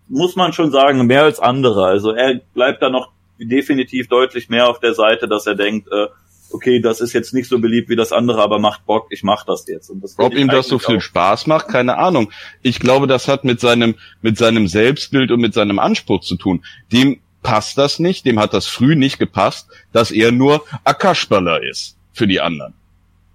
[0.09, 1.87] muss man schon sagen, mehr als andere.
[1.87, 6.09] Also er bleibt da noch definitiv deutlich mehr auf der Seite, dass er denkt, äh,
[6.53, 9.45] okay, das ist jetzt nicht so beliebt wie das andere, aber macht Bock, ich mach
[9.45, 9.91] das jetzt.
[9.91, 12.31] Und das Ob ihm das so viel auch- Spaß macht, keine Ahnung.
[12.63, 16.65] Ich glaube, das hat mit seinem, mit seinem Selbstbild und mit seinem Anspruch zu tun.
[16.93, 21.97] Dem passt das nicht, dem hat das früh nicht gepasst, dass er nur Akaschballer ist
[22.13, 22.75] für die anderen.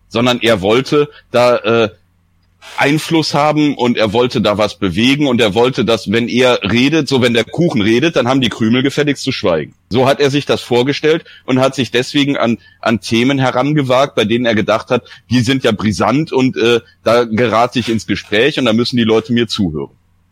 [0.10, 1.90] Sondern er wollte da äh,
[2.78, 7.08] Einfluss haben und er wollte da was bewegen und er wollte, dass wenn er redet,
[7.08, 9.74] so wenn der Kuchen redet, dann haben die Krümel gefälligst zu schweigen.
[9.90, 14.26] So hat er sich das vorgestellt und hat sich deswegen an, an Themen herangewagt, bei
[14.26, 18.58] denen er gedacht hat, die sind ja brisant und äh, da gerate ich ins Gespräch
[18.60, 19.92] und da müssen die Leute mir zuhören.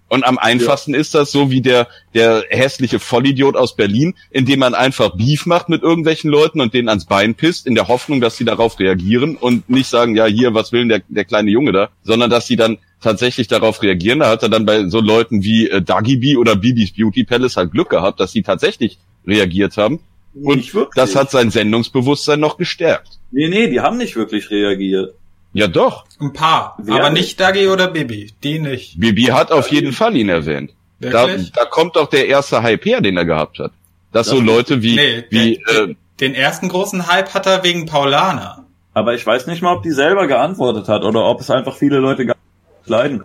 [0.10, 4.74] Und am einfachsten ist das so wie der, der hässliche Vollidiot aus Berlin, indem man
[4.74, 8.36] einfach Beef macht mit irgendwelchen Leuten und denen ans Bein pisst, in der Hoffnung, dass
[8.36, 11.72] sie darauf reagieren und nicht sagen, ja, hier, was will denn der, der kleine Junge
[11.72, 14.20] da, sondern dass sie dann tatsächlich darauf reagieren.
[14.20, 17.58] Da hat er dann bei so Leuten wie äh, Dagi B oder Bibis Beauty Palace
[17.58, 20.00] halt Glück gehabt, dass sie tatsächlich reagiert haben.
[20.34, 23.20] Und das hat sein Sendungsbewusstsein noch gestärkt.
[23.32, 25.16] Nee, nee, die haben nicht wirklich reagiert.
[25.54, 26.76] Ja doch, Ein paar.
[26.78, 28.32] Wer aber nicht Dagi oder Bibi.
[28.44, 29.00] Die nicht.
[29.00, 30.72] Bibi hat auf jeden Fall ihn erwähnt.
[31.00, 31.52] Da, Wirklich?
[31.54, 33.72] da kommt doch der erste Hype her, den er gehabt hat.
[34.12, 37.64] Dass Das so Leute wie, Nee, wie der- äh, Den ersten großen Hype hat er
[37.64, 38.66] wegen Paulana.
[38.94, 41.98] Aber ich weiß nicht mal, ob die selber geantwortet hat oder ob es einfach viele
[42.00, 43.24] Leute gar nicht leiden.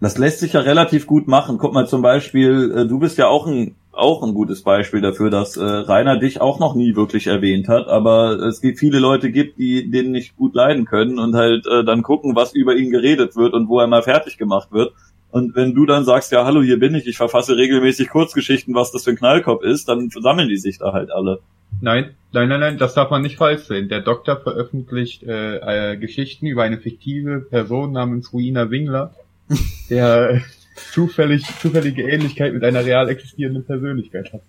[0.00, 1.58] Das lässt sich ja relativ gut machen.
[1.58, 5.30] Guck mal zum Beispiel, äh, du bist ja auch ein auch ein gutes Beispiel dafür,
[5.30, 9.30] dass äh, Rainer dich auch noch nie wirklich erwähnt hat, aber es gibt viele Leute
[9.30, 12.90] gibt, die den nicht gut leiden können und halt äh, dann gucken, was über ihn
[12.90, 14.92] geredet wird und wo er mal fertig gemacht wird.
[15.30, 18.92] Und wenn du dann sagst, ja, hallo, hier bin ich, ich verfasse regelmäßig Kurzgeschichten, was
[18.92, 21.40] das für ein Knallkopf ist, dann sammeln die sich da halt alle.
[21.80, 23.88] Nein, nein, nein, nein, das darf man nicht falsch sehen.
[23.88, 29.14] Der Doktor veröffentlicht äh, äh, Geschichten über eine fiktive Person namens Ruina Wingler,
[29.90, 30.42] der
[30.92, 34.42] zufällig, zufällige Ähnlichkeit mit einer real existierenden Persönlichkeit hat.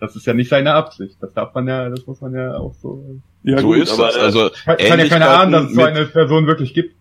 [0.00, 1.16] Das ist ja nicht seine Absicht.
[1.20, 3.20] Das darf man ja, das muss man ja auch so.
[3.44, 4.16] Ja, so ist das.
[4.16, 6.96] äh, Also Kann, kann ja keiner ahnen, dass es so eine Person wirklich gibt.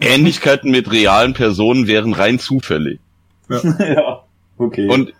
[0.00, 2.98] Ähnlichkeiten mit realen Personen wären rein zufällig.
[3.48, 4.24] ja,
[4.56, 4.88] okay.
[4.88, 5.12] Und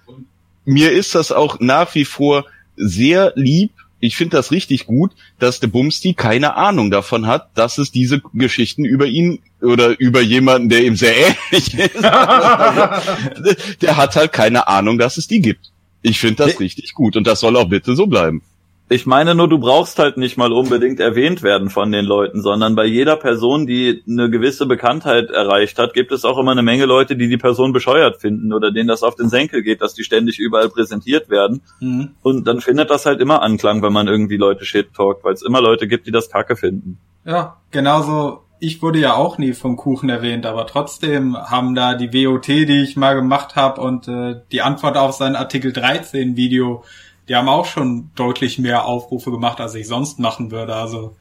[0.64, 2.46] mir ist das auch nach wie vor
[2.76, 3.72] sehr lieb.
[4.00, 8.22] Ich finde das richtig gut, dass der Bumsti keine Ahnung davon hat, dass es diese
[8.32, 14.66] Geschichten über ihn oder über jemanden, der ihm sehr ähnlich ist, der hat halt keine
[14.68, 15.70] Ahnung, dass es die gibt.
[16.02, 18.42] Ich finde das richtig gut und das soll auch bitte so bleiben.
[18.92, 22.74] Ich meine nur, du brauchst halt nicht mal unbedingt erwähnt werden von den Leuten, sondern
[22.74, 26.86] bei jeder Person, die eine gewisse Bekanntheit erreicht hat, gibt es auch immer eine Menge
[26.86, 30.02] Leute, die die Person bescheuert finden oder denen das auf den Senkel geht, dass die
[30.02, 31.62] ständig überall präsentiert werden.
[31.78, 32.16] Mhm.
[32.22, 35.42] Und dann findet das halt immer Anklang, wenn man irgendwie Leute shit talkt, weil es
[35.42, 36.98] immer Leute gibt, die das kacke finden.
[37.24, 38.40] Ja, genauso.
[38.58, 42.82] Ich wurde ja auch nie vom Kuchen erwähnt, aber trotzdem haben da die WOT, die
[42.82, 46.82] ich mal gemacht habe und äh, die Antwort auf sein Artikel 13 Video,
[47.30, 50.74] die haben auch schon deutlich mehr Aufrufe gemacht, als ich sonst machen würde.
[50.74, 51.14] Also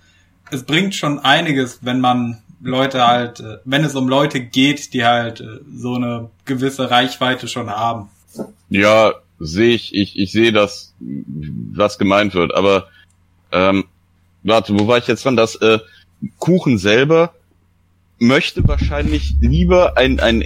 [0.50, 5.06] es bringt schon einiges, wenn man Leute halt, äh, wenn es um Leute geht, die
[5.06, 8.10] halt äh, so eine gewisse Reichweite schon haben.
[8.70, 12.88] Ja, sehe ich, ich, ich sehe das, was gemeint wird, aber
[13.52, 13.86] ähm,
[14.42, 15.38] warte, wo war ich jetzt dran?
[15.38, 15.78] Das, äh,
[16.40, 17.36] Kuchen selber
[18.18, 20.44] möchte wahrscheinlich lieber ein, ein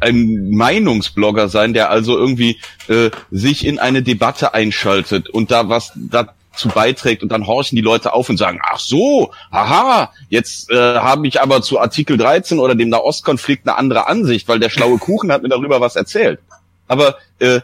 [0.00, 2.58] ein Meinungsblogger sein, der also irgendwie
[2.88, 7.82] äh, sich in eine Debatte einschaltet und da was dazu beiträgt und dann horchen die
[7.82, 12.58] Leute auf und sagen, ach so, haha, jetzt äh, habe ich aber zu Artikel 13
[12.58, 16.40] oder dem Nahostkonflikt eine andere Ansicht, weil der schlaue Kuchen hat mir darüber was erzählt.
[16.86, 17.60] Aber äh,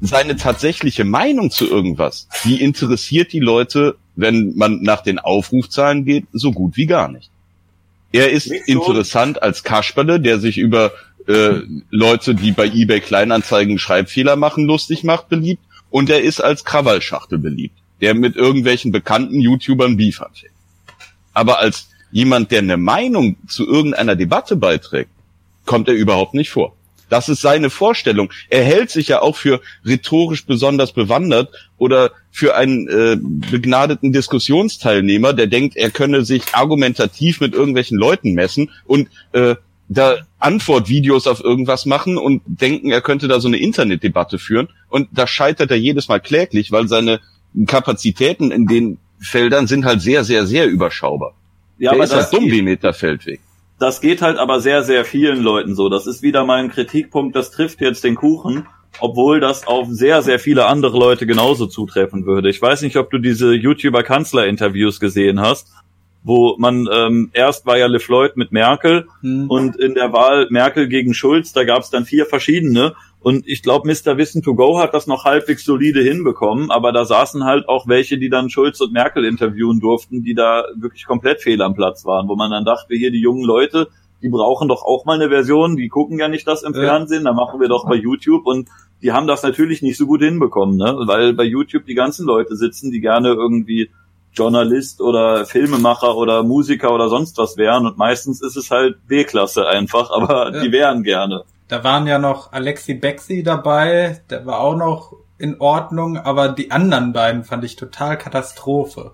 [0.00, 6.26] seine tatsächliche Meinung zu irgendwas, die interessiert die Leute, wenn man nach den Aufrufzahlen geht,
[6.32, 7.30] so gut wie gar nicht.
[8.10, 8.54] Er ist so.
[8.66, 10.92] interessant als Kasperle, der sich über
[11.26, 15.62] äh, Leute, die bei eBay Kleinanzeigen Schreibfehler machen, lustig macht, beliebt.
[15.90, 20.32] Und er ist als Krawallschachtel beliebt, der mit irgendwelchen bekannten YouTubern Beef hat.
[21.34, 25.10] Aber als jemand, der eine Meinung zu irgendeiner Debatte beiträgt,
[25.64, 26.74] kommt er überhaupt nicht vor.
[27.12, 28.32] Das ist seine Vorstellung.
[28.48, 35.34] Er hält sich ja auch für rhetorisch besonders bewandert oder für einen äh, begnadeten Diskussionsteilnehmer,
[35.34, 39.56] der denkt, er könne sich argumentativ mit irgendwelchen Leuten messen und äh,
[39.92, 44.68] da Antwortvideos auf irgendwas machen und denken, er könnte da so eine Internetdebatte führen.
[44.88, 47.20] Und da scheitert er jedes Mal kläglich, weil seine
[47.66, 51.34] Kapazitäten in den Feldern sind halt sehr, sehr, sehr überschaubar.
[51.78, 53.40] Ja, Der aber ist halt dumm wie Meter Feldweg
[53.82, 55.88] das geht halt aber sehr, sehr vielen Leuten so.
[55.88, 58.66] Das ist wieder mal ein Kritikpunkt, das trifft jetzt den Kuchen,
[59.00, 62.48] obwohl das auf sehr, sehr viele andere Leute genauso zutreffen würde.
[62.48, 65.72] Ich weiß nicht, ob du diese YouTuber-Kanzler-Interviews gesehen hast,
[66.24, 69.50] wo man ähm, erst war ja LeFloid mit Merkel hm.
[69.50, 73.62] und in der Wahl Merkel gegen Schulz, da gab es dann vier verschiedene und ich
[73.62, 74.18] glaube, Mr.
[74.18, 78.18] Wissen to Go hat das noch halbwegs solide hinbekommen, aber da saßen halt auch welche,
[78.18, 82.28] die dann Schulz und Merkel interviewen durften, die da wirklich komplett fehl am Platz waren,
[82.28, 83.88] wo man dann dachte, hier die jungen Leute,
[84.22, 86.80] die brauchen doch auch mal eine Version, die gucken ja nicht das im ja.
[86.80, 88.68] Fernsehen, da machen wir doch bei YouTube und
[89.02, 90.96] die haben das natürlich nicht so gut hinbekommen, ne?
[91.06, 93.90] weil bei YouTube die ganzen Leute sitzen, die gerne irgendwie
[94.34, 99.66] Journalist oder Filmemacher oder Musiker oder sonst was wären und meistens ist es halt B-Klasse
[99.66, 100.62] einfach, aber ja.
[100.62, 101.44] die wären gerne.
[101.68, 106.70] Da waren ja noch Alexi Bexi dabei, der war auch noch in Ordnung, aber die
[106.70, 109.12] anderen beiden fand ich total Katastrophe.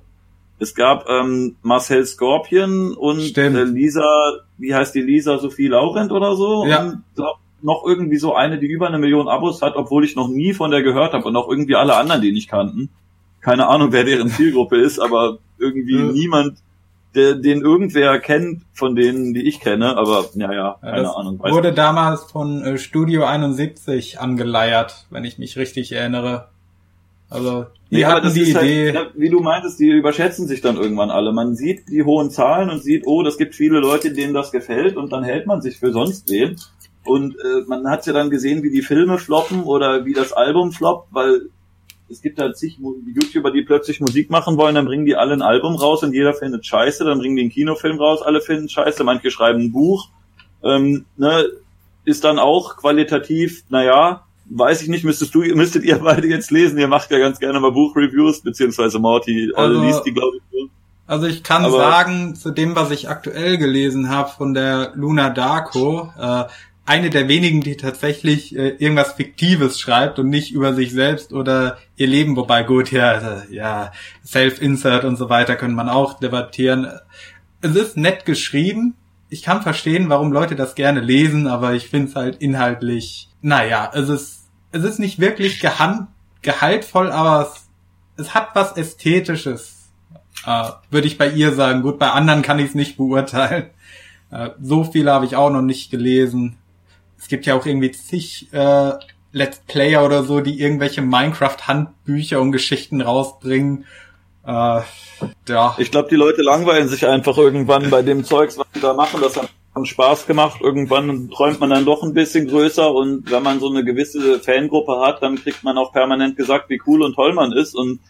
[0.58, 6.34] Es gab ähm, Marcel Scorpion und äh, Lisa, wie heißt die Lisa Sophie Laurent oder
[6.34, 6.66] so?
[6.66, 6.80] Ja.
[6.80, 7.04] Und
[7.62, 10.70] noch irgendwie so eine, die über eine Million Abos hat, obwohl ich noch nie von
[10.70, 12.90] der gehört habe und auch irgendwie alle anderen, die nicht kannten.
[13.48, 16.12] Keine Ahnung, wer deren Zielgruppe ist, aber irgendwie ja.
[16.12, 16.58] niemand
[17.14, 21.38] der, den irgendwer kennt von denen, die ich kenne, aber ja, ja, keine Ahnung.
[21.38, 21.78] wurde nicht.
[21.78, 26.48] damals von äh, Studio 71 angeleiert, wenn ich mich richtig erinnere.
[27.30, 28.92] Also die ja, hatten die halt, Idee.
[28.94, 31.32] Halt, wie du meintest, die überschätzen sich dann irgendwann alle.
[31.32, 34.98] Man sieht die hohen Zahlen und sieht, oh, das gibt viele Leute, denen das gefällt
[34.98, 36.56] und dann hält man sich für sonst wen.
[37.04, 40.72] Und äh, man hat ja dann gesehen, wie die Filme floppen oder wie das Album
[40.72, 41.48] floppt, weil
[42.10, 45.42] es gibt halt zig YouTuber, die plötzlich Musik machen wollen, dann bringen die alle ein
[45.42, 49.04] Album raus und jeder findet scheiße, dann bringen die einen Kinofilm raus, alle finden scheiße,
[49.04, 50.08] manche schreiben ein Buch,
[50.62, 51.46] ähm, ne,
[52.04, 56.78] ist dann auch qualitativ, naja, weiß ich nicht, müsstest du, müsstet ihr beide jetzt lesen,
[56.78, 60.42] ihr macht ja ganz gerne mal Buchreviews, beziehungsweise Morty, also, liest die, glaube ich.
[61.06, 65.30] Also ich kann Aber sagen, zu dem, was ich aktuell gelesen habe von der Luna
[65.30, 66.44] Darko, äh,
[66.88, 71.76] eine der wenigen, die tatsächlich äh, irgendwas Fiktives schreibt und nicht über sich selbst oder
[71.96, 73.92] ihr Leben, wobei gut, ja, ja,
[74.24, 76.88] Self-Insert und so weiter können man auch debattieren.
[77.60, 78.94] Es ist nett geschrieben.
[79.28, 83.90] Ich kann verstehen, warum Leute das gerne lesen, aber ich finde es halt inhaltlich, naja,
[83.92, 86.08] es ist, es ist nicht wirklich gehand,
[86.40, 89.90] gehaltvoll, aber es, es hat was Ästhetisches,
[90.46, 91.82] äh, würde ich bei ihr sagen.
[91.82, 93.66] Gut, bei anderen kann ich es nicht beurteilen.
[94.30, 96.56] Äh, so viele habe ich auch noch nicht gelesen
[97.18, 98.92] es gibt ja auch irgendwie zig äh,
[99.32, 103.84] Let's Player oder so, die irgendwelche Minecraft-Handbücher und Geschichten rausbringen.
[104.46, 104.80] Äh,
[105.48, 105.74] ja.
[105.78, 109.20] Ich glaube, die Leute langweilen sich einfach irgendwann bei dem Zeugs, was sie da machen.
[109.20, 109.50] Das hat
[109.84, 110.60] Spaß gemacht.
[110.60, 115.00] Irgendwann träumt man dann doch ein bisschen größer und wenn man so eine gewisse Fangruppe
[115.00, 118.00] hat, dann kriegt man auch permanent gesagt, wie cool und toll man ist und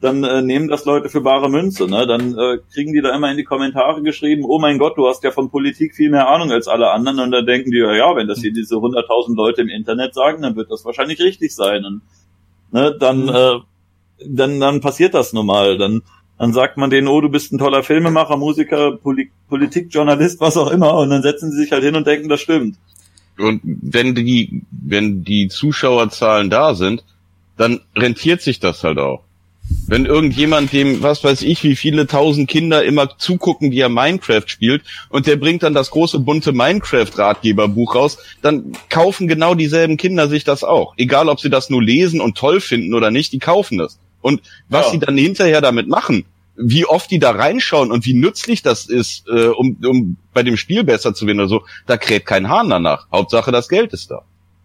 [0.00, 1.86] dann äh, nehmen das Leute für bare Münze.
[1.86, 2.06] Ne?
[2.06, 5.24] Dann äh, kriegen die da immer in die Kommentare geschrieben, oh mein Gott, du hast
[5.24, 7.18] ja von Politik viel mehr Ahnung als alle anderen.
[7.18, 10.42] Und dann denken die, ja, ja wenn das hier diese 100.000 Leute im Internet sagen,
[10.42, 11.84] dann wird das wahrscheinlich richtig sein.
[11.84, 12.02] Und
[12.72, 13.28] ne, dann, mhm.
[13.30, 13.58] äh,
[14.26, 15.78] dann, dann passiert das normal.
[15.78, 16.02] Dann,
[16.38, 20.70] dann sagt man denen, oh, du bist ein toller Filmemacher, Musiker, Poli Politikjournalist, was auch
[20.70, 20.94] immer.
[20.98, 22.76] Und dann setzen sie sich halt hin und denken, das stimmt.
[23.38, 27.04] Und wenn die, wenn die Zuschauerzahlen da sind,
[27.56, 29.25] dann rentiert sich das halt auch.
[29.88, 34.46] Wenn irgendjemand dem, was weiß ich, wie viele tausend Kinder immer zugucken, wie er Minecraft
[34.46, 40.28] spielt, und der bringt dann das große bunte Minecraft-Ratgeberbuch raus, dann kaufen genau dieselben Kinder
[40.28, 40.94] sich das auch.
[40.96, 43.98] Egal, ob sie das nur lesen und toll finden oder nicht, die kaufen das.
[44.20, 44.92] Und was ja.
[44.92, 46.24] sie dann hinterher damit machen,
[46.56, 50.56] wie oft die da reinschauen und wie nützlich das ist, äh, um, um bei dem
[50.56, 53.06] Spiel besser zu werden oder so, da kräht kein Hahn danach.
[53.12, 54.22] Hauptsache das Geld ist da.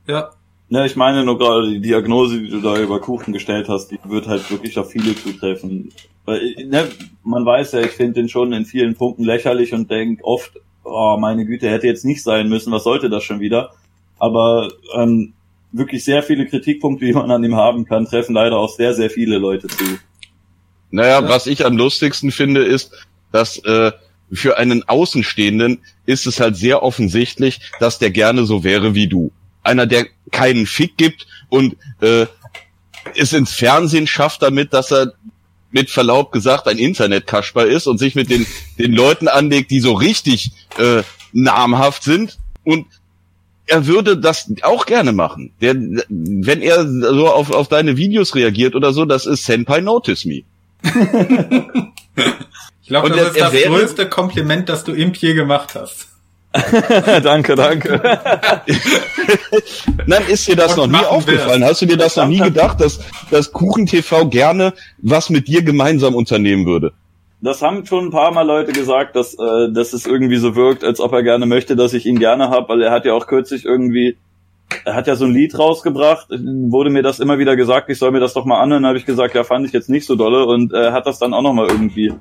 [0.07, 0.31] Ja.
[0.71, 3.99] Ja, ich meine nur gerade die Diagnose, die du da über Kuchen gestellt hast, die
[4.05, 5.91] wird halt wirklich auf viele zutreffen.
[6.23, 6.87] Weil, ne,
[7.25, 10.53] man weiß ja, ich finde den schon in vielen Punkten lächerlich und denke oft,
[10.85, 13.71] oh, meine Güte, hätte jetzt nicht sein müssen, was sollte das schon wieder?
[14.17, 15.33] Aber ähm,
[15.73, 19.09] wirklich sehr viele Kritikpunkte, die man an ihm haben kann, treffen leider auch sehr, sehr
[19.09, 19.83] viele Leute zu.
[20.89, 21.27] Naja, ja.
[21.27, 22.93] was ich am lustigsten finde, ist,
[23.33, 23.91] dass äh,
[24.31, 29.33] für einen Außenstehenden ist es halt sehr offensichtlich, dass der gerne so wäre wie du
[29.63, 32.25] einer, der keinen Fick gibt und äh,
[33.15, 35.13] es ins Fernsehen schafft damit, dass er
[35.71, 38.45] mit Verlaub gesagt ein Internetkasper ist und sich mit den,
[38.77, 42.85] den Leuten anlegt, die so richtig äh, namhaft sind und
[43.67, 45.53] er würde das auch gerne machen.
[45.61, 50.25] Der, wenn er so auf, auf deine Videos reagiert oder so, das ist Senpai Notice
[50.25, 50.43] Me.
[52.81, 56.10] ich glaube, das ist das größte Kompliment, das du im je gemacht hast.
[57.23, 58.01] danke, danke.
[60.05, 61.63] Nein, ist dir das Und noch nie aufgefallen?
[61.63, 62.99] Hast du dir das noch nie gedacht, dass,
[63.29, 66.91] dass Kuchen TV gerne was mit dir gemeinsam unternehmen würde?
[67.39, 70.83] Das haben schon ein paar Mal Leute gesagt, dass, äh, dass es irgendwie so wirkt,
[70.83, 73.27] als ob er gerne möchte, dass ich ihn gerne hab, weil er hat ja auch
[73.27, 74.17] kürzlich irgendwie,
[74.83, 78.11] er hat ja so ein Lied rausgebracht, wurde mir das immer wieder gesagt, ich soll
[78.11, 80.45] mir das doch mal anhören, habe ich gesagt, ja, fand ich jetzt nicht so dolle
[80.45, 82.13] und er äh, hat das dann auch nochmal irgendwie.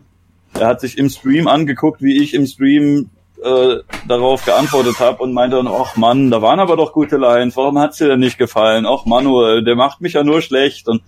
[0.58, 3.10] Er hat sich im Stream angeguckt, wie ich im Stream
[3.42, 7.56] äh, darauf geantwortet habe und meinte dann, ach Mann, da waren aber doch gute Lines,
[7.56, 8.86] warum hat's dir denn nicht gefallen?
[8.86, 11.02] Ach Manuel, der macht mich ja nur schlecht und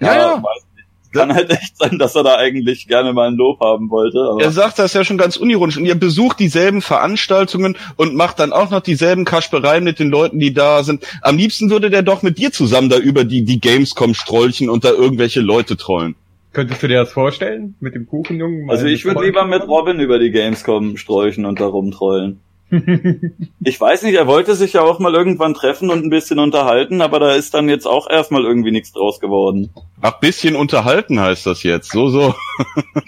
[0.00, 0.42] ja, ja, ja.
[0.42, 1.12] Weiß nicht.
[1.12, 4.18] Kann halt echt sein, dass er da eigentlich gerne mal ein Lob haben wollte.
[4.18, 5.78] Aber er sagt das ja schon ganz unironisch.
[5.78, 10.38] Und ihr besucht dieselben Veranstaltungen und macht dann auch noch dieselben Kaspereien mit den Leuten,
[10.38, 11.06] die da sind.
[11.22, 14.84] Am liebsten würde der doch mit dir zusammen da über die, die Gamescom strolchen und
[14.84, 16.16] da irgendwelche Leute trollen.
[16.56, 18.70] Könntest du dir das vorstellen mit dem Kuchenjungen?
[18.70, 22.40] Also ich würde lieber mit Robin über die Gamescom sträuchen und da rumtrollen.
[23.60, 27.02] ich weiß nicht, er wollte sich ja auch mal irgendwann treffen und ein bisschen unterhalten,
[27.02, 29.68] aber da ist dann jetzt auch erstmal irgendwie nichts draus geworden.
[30.00, 32.34] Ach, bisschen unterhalten heißt das jetzt, so, so.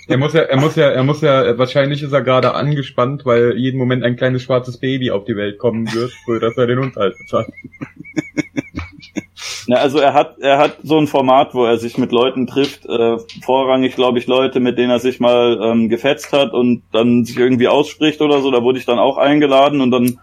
[0.08, 3.56] er muss ja, er muss ja, er muss ja, wahrscheinlich ist er gerade angespannt, weil
[3.56, 6.80] jeden Moment ein kleines schwarzes Baby auf die Welt kommen wird, so dass er den
[6.80, 7.48] Unterhalt bezahlt.
[9.66, 12.86] Na, also er hat, er hat so ein Format, wo er sich mit Leuten trifft,
[12.86, 17.24] äh, vorrangig glaube ich Leute, mit denen er sich mal ähm, gefetzt hat und dann
[17.24, 18.50] sich irgendwie ausspricht oder so.
[18.50, 20.18] Da wurde ich dann auch eingeladen und dann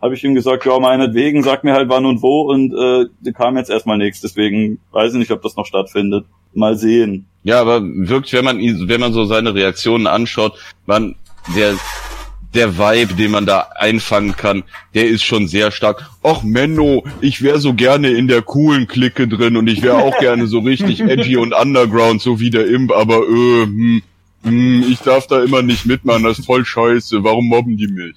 [0.00, 3.56] habe ich ihm gesagt, ja, meinetwegen, sag mir halt wann und wo und äh, kam
[3.56, 4.20] jetzt erstmal nichts.
[4.20, 6.24] Deswegen weiß ich nicht, ob das noch stattfindet.
[6.52, 7.26] Mal sehen.
[7.44, 11.14] Ja, aber wirklich, wenn man wenn man so seine Reaktionen anschaut, man
[11.54, 11.74] der
[12.54, 14.64] der Vibe, den man da einfangen kann,
[14.94, 16.10] der ist schon sehr stark.
[16.22, 20.18] Och Menno, ich wäre so gerne in der coolen Clique drin und ich wäre auch
[20.20, 24.02] gerne so richtig edgy und underground, so wie der Imp, aber äh, hm,
[24.42, 28.16] hm, ich darf da immer nicht mitmachen, das ist voll scheiße, warum mobben die mich?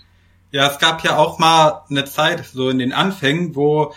[0.52, 3.94] Ja, es gab ja auch mal eine Zeit, so in den Anfängen, wo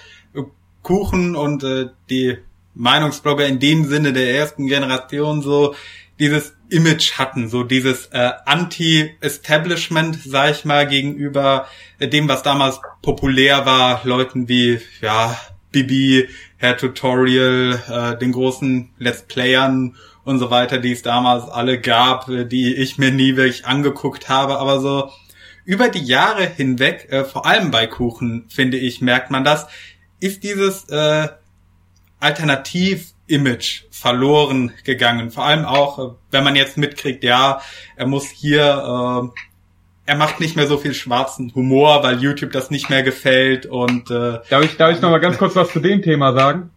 [0.86, 2.38] Kuchen und äh, die
[2.74, 5.74] Meinungsblogger in dem Sinne der ersten Generation so
[6.20, 11.66] dieses Image hatten, so dieses äh, Anti-Establishment, sag ich mal, gegenüber
[12.00, 15.38] dem, was damals populär war, Leuten wie, ja,
[15.70, 21.80] Bibi, Herr Tutorial, äh, den großen Let's Playern und so weiter, die es damals alle
[21.80, 25.10] gab, äh, die ich mir nie wirklich angeguckt habe, aber so
[25.64, 29.66] über die Jahre hinweg, äh, vor allem bei Kuchen, finde ich, merkt man das,
[30.20, 31.28] ist dieses äh,
[32.20, 35.30] Alternativ Image verloren gegangen.
[35.30, 37.60] Vor allem auch, äh, wenn man jetzt mitkriegt, ja,
[37.96, 39.40] er muss hier, äh,
[40.06, 44.10] er macht nicht mehr so viel schwarzen Humor, weil YouTube das nicht mehr gefällt und
[44.10, 46.70] äh, darf ich darf ich noch mal ganz kurz was zu dem Thema sagen?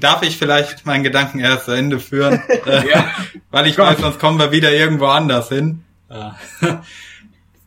[0.00, 3.10] Darf ich vielleicht meinen Gedanken erst zu Ende führen, äh, ja.
[3.50, 3.86] weil ich Gott.
[3.88, 5.82] weiß, sonst kommen wir wieder irgendwo anders hin.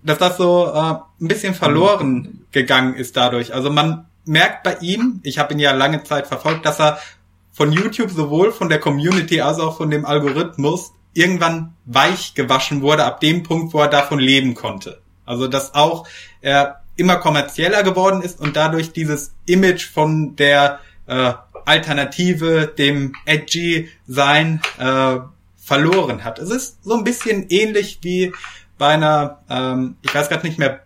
[0.01, 3.53] Dass das so äh, ein bisschen verloren gegangen ist dadurch.
[3.53, 6.99] Also man merkt bei ihm, ich habe ihn ja lange Zeit verfolgt, dass er
[7.59, 13.03] von YouTube sowohl von der Community als auch von dem Algorithmus irgendwann weich gewaschen wurde
[13.03, 15.01] ab dem Punkt, wo er davon leben konnte.
[15.25, 16.07] Also dass auch
[16.39, 21.33] er immer kommerzieller geworden ist und dadurch dieses Image von der äh,
[21.65, 25.17] Alternative, dem edgy sein äh,
[25.57, 26.39] verloren hat.
[26.39, 28.31] Es ist so ein bisschen ähnlich wie
[28.79, 30.79] bei einer, ähm, ich weiß gerade nicht mehr,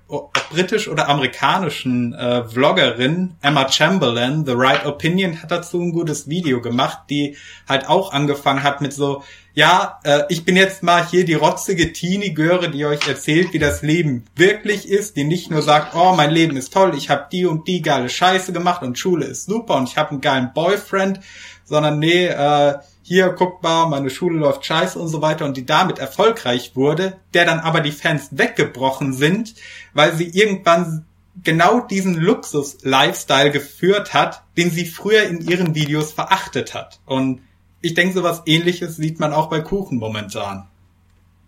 [0.49, 6.59] britisch oder amerikanischen äh, Vloggerin, Emma Chamberlain, The Right Opinion, hat dazu ein gutes Video
[6.59, 7.37] gemacht, die
[7.69, 11.93] halt auch angefangen hat mit so, ja, äh, ich bin jetzt mal hier die rotzige
[11.93, 16.31] Teenie-Göre, die euch erzählt, wie das Leben wirklich ist, die nicht nur sagt, oh, mein
[16.31, 19.75] Leben ist toll, ich habe die und die geile Scheiße gemacht und Schule ist super
[19.75, 21.19] und ich habe einen geilen Boyfriend,
[21.63, 22.73] sondern nee, äh,
[23.03, 27.17] hier guck mal, meine Schule läuft scheiße und so weiter und die damit erfolgreich wurde,
[27.33, 29.55] der dann aber die Fans weggebrochen sind,
[29.93, 31.05] weil sie irgendwann
[31.43, 36.99] genau diesen Luxus-Lifestyle geführt hat, den sie früher in ihren Videos verachtet hat.
[37.05, 37.41] Und
[37.81, 40.69] ich denke, sowas ähnliches sieht man auch bei Kuchen momentan.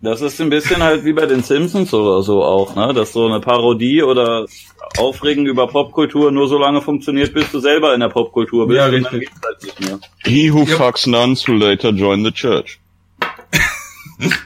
[0.02, 2.92] Das ist ein bisschen halt wie bei den Simpsons oder so auch, ne?
[2.94, 4.46] Dass so eine Parodie oder
[4.98, 8.76] Aufregen über Popkultur nur so lange funktioniert, bis du selber in der Popkultur bist.
[8.76, 9.30] Ja, und dann richtig.
[9.30, 9.98] geht's halt nicht mehr.
[10.24, 10.76] He who Ja.
[10.76, 12.78] fucks nuns will later join the church.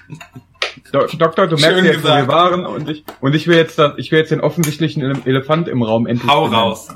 [0.93, 2.27] Do Doktor, du merkst Schön jetzt, wo gesagt.
[2.29, 5.19] wir waren und ich und ich will jetzt das, ich will jetzt den offensichtlichen Ele
[5.25, 6.29] Elefant im Raum endlich.
[6.31, 6.89] Hau raus.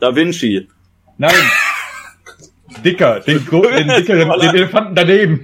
[0.00, 0.68] Da Vinci.
[1.16, 1.32] Nein.
[2.84, 5.40] Dicker, den, den dickeren, den Elefanten daneben.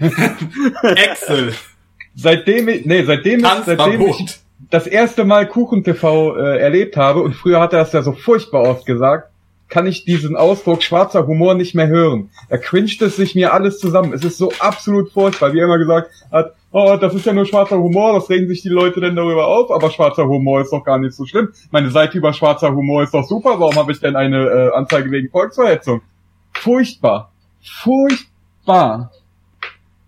[0.82, 1.54] Excel.
[2.14, 4.39] seitdem ich, nee, seitdem ich, seitdem ich
[4.70, 8.12] das erste Mal Kuchen TV äh, erlebt habe und früher hat er das ja so
[8.12, 9.28] furchtbar oft gesagt,
[9.68, 12.28] kann ich diesen Ausdruck schwarzer Humor nicht mehr hören.
[12.51, 14.12] Da cringet es sich mir alles zusammen.
[14.12, 17.47] Es ist so absolut furchtbar, wie er immer gesagt hat, oh, das ist ja nur
[17.47, 20.84] schwarzer Humor, das regen sich die Leute denn darüber auf, aber schwarzer Humor ist doch
[20.84, 21.48] gar nicht so schlimm.
[21.70, 25.10] Meine Seite über schwarzer Humor ist doch super, warum habe ich denn eine äh, Anzeige
[25.10, 26.02] wegen Volksverhetzung?
[26.52, 27.32] Furchtbar.
[27.62, 29.10] Furchtbar.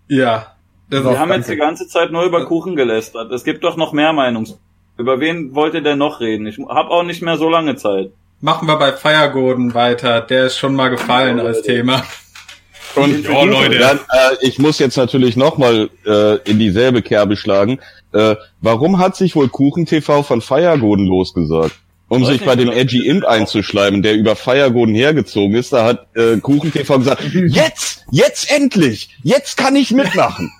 [0.07, 0.54] Ja.
[0.89, 1.03] Das.
[1.03, 1.35] Wir haben danke.
[1.35, 3.31] jetzt die ganze Zeit nur über Kuchen gelästert.
[3.31, 4.57] Es gibt doch noch mehr Meinungs.
[4.97, 6.47] Über wen wollt ihr denn noch reden?
[6.47, 8.11] Ich hab auch nicht mehr so lange Zeit.
[8.41, 10.21] Machen wir bei Feiergoden weiter.
[10.21, 12.03] Der ist schon mal gefallen als Thema.
[12.95, 13.77] Und Ja, Leute.
[13.77, 17.79] Dann, äh, ich muss jetzt natürlich nochmal äh, in dieselbe Kerbe schlagen.
[18.13, 21.75] Äh, warum hat sich wohl Kuchen TV von Feiergoden losgesagt?
[22.07, 26.07] Um Weiß sich bei dem Edgy Imp einzuschleimen, der über Feiergoden hergezogen ist, da hat
[26.15, 30.51] äh, Kuchen TV gesagt, jetzt, jetzt endlich, jetzt kann ich mitmachen.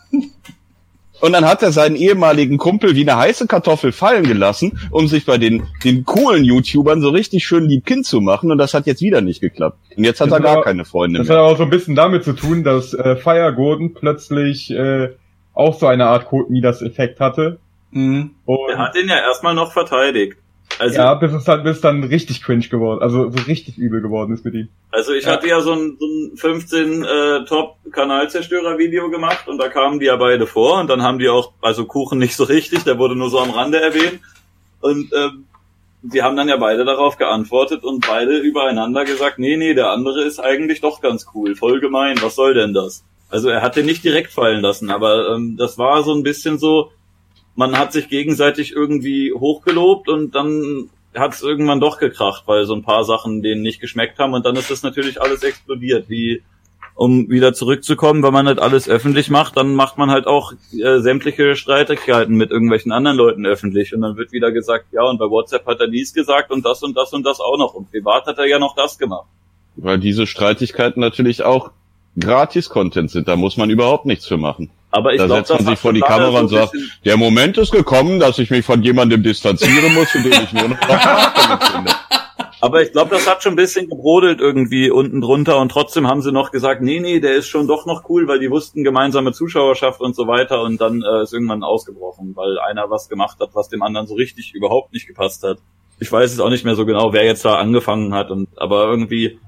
[1.22, 5.26] Und dann hat er seinen ehemaligen Kumpel wie eine heiße Kartoffel fallen gelassen, um sich
[5.26, 8.52] bei den, den coolen YouTubern so richtig schön lieb Kind zu machen.
[8.52, 9.78] Und das hat jetzt wieder nicht geklappt.
[9.96, 11.38] Und jetzt hat Das er gar war- keine Freunde Das mehr.
[11.38, 15.10] hat aber so ein bisschen damit zu tun, dass äh, Fire Gordon plötzlich äh,
[15.54, 17.60] auch so eine Art Code Midas-Effekt hatte.
[17.92, 18.32] Mhm.
[18.46, 20.38] Und Er hat den ja erstmal noch verteidigt.
[20.80, 24.02] Also, ja, bis es dann, bis es dann richtig cringe geworden, also so richtig übel
[24.02, 24.68] geworden ist mit ihm.
[24.92, 25.32] also ich Ja.
[25.34, 30.16] hatte ja so ein, so ein 15 äh, Top-Kanalzerstörer-Video gemacht und da kamen die ja
[30.18, 33.30] beide vor und dann haben die auch, also Kuchen nicht so richtig, der wurde nur
[33.30, 34.20] so am Rande erwähnt.
[34.82, 35.46] Und ähm,
[36.02, 40.24] die haben dann ja beide darauf geantwortet und beide übereinander gesagt, nee, nee, der andere
[40.24, 43.04] ist eigentlich doch ganz cool, voll gemein, was soll denn das?
[43.30, 46.60] Also er hat den nicht direkt fallen lassen, aber ähm, das war so ein bisschen
[46.60, 46.92] so,
[47.56, 52.76] man hat sich gegenseitig irgendwie hochgelobt und dann hat es irgendwann doch gekracht, weil so
[52.76, 56.10] ein paar Sachen denen nicht geschmeckt haben und dann ist das natürlich alles explodiert.
[56.10, 56.42] Wie
[56.94, 61.00] um wieder zurückzukommen, wenn man nicht alles öffentlich macht, dann macht man halt auch äh,
[61.00, 65.26] sämtliche Streitigkeiten mit irgendwelchen anderen Leuten öffentlich und dann wird wieder gesagt, ja und bei
[65.26, 68.26] WhatsApp hat er dies gesagt und das und das und das auch noch und privat
[68.28, 69.28] hat er ja noch das gemacht.
[69.76, 71.72] Weil diese Streitigkeiten natürlich auch
[72.18, 73.28] Gratis-Content sind.
[73.28, 74.70] Da muss man überhaupt nichts für machen.
[74.96, 76.74] Aber ich da glaube, setzt man sich vor die Kamera und sagt,
[77.04, 80.70] der Moment ist gekommen, dass ich mich von jemandem distanzieren muss, für den ich nur
[80.70, 81.92] noch finde.
[82.62, 86.22] Aber ich glaube, das hat schon ein bisschen gebrodelt irgendwie unten drunter und trotzdem haben
[86.22, 89.34] sie noch gesagt, nee, nee, der ist schon doch noch cool, weil die wussten gemeinsame
[89.34, 93.50] Zuschauerschaft und so weiter und dann äh, ist irgendwann ausgebrochen, weil einer was gemacht hat,
[93.54, 95.58] was dem anderen so richtig überhaupt nicht gepasst hat.
[96.00, 98.86] Ich weiß es auch nicht mehr so genau, wer jetzt da angefangen hat und aber
[98.86, 99.40] irgendwie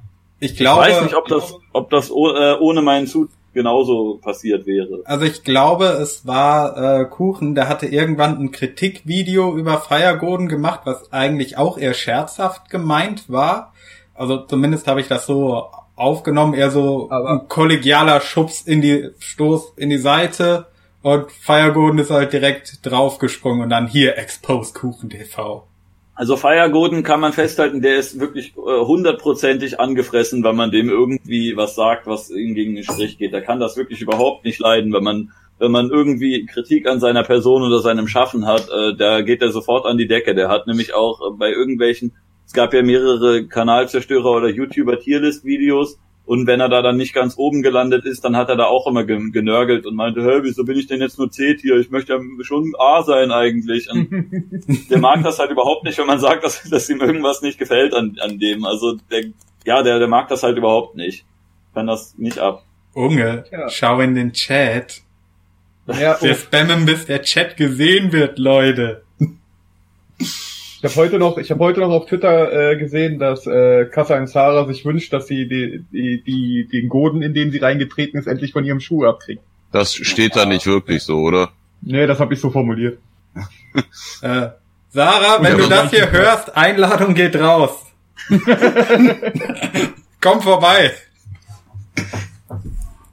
[0.41, 4.19] Ich ich glaube, weiß nicht, ob das ob das oh, äh, ohne meinen Zut genauso
[4.21, 5.01] passiert wäre.
[5.05, 10.81] also ich glaube, es war äh, Kuchen, der hatte irgendwann ein Kritikvideo über Feiergoden gemacht,
[10.85, 13.73] was eigentlich auch eher scherzhaft gemeint war.
[14.13, 15.65] Also zumindest habe ich das so
[15.95, 20.67] aufgenommen, eher so Aber- ein kollegialer Schubs in die Stoß in die Seite
[21.01, 25.63] und Feiergoden ist halt direkt draufgesprungen und dann hier Expose Kuchen TV.
[26.17, 31.55] Also Feiergoden kann man festhalten, der ist wirklich äh, hundertprozentig angefressen, wenn man dem irgendwie
[31.55, 33.33] was sagt, was ihm gegen den Strich geht.
[33.33, 37.23] Der kann das wirklich überhaupt nicht leiden, wenn man wenn man irgendwie Kritik an seiner
[37.23, 40.33] Person oder seinem Schaffen hat, äh, da geht er sofort an die Decke.
[40.33, 42.13] Der hat nämlich auch äh, bei irgendwelchen,
[42.47, 47.35] es gab ja mehrere Kanalzerstörer oder YouTuber Tierlist-Videos und wenn er da dann nicht ganz
[47.37, 50.63] oben gelandet ist, dann hat er da auch immer ge- genörgelt und meinte, hä, wieso
[50.65, 51.77] bin ich denn jetzt nur C-Tier?
[51.77, 53.89] Ich möchte ja schon A sein eigentlich.
[53.89, 54.09] Und
[54.91, 57.93] der mag das halt überhaupt nicht, wenn man sagt, dass, dass ihm irgendwas nicht gefällt
[57.95, 58.63] an, an dem.
[58.65, 59.23] Also der,
[59.65, 61.25] ja, der, der mag das halt überhaupt nicht.
[61.73, 62.63] Kann das nicht ab.
[62.93, 63.69] Unge, Ja.
[63.69, 65.01] schau in den Chat.
[65.87, 69.03] Ja, Wir spammen, bis der Chat gesehen wird, Leute.
[70.79, 74.27] Ich habe heute noch, ich habe heute noch auf Twitter äh, gesehen, dass äh, Kasan
[74.27, 78.27] Sarah sich wünscht, dass sie die, die, die, den Goden, in den sie reingetreten ist,
[78.27, 79.41] endlich von ihrem Schuh abkriegt.
[79.71, 81.51] Das steht da nicht wirklich so, oder?
[81.81, 82.99] Nee, das habe ich so formuliert.
[84.21, 84.47] Äh,
[84.89, 87.85] Sarah, wenn Ja, du das hier hörst, Einladung geht raus.
[90.21, 90.91] Komm vorbei.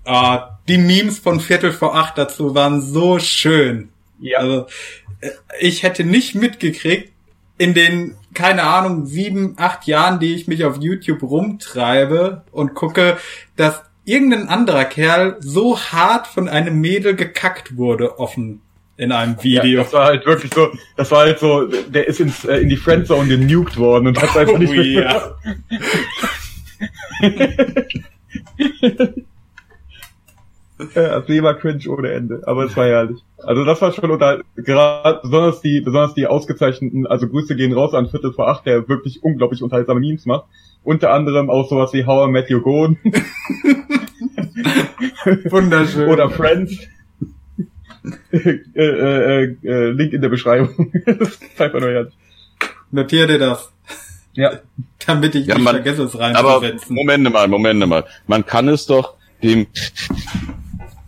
[0.07, 0.39] äh,
[0.69, 3.91] die Memes von Viertel vor acht dazu waren so schön.
[4.21, 4.39] Ja.
[4.39, 4.67] Also
[5.21, 5.31] äh,
[5.61, 7.13] ich hätte nicht mitgekriegt,
[7.59, 13.17] in den, keine Ahnung, sieben, acht Jahren, die ich mich auf YouTube rumtreibe und gucke,
[13.57, 18.61] dass irgendein anderer Kerl so hart von einem Mädel gekackt wurde, offen
[18.97, 19.79] in einem Video.
[19.79, 22.69] Ja, das war halt wirklich so, das war halt so, der ist ins, äh, in
[22.69, 25.37] die Friendzone genuked worden und hat einfach nicht Oh, mehr.
[27.21, 27.31] Ja,
[30.79, 33.23] das war cringe ohne Ende, aber es war herrlich.
[33.39, 37.95] Also das war schon unter, gerade besonders die, besonders die ausgezeichneten, also Grüße gehen raus
[37.95, 40.47] an Viertel vor acht, der wirklich unglaublich unterhaltsame Memes macht.
[40.83, 42.97] Unter anderem auch sowas wie How I Met Your Gone
[45.51, 46.09] Wunderschön.
[46.09, 46.77] oder Friends.
[48.33, 50.93] äh, äh, äh, Link in der Beschreibung.
[51.07, 52.15] das ist einfach nur herrlich.
[52.91, 53.73] Notier dir das,
[54.35, 54.59] Ja.
[55.07, 56.95] damit ich Ja, nicht man- vergesse, es Aber reinzusetzen.
[56.95, 58.05] Momente mal, Momente mal.
[58.27, 59.67] Man kann es doch dem,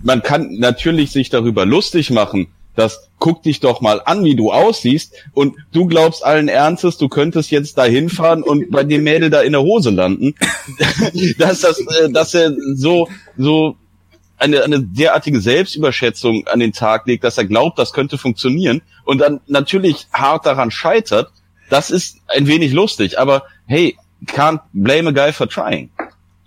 [0.06, 2.46] man kann natürlich sich darüber lustig machen,
[2.76, 7.08] dass guck dich doch mal an, wie du aussiehst und du glaubst allen Ernstes, du
[7.08, 10.34] könntest jetzt da hinfahren und bei dem Mädel da in der Hose landen,
[11.38, 13.76] dass das, äh, dass er so, so
[14.38, 19.18] eine, eine derartige Selbstüberschätzung an den Tag legt, dass er glaubt, das könnte funktionieren und
[19.18, 21.32] dann natürlich hart daran scheitert,
[21.68, 23.96] das ist ein wenig lustig, aber hey,
[24.26, 25.90] can't blame a guy for trying.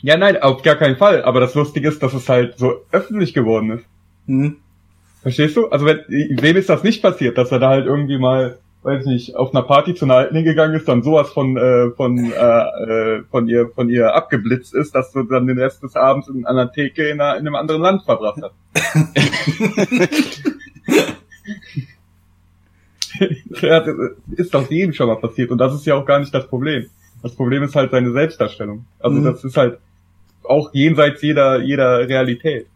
[0.01, 1.23] Ja, nein, auf gar keinen Fall.
[1.23, 3.85] Aber das Lustige ist, dass es halt so öffentlich geworden ist.
[4.27, 4.57] Hm?
[5.21, 5.67] Verstehst du?
[5.67, 9.35] Also wenn, wem ist das nicht passiert, dass er da halt irgendwie mal, weiß nicht,
[9.35, 13.23] auf einer Party zu einer Alten hingegangen ist, dann sowas von äh, von äh, äh,
[13.30, 16.71] von ihr von ihr abgeblitzt ist, dass du dann den Rest des Abends in einer
[16.71, 18.53] Theke in, einer, in einem anderen Land verbracht hast.
[23.61, 23.95] ja, das
[24.38, 26.85] ist doch jedem schon mal passiert und das ist ja auch gar nicht das Problem.
[27.21, 28.85] Das Problem ist halt seine Selbstdarstellung.
[28.99, 29.26] Also Mhm.
[29.26, 29.80] das ist halt
[30.43, 32.67] auch jenseits jeder jeder Realität.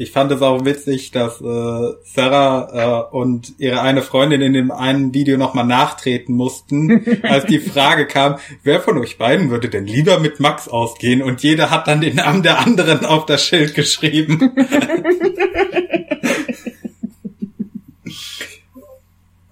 [0.00, 4.70] Ich fand es auch witzig, dass äh, Sarah äh, und ihre eine Freundin in dem
[4.70, 9.88] einen Video nochmal nachtreten mussten, als die Frage kam, wer von euch beiden würde denn
[9.88, 11.20] lieber mit Max ausgehen?
[11.20, 14.52] Und jeder hat dann den Namen der anderen auf das Schild geschrieben.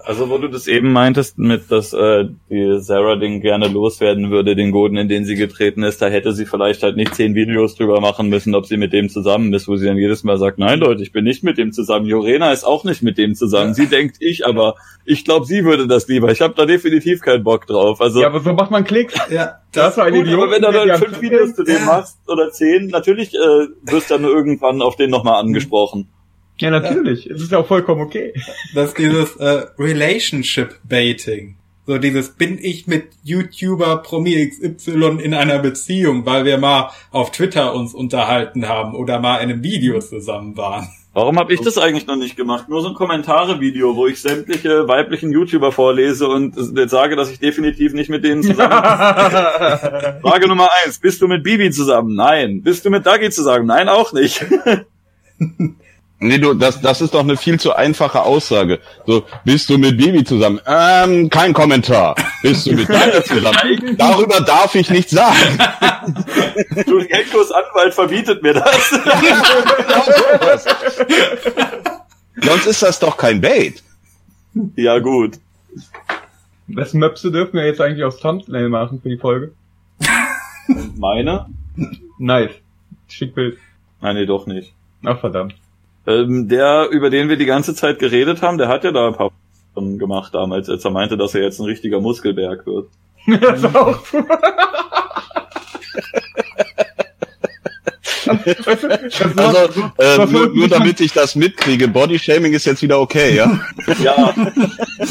[0.06, 4.54] Also wo du das eben meintest, mit dass äh, die Sarah den gerne loswerden würde,
[4.54, 7.74] den Goden, in den sie getreten ist, da hätte sie vielleicht halt nicht zehn Videos
[7.74, 10.60] drüber machen müssen, ob sie mit dem zusammen ist, wo sie dann jedes Mal sagt,
[10.60, 12.06] nein Leute, ich bin nicht mit dem zusammen.
[12.06, 13.74] Jorena ist auch nicht mit dem zusammen.
[13.74, 16.30] Sie denkt ich, aber ich glaube, sie würde das lieber.
[16.30, 18.00] Ich habe da definitiv keinen Bock drauf.
[18.00, 19.14] Also Ja, aber so macht man Klicks.
[19.28, 22.18] Ja, Da hast du einen Gut, aber wenn du dann fünf Videos zu dem machst
[22.28, 26.08] oder zehn, natürlich äh, wirst du dann irgendwann auf den nochmal angesprochen.
[26.58, 27.26] Ja, natürlich.
[27.26, 28.32] Es ist ja auch vollkommen okay.
[28.74, 31.56] das ist dieses äh, Relationship Baiting.
[31.86, 37.30] So dieses bin ich mit YouTuber Promi XY in einer Beziehung, weil wir mal auf
[37.30, 40.88] Twitter uns unterhalten haben oder mal in einem Video zusammen waren.
[41.12, 42.68] Warum habe ich das eigentlich noch nicht gemacht?
[42.68, 47.38] Nur so ein Kommentare-Video, wo ich sämtliche weiblichen YouTuber vorlese und jetzt sage, dass ich
[47.38, 50.20] definitiv nicht mit denen zusammen bin.
[50.20, 52.16] Frage Nummer eins, bist du mit Bibi zusammen?
[52.16, 52.62] Nein.
[52.62, 53.66] Bist du mit Dagi zusammen?
[53.66, 54.44] Nein, auch nicht.
[56.18, 58.80] Nee, du, das, das ist doch eine viel zu einfache Aussage.
[59.06, 60.60] So, bist du mit Bibi zusammen?
[60.66, 62.14] Ähm, kein Kommentar.
[62.43, 63.97] Bist du mit Daniel zusammen?
[63.98, 65.59] Darüber darf ich nichts sagen.
[66.86, 68.90] Du, Henkos Anwalt verbietet mir das.
[72.36, 73.82] Sonst ist das doch kein Bait.
[74.76, 75.40] ja, gut.
[76.68, 79.52] Wessen Möpse dürfen wir jetzt eigentlich aus Thumbnail machen für die Folge?
[80.97, 81.47] Meine?
[82.18, 82.52] Nice.
[83.09, 83.59] Schick Bild.
[84.01, 84.72] Nein, nee, doch nicht.
[85.05, 85.56] Ach, verdammt.
[86.06, 89.14] Ähm, der, über den wir die ganze Zeit geredet haben, der hat ja da ein
[89.14, 89.30] paar
[89.74, 92.88] Sachen gemacht damals, als er meinte, dass er jetzt ein richtiger Muskelberg wird.
[93.40, 94.40] Das auch war-
[99.36, 103.60] Also, äh, nur, nur damit ich das mitkriege, Bodyshaming ist jetzt wieder okay, ja?
[104.02, 104.34] Ja,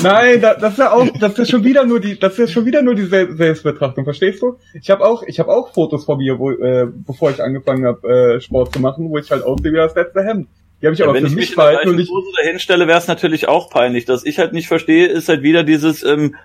[0.03, 2.65] Nein, da, das ist ja auch, das ist schon wieder nur die, das ist schon
[2.65, 4.57] wieder nur die Sel Selbstbetrachtung, verstehst du?
[4.81, 8.07] Ich habe auch, ich habe auch Fotos von mir, wo, äh, bevor ich angefangen habe,
[8.35, 10.47] äh, Sport zu machen, wo ich halt aussehe wie das letzte Hemd.
[10.81, 13.07] Die habe ich aber wenn für ich mich mich behalten und ich, stelle, wäre es
[13.07, 14.05] natürlich auch peinlich.
[14.05, 16.35] Das ich halt nicht verstehe, ist halt wieder dieses ähm,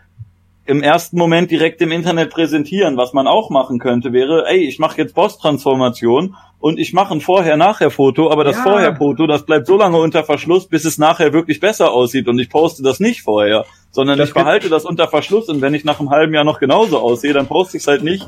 [0.67, 2.97] im ersten Moment direkt im Internet präsentieren.
[2.97, 7.21] Was man auch machen könnte, wäre, ey, ich mache jetzt Boss-Transformation und ich mache ein
[7.21, 8.63] Vorher-Nachher-Foto, aber das Ja.
[8.63, 12.51] Vorher-Foto, das bleibt so lange unter Verschluss, bis es nachher wirklich besser aussieht und ich
[12.51, 15.99] poste das nicht vorher, sondern Das ich behalte das unter Verschluss und wenn ich nach
[15.99, 18.27] einem halben Jahr noch genauso aussehe, dann poste ich es halt nicht.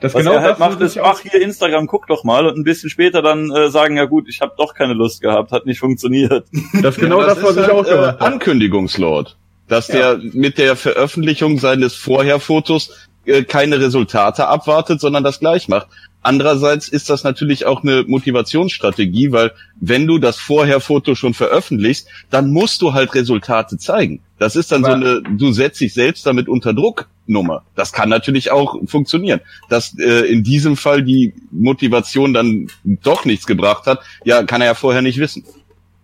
[0.00, 2.46] Das Was genau er halt das macht, ist, auch- ach hier Instagram, guck doch mal
[2.46, 5.50] und ein bisschen später dann äh, sagen, ja gut, ich habe doch keine Lust gehabt,
[5.52, 6.46] hat nicht funktioniert.
[6.82, 8.20] das ist genau Ja, das, was ich auch halt, gemacht äh, habe.
[8.24, 9.36] Ankündigungslord.
[9.68, 15.88] Dass der mit der Veröffentlichung seines Vorherfotos äh, keine Resultate abwartet, sondern das gleich macht.
[16.22, 22.50] Andererseits ist das natürlich auch eine Motivationsstrategie, weil wenn du das Vorher-Foto schon veröffentlichst, dann
[22.50, 24.20] musst du halt Resultate zeigen.
[24.38, 27.62] Das ist dann Aber- so eine, du setzt dich selbst damit unter Druck Nummer.
[27.74, 29.40] Das kann natürlich auch funktionieren.
[29.68, 34.68] Dass äh, in diesem Fall die Motivation dann doch nichts gebracht hat, ja, kann er
[34.68, 35.44] ja vorher nicht wissen.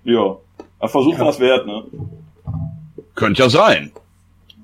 [0.04, 0.36] Ja.
[0.78, 1.84] Aber Versuch was wert, ne?
[3.14, 3.92] Könnte ja sein.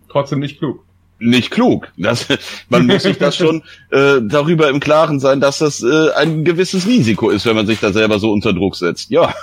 [0.08, 0.84] Trotzdem nicht klug.
[1.22, 1.92] Nicht klug.
[1.98, 2.26] Das,
[2.70, 6.86] man muss sich das schon äh, darüber im Klaren sein, dass das äh, ein gewisses
[6.86, 9.10] Risiko ist, wenn man sich da selber so unter Druck setzt.
[9.10, 9.34] Ja.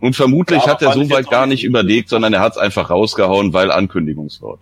[0.00, 2.08] Und vermutlich Ja, hat er fand ich so weit jetzt auch gar nicht nicht überlegt,
[2.08, 4.60] sondern er hat es einfach rausgehauen, weil Ankündigungswort.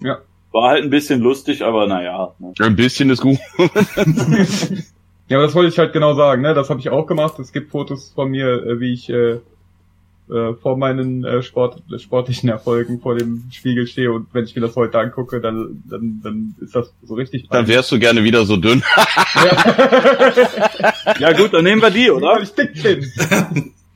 [0.00, 0.18] Ja.
[0.52, 2.34] War halt ein bisschen lustig, aber naja.
[2.38, 2.54] Ne?
[2.60, 3.38] Ein bisschen ist gut.
[5.30, 6.54] Ja, aber das wollte ich halt genau sagen, ne?
[6.54, 7.38] Das habe ich auch gemacht.
[7.38, 9.38] Es gibt Fotos von mir, äh, wie ich äh,
[10.28, 14.62] äh, vor meinen äh, Sport, sportlichen Erfolgen vor dem Spiegel stehe und wenn ich mir
[14.62, 18.44] das heute angucke, dann, dann, dann ist das so richtig Dann wärst du gerne wieder
[18.44, 18.82] so dünn.
[21.20, 22.40] Ja gut, dann nehmen wir die, oder?
[22.40, 23.06] ich dick bin.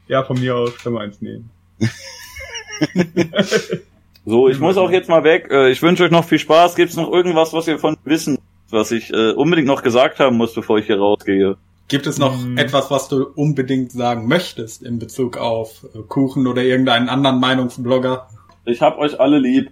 [0.06, 1.50] ja, von mir aus können wir eins nehmen.
[4.26, 5.48] So, ich muss auch jetzt mal weg.
[5.50, 6.74] Äh, Ich wünsche euch noch viel Spaß.
[6.76, 8.38] Gibt's noch irgendwas, was ihr von wissen,
[8.70, 11.56] was ich äh, unbedingt noch gesagt haben muss, bevor ich hier rausgehe?
[11.88, 12.56] Gibt es noch Hm.
[12.56, 18.26] etwas, was du unbedingt sagen möchtest in Bezug auf äh, Kuchen oder irgendeinen anderen Meinungsblogger?
[18.64, 19.70] Ich hab euch alle lieb.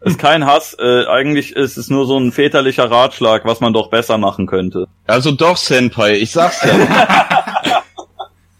[0.00, 3.90] Ist kein Hass, äh, eigentlich ist es nur so ein väterlicher Ratschlag, was man doch
[3.90, 4.86] besser machen könnte.
[5.06, 7.82] Also doch, Senpai, ich sag's ja.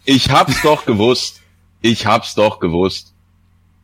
[0.05, 1.41] ich hab's doch gewusst.
[1.81, 3.13] Ich hab's doch gewusst.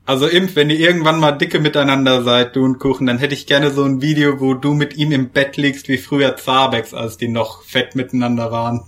[0.05, 3.47] Also Imp, wenn ihr irgendwann mal dicke miteinander seid, du und Kuchen, dann hätte ich
[3.47, 7.17] gerne so ein Video, wo du mit ihm im Bett liegst, wie früher Zabex, als
[7.17, 8.83] die noch fett miteinander waren.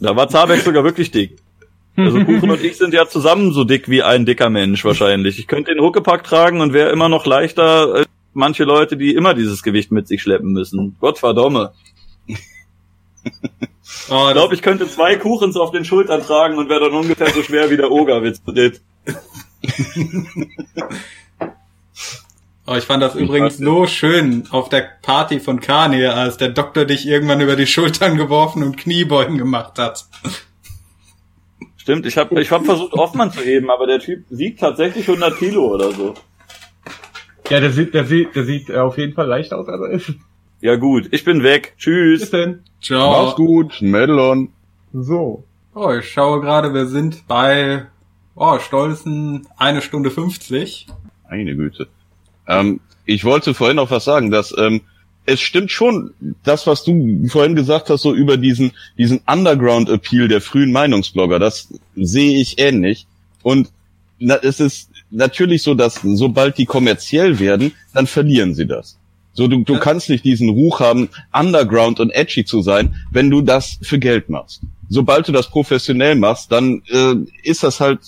[0.00, 1.36] Da war Zabeck sogar wirklich dick.
[1.96, 5.38] Also Kuchen und ich sind ja zusammen so dick wie ein dicker Mensch wahrscheinlich.
[5.38, 9.34] Ich könnte den Huckepack tragen und wäre immer noch leichter als manche Leute, die immer
[9.34, 10.96] dieses Gewicht mit sich schleppen müssen.
[11.00, 11.72] Gott verdomme.
[14.10, 17.30] Oh, Ich glaube, ich könnte zwei Kuchens auf den Schultern tragen und wäre dann ungefähr
[17.30, 18.42] so schwer wie der Ogerwitz.
[22.66, 26.84] Oh, ich fand das übrigens so schön auf der Party von Kanye, als der Doktor
[26.84, 30.06] dich irgendwann über die Schultern geworfen und Kniebeugen gemacht hat.
[31.76, 35.36] Stimmt, ich habe ich hab versucht, Hoffmann zu heben, aber der Typ wiegt tatsächlich 100
[35.38, 36.14] Kilo oder so.
[37.50, 39.90] Ja, der sieht, der sieht, der sieht äh, auf jeden Fall leichter aus, als er
[39.90, 40.14] ist.
[40.62, 41.74] Ja gut, ich bin weg.
[41.76, 42.30] Bis Tschüss.
[42.30, 42.62] denn.
[42.80, 43.24] Ciao.
[43.24, 44.48] Mach's gut, Medalon.
[44.94, 45.44] So.
[45.74, 47.86] Oh, ich schaue gerade, wir sind bei
[48.34, 50.86] oh, stolzen eine Stunde 50.
[51.28, 51.88] Meine Güte.
[52.46, 54.82] Ähm, ich wollte vorhin noch was sagen, dass ähm,
[55.26, 56.12] es stimmt schon,
[56.42, 61.68] das, was du vorhin gesagt hast, so über diesen, diesen Underground-Appeal der frühen Meinungsblogger, das
[61.96, 63.06] sehe ich ähnlich.
[63.42, 63.70] Und
[64.18, 68.98] na, es ist natürlich so, dass sobald die kommerziell werden, dann verlieren sie das.
[69.32, 73.40] So, du, du kannst nicht diesen Ruch haben, Underground und edgy zu sein, wenn du
[73.40, 74.60] das für Geld machst.
[74.88, 77.98] Sobald du das professionell machst, dann äh, ist das halt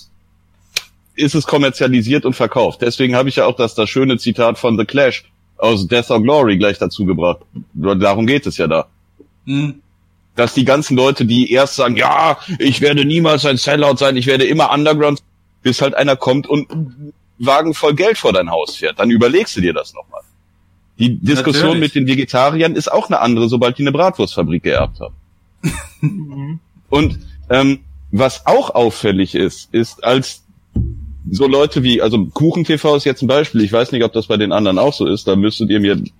[1.17, 2.81] ist es kommerzialisiert und verkauft.
[2.81, 5.25] Deswegen habe ich ja auch das, das schöne Zitat von The Clash
[5.57, 7.39] aus Death or Glory gleich dazu gebracht.
[7.73, 8.87] Darum geht es ja da.
[9.45, 9.81] Hm.
[10.35, 14.27] Dass die ganzen Leute, die erst sagen, ja, ich werde niemals ein Sellout sein, ich
[14.27, 15.23] werde immer Underground,
[15.63, 18.99] bis halt einer kommt und einen Wagen voll Geld vor dein Haus fährt.
[18.99, 20.21] Dann überlegst du dir das nochmal.
[20.99, 21.95] Die Diskussion Natürlich.
[21.95, 25.15] mit den Vegetariern ist auch eine andere, sobald die eine Bratwurstfabrik geerbt haben.
[26.89, 27.19] Und
[27.49, 27.79] ähm,
[28.11, 30.43] was auch auffällig ist, ist als
[31.31, 34.37] so Leute wie, also KuchenTV ist jetzt ein Beispiel, ich weiß nicht, ob das bei
[34.37, 36.11] den anderen auch so ist, da müsstet ihr mir ein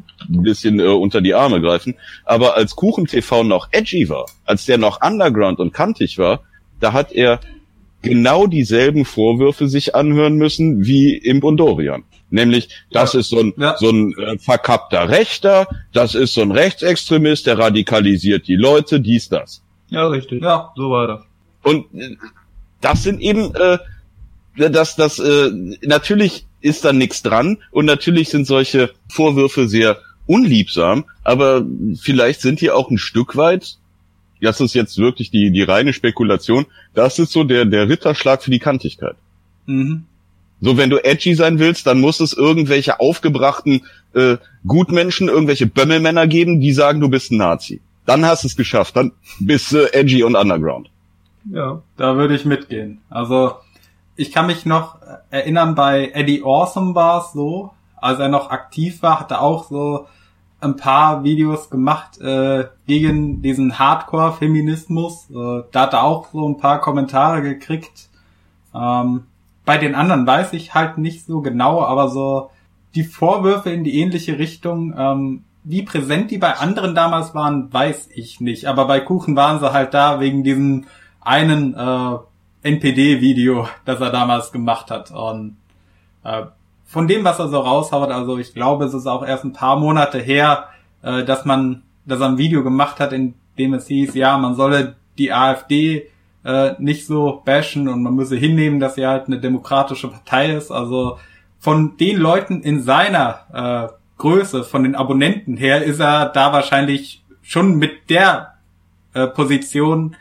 [0.44, 5.02] bisschen äh, unter die Arme greifen, aber als KuchenTV noch edgy war, als der noch
[5.02, 6.42] underground und kantig war,
[6.80, 7.40] da hat er
[8.02, 12.04] genau dieselben Vorwürfe sich anhören müssen wie Imp und Dorian.
[12.30, 13.20] Nämlich, das Ja.
[13.20, 13.76] ist so ein, Ja.
[13.78, 19.30] so ein äh, verkappter Rechter, das ist so ein Rechtsextremist, der radikalisiert die Leute, dies,
[19.30, 19.64] das.
[19.90, 20.44] Ja, richtig.
[20.44, 20.72] Ja.
[20.76, 21.22] So war das.
[21.64, 22.16] Und äh,
[22.82, 23.78] das sind eben, äh,
[24.58, 25.52] das, das, äh,
[25.82, 31.66] natürlich ist da nichts dran und natürlich sind solche Vorwürfe sehr unliebsam, aber
[32.00, 33.78] vielleicht sind die auch ein Stück weit,
[34.42, 38.52] das ist jetzt wirklich die, die reine Spekulation, das ist so der, der Ritterschlag für
[38.52, 39.16] die Kantigkeit.
[39.66, 40.06] Mhm.
[40.60, 46.26] So, wenn du edgy sein willst, dann muss es irgendwelche aufgebrachten äh, Gutmenschen, irgendwelche Bömmelmänner
[46.26, 47.80] geben, die sagen, du bist ein Nazi.
[48.06, 50.90] Dann hast du es geschafft, dann bist du edgy und underground.
[51.52, 51.82] Ja.
[51.96, 53.00] Da würde ich mitgehen.
[53.10, 53.56] Also,
[54.18, 54.98] ich kann mich noch
[55.30, 59.70] erinnern, bei Eddie Awesome war es so, als er noch aktiv war, hat er auch
[59.70, 60.08] so
[60.60, 65.30] ein paar Videos gemacht äh, gegen diesen Hardcore-Feminismus.
[65.30, 68.10] Äh, da hat er auch so ein paar Kommentare gekriegt.
[68.74, 69.26] Ähm,
[69.66, 72.50] bei den anderen weiß ich halt nicht so genau, aber so
[72.96, 78.10] die Vorwürfe in die ähnliche Richtung, ähm, wie präsent die bei anderen damals waren, weiß
[78.16, 78.66] ich nicht.
[78.66, 80.86] Aber bei Kuchen waren sie halt da wegen diesem
[81.22, 82.18] einen äh,
[82.68, 85.12] NPD-Video, das er damals gemacht hat.
[85.12, 85.58] Und
[86.24, 86.44] äh,
[86.86, 89.78] von dem, was er so raushaut, also ich glaube, es ist auch erst ein paar
[89.78, 90.70] Monate her,
[91.02, 94.56] äh, dass man, dass er ein Video gemacht hat, in dem es hieß, ja, man
[94.56, 96.10] solle die AfD
[96.44, 100.72] äh, nicht so bashen und man müsse hinnehmen, dass sie halt eine demokratische Partei ist.
[100.72, 101.20] Also
[101.60, 107.24] von den Leuten in seiner äh, Größe, von den Abonnenten her, ist er da wahrscheinlich
[107.42, 108.54] schon mit der
[109.14, 110.16] äh, Position,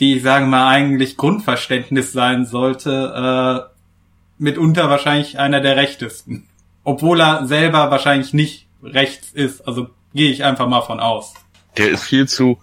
[0.00, 6.48] die, sagen wir eigentlich Grundverständnis sein sollte, äh, mitunter wahrscheinlich einer der rechtesten.
[6.82, 9.66] Obwohl er selber wahrscheinlich nicht rechts ist.
[9.66, 11.34] Also gehe ich einfach mal von aus.
[11.76, 12.58] Der ist viel zu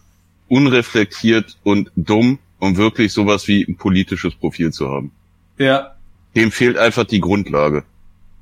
[0.48, 5.12] unreflektiert und dumm, um wirklich sowas wie ein politisches Profil zu haben.
[5.58, 5.96] Ja.
[6.36, 7.84] Dem fehlt einfach die Grundlage.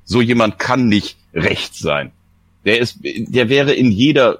[0.03, 2.11] So jemand kann nicht rechts sein.
[2.65, 4.39] Der ist, der wäre in jeder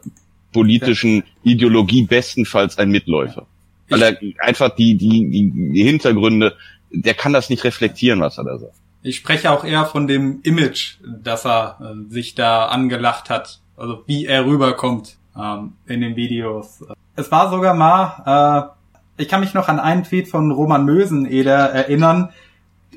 [0.51, 1.23] politischen ja.
[1.43, 3.45] Ideologie bestenfalls ein Mitläufer.
[3.90, 6.56] Weil er einfach die, die, die Hintergründe,
[6.91, 8.76] der kann das nicht reflektieren, was er da sagt.
[9.02, 13.60] Ich spreche auch eher von dem Image, dass er äh, sich da angelacht hat.
[13.78, 16.84] Also wie er rüberkommt ähm, in den Videos.
[17.16, 18.74] Es war sogar mal,
[19.18, 22.30] äh, ich kann mich noch an einen Tweet von Roman Möseneder erinnern.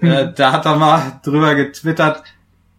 [0.01, 0.11] Hm.
[0.11, 2.23] Äh, da hat er mal drüber getwittert,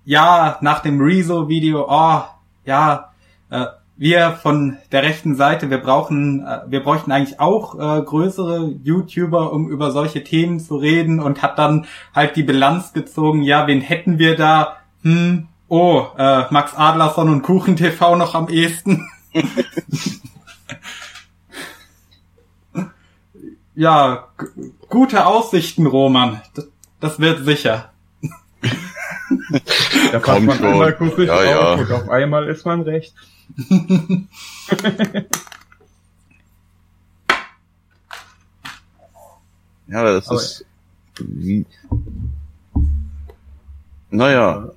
[0.06, 2.24] ja, nach dem Rezo-Video, oh,
[2.66, 3.14] ja,
[3.50, 8.74] äh, wir von der rechten Seite, wir brauchen, äh, wir bräuchten eigentlich auch äh, größere
[8.84, 13.68] YouTuber, um über solche Themen zu reden und hat dann halt die Bilanz gezogen, ja,
[13.68, 14.78] wen hätten wir da?
[15.04, 19.08] Hm, oh, äh, Max Adlerson und Kuchen TV noch am ehesten.
[23.76, 24.28] ja,
[24.90, 26.42] gute Aussichten, Roman.
[26.56, 26.68] Das,
[27.00, 27.92] das wird sicher.
[30.12, 30.66] da kommt man schon.
[30.66, 31.74] einmal kurz ja, ja.
[31.74, 33.14] und auf einmal ist man recht.
[39.88, 40.66] ja, das aber ist
[41.20, 41.66] wie,
[44.10, 44.72] naja,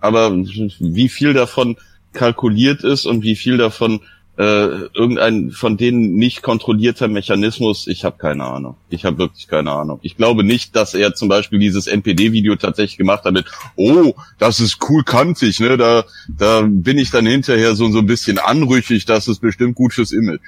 [0.00, 1.76] aber wie viel davon
[2.12, 4.00] kalkuliert ist und wie viel davon
[4.38, 8.76] äh, irgendein von denen nicht kontrollierter Mechanismus, ich habe keine Ahnung.
[8.90, 9.98] Ich habe wirklich keine Ahnung.
[10.02, 13.46] Ich glaube nicht, dass er zum Beispiel dieses NPD-Video tatsächlich gemacht hat mit,
[13.76, 15.78] oh, das ist cool kantig, ne?
[15.78, 19.94] Da, da bin ich dann hinterher so, so ein bisschen anrüchig, das ist bestimmt gut
[19.94, 20.42] fürs Image.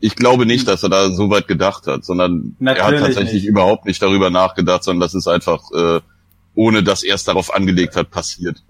[0.00, 3.42] Ich glaube nicht, dass er da so weit gedacht hat, sondern Natürlich er hat tatsächlich
[3.42, 3.50] nicht.
[3.50, 6.00] überhaupt nicht darüber nachgedacht, sondern das ist einfach, äh,
[6.54, 8.62] ohne dass er es darauf angelegt hat, passiert.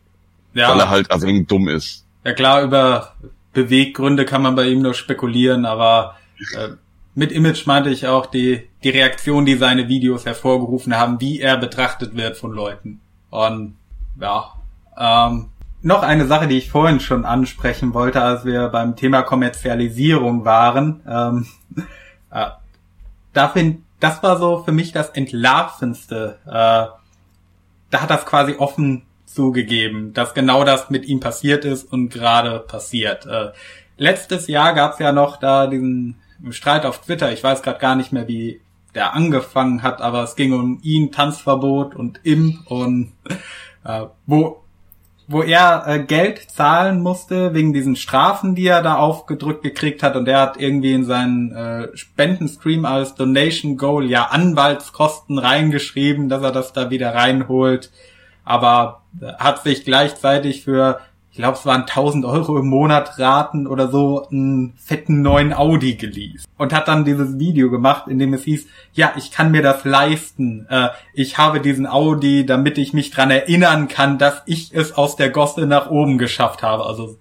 [0.55, 0.71] Ja.
[0.71, 2.05] Weil er halt ein wenig dumm ist.
[2.25, 3.13] Ja klar, über
[3.53, 6.17] Beweggründe kann man bei ihm nur spekulieren, aber
[6.57, 6.71] äh,
[7.15, 11.57] mit Image meinte ich auch die, die Reaktion, die seine Videos hervorgerufen haben, wie er
[11.57, 13.01] betrachtet wird von Leuten.
[13.31, 13.77] Und
[14.21, 14.53] ja,
[14.97, 15.49] ähm,
[15.83, 21.01] noch eine Sache, die ich vorhin schon ansprechen wollte, als wir beim Thema Kommerzialisierung waren.
[21.09, 21.47] Ähm,
[22.31, 22.51] äh,
[23.33, 26.39] da find, das war so für mich das Entlarvendste.
[26.47, 26.87] Äh,
[27.91, 29.03] da hat das quasi offen
[29.39, 33.25] zugegeben, dass genau das mit ihm passiert ist und gerade passiert.
[33.25, 33.53] Äh,
[33.97, 36.17] letztes Jahr gab es ja noch da diesen
[36.51, 37.33] Streit auf Twitter.
[37.33, 38.61] Ich weiß gerade gar nicht mehr, wie
[38.97, 43.13] der angefangen hat, aber es ging um ihn, Tanzverbot und im und
[43.85, 44.65] äh, wo
[45.29, 50.17] wo er äh, Geld zahlen musste wegen diesen Strafen, die er da aufgedrückt gekriegt hat
[50.17, 56.43] und er hat irgendwie in seinen äh, Spendenstream als Donation Goal ja Anwaltskosten reingeschrieben, dass
[56.43, 57.93] er das da wieder reinholt
[58.49, 59.03] aber
[59.39, 61.01] hat sich gleichzeitig für,
[61.31, 65.95] ich glaube, es waren 1000 Euro im Monat Raten oder so, einen fetten neuen Audi
[65.95, 66.47] geleast.
[66.57, 69.85] Und hat dann dieses Video gemacht, in dem es hieß, ja, ich kann mir das
[69.85, 70.67] leisten.
[70.69, 75.17] Äh, ich habe diesen Audi, damit ich mich dran erinnern kann, dass ich es aus
[75.17, 76.87] der Gosse nach oben geschafft habe.
[76.87, 77.19] Also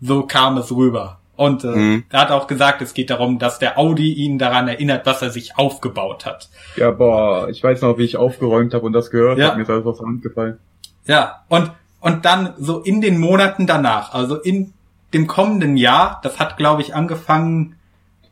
[0.00, 1.18] so kam es rüber.
[1.36, 2.04] Und äh, mhm.
[2.10, 5.30] er hat auch gesagt, es geht darum, dass der Audi ihn daran erinnert, was er
[5.30, 6.48] sich aufgebaut hat.
[6.76, 9.48] Ja, boah, ich weiß noch, wie ich aufgeräumt habe und das gehört ja.
[9.48, 9.56] hat.
[9.56, 10.58] Mir ist alles aus der Hand gefallen.
[11.06, 11.70] Ja, und,
[12.00, 14.72] und dann so in den Monaten danach, also in
[15.12, 17.76] dem kommenden Jahr, das hat, glaube ich, angefangen,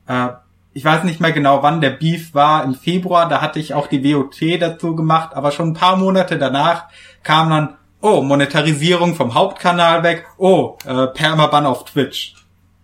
[0.07, 0.29] äh,
[0.75, 3.87] ich weiß nicht mehr genau, wann der Beef war, im Februar, da hatte ich auch
[3.87, 6.85] die WOT dazu gemacht, aber schon ein paar Monate danach
[7.23, 12.35] kam dann, oh, Monetarisierung vom Hauptkanal weg, oh, äh, Permaban auf Twitch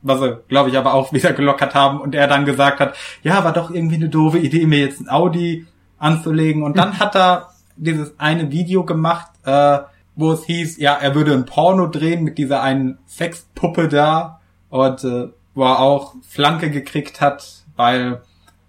[0.03, 3.45] was sie, glaube ich, aber auch wieder gelockert haben und er dann gesagt hat, ja,
[3.45, 5.67] war doch irgendwie eine doofe Idee, mir jetzt ein Audi
[5.99, 6.63] anzulegen.
[6.63, 9.79] Und dann hat er dieses eine Video gemacht, äh,
[10.15, 15.05] wo es hieß, ja, er würde ein Porno drehen mit dieser einen Sexpuppe da und
[15.05, 18.23] äh, wo er auch Flanke gekriegt hat, weil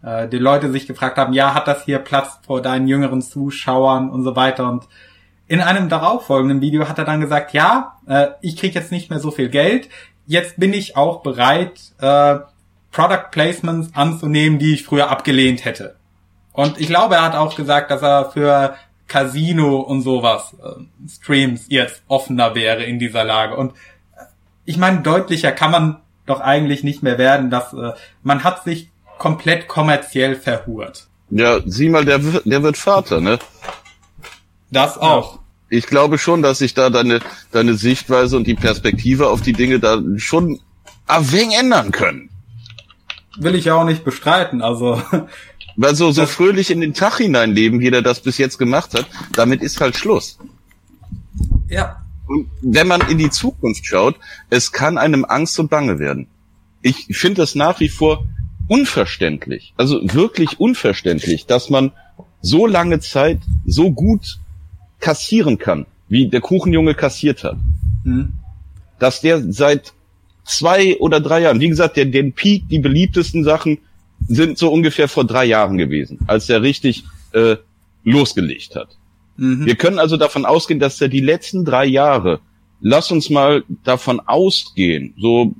[0.03, 4.09] äh, die Leute sich gefragt haben, ja, hat das hier Platz vor deinen jüngeren Zuschauern
[4.09, 4.87] und so weiter und
[5.47, 9.19] in einem darauffolgenden Video hat er dann gesagt, ja, äh, ich krieg jetzt nicht mehr
[9.19, 9.89] so viel Geld,
[10.27, 12.37] jetzt bin ich auch bereit, äh,
[12.91, 15.95] Product Placements anzunehmen, die ich früher abgelehnt hätte.
[16.53, 18.75] Und ich glaube, er hat auch gesagt, dass er für
[19.09, 23.55] Casino und sowas, äh, Streams jetzt offener wäre in dieser Lage.
[23.57, 24.23] Und äh,
[24.65, 27.91] ich meine, deutlicher kann man doch eigentlich nicht mehr werden, dass äh,
[28.23, 31.07] man hat sich komplett kommerziell verhurt.
[31.31, 33.37] Ja, sieh mal, der, wird- der wird Vater, ne?
[34.71, 35.39] Das auch.
[35.69, 37.19] Ich glaube schon, dass sich da deine,
[37.51, 40.59] deine Sichtweise und die Perspektive auf die Dinge da schon
[41.07, 42.29] ein wenig ändern können.
[43.37, 44.61] Will ich ja auch nicht bestreiten.
[44.61, 45.01] Also
[45.81, 49.05] Weil so, so fröhlich in den Tag hineinleben, wie der das bis jetzt gemacht hat,
[49.31, 50.37] damit ist halt Schluss.
[51.69, 54.17] ja, Und wenn man in die Zukunft schaut,
[54.49, 56.27] es kann einem Angst und Bange werden.
[56.81, 58.27] Ich finde das nach wie vor
[58.67, 61.93] unverständlich, also wirklich unverständlich, dass man
[62.41, 64.37] so lange Zeit so gut
[64.99, 67.57] kassieren kann, wie der Kuchenjunge kassiert hat.
[68.03, 68.33] hm.
[68.99, 69.93] Dass der seit
[70.43, 73.77] zwei oder drei Jahren, wie gesagt, der, den Peak, die beliebtesten Sachen
[74.29, 77.03] sind so ungefähr vor drei Jahren gewesen, als er richtig
[77.33, 77.57] äh,
[78.03, 78.97] losgelegt hat.
[79.37, 79.65] Mhm.
[79.65, 82.39] Wir können also davon ausgehen, dass er die letzten drei Jahre,
[82.79, 85.53] lass uns mal davon ausgehen, so,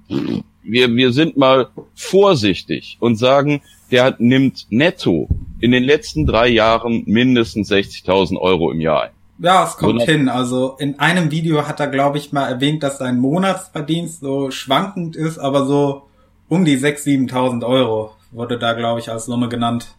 [0.62, 5.28] wir, wir sind mal vorsichtig und sagen, der hat, nimmt netto
[5.60, 9.10] in den letzten drei Jahren mindestens 60.000 Euro im Jahr ein.
[9.40, 10.30] Ja, es kommt So hin.
[10.30, 15.16] Also in einem Video hat er, glaube ich, mal erwähnt, dass sein Monatsverdienst so schwankend
[15.16, 16.04] ist, aber so
[16.50, 19.96] um die 6.000, 7.000 Euro wurde da, glaube ich, als Summe genannt.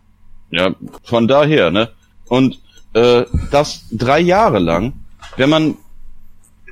[0.50, 0.74] Ja,
[1.04, 1.90] von daher, ne?
[2.28, 2.60] Und
[2.92, 4.92] äh, das drei Jahre lang,
[5.36, 5.76] wenn man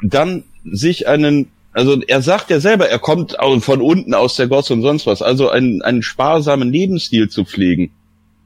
[0.03, 4.73] dann sich einen, also er sagt ja selber, er kommt von unten aus der Gosse
[4.73, 7.91] und sonst was, also einen, einen sparsamen Lebensstil zu pflegen,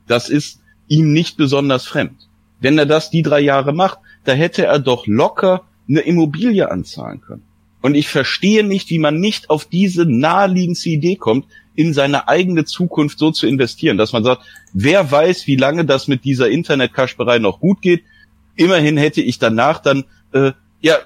[0.07, 2.29] das ist ihm nicht besonders fremd.
[2.61, 7.21] Wenn er das die drei Jahre macht, da hätte er doch locker eine Immobilie anzahlen
[7.21, 7.43] können.
[7.81, 12.65] Und ich verstehe nicht, wie man nicht auf diese naheliegendste Idee kommt, in seine eigene
[12.65, 14.43] Zukunft so zu investieren, dass man sagt,
[14.73, 18.03] wer weiß, wie lange das mit dieser Internetkasperei noch gut geht.
[18.57, 20.97] Immerhin hätte ich danach dann äh, ja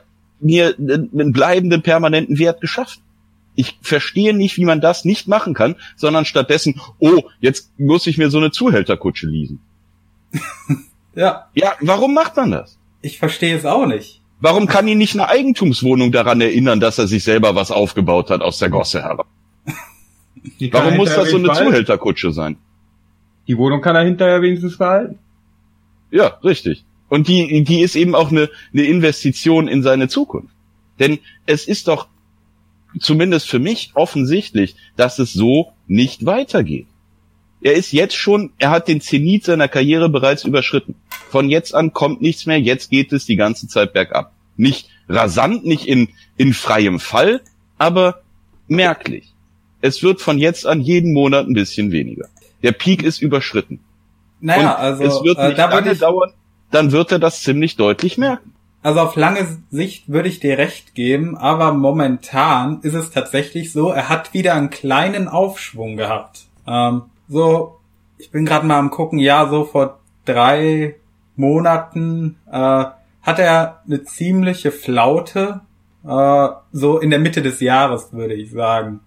[0.40, 3.02] mir einen bleibenden permanenten Wert geschaffen.
[3.54, 8.18] Ich verstehe nicht, wie man das nicht machen kann, sondern stattdessen, oh, jetzt muss ich
[8.18, 9.60] mir so eine Zuhälterkutsche leasen.
[11.18, 12.78] Ja, Ja, warum macht man das?
[13.06, 14.20] ich verstehe es auch nicht.
[14.40, 18.42] Warum kann ihn nicht eine Eigentumswohnung daran erinnern, dass er sich selber was aufgebaut hat
[18.42, 19.26] aus der Gosse herab?
[20.60, 21.70] Die Warum muss das so eine behalten.
[21.70, 22.56] Zuhälterkutsche sein?
[23.48, 25.18] Die Wohnung kann er hinterher wenigstens behalten.
[26.10, 26.84] Ja, richtig.
[27.08, 30.54] Und die, die ist eben auch eine, eine Investition in seine Zukunft.
[30.98, 32.08] Denn es ist doch
[32.98, 36.86] zumindest für mich offensichtlich, dass es so nicht weitergeht.
[37.60, 40.94] Er ist jetzt schon, er hat den Zenit seiner Karriere bereits überschritten.
[41.30, 44.32] Von jetzt an kommt nichts mehr, jetzt geht es die ganze Zeit bergab.
[44.56, 47.40] Nicht rasant, nicht in, in freiem Fall,
[47.78, 48.22] aber
[48.68, 49.34] merklich.
[49.86, 52.26] Es wird von jetzt an jeden Monat ein bisschen weniger.
[52.64, 53.78] Der Peak ist überschritten.
[54.40, 56.32] Naja, Und also es wird äh, nicht da würde lange ich, dauern,
[56.72, 58.52] dann wird er das ziemlich deutlich merken.
[58.82, 63.90] also auf lange Sicht würde ich dir recht geben, aber momentan ist es tatsächlich so,
[63.90, 66.46] er hat wieder einen kleinen Aufschwung gehabt.
[66.66, 67.78] Ähm, so,
[68.18, 70.96] ich bin gerade mal am gucken, ja, so vor drei
[71.36, 72.84] Monaten äh,
[73.22, 75.60] hat er eine ziemliche Flaute,
[76.04, 79.00] äh, so in der Mitte des Jahres, würde ich sagen.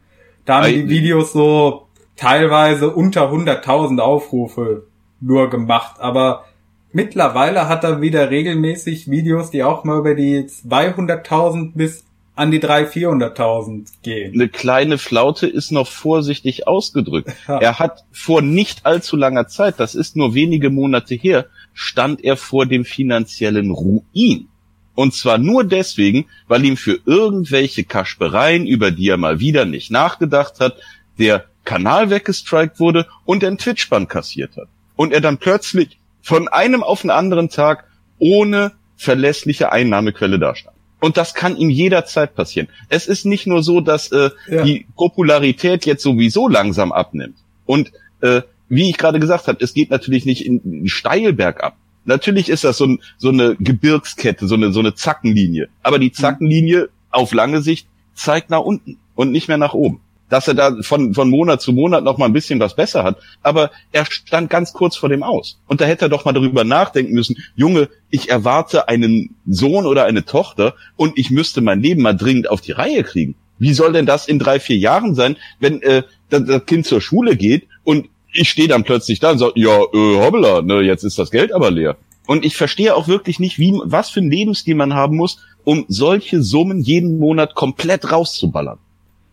[0.50, 1.84] Da haben die Videos so
[2.16, 4.88] teilweise unter 100.000 Aufrufe
[5.22, 6.46] nur gemacht, aber
[6.92, 12.04] mittlerweile hat er wieder regelmäßig Videos, die auch mal über die 200.000 bis
[12.34, 14.34] an die 300.000, 400.000 gehen.
[14.34, 17.30] Eine kleine Flaute ist noch vorsichtig ausgedrückt.
[17.48, 17.60] Ja.
[17.60, 21.46] Er hat vor nicht allzu langer Zeit, das ist nur wenige Monate her,
[21.76, 24.48] stand er vor dem finanziellen Ruin.
[25.00, 29.92] Und zwar nur deswegen, weil ihm für irgendwelche Kaspereien, über die er mal wieder nicht
[29.92, 30.76] nachgedacht hat,
[31.18, 34.68] der Kanal weggestrikt wurde und er einen Twitch-Bann kassiert hat.
[34.98, 37.86] Und er dann plötzlich von einem auf den anderen Tag
[38.18, 40.76] ohne verlässliche Einnahmequelle dastand.
[41.00, 42.68] Und das kann ihm jederzeit passieren.
[42.90, 44.64] Es ist nicht nur so, dass äh, Ja.
[44.64, 47.38] die Popularität jetzt sowieso langsam abnimmt.
[47.66, 51.78] Und äh, wie ich gerade gesagt habe, es geht natürlich nicht in, in steil bergab.
[52.10, 55.70] Natürlich ist das so, ein, so eine Gebirgskette, so eine, so eine Zackenlinie.
[55.84, 60.02] Aber die Zackenlinie auf lange Sicht zeigt nach unten und nicht mehr nach oben.
[60.28, 63.20] Dass er da von, von Monat zu Monat noch mal ein bisschen was besser hat.
[63.44, 65.60] Aber er stand ganz kurz vor dem Aus.
[65.68, 70.06] Und da hätte er doch mal darüber nachdenken müssen, Junge, ich erwarte einen Sohn oder
[70.06, 73.36] eine Tochter und ich müsste mein Leben mal dringend auf die Reihe kriegen.
[73.60, 77.02] Wie soll denn das in drei, vier Jahren sein, wenn äh, das, das Kind zur
[77.02, 81.04] Schule geht und ich stehe dann plötzlich da und sage, ja, äh, hoppla, ne, jetzt
[81.04, 81.98] ist das Geld aber leer.
[82.28, 85.86] Und ich verstehe auch wirklich nicht, wie, was für ein Lebensstil man haben muss, um
[85.88, 88.78] solche Summen jeden Monat komplett rauszuballern.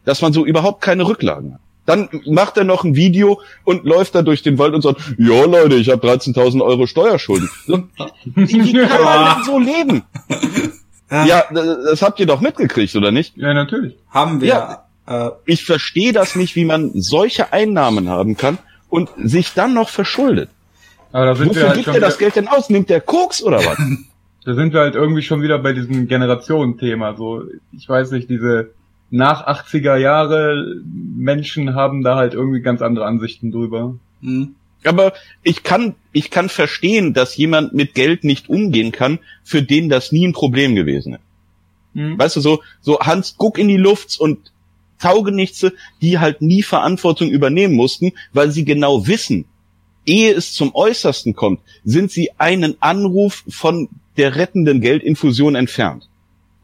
[0.04, 1.60] dass man so überhaupt keine Rücklagen hat.
[1.84, 5.44] Dann macht er noch ein Video und läuft da durch den Wald und sagt, ja
[5.44, 7.48] Leute, ich habe 13.000 Euro Steuerschulden.
[7.66, 7.82] So,
[8.34, 10.02] Wie kann man denn so leben?
[11.10, 13.36] Ja, das habt ihr doch mitgekriegt, oder nicht?
[13.36, 13.94] Ja, natürlich.
[14.10, 14.80] Haben wir.
[15.06, 18.58] Äh, Ich verstehe das nicht, wie man solche Einnahmen haben kann
[18.96, 20.48] und sich dann noch verschuldet.
[21.12, 22.70] Aber da sind wir Wofür halt gibt schon er das Geld denn aus?
[22.70, 23.76] Nimmt der Koks oder was?
[24.46, 27.14] da sind wir halt irgendwie schon wieder bei diesem Generationenthema.
[27.14, 27.42] So,
[27.76, 28.70] ich weiß nicht, diese
[29.10, 33.96] nach 80er Jahre Menschen haben da halt irgendwie ganz andere Ansichten drüber.
[34.22, 34.54] hm.
[34.84, 35.12] Aber
[35.42, 40.10] ich kann, ich kann verstehen, dass jemand mit Geld nicht umgehen kann, für den das
[40.12, 41.22] nie ein Problem gewesen ist.
[41.94, 42.18] Hm?
[42.18, 44.52] Weißt du, so, so Hans Guck in die Luft und
[44.98, 49.46] Taugenichtse, die halt nie Verantwortung übernehmen mussten, weil sie genau wissen,
[50.06, 56.08] ehe es zum Äußersten kommt, sind sie einen Anruf von der rettenden Geldinfusion entfernt.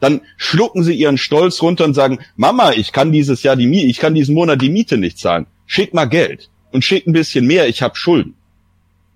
[0.01, 3.87] Dann schlucken sie ihren Stolz runter und sagen, Mama, ich kann dieses Jahr die Miete,
[3.87, 5.47] ich kann diesen Monat die Miete nicht zahlen.
[5.67, 8.35] Schick mal Geld und schick ein bisschen mehr, ich habe Schulden.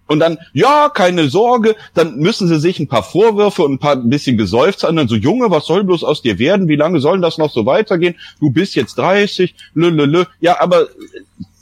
[0.07, 3.97] Und dann, ja, keine Sorge, dann müssen sie sich ein paar Vorwürfe und ein paar
[3.97, 6.69] ein bisschen gesäuft an, dann so, Junge, was soll bloß aus dir werden?
[6.69, 8.15] Wie lange soll das noch so weitergehen?
[8.41, 10.25] Du bist jetzt 30, lö, lö, lö.
[10.41, 10.87] Ja, aber äh,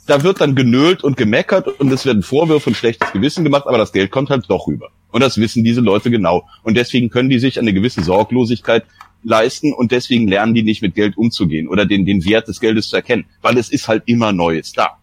[0.05, 3.79] da wird dann genölt und gemeckert und es werden Vorwürfe und schlechtes Gewissen gemacht, aber
[3.79, 4.89] das Geld kommt halt doch rüber.
[5.11, 6.47] Und das wissen diese Leute genau.
[6.61, 8.85] Und deswegen können die sich eine gewisse Sorglosigkeit
[9.23, 12.89] leisten und deswegen lernen die nicht mit Geld umzugehen oder den, den Wert des Geldes
[12.89, 14.99] zu erkennen, weil es ist halt immer Neues da.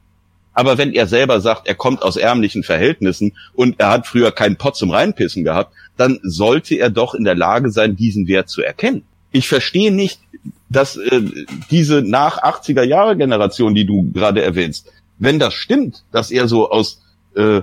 [0.54, 4.56] Aber wenn er selber sagt, er kommt aus ärmlichen Verhältnissen und er hat früher keinen
[4.56, 8.62] Pott zum Reinpissen gehabt, dann sollte er doch in der Lage sein, diesen Wert zu
[8.62, 9.02] erkennen.
[9.30, 10.20] Ich verstehe nicht,
[10.68, 11.22] dass äh,
[11.70, 16.70] diese nach 80er Jahre Generation, die du gerade erwähnst, wenn das stimmt, dass er so
[16.70, 17.02] aus
[17.34, 17.62] äh,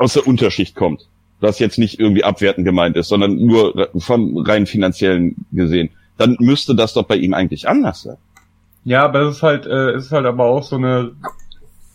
[0.00, 1.06] aus der Unterschicht kommt,
[1.40, 6.74] was jetzt nicht irgendwie abwertend gemeint ist, sondern nur von rein finanziellen gesehen, dann müsste
[6.74, 8.16] das doch bei ihm eigentlich anders sein.
[8.84, 11.12] Ja, aber es ist halt, äh, ist halt aber auch so eine,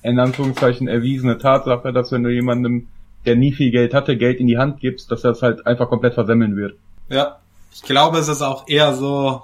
[0.06, 2.88] in Anführungszeichen, erwiesene Tatsache, dass wenn du jemandem,
[3.26, 5.90] der nie viel Geld hatte, Geld in die Hand gibst, dass er es halt einfach
[5.90, 6.76] komplett versemmeln wird.
[7.10, 7.40] Ja,
[7.74, 9.42] ich glaube, es ist auch eher so,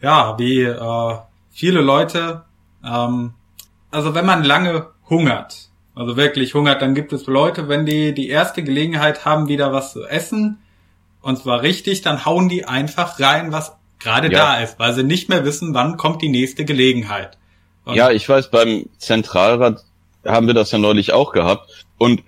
[0.00, 1.14] ja, wie äh,
[1.50, 2.42] viele Leute,
[2.84, 3.32] ähm,
[3.90, 8.28] also wenn man lange hungert, also wirklich hungert, dann gibt es Leute, wenn die die
[8.28, 10.58] erste Gelegenheit haben, wieder was zu essen,
[11.20, 14.38] und zwar richtig, dann hauen die einfach rein, was gerade Ja.
[14.38, 17.38] da ist, weil sie nicht mehr wissen, wann kommt die nächste Gelegenheit.
[17.94, 19.84] Ja, ich weiß, beim Zentralrat
[20.24, 21.86] haben wir das ja neulich auch gehabt.
[21.96, 22.22] Und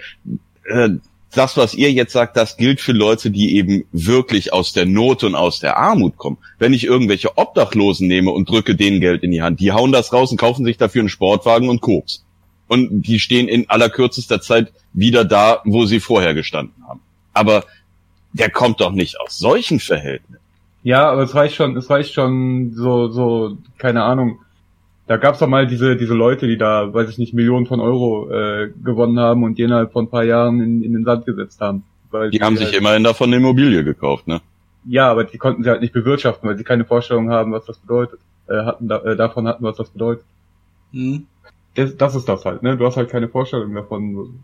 [0.65, 0.91] äh,
[1.33, 5.23] das, was ihr jetzt sagt, das gilt für Leute, die eben wirklich aus der Not
[5.23, 6.39] und aus der Armut kommen.
[6.59, 10.13] Wenn ich irgendwelche Obdachlosen nehme und drücke denen Geld in die Hand, die hauen das
[10.13, 12.25] raus und kaufen sich dafür einen Sportwagen und Koks.
[12.67, 17.01] Und die stehen in allerkürzester Zeit wieder da, wo sie vorher gestanden haben.
[17.33, 17.65] Aber
[18.33, 20.41] der kommt doch nicht aus solchen Verhältnissen.
[20.83, 24.39] Ja, aber es reicht schon, es reicht schon so, so, keine Ahnung.
[25.11, 28.31] Da gab's doch mal diese, diese Leute, die da, weiß ich nicht, Millionen von Euro
[28.31, 31.61] äh, gewonnen haben und die innerhalb von ein paar Jahren in, in den Sand gesetzt
[31.61, 31.83] haben.
[32.13, 34.41] Weil Die haben sich halt, immerhin davon eine Immobilie gekauft, ne?
[34.85, 37.79] Ja, aber die konnten sie halt nicht bewirtschaften, weil sie keine Vorstellung haben, was das
[37.79, 38.21] bedeutet.
[38.47, 40.25] Äh, hatten da, äh, davon hatten, was das bedeutet.
[40.93, 41.27] Hm.
[41.75, 42.77] Das, das ist das halt, ne?
[42.77, 44.39] Du hast halt keine Vorstellung davon,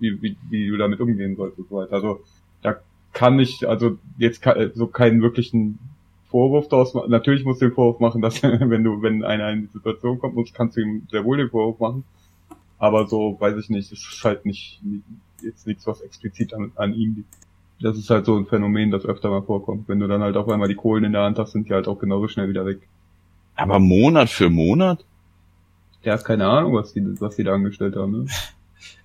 [0.00, 1.94] wie, wie, wie du damit umgehen sollst und so weiter.
[1.94, 2.20] Also
[2.60, 2.76] da
[3.14, 4.44] kann ich also jetzt
[4.74, 5.78] so keinen wirklichen
[6.30, 7.10] Vorwurf daraus machen.
[7.10, 10.34] Natürlich musst du den Vorwurf machen, dass wenn du, wenn einer in die Situation kommt,
[10.34, 12.04] musst, kannst du ihm sehr wohl den Vorwurf machen.
[12.78, 14.80] Aber so, weiß ich nicht, es ist halt nicht,
[15.42, 17.34] jetzt nichts, was explizit an, an ihm liegt.
[17.80, 19.88] Das ist halt so ein Phänomen, das öfter mal vorkommt.
[19.88, 21.86] Wenn du dann halt auf einmal die Kohlen in der Hand hast, sind die halt
[21.88, 22.80] auch genauso schnell wieder weg.
[23.54, 25.04] Aber Monat für Monat?
[26.04, 28.26] Der hat keine Ahnung, was die, was die da angestellt haben, ne?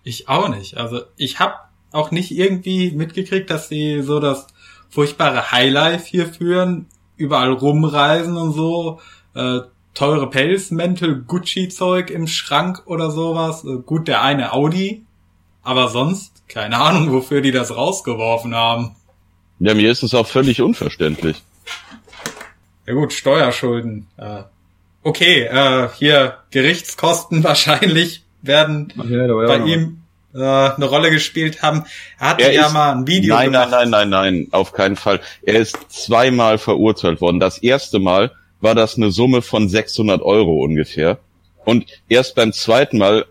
[0.03, 0.77] Ich auch nicht.
[0.77, 1.55] Also ich habe
[1.91, 4.47] auch nicht irgendwie mitgekriegt, dass sie so das
[4.89, 6.87] furchtbare Highlife hier führen,
[7.17, 8.99] überall rumreisen und so,
[9.35, 9.59] äh,
[9.93, 13.63] teure Pelzmäntel, Gucci-Zeug im Schrank oder sowas.
[13.63, 15.03] Äh, gut, der eine Audi,
[15.63, 18.95] aber sonst keine Ahnung, wofür die das rausgeworfen haben.
[19.59, 21.41] Ja, mir ist es auch völlig unverständlich.
[22.85, 24.07] Ja gut, Steuerschulden.
[24.17, 24.43] Äh,
[25.03, 30.02] okay, äh, hier Gerichtskosten wahrscheinlich werden ja, bei noch ihm
[30.33, 31.83] äh, eine Rolle gespielt haben.
[32.19, 33.69] Er hatte Er ja ist- mal ein Video nein, gemacht.
[33.71, 35.19] nein, nein, nein, nein, auf keinen Fall.
[35.43, 37.39] Er ist zweimal verurteilt worden.
[37.39, 38.31] Das erste Mal
[38.61, 41.19] war das eine Summe von 600 Euro ungefähr.
[41.65, 43.25] Und erst beim zweiten Mal,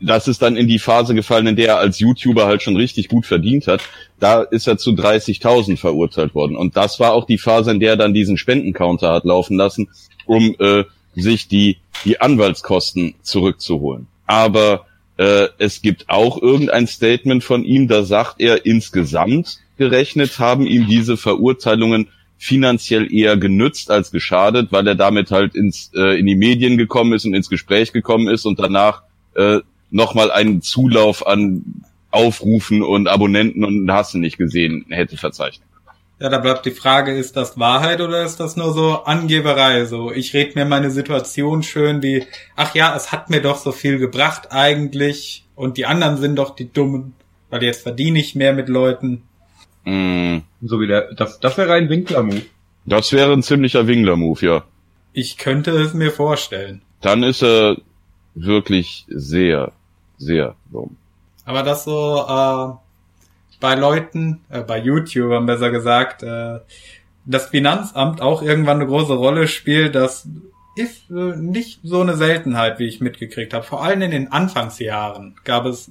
[0.00, 3.08] das ist dann in die Phase gefallen, in der er als YouTuber halt schon richtig
[3.08, 3.80] gut verdient hat,
[4.20, 6.56] da ist er zu 30.000 verurteilt worden.
[6.56, 9.88] Und das war auch die Phase, in der er dann diesen Spendencounter hat laufen lassen,
[10.26, 10.84] um äh,
[11.16, 14.06] sich die, die Anwaltskosten zurückzuholen.
[14.26, 14.86] Aber
[15.16, 20.86] äh, es gibt auch irgendein Statement von ihm, da sagt er, insgesamt gerechnet haben ihm
[20.86, 22.08] diese Verurteilungen
[22.38, 27.12] finanziell eher genützt als geschadet, weil er damit halt ins äh, in die Medien gekommen
[27.12, 29.02] ist und ins Gespräch gekommen ist und danach
[29.34, 29.60] äh,
[29.90, 35.66] nochmal einen Zulauf an Aufrufen und Abonnenten und hast du nicht gesehen hätte verzeichnet.
[36.24, 39.84] Ja, da bleibt die Frage, ist das Wahrheit oder ist das nur so Angeberei?
[39.84, 42.24] So, ich rede mir meine Situation schön wie,
[42.56, 46.56] ach ja, es hat mir doch so viel gebracht eigentlich und die anderen sind doch
[46.56, 47.12] die Dummen,
[47.50, 49.24] weil jetzt verdiene ich mehr mit Leuten.
[49.84, 52.40] Mm, So wie der, das, das wäre ein Winkler-Move.
[52.86, 54.64] das wäre ein ziemlicher Wingler-Move, ja.
[55.12, 56.80] Ich könnte es mir vorstellen.
[57.02, 57.76] Dann ist er
[58.34, 59.72] wirklich sehr,
[60.16, 60.96] sehr dumm.
[61.44, 62.83] Aber das so äh,
[63.60, 66.60] bei Leuten, äh, bei YouTubern besser gesagt, äh,
[67.26, 70.28] das Finanzamt auch irgendwann eine große Rolle spielt, das
[70.76, 73.64] ist äh, nicht so eine Seltenheit, wie ich mitgekriegt habe.
[73.64, 75.90] Vor allem in den Anfangsjahren gab es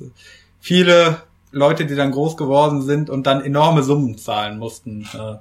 [0.59, 1.21] viele
[1.51, 5.07] Leute, die dann groß geworden sind und dann enorme Summen zahlen mussten.
[5.13, 5.37] Äh,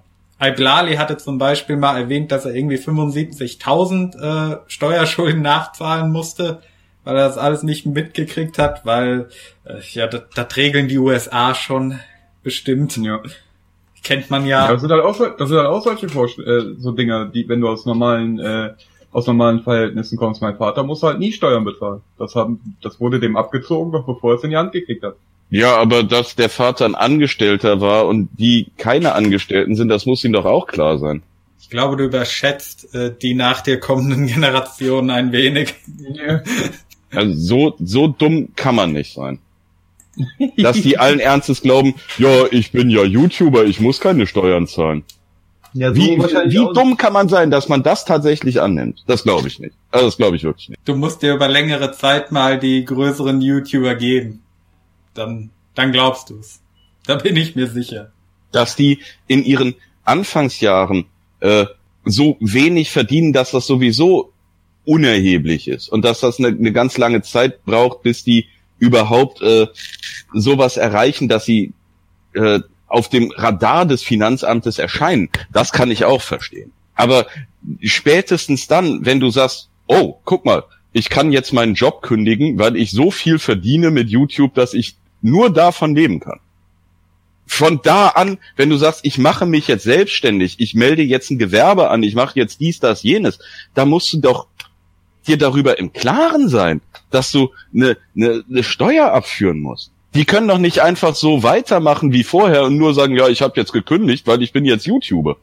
[0.49, 6.61] Iblali hatte zum Beispiel mal erwähnt, dass er irgendwie 75.000 äh, Steuerschulden nachzahlen musste,
[7.05, 9.29] weil er das alles nicht mitgekriegt hat, weil
[9.65, 11.99] äh, ja, das, das regeln die USA schon
[12.43, 12.97] bestimmt.
[12.97, 13.21] Ja.
[14.03, 14.73] Kennt man Ja, ja.
[14.73, 17.61] das sind halt auch, das sind halt auch solche Vorst äh, so Dinger, die, wenn
[17.61, 18.71] du aus normalen, äh,
[19.13, 20.43] aus normalen Verhältnissen kommst.
[20.43, 22.01] Mein Vater muss halt nie Steuern bezahlen.
[22.19, 25.17] Das haben, das wurde dem abgezogen, noch bevor er es in die Hand gekriegt hat.
[25.51, 30.25] Ja, aber dass der Vater ein Angestellter war und die keine Angestellten sind, das muss
[30.25, 31.23] ihm doch auch klar sein.
[31.61, 35.75] Ich glaube, du überschätzt äh, die nach dir kommenden Generationen ein wenig.
[37.11, 39.39] Also so, so dumm kann man nicht sein.
[40.59, 45.05] Dass die allen Ernstes glauben, ja, ich bin ja YouTuber, ich muss keine Steuern zahlen.
[45.75, 49.05] Ja, Wie, wahrscheinlich wie auch- dumm kann man sein, dass man das tatsächlich annimmt?
[49.07, 49.75] Das glaube ich nicht.
[49.91, 50.81] Also das glaube ich wirklich nicht.
[50.85, 54.43] Du musst dir über längere Zeit mal die größeren YouTuber geben.
[55.15, 56.61] Dann, dann glaubst du's.
[57.07, 58.13] Da bin ich mir sicher.
[58.51, 58.99] Dass die
[59.29, 59.75] in ihren
[60.05, 61.07] Anfangsjahren
[61.41, 61.65] äh,
[62.05, 64.31] so wenig verdienen, dass das sowieso
[64.85, 68.47] unerheblich ist und dass das eine, eine ganz lange Zeit braucht, bis die
[68.83, 69.69] überhaupt äh,
[70.35, 71.73] sowas erreichen, dass sie
[72.35, 75.31] äh, auf dem Radar des Finanzamtes erscheinen.
[75.53, 76.73] Das kann ich auch verstehen.
[76.97, 77.27] Aber
[77.81, 82.77] spätestens dann, wenn du sagst, oh, guck mal, ich kann jetzt meinen Job kündigen, weil
[82.77, 86.41] ich so viel verdiene mit YouTube, dass ich nur davon leben kann.
[87.47, 91.39] Von da an, wenn du sagst, ich mache mich jetzt selbstständig, ich melde jetzt ein
[91.39, 93.39] Gewerbe an, ich mache jetzt dies, das, jenes,
[93.75, 94.49] da musst du doch
[95.27, 96.81] dir darüber im Klaren sein,
[97.11, 99.91] dass du eine, eine, eine Steuer abführen musst.
[100.15, 103.55] Die können doch nicht einfach so weitermachen wie vorher und nur sagen, ja, ich habe
[103.57, 105.37] jetzt gekündigt, weil ich bin jetzt YouTuber.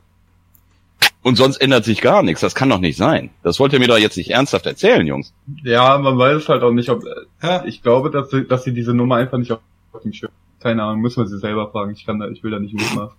[1.21, 2.41] Und sonst ändert sich gar nichts.
[2.41, 3.29] Das kann doch nicht sein.
[3.43, 5.33] Das wollt ihr mir doch jetzt nicht ernsthaft erzählen, Jungs.
[5.63, 7.03] Ja, man weiß halt auch nicht, ob,
[7.41, 9.59] Ja, ich glaube, dass sie, dass sie diese Nummer einfach nicht auf
[9.91, 10.31] auf dem Schirm.
[10.59, 11.91] Keine Ahnung, müssen wir sie selber fragen.
[11.91, 13.15] Ich kann da, ich will da nicht mitmachen.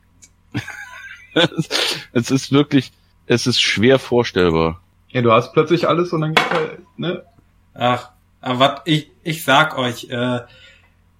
[2.12, 2.92] es ist wirklich,
[3.26, 4.80] es ist schwer vorstellbar.
[5.12, 7.24] Ja, du hast plötzlich alles und dann geht's halt, ne?
[7.74, 8.10] Ach,
[8.40, 10.40] aber wat, ich, ich sag euch, äh,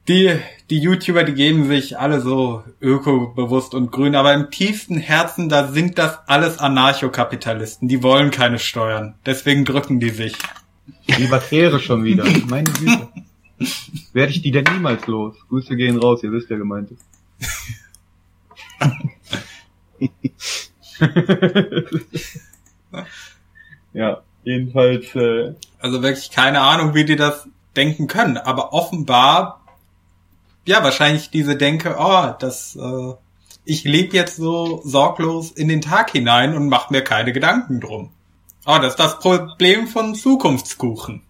[0.09, 0.37] die,
[0.71, 5.69] die YouTuber, die geben sich alle so ökobewusst und grün, aber im tiefsten Herzen, da
[5.69, 7.89] sind das alles Anarchokapitalisten.
[7.89, 9.15] Die wollen keine Steuern.
[9.27, 10.35] Deswegen drücken die sich.
[11.07, 12.25] Die Batterie schon wieder.
[12.49, 13.09] Meine Güte.
[14.13, 15.37] Werde ich die denn niemals los?
[15.49, 17.05] Grüße gehen raus, ihr wisst ja gemeint ist.
[23.93, 28.37] ja, jedenfalls, äh, Also wirklich keine Ahnung, wie die das denken können.
[28.37, 29.65] Aber offenbar,
[30.65, 33.15] ja, wahrscheinlich diese Denke, oh, das, äh,
[33.65, 38.11] ich lebe jetzt so sorglos in den Tag hinein und mache mir keine Gedanken drum.
[38.67, 41.23] Oh, das ist das Problem von Zukunftskuchen.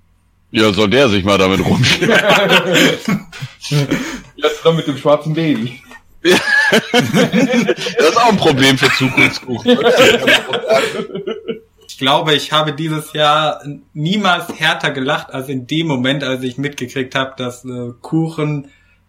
[0.50, 3.26] Ja, soll der sich mal damit rumschlagen.
[4.36, 5.80] jetzt noch mit dem schwarzen Baby.
[6.70, 9.78] Das ist auch ein Problem für Zukunftskuchen.
[12.00, 13.60] Ich glaube, ich habe dieses Jahr
[13.92, 18.68] niemals härter gelacht als in dem Moment, als ich mitgekriegt habe, dass äh, Kuchen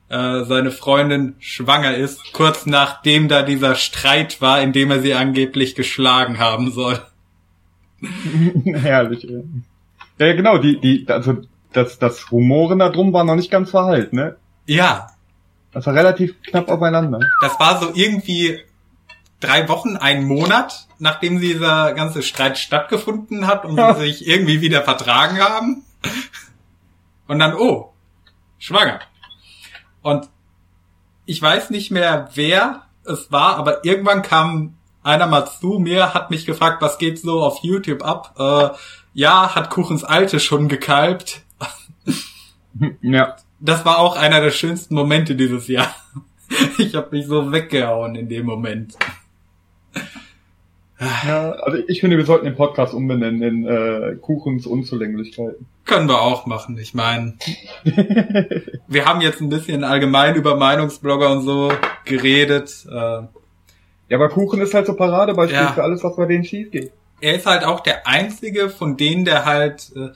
[0.09, 5.13] äh, seine Freundin schwanger ist, kurz nachdem da dieser Streit war, in dem er sie
[5.13, 6.99] angeblich geschlagen haben soll.
[8.65, 9.23] Herrlich.
[10.19, 11.37] Ja, ja, genau, die, die, also,
[11.71, 14.35] das, das Rumoren da drum war noch nicht ganz verhalten, ne?
[14.65, 15.07] Ja,
[15.71, 17.21] Das war relativ knapp aufeinander.
[17.41, 18.59] das war so irgendwie
[19.41, 23.93] drei Wochen, ein Monat, nachdem dieser ganze Streit stattgefunden hat und Ja.
[23.95, 25.83] sie sich irgendwie wieder vertragen haben.
[27.27, 27.91] Und dann, oh,
[28.59, 28.99] schwanger.
[30.01, 30.29] Und
[31.25, 36.29] ich weiß nicht mehr, wer es war, aber irgendwann kam einer mal zu mir, hat
[36.29, 38.35] mich gefragt, was geht so auf YouTube ab?
[38.37, 38.77] Äh,
[39.13, 41.41] ja, hat Kuchens Alte schon gekalbt.
[43.01, 43.35] Ja.
[43.59, 45.93] Das war auch einer der schönsten Momente dieses Jahr.
[46.77, 48.95] Ich habe mich so weggehauen in dem Moment.
[51.27, 55.65] Ja, also ich finde, wir sollten den Podcast umbenennen in äh, Kuchens Unzulänglichkeiten.
[55.85, 56.77] Können wir auch machen.
[56.77, 57.33] Ich meine,
[58.87, 61.71] wir haben jetzt ein bisschen allgemein über Meinungsblogger und so
[62.05, 62.85] geredet.
[62.87, 65.71] Äh, Ja, aber Kuchen ist halt so Paradebeispiel Ja.
[65.73, 66.91] für alles, was bei denen schief geht.
[67.21, 70.09] er ist halt auch der einzige von denen, der halt, äh,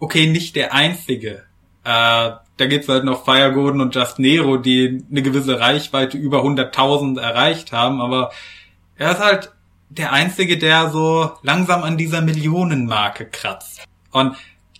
[0.00, 1.42] okay, nicht der einzige.
[1.84, 6.42] Äh, da gibt's halt noch Fire Gordon und Just Nero, die eine gewisse Reichweite über
[6.44, 8.30] 100.000 erreicht haben, aber
[8.96, 9.52] er ist halt
[9.98, 13.82] der einzige, der so langsam an dieser Millionenmarke kratzt.
[14.10, 14.36] Und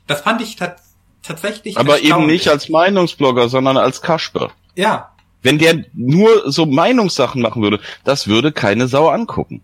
[0.07, 0.77] das fand ich tat
[1.23, 4.51] tatsächlich Aber eben nicht als Meinungsblogger, sondern als Kasper.
[4.75, 5.11] Ja,
[5.43, 9.63] Wenn der nur so Meinungssachen machen würde, das würde keine Sau angucken.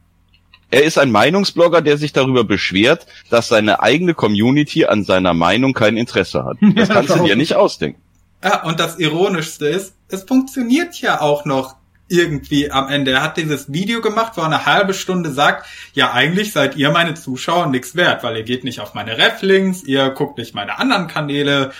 [0.70, 5.72] Er ist ein Meinungsblogger, der sich darüber beschwert, dass seine eigene Community an seiner Meinung
[5.72, 6.58] kein Interesse hat.
[6.76, 8.00] Das kannst du dir nicht ausdenken.
[8.44, 11.77] Ja, und das Ironischste ist, es funktioniert ja auch noch
[12.08, 13.12] irgendwie am Ende.
[13.12, 16.90] Er hat dieses Video gemacht, wo er eine halbe Stunde sagt, ja, eigentlich seid ihr
[16.90, 20.78] meine Zuschauer nix wert, weil ihr geht nicht auf meine Reflinks, ihr guckt nicht meine
[20.78, 21.72] anderen Kanäle,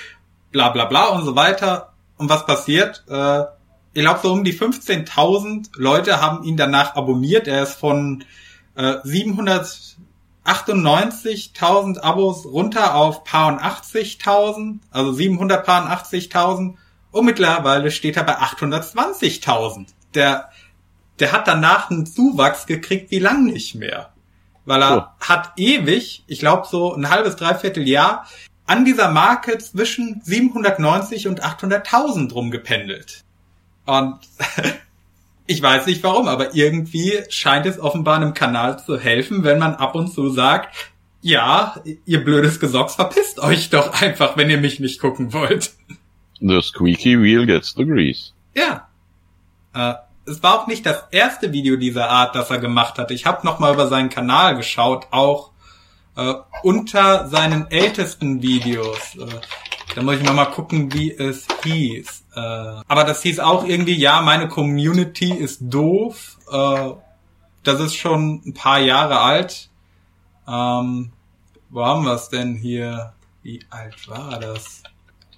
[0.52, 1.92] bla bla bla und so weiter.
[2.16, 3.04] Und was passiert?
[3.08, 3.44] Äh,
[3.94, 7.48] ich glaube, so um die 15.000 Leute haben ihn danach abonniert.
[7.48, 8.24] Er ist von
[8.76, 8.96] äh,
[10.44, 16.74] 798.000 Abos runter auf paar 80.000, also 780.000
[17.10, 19.86] und mittlerweile steht er bei 820.000.
[20.14, 20.50] Der,
[21.20, 24.10] der hat danach einen Zuwachs gekriegt wie lang nicht mehr.
[24.64, 28.26] Weil er hat ewig, ich glaube so ein halbes, dreiviertel Jahr,
[28.66, 33.24] an dieser Marke zwischen 790 und 800.000 rumgependelt.
[33.86, 34.18] Und
[35.46, 39.74] ich weiß nicht warum, aber irgendwie scheint es offenbar einem Kanal zu helfen, wenn man
[39.74, 40.74] ab und zu sagt,
[41.22, 45.72] ja, ihr blödes Gesocks, verpisst euch doch einfach, wenn ihr mich nicht gucken wollt.
[46.40, 48.32] The squeaky wheel gets the grease.
[48.54, 48.87] Ja.
[49.74, 49.94] Äh,
[50.26, 53.10] es war auch nicht das erste Video dieser Art, das er gemacht hat.
[53.10, 55.52] Ich habe noch mal über seinen Kanal geschaut, auch
[56.16, 59.16] äh, unter seinen ältesten Videos.
[59.16, 59.26] Äh,
[59.94, 62.24] da muss ich noch mal gucken, wie es hieß.
[62.34, 66.38] Äh, aber das hieß auch irgendwie, ja, meine Community ist doof.
[66.50, 66.90] Äh,
[67.62, 69.70] das ist schon ein paar Jahre alt.
[70.46, 71.12] Ähm,
[71.70, 73.12] wo haben wir es denn hier?
[73.42, 74.82] Wie alt war das?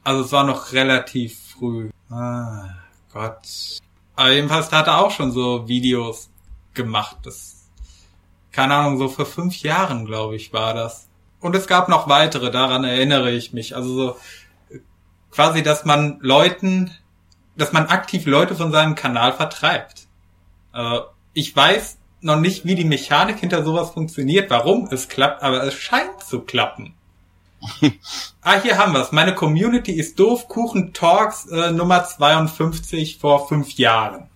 [0.04, 1.90] Also es war noch relativ früh.
[2.08, 2.68] Ah,
[3.12, 3.80] Gott.
[4.20, 6.28] Aber jedenfalls hat er auch schon so Videos
[6.74, 7.16] gemacht.
[7.22, 7.70] Das,
[8.52, 11.08] keine Ahnung, so vor fünf Jahren, glaube ich, war das.
[11.40, 13.74] Und es gab noch weitere, daran erinnere ich mich.
[13.74, 14.16] Also so
[15.30, 16.90] quasi, dass man Leuten,
[17.56, 20.06] dass man aktiv Leute von seinem Kanal vertreibt.
[20.74, 20.98] Äh,
[21.32, 25.72] ich weiß noch nicht, wie die Mechanik hinter sowas funktioniert, warum es klappt, aber es
[25.72, 26.94] scheint zu klappen.
[28.42, 29.12] ah, hier haben wir's.
[29.12, 30.48] Meine Community ist doof.
[30.48, 34.28] Kuchen Talks äh, Nummer 52 vor fünf Jahren.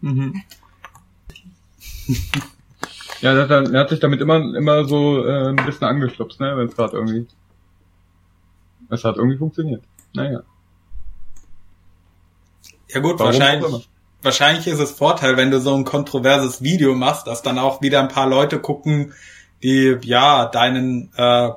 [0.00, 0.42] Mhm.
[3.20, 6.68] ja, der hat, hat sich damit immer, immer so äh, ein bisschen angeschlupst, ne, wenn
[6.68, 7.26] es gerade irgendwie.
[8.88, 9.82] Es hat irgendwie funktioniert.
[10.12, 10.42] Naja.
[12.88, 13.88] Ja gut, Warum wahrscheinlich,
[14.22, 18.00] wahrscheinlich ist es Vorteil, wenn du so ein kontroverses Video machst, dass dann auch wieder
[18.00, 19.14] ein paar Leute gucken,
[19.62, 21.50] die ja deinen, äh,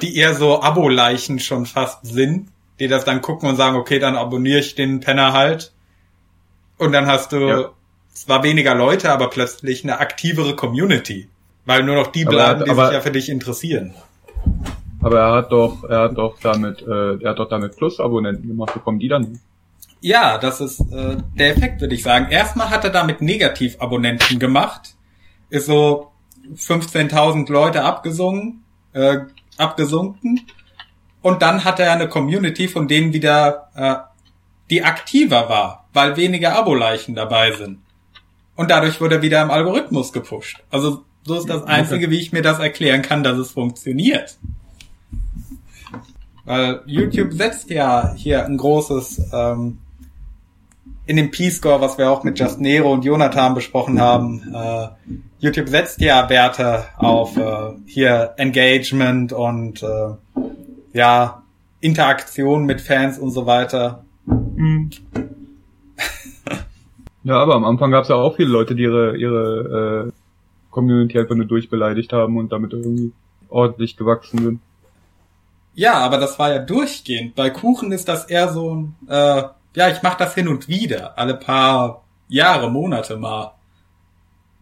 [0.00, 2.48] die eher so Abo-Leichen schon fast sind,
[2.80, 5.72] die das dann gucken und sagen, okay, dann abonniere ich den Penner halt.
[6.78, 7.68] Und dann hast du Ja.
[8.12, 11.28] zwar weniger Leute, aber plötzlich eine aktivere Community.
[11.64, 13.94] Weil nur noch die Aber bleiben, hat- die aber- sich ja für dich interessieren.
[15.00, 18.72] Aber er hat doch, er hat doch damit, äh, er hat doch damit Plus-Abonnenten gemacht.
[18.74, 19.40] Wo kommen die dann hin?
[20.00, 22.26] Ja, das ist äh, der Effekt, würde ich sagen.
[22.30, 24.94] Erstmal hat er damit Negativabonnenten gemacht,
[25.50, 26.10] ist so
[26.56, 29.18] 15.000 Leute abgesungen, äh,
[29.56, 30.46] abgesunken
[31.22, 34.12] und dann hat er eine Community, von denen wieder äh,
[34.70, 37.78] die aktiver war, weil weniger Abo-Leichen dabei sind.
[38.56, 40.62] Und dadurch wurde er wieder im Algorithmus gepusht.
[40.70, 44.36] Also so ist das Einzige, wie ich mir das erklären kann, dass es funktioniert.
[46.44, 49.78] Weil YouTube setzt ja hier ein großes ähm,
[51.12, 54.88] in dem P-Score, was wir auch mit Just Nero und Jonathan besprochen haben, äh,
[55.40, 60.14] YouTube setzt ja Werte auf äh, hier Engagement und äh,
[60.94, 61.42] ja
[61.80, 64.04] Interaktion mit Fans und so weiter.
[67.24, 70.12] Ja, aber am Anfang gab es ja auch viele Leute, die ihre, ihre äh,
[70.70, 73.12] Community einfach nur durchbeleidigt haben und damit irgendwie
[73.50, 74.60] ordentlich gewachsen sind.
[75.74, 77.34] Ja, aber das war ja durchgehend.
[77.34, 79.42] Bei Kuchen ist das eher so ein, äh,
[79.74, 83.52] ja, ich mache das hin und wieder, alle paar Jahre, Monate mal.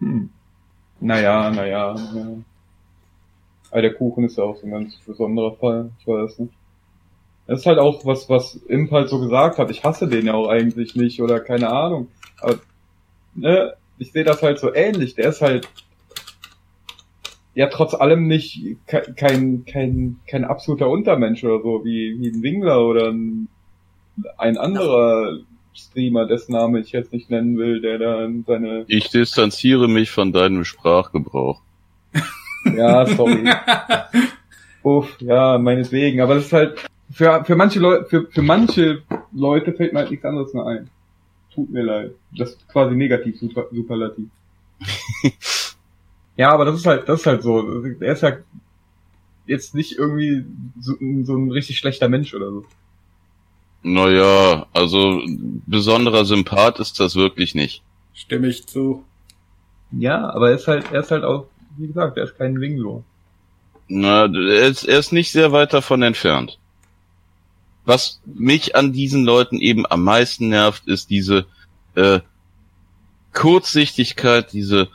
[0.00, 0.30] Hm.
[1.00, 2.26] Naja, naja, ja.
[3.70, 5.90] Aber der Kuchen ist ja auch so ein ganz besonderer Fall.
[6.00, 6.52] Ich weiß nicht.
[7.46, 9.70] Das ist halt auch was, was Imp halt so gesagt hat.
[9.70, 12.08] Ich hasse den ja auch eigentlich nicht oder keine Ahnung.
[12.40, 12.58] Aber,
[13.34, 15.14] ne, ich sehe das halt so ähnlich.
[15.14, 15.68] Der ist halt,
[17.54, 22.42] ja trotz allem nicht ke- kein, kein, kein absoluter Untermensch oder so, wie, wie ein
[22.42, 23.48] Wingler oder ein,
[24.38, 25.38] ein anderer
[25.74, 30.32] Streamer, dessen Name ich jetzt nicht nennen will, der da seine, Ich distanziere mich von
[30.32, 31.60] deinem Sprachgebrauch.
[32.76, 33.50] ja, sorry.
[34.82, 39.72] Uff, ja, meinetwegen, aber das ist halt, für, für manche Leute, für, für manche Leute
[39.72, 40.90] fällt mir halt nichts anderes mehr ein.
[41.54, 42.12] Tut mir leid.
[42.36, 44.28] Das ist quasi negativ, super, superlativ.
[46.36, 47.84] ja, aber das ist halt, das ist halt so.
[48.00, 48.38] Er ist ja
[49.46, 50.44] jetzt nicht irgendwie
[50.80, 52.64] so, so ein richtig schlechter Mensch oder so.
[53.82, 55.22] Naja, also
[55.66, 57.82] besonderer Sympath ist das wirklich nicht.
[58.12, 59.04] Stimme ich zu.
[59.92, 61.46] Ja, aber er ist halt, er ist halt auch,
[61.78, 63.04] wie gesagt, er ist kein Winglo.
[63.88, 66.58] Na, er ist, er ist nicht sehr weit davon entfernt.
[67.84, 71.46] Was mich an diesen Leuten eben am meisten nervt, ist diese
[71.96, 72.20] äh,
[73.32, 74.88] Kurzsichtigkeit, diese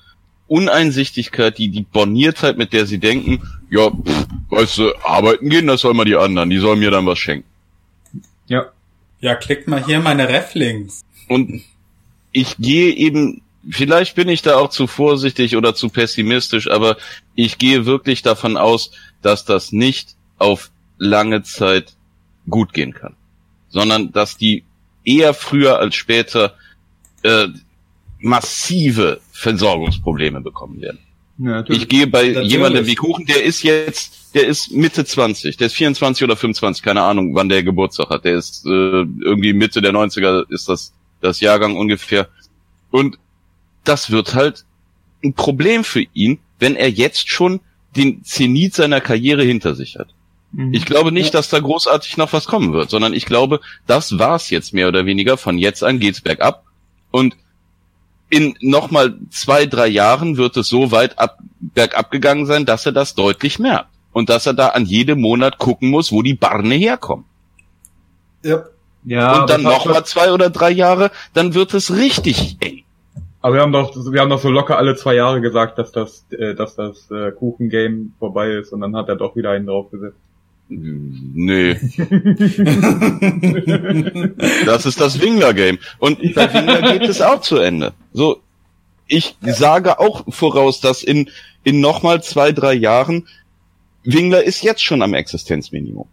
[0.47, 5.81] Uneinsichtigkeit, die, die Borniertheit, mit der sie denken, ja, pff, weißt du, arbeiten gehen, das
[5.81, 7.49] sollen mal die anderen, die sollen mir dann was schenken.
[8.47, 8.71] Ja.
[9.19, 11.01] Ja, klickt mal hier meine Reflinks.
[11.27, 11.63] Und
[12.31, 16.97] ich gehe eben, vielleicht bin ich da auch zu vorsichtig oder zu pessimistisch, aber
[17.33, 21.95] ich gehe wirklich davon aus, dass das nicht auf lange Zeit
[22.49, 23.15] gut gehen kann,
[23.69, 24.63] sondern dass die
[25.03, 26.55] eher früher als später
[27.23, 27.47] äh,
[28.19, 30.99] massive Versorgungsprobleme bekommen werden.
[31.37, 31.63] Ja.
[31.67, 32.51] Ich gehe bei Natürlich.
[32.51, 36.83] jemandem wie Kuchen, der ist jetzt, der ist Mitte 20, der ist 24 oder 25,
[36.83, 38.25] keine Ahnung, wann der Geburtstag hat.
[38.25, 42.29] Der ist äh, irgendwie Mitte der 90er ist das das Jahrgang ungefähr.
[42.91, 43.17] Und
[43.83, 44.65] das wird halt
[45.23, 47.59] ein Problem für ihn, wenn er jetzt schon
[47.95, 50.09] den Zenit seiner Karriere hinter sich hat.
[50.51, 50.73] Mhm.
[50.73, 54.49] Ich glaube nicht, dass da großartig noch was kommen wird, sondern ich glaube, das war's
[54.49, 55.37] jetzt mehr oder weniger.
[55.37, 56.63] Von jetzt an geht's bergab.
[57.11, 57.35] Und
[58.29, 62.91] in nochmal zwei, drei Jahren wird es so weit ab, bergab gegangen sein, dass er
[62.91, 63.89] das deutlich merkt.
[64.13, 67.25] Und dass er da an jedem Monat gucken muss, wo die Barne herkommen.
[68.43, 68.63] Ja.
[69.03, 72.83] ja, und dann nochmal zwei oder drei Jahre, dann wird es richtig eng.
[73.41, 76.25] Aber wir haben doch, wir haben doch so locker alle zwei Jahre gesagt, dass das,
[76.31, 80.17] äh, dass das äh, Kuchen-Game vorbei ist und dann hat er doch wieder einen draufgesetzt.
[80.67, 81.73] Nee,
[84.65, 85.77] das ist das Wingler-Game.
[85.99, 87.93] Und bei Wingler geht es auch zu Ende.
[88.13, 88.41] So,
[89.07, 91.29] ich sage auch voraus, dass in,
[91.63, 93.27] in nochmal zwei, drei Jahren
[94.03, 96.07] Wingler ist jetzt schon am Existenzminimum.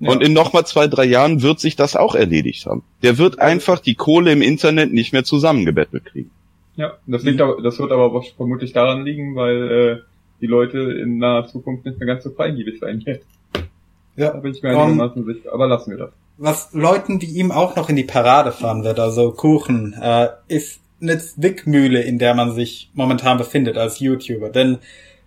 [0.00, 0.10] Ja.
[0.10, 2.82] Und in nochmal zwei, drei Jahren wird sich das auch erledigt haben.
[3.02, 6.30] Der wird einfach die Kohle im Internet nicht mehr zusammengebettelt kriegen.
[6.76, 9.98] Ja, das liegt aber, das wird aber vermutlich daran liegen, weil äh,
[10.40, 13.20] die Leute in naher Zukunft nicht mehr ganz so freigebig sein werden.
[14.16, 14.30] Ja.
[14.30, 15.52] Da bin ich mir Um, einigermaßen sicher.
[15.52, 16.10] Aber lassen wir das.
[16.38, 20.80] was Leuten wie ihm auch noch in die Parade fahren wird, also Kuchen, äh, ist
[21.02, 24.50] eine Zwickmühle, in der man sich momentan befindet als YouTuber.
[24.50, 24.78] Denn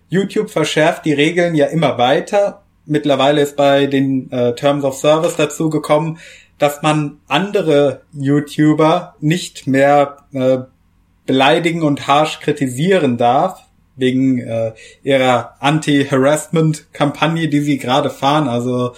[0.08, 2.62] YouTube verschärft die Regeln ja immer weiter.
[2.86, 6.18] Mittlerweile ist bei den äh, Terms of Service dazu gekommen,
[6.58, 10.58] dass man andere YouTuber nicht mehr äh,
[11.26, 13.63] beleidigen und harsch kritisieren darf,
[13.96, 18.48] wegen äh, ihrer Anti-Harassment-Kampagne, die sie gerade fahren.
[18.48, 18.94] Also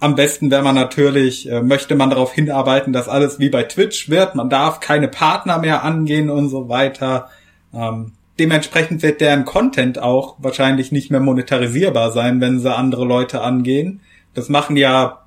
[0.00, 4.08] am besten wäre man natürlich, äh, möchte man darauf hinarbeiten, dass alles wie bei Twitch
[4.08, 4.34] wird.
[4.34, 7.28] Man darf keine Partner mehr angehen und so weiter.
[7.74, 13.42] Ähm, dementsprechend wird deren Content auch wahrscheinlich nicht mehr monetarisierbar sein, wenn sie andere Leute
[13.42, 14.00] angehen.
[14.34, 15.26] Das machen ja,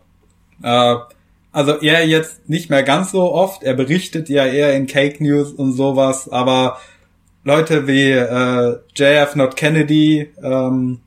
[0.64, 0.96] äh,
[1.52, 3.62] also er jetzt nicht mehr ganz so oft.
[3.62, 6.80] Er berichtet ja eher in Cake News und sowas, aber
[7.44, 11.00] Leute wie äh, JF Not Kennedy, ähm,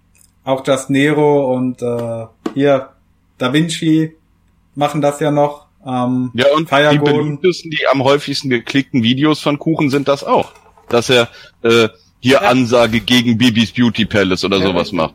[0.45, 2.91] auch Just Nero und äh, hier
[3.39, 4.13] Da Vinci
[4.75, 5.67] machen das ja noch.
[5.87, 7.05] Ähm, Ja, und die Firegon.
[7.41, 10.53] beliebtesten, die am häufigsten geklickten Videos von Kuchen sind das auch.
[10.89, 11.29] Dass er
[11.63, 11.89] äh,
[12.21, 12.49] hier Ja.
[12.51, 15.15] Ansage gegen Bibis Beauty Palace oder Ja, sowas macht.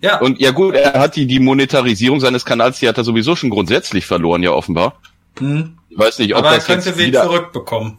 [0.00, 3.36] ja, Und ja gut, er hat die, die Monetarisierung seines Kanals, die hat er sowieso
[3.36, 4.94] schon grundsätzlich verloren, ja offenbar.
[5.38, 5.78] hm.
[5.90, 7.22] Ich weiß nicht, ob aber er das könnte jetzt sie wieder...
[7.24, 7.98] zurückbekommen.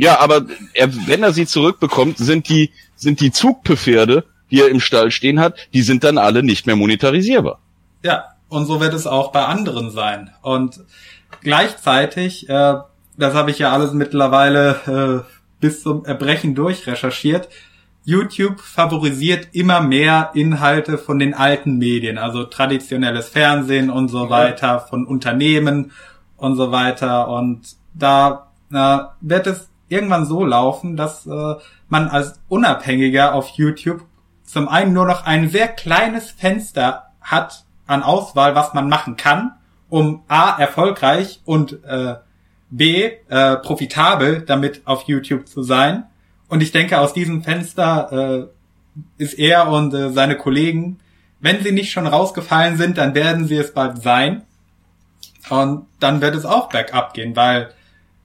[0.00, 4.80] Ja, aber er, wenn er sie zurückbekommt, sind die, sind die Zugpferde, die er im
[4.80, 7.58] Stall stehen hat, die sind dann alle nicht mehr monetarisierbar.
[8.02, 10.30] Ja, und so wird es auch bei anderen sein.
[10.40, 10.80] Und
[11.42, 12.76] gleichzeitig, äh,
[13.18, 17.50] das habe ich ja alles mittlerweile äh, bis zum Erbrechen durchrecherchiert,
[18.02, 24.80] YouTube favorisiert immer mehr Inhalte von den alten Medien, also traditionelles Fernsehen und so weiter,
[24.80, 25.92] von Unternehmen
[26.38, 27.28] und so weiter.
[27.28, 31.54] Und da äh, wird es irgendwann so laufen, dass äh,
[31.88, 34.04] man als Unabhängiger auf YouTube
[34.44, 39.52] zum einen nur noch ein sehr kleines Fenster hat an Auswahl, was man machen kann,
[39.88, 42.14] um A, erfolgreich und äh,
[42.70, 46.04] B, äh, profitabel damit auf YouTube zu sein.
[46.48, 48.48] Und ich denke, aus diesem Fenster
[49.18, 50.98] äh, ist er und äh, seine Kollegen,
[51.40, 54.42] wenn sie nicht schon rausgefallen sind, dann werden sie es bald sein.
[55.48, 57.72] Und dann wird es auch bergab gehen, weil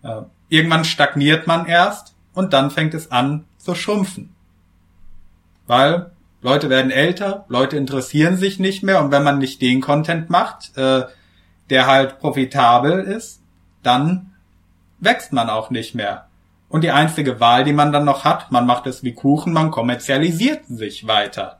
[0.03, 4.35] äh, irgendwann stagniert man erst und dann fängt es an zu schrumpfen.
[5.67, 10.30] Weil Leute werden älter, Leute interessieren sich nicht mehr und wenn man nicht den Content
[10.30, 11.06] macht, äh,
[11.69, 13.41] der halt profitabel ist,
[13.82, 14.33] dann
[14.99, 16.27] wächst man auch nicht mehr.
[16.69, 19.72] Und die einzige Wahl, die man dann noch hat, man macht es wie Kuchen, man
[19.72, 21.59] kommerzialisiert sich weiter.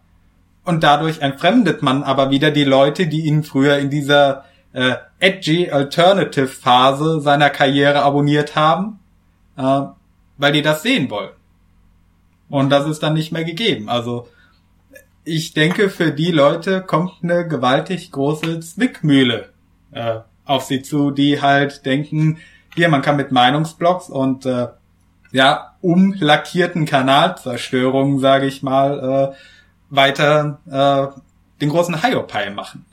[0.64, 5.72] Und dadurch entfremdet man aber wieder die Leute, die ihn früher in dieser äh, edgy
[5.72, 9.00] Alternative Phase seiner Karriere abonniert haben,
[9.58, 9.82] äh,
[10.38, 11.32] weil die das sehen wollen.
[12.50, 13.90] Und das ist dann nicht mehr gegeben.
[13.90, 14.28] Also
[15.24, 19.50] ich denke, für die Leute kommt eine gewaltig große Zwickmühle
[19.92, 22.40] äh, auf sie zu, die halt denken,
[22.76, 24.68] hier, man kann mit Meinungsblogs und äh,
[25.32, 29.36] ja, umlackierten Kanalzerstörungen, sage ich mal, äh,
[29.90, 31.20] weiter äh,
[31.62, 32.86] den großen Hiopai machen.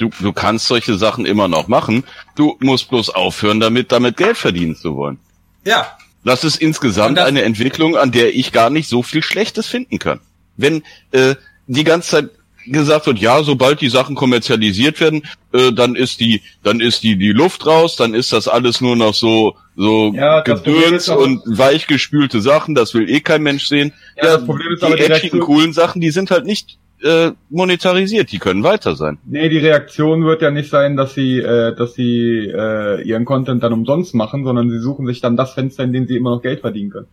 [0.00, 2.04] Du, du kannst solche Sachen immer noch machen.
[2.34, 5.18] Du musst bloß aufhören, damit damit Geld verdienen zu wollen.
[5.64, 5.98] Ja.
[6.24, 9.98] Das ist insgesamt das eine Entwicklung, an der ich gar nicht so viel Schlechtes finden
[9.98, 10.20] kann.
[10.56, 11.34] Wenn äh,
[11.66, 12.30] die ganze Zeit
[12.66, 15.22] gesagt wird, ja, sobald die Sachen kommerzialisiert werden,
[15.52, 18.96] äh, dann ist die, dann ist die die Luft raus, dann ist das alles nur
[18.96, 23.92] noch so so Ja, Gedöns und weichgespülte Sachen, das will eh kein Mensch sehen.
[24.16, 27.32] Ja, das Problem ist die aber die edgigen, coolen Sachen, die sind halt nicht äh,
[27.48, 29.18] monetarisiert, die können weiter sein.
[29.24, 33.62] Nee, die Reaktion wird ja nicht sein, dass sie, äh, dass sie äh, ihren Content
[33.62, 36.42] dann umsonst machen, sondern sie suchen sich dann das Fenster, in dem sie immer noch
[36.42, 37.08] Geld verdienen können.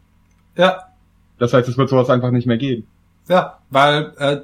[0.56, 0.80] Ja,
[1.40, 2.88] Das heißt, es wird sowas einfach nicht mehr geben.
[3.30, 4.38] Ja, weil äh,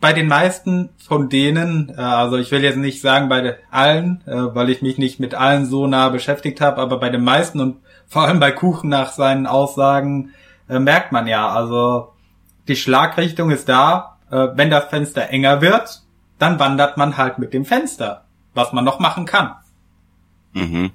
[0.00, 4.54] bei den meisten von denen, äh, also ich will jetzt nicht sagen bei allen, äh,
[4.54, 7.76] weil ich mich nicht mit allen so nah beschäftigt habe, aber bei den meisten und
[8.06, 10.30] vor allem bei Kuchen nach seinen Aussagen
[10.68, 12.12] äh, merkt man ja, also
[12.68, 16.02] die Schlagrichtung ist da, äh, wenn das Fenster enger wird,
[16.38, 19.54] dann wandert man halt mit dem Fenster, was man noch machen kann.
[20.52, 20.90] Mhm.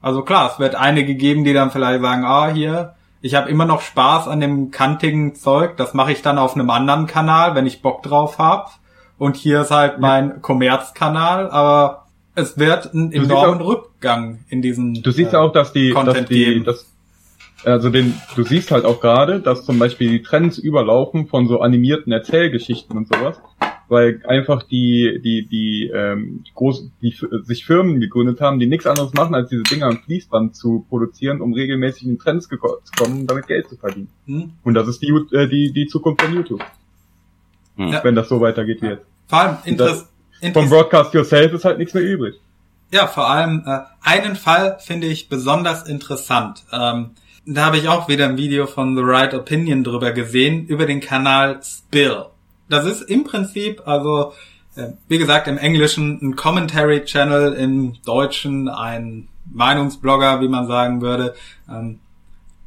[0.00, 3.64] Also klar, es wird einige geben, die dann vielleicht sagen, ah, hier, ich habe immer
[3.64, 7.66] noch Spaß an dem kantigen Zeug, das mache ich dann auf einem anderen Kanal, wenn
[7.66, 8.70] ich Bock drauf hab.
[9.18, 15.02] Und hier ist halt mein Kommerzkanal, aber es wird einen enormen auch- Rückgang in diesen
[15.02, 16.64] Du siehst äh, auch, dass die, dass Content die, geben.
[16.64, 16.86] dass,
[17.64, 21.60] also den, du siehst halt auch gerade, dass zum Beispiel die Trends überlaufen von so
[21.60, 23.40] animierten Erzählgeschichten und sowas,
[23.88, 28.86] weil einfach die, die, die, ähm, groß, die f- sich Firmen gegründet haben, die nichts
[28.86, 33.20] anderes machen, als diese Dinger am Fließband zu produzieren, um regelmäßig in Trends zu kommen,
[33.20, 34.08] um damit Geld zu verdienen.
[34.26, 34.52] Hm?
[34.62, 36.62] Und das ist die, äh, die, die Zukunft von YouTube,
[37.76, 37.88] Hm.
[37.88, 38.04] Ja.
[38.04, 39.06] wenn das so weitergeht wie jetzt.
[39.28, 40.08] Vor allem Interess
[40.52, 42.34] Vom Broadcast Yourself ist halt nichts mehr übrig.
[42.92, 46.64] Ja, vor allem äh, einen Fall finde ich besonders interessant.
[46.72, 47.10] Ähm,
[47.54, 51.00] da habe ich auch wieder ein Video von The Right Opinion drüber gesehen, über den
[51.00, 52.26] Kanal Spill.
[52.68, 54.34] Das ist im Prinzip, also
[54.76, 61.00] äh, wie gesagt, im Englischen ein Commentary Channel, im Deutschen ein Meinungsblogger, wie man sagen
[61.00, 61.34] würde.
[61.70, 62.00] Ähm,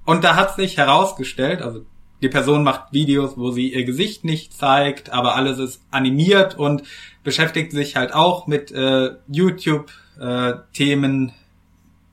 [0.05, 1.85] und da hat sich herausgestellt, also
[2.23, 6.83] die Person macht Videos, wo sie ihr Gesicht nicht zeigt, aber alles ist animiert und
[7.23, 11.33] beschäftigt sich halt auch mit äh, YouTube-Themen,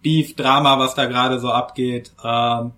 [0.02, 2.72] Beef, Drama, was da gerade so abgeht, ähm,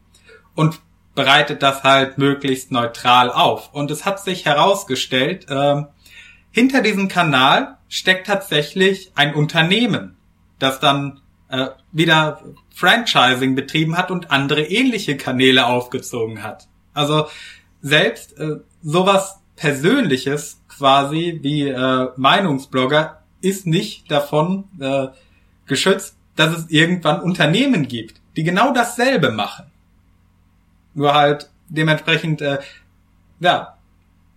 [0.55, 0.81] und
[1.15, 3.73] bereitet das halt möglichst neutral auf.
[3.73, 5.89] Und es hat sich herausgestellt, ähm,
[6.51, 10.17] hinter diesem Kanal steckt tatsächlich ein Unternehmen,
[10.59, 12.41] das dann äh, wieder
[12.75, 16.69] Franchising betrieben hat und andere ähnliche Kanäle aufgezogen hat.
[16.95, 17.27] Also
[17.83, 25.09] selbst äh, sowas Persönliches quasi wie äh, Meinungsblogger ist nicht davon äh,
[25.67, 29.67] geschützt, dass es irgendwann Unternehmen gibt, die genau dasselbe machen.
[30.95, 32.59] Nur halt dementsprechend äh,
[33.39, 33.75] ja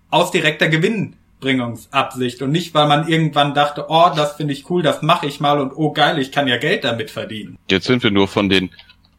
[0.09, 5.01] aus direkter Gewinnbringungsabsicht und nicht, weil man irgendwann dachte, oh, das finde ich cool, das
[5.01, 7.57] mache ich mal und oh geil, ich kann ja Geld damit verdienen.
[7.69, 8.69] Jetzt sind wir nur von den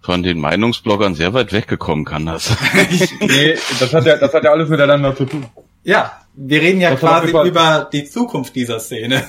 [0.01, 2.55] von den Meinungsbloggern sehr weit weggekommen, kann das.
[3.21, 5.47] Nee, das hat ja, das hat ja alles miteinander zu tun.
[5.83, 9.25] Ja, wir reden ja Das quasi jeden über die Zukunft dieser Szene,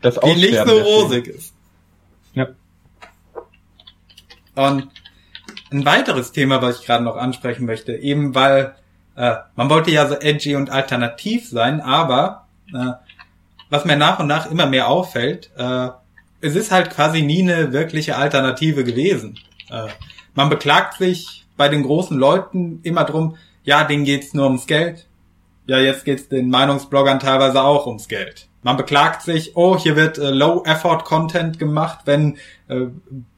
[0.00, 1.52] Das die nicht so rosig ist.
[2.34, 2.48] Ja.
[4.58, 4.88] Und
[5.70, 8.74] ein weiteres Thema, was ich gerade noch ansprechen möchte, eben weil
[9.14, 12.92] äh, man wollte ja so edgy und alternativ sein, aber äh,
[13.70, 15.90] was mir nach und nach immer mehr auffällt, äh,
[16.40, 19.38] es ist halt quasi nie eine wirkliche Alternative gewesen.
[19.70, 19.88] Äh,
[20.34, 25.06] man beklagt sich bei den großen Leuten immer drum, ja, denen geht's nur ums Geld.
[25.68, 28.48] Ja, jetzt geht's den Meinungsbloggern teilweise auch ums Geld.
[28.62, 32.38] Man beklagt sich, oh, hier wird äh, Low-Effort-Content gemacht, wenn
[32.68, 32.86] äh,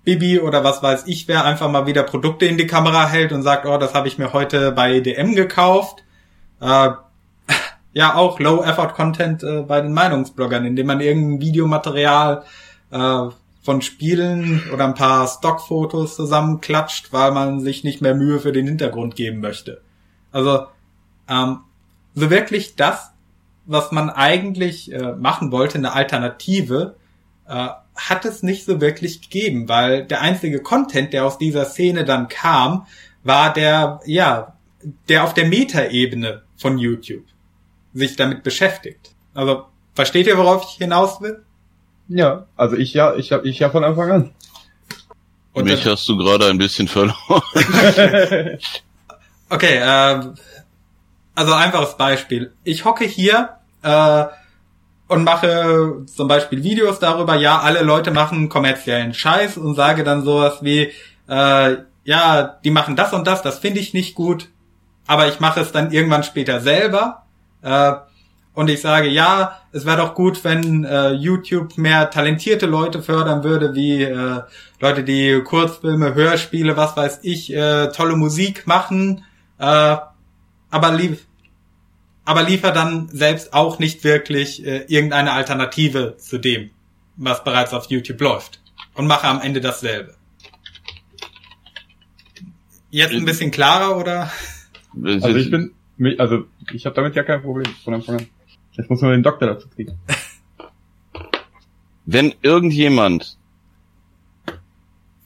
[0.04, 3.42] Bibi oder was weiß ich wer einfach mal wieder Produkte in die Kamera hält und
[3.42, 6.04] sagt, oh, das habe ich mir heute bei DM gekauft.
[6.60, 6.90] äh,
[7.94, 12.44] ja auch Low-Effort-Content äh, bei den Meinungsbloggern, indem man irgendein Videomaterial
[12.92, 13.22] äh,
[13.60, 18.68] von Spielen oder ein paar Stockfotos zusammenklatscht, weil man sich nicht mehr Mühe für den
[18.68, 19.80] Hintergrund geben möchte.
[20.30, 20.66] Also
[21.28, 21.58] ähm,
[22.14, 23.10] so wirklich das,
[23.66, 26.96] was man eigentlich äh, machen wollte, eine Alternative,
[27.46, 32.04] äh, hat es nicht so wirklich gegeben, weil der einzige Content, der aus dieser Szene
[32.04, 32.86] dann kam,
[33.22, 34.54] war der, ja,
[35.08, 37.24] der auf der Metaebene von YouTube
[37.92, 39.14] sich damit beschäftigt.
[39.34, 39.64] Also,
[39.94, 41.44] versteht ihr, worauf ich hinaus will?
[42.08, 44.30] Ja, also ich ja, ich habe ich ja von Anfang an.
[45.52, 47.14] Und Mich hast du gerade ein bisschen verloren.
[49.48, 50.32] okay, äh,
[51.40, 52.52] also einfaches Beispiel.
[52.64, 54.24] Ich hocke hier äh,
[55.08, 60.22] und mache zum Beispiel Videos darüber, ja, alle Leute machen kommerziellen Scheiß und sage dann
[60.22, 60.92] sowas wie,
[61.28, 64.50] äh, ja, die machen das und das, das finde ich nicht gut,
[65.06, 67.22] aber ich mache es dann irgendwann später selber.
[67.62, 67.92] Äh,
[68.52, 73.44] und ich sage, ja, es wäre doch gut, wenn äh, YouTube mehr talentierte Leute fördern
[73.44, 74.42] würde, wie äh,
[74.78, 79.24] Leute, die Kurzfilme, Hörspiele, was weiß ich, äh, tolle Musik machen,
[79.56, 79.96] äh,
[80.70, 81.26] aber lief
[82.30, 86.70] aber liefert dann selbst auch nicht wirklich äh, irgendeine Alternative zu dem,
[87.16, 88.60] was bereits auf YouTube läuft.
[88.94, 90.14] Und mache am Ende dasselbe.
[92.90, 94.30] Jetzt ein bisschen klarer, oder?
[95.02, 95.72] Also ich bin,
[96.18, 98.26] also ich habe damit ja kein Problem von Anfang an.
[98.74, 99.98] Jetzt muss man den Doktor dazu kriegen.
[102.06, 103.38] Wenn irgendjemand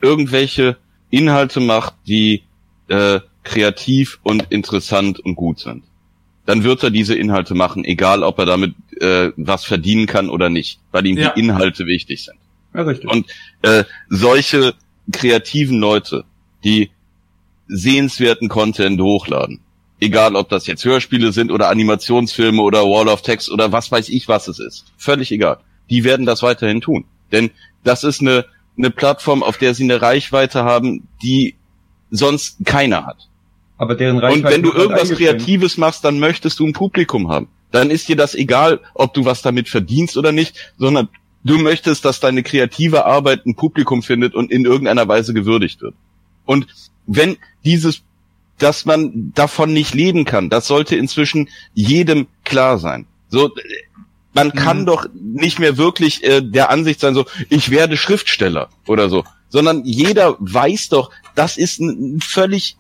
[0.01, 0.79] irgendwelche
[1.11, 2.45] Inhalte macht, die
[2.89, 5.85] äh, kreativ und interessant und gut sind,
[6.47, 10.51] dann wird er diese Inhalte machen, egal ob er damit äh, was verdienen kann oder
[10.51, 11.31] nicht, weil ihm ja.
[11.31, 12.39] die Inhalte wichtig sind.
[12.75, 13.11] Ja, richtig.
[13.11, 13.27] Und
[13.63, 14.75] äh, solche
[15.13, 16.25] kreativen Leute,
[16.65, 16.91] die
[17.67, 19.61] sehenswerten Content hochladen,
[20.05, 24.09] Egal, ob das jetzt Hörspiele sind oder Animationsfilme oder Wall of Text oder was weiß
[24.11, 24.93] ich, was es ist.
[24.99, 25.59] Völlig egal.
[25.89, 27.05] Die werden das weiterhin tun.
[27.33, 27.51] Denn
[27.85, 28.45] das ist eine,
[28.77, 31.55] eine Plattform, auf der sie eine Reichweite haben, die
[32.11, 33.29] sonst keiner hat.
[33.77, 37.49] Aber deren Reichweite Und wenn du irgendwas Kreatives machst, dann möchtest du ein Publikum haben.
[37.71, 41.09] Dann ist dir das egal, ob du was damit verdienst oder nicht, sondern
[41.43, 45.95] du möchtest, dass deine kreative Arbeit ein Publikum findet und in irgendeiner Weise gewürdigt wird.
[46.45, 46.67] Und
[47.07, 48.03] wenn dieses
[48.59, 50.51] dass man davon nicht leben kann.
[50.51, 53.07] Das sollte inzwischen jedem klar sein.
[53.29, 53.51] So,
[54.33, 54.87] man kann mhm.
[54.87, 59.85] doch nicht mehr wirklich äh, der Ansicht sein, so, ich werde Schriftsteller oder so, sondern
[59.85, 62.77] jeder weiß doch, das ist ein, ein völlig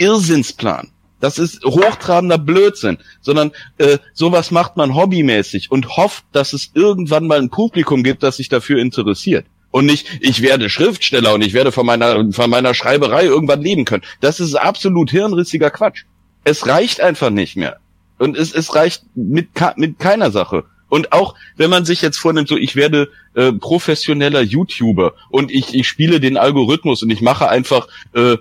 [0.00, 0.90] Irrsinnsplan.
[1.20, 7.26] Das ist hochtrabender Blödsinn, sondern äh, sowas macht man hobbymäßig und hofft, dass es irgendwann
[7.26, 11.52] mal ein Publikum gibt, das sich dafür interessiert und nicht, ich werde Schriftsteller und ich
[11.52, 14.02] werde von meiner, von meiner Schreiberei irgendwann leben können.
[14.20, 16.04] Das ist absolut hirnrissiger Quatsch.
[16.44, 17.78] Es reicht einfach nicht mehr.
[18.18, 20.64] Und es, es reicht mit, mit keiner Sache.
[20.88, 25.72] Und auch wenn man sich jetzt vornimmt, so ich werde äh, professioneller YouTuber und ich,
[25.72, 28.36] ich spiele den Algorithmus und ich mache einfach äh,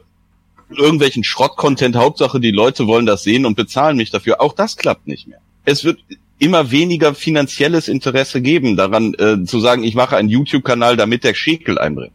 [0.70, 4.42] irgendwelchen Schrott-Content, Hauptsache die Leute wollen das sehen und bezahlen mich dafür.
[4.42, 5.40] Auch das klappt nicht mehr.
[5.66, 6.00] Es wird
[6.38, 11.34] immer weniger finanzielles Interesse geben, daran äh, zu sagen, ich mache einen YouTube-Kanal, damit der
[11.34, 12.14] Schäkel einbringt.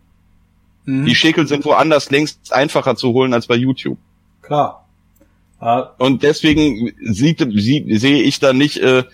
[0.86, 1.04] Mhm.
[1.04, 3.98] Die Schäkel sind woanders längst einfacher zu holen als bei YouTube.
[4.42, 4.86] Klar.
[5.60, 5.90] Ah.
[5.98, 9.04] Und deswegen sieht, sie, sehe ich da nicht äh,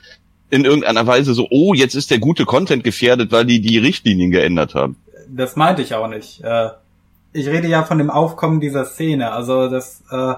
[0.50, 4.30] in irgendeiner Weise so, oh, jetzt ist der gute Content gefährdet, weil die die Richtlinien
[4.30, 4.96] geändert haben.
[5.28, 6.42] Das meinte ich auch nicht.
[6.42, 6.70] Äh,
[7.32, 9.32] ich rede ja von dem Aufkommen dieser Szene.
[9.32, 10.34] Also das, äh,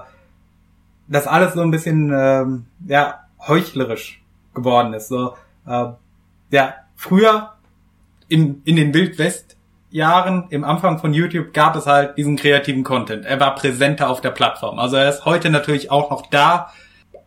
[1.07, 4.21] das alles so ein bisschen ähm, ja heuchlerisch
[4.53, 5.07] geworden ist.
[5.07, 5.35] So,
[5.67, 5.85] äh,
[6.51, 7.53] ja, früher
[8.27, 13.25] in, in den Wildwest-Jahren, im Anfang von YouTube, gab es halt diesen kreativen Content.
[13.25, 14.79] Er war präsenter auf der Plattform.
[14.79, 16.71] Also er ist heute natürlich auch noch da,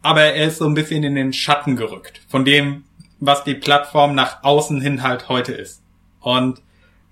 [0.03, 2.85] aber er ist so ein bisschen in den Schatten gerückt von dem,
[3.19, 5.83] was die Plattform nach außen hin halt heute ist.
[6.21, 6.63] Und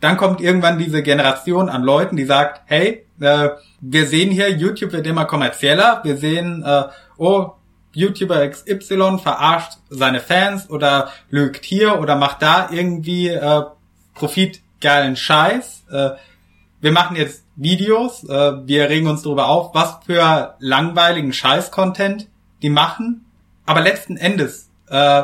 [0.05, 3.51] dann kommt irgendwann diese Generation an Leuten, die sagt, hey, äh,
[3.81, 6.85] wir sehen hier, YouTube wird immer kommerzieller, wir sehen, äh,
[7.17, 7.53] oh,
[7.93, 13.63] YouTuber XY verarscht seine Fans oder lügt hier oder macht da irgendwie äh,
[14.15, 15.85] profitgeilen Scheiß.
[15.91, 16.11] Äh,
[16.81, 22.29] wir machen jetzt Videos, äh, wir regen uns darüber auf, was für langweiligen Scheiß-Content
[22.63, 23.25] die machen.
[23.65, 25.23] Aber letzten Endes äh,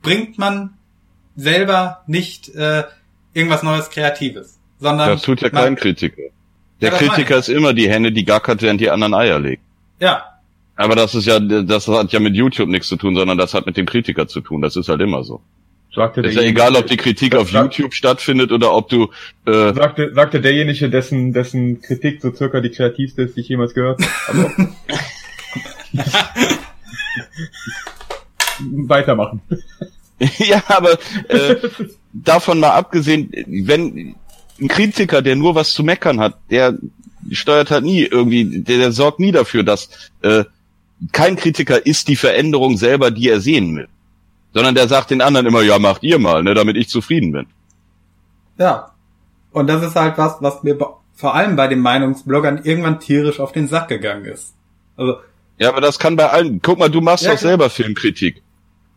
[0.00, 0.78] bringt man
[1.36, 2.84] selber nicht äh,
[3.34, 4.58] irgendwas Neues Kreatives.
[4.78, 6.22] Sondern das tut ja kein Kritiker.
[6.80, 9.62] Der ja, Kritiker ist immer die Henne, die gackert, während die anderen Eier legt.
[10.00, 10.24] Ja,
[10.76, 13.66] aber das ist ja, das hat ja mit YouTube nichts zu tun, sondern das hat
[13.66, 14.62] mit dem Kritiker zu tun.
[14.62, 15.40] Das ist halt immer so.
[15.94, 19.10] Sagte ist ja egal, ob die Kritik auf sagt, YouTube stattfindet oder ob du.
[19.44, 23.74] Äh, sagte, sagte derjenige, dessen, dessen Kritik so circa die kreativste ist, die ich jemals
[23.74, 24.70] gehört habe.
[28.88, 29.42] Weitermachen.
[30.38, 30.92] ja, aber
[31.28, 31.56] äh,
[32.12, 34.14] davon mal abgesehen, wenn
[34.60, 36.78] ein Kritiker, der nur was zu meckern hat, der
[37.30, 39.88] steuert halt nie irgendwie, der, der sorgt nie dafür, dass
[40.22, 40.44] äh,
[41.12, 43.88] kein Kritiker ist die Veränderung selber, die er sehen will.
[44.54, 47.46] Sondern der sagt den anderen immer, ja, macht ihr mal, ne, damit ich zufrieden bin.
[48.58, 48.90] Ja.
[49.50, 50.78] Und das ist halt was, was mir
[51.14, 54.54] vor allem bei den Meinungsbloggern irgendwann tierisch auf den Sack gegangen ist.
[54.96, 55.16] Also.
[55.58, 56.60] Ja, aber das kann bei allen.
[56.62, 58.42] Guck mal, du machst ja, doch selber Filmkritik.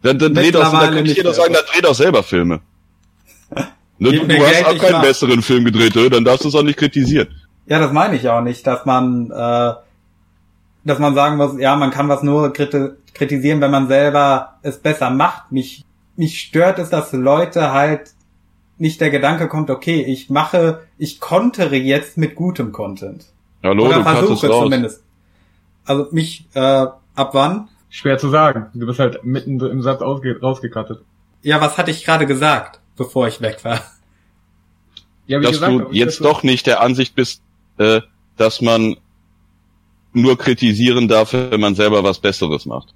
[0.02, 2.62] Dann, dann dreh doch, dann könnte ich doch sagen, dann dreh doch selber Filme.
[4.00, 6.10] ne, du, du hast auch keinen besseren Film gedreht, oder?
[6.10, 7.28] dann darfst du es auch nicht kritisieren.
[7.68, 9.74] Ja, das meine ich auch nicht, dass man, äh,
[10.84, 15.10] dass man sagen muss, ja, man kann was nur kritisieren, wenn man selber es besser
[15.10, 15.52] macht.
[15.52, 15.84] Mich,
[16.16, 18.14] mich stört es, dass Leute halt
[18.78, 23.26] nicht der Gedanke kommt, okay, ich mache, ich kontere jetzt mit gutem Content.
[23.64, 25.04] Hallo, Oder du versuche zumindest.
[25.86, 26.60] Also mich, äh,
[27.16, 27.70] ab wann?
[27.90, 28.68] Schwer zu sagen.
[28.74, 31.02] Du bist halt mitten im Satz rausgekattet.
[31.42, 33.82] Ja, was hatte ich gerade gesagt, bevor ich weg war?
[35.28, 37.42] Ja, wie dass gesagt, du jetzt doch nicht der Ansicht bist,
[37.78, 38.02] äh,
[38.38, 38.98] dass man
[40.14, 42.94] nur kritisieren darf, wenn man selber was Besseres macht.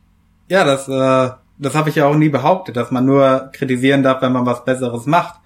[0.48, 4.22] Ja, das, äh, das habe ich ja auch nie behauptet, dass man nur kritisieren darf,
[4.22, 5.40] wenn man was Besseres macht.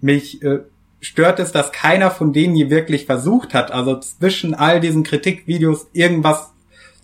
[0.00, 0.60] Mich äh,
[1.00, 5.88] stört es, dass keiner von denen hier wirklich versucht hat, also zwischen all diesen Kritikvideos
[5.92, 6.52] irgendwas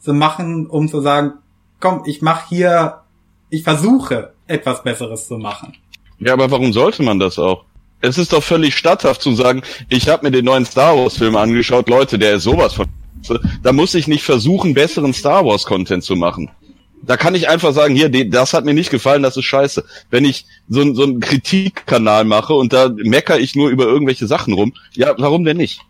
[0.00, 1.34] zu machen, um zu sagen,
[1.80, 3.02] komm, ich mache hier,
[3.50, 5.76] ich versuche etwas Besseres zu machen.
[6.18, 7.64] Ja, aber warum sollte man das auch?
[8.00, 11.36] Es ist doch völlig statthaft zu sagen, ich habe mir den neuen Star Wars Film
[11.36, 12.86] angeschaut, Leute, der ist sowas von.
[13.62, 16.50] Da muss ich nicht versuchen, besseren Star Wars Content zu machen.
[17.02, 19.84] Da kann ich einfach sagen, hier, das hat mir nicht gefallen, das ist scheiße.
[20.10, 24.54] Wenn ich so, so einen Kritikkanal mache und da mecker ich nur über irgendwelche Sachen
[24.54, 25.80] rum, ja, warum denn nicht?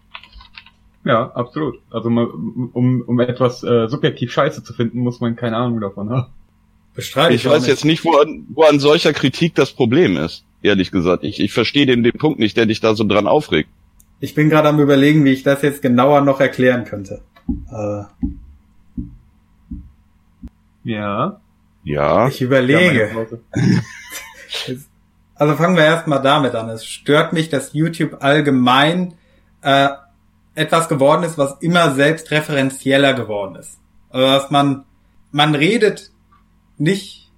[1.05, 1.79] Ja, absolut.
[1.91, 6.33] Also um, um etwas äh, subjektiv scheiße zu finden, muss man keine Ahnung davon haben.
[6.97, 7.69] Bestreite ich, ich weiß nicht.
[7.69, 11.25] jetzt nicht, wo an, wo an solcher Kritik das Problem ist, ehrlich gesagt.
[11.25, 13.69] Ich, ich verstehe den, den Punkt nicht, der dich da so dran aufregt.
[14.19, 17.21] Ich bin gerade am überlegen, wie ich das jetzt genauer noch erklären könnte.
[17.71, 18.05] Äh.
[20.85, 21.41] Ja.
[21.85, 22.29] Ja.
[22.29, 23.11] Ich überlege.
[25.35, 26.71] also fangen wir erstmal damit an.
[26.71, 29.15] Es stört mich, dass YouTube allgemein
[29.61, 29.91] äh,
[30.55, 33.79] etwas geworden ist, was immer selbstreferenzieller geworden ist.
[34.09, 34.85] Also dass man,
[35.31, 36.11] man redet
[36.79, 37.31] nicht,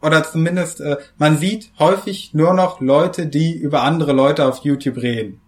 [0.00, 4.96] oder zumindest, äh, man sieht häufig nur noch Leute, die über andere Leute auf YouTube
[4.96, 5.40] reden.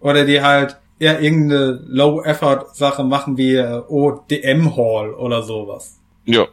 [0.00, 5.98] Oder die halt eher irgendeine Low-Effort-Sache machen wie äh, oh, DM-Hall oder sowas.
[6.24, 6.46] Ja.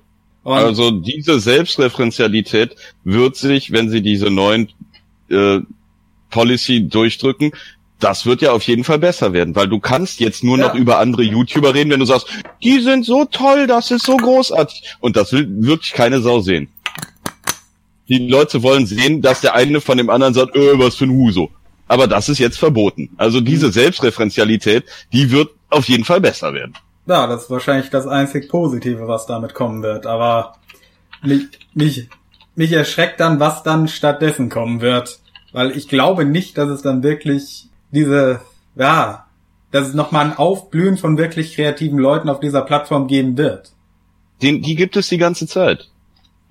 [0.43, 4.69] Und also diese Selbstreferenzialität wird sich, wenn sie diese neuen
[5.29, 5.59] äh,
[6.29, 7.51] Policy durchdrücken,
[7.99, 10.67] das wird ja auf jeden Fall besser werden, weil du kannst jetzt nur ja.
[10.67, 12.27] noch über andere YouTuber reden, wenn du sagst,
[12.61, 14.95] die sind so toll, das ist so großartig.
[14.99, 16.67] Und das will wirklich keine Sau sehen.
[18.09, 21.11] Die Leute wollen sehen, dass der eine von dem anderen sagt, äh, was für ein
[21.11, 21.49] Huso.
[21.87, 23.09] Aber das ist jetzt verboten.
[23.17, 23.71] Also diese mhm.
[23.71, 26.73] Selbstreferenzialität, die wird auf jeden Fall besser werden.
[27.05, 30.05] Ja, das ist wahrscheinlich das einzig Positive, was damit kommen wird.
[30.05, 30.55] Aber
[31.21, 32.09] mich, mich,
[32.55, 35.19] mich erschreckt dann, was dann stattdessen kommen wird.
[35.51, 38.41] Weil ich glaube nicht, dass es dann wirklich diese,
[38.75, 39.27] ja,
[39.71, 43.71] dass es nochmal ein Aufblühen von wirklich kreativen Leuten auf dieser Plattform geben wird.
[44.41, 45.89] Den, die gibt es die ganze Zeit.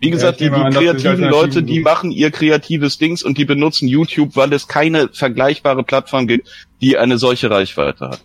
[0.01, 3.87] Wie gesagt, ja, die, die kreativen Leute, die machen ihr kreatives Dings und die benutzen
[3.87, 6.49] YouTube, weil es keine vergleichbare Plattform gibt,
[6.81, 8.25] die eine solche Reichweite hat.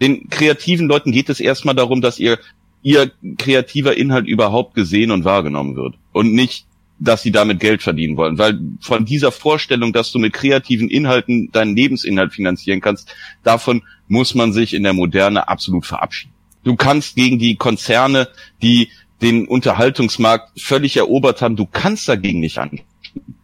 [0.00, 2.38] Den kreativen Leuten geht es erstmal darum, dass ihr,
[2.82, 5.96] ihr kreativer Inhalt überhaupt gesehen und wahrgenommen wird.
[6.12, 6.66] Und nicht,
[7.04, 8.38] dass sie damit Geld verdienen wollen.
[8.38, 14.34] Weil von dieser Vorstellung, dass du mit kreativen Inhalten deinen Lebensinhalt finanzieren kannst, davon muss
[14.34, 16.32] man sich in der Moderne absolut verabschieden.
[16.64, 18.28] Du kannst gegen die Konzerne,
[18.62, 18.88] die
[19.20, 22.80] den Unterhaltungsmarkt völlig erobert haben, du kannst dagegen nicht an.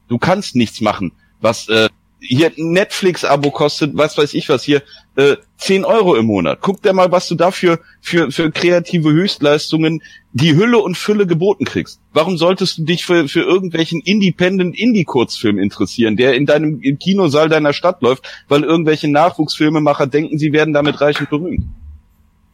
[0.09, 1.89] Du kannst nichts machen, was äh,
[2.21, 4.83] hier Netflix-Abo kostet, was weiß ich was hier,
[5.17, 6.59] äh, 10 Euro im Monat.
[6.61, 11.65] Guck dir mal, was du dafür für, für kreative Höchstleistungen die Hülle und Fülle geboten
[11.65, 12.01] kriegst.
[12.13, 17.49] Warum solltest du dich für, für irgendwelchen Independent Indie-Kurzfilm interessieren, der in deinem im Kinosaal
[17.49, 21.65] deiner Stadt läuft, weil irgendwelche Nachwuchsfilmemacher denken, sie werden damit reich und berühmt?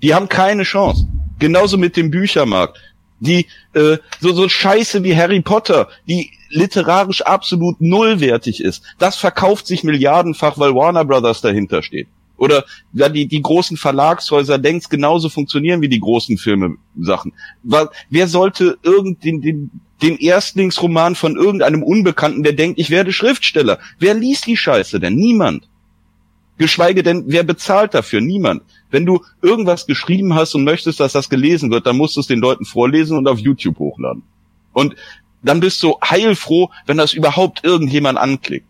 [0.03, 1.09] Die haben keine Chance.
[1.39, 2.79] Genauso mit dem Büchermarkt.
[3.21, 8.83] Die äh, so so Scheiße wie Harry Potter, die literarisch absolut nullwertig ist.
[8.99, 12.09] Das verkauft sich milliardenfach, weil Warner Brothers dahinter steht.
[12.37, 17.33] Oder ja, die, die großen Verlagshäuser längst genauso funktionieren wie die großen Filme-Sachen.
[17.63, 19.71] Wer sollte irgend den, den,
[20.03, 23.79] den Erstlingsroman von irgendeinem Unbekannten, der denkt, ich werde Schriftsteller?
[23.99, 25.15] Wer liest die Scheiße denn?
[25.15, 25.69] Niemand.
[26.57, 28.21] Geschweige denn, wer bezahlt dafür?
[28.21, 28.63] Niemand.
[28.91, 32.29] Wenn du irgendwas geschrieben hast und möchtest, dass das gelesen wird, dann musst du es
[32.29, 34.23] den Leuten vorlesen und auf YouTube hochladen.
[34.73, 34.95] Und
[35.43, 38.67] dann bist du heilfroh, wenn das überhaupt irgendjemand anklickt.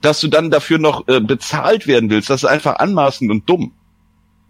[0.00, 3.72] Dass du dann dafür noch äh, bezahlt werden willst, das ist einfach anmaßend und dumm.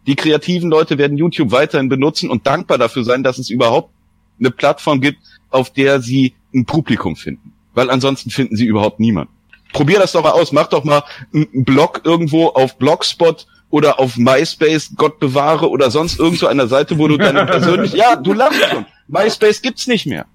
[0.06, 3.90] Die kreativen Leute werden YouTube weiterhin benutzen und dankbar dafür sein, dass es überhaupt
[4.38, 5.18] eine Plattform gibt,
[5.50, 7.52] auf der sie ein Publikum finden.
[7.74, 9.30] Weil ansonsten finden sie überhaupt niemand.
[9.72, 10.52] Probier das doch mal aus.
[10.52, 16.18] Mach doch mal einen Blog irgendwo auf Blogspot oder auf MySpace, Gott bewahre oder sonst
[16.18, 18.86] irgendwo einer Seite, wo du deine persönlich, ja, du lachst schon.
[19.08, 20.26] MySpace gibt's nicht mehr.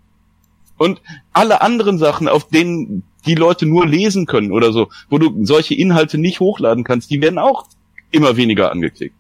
[0.78, 5.46] Und alle anderen Sachen, auf denen die Leute nur lesen können oder so, wo du
[5.46, 7.66] solche Inhalte nicht hochladen kannst, die werden auch
[8.12, 9.16] immer weniger angeklickt.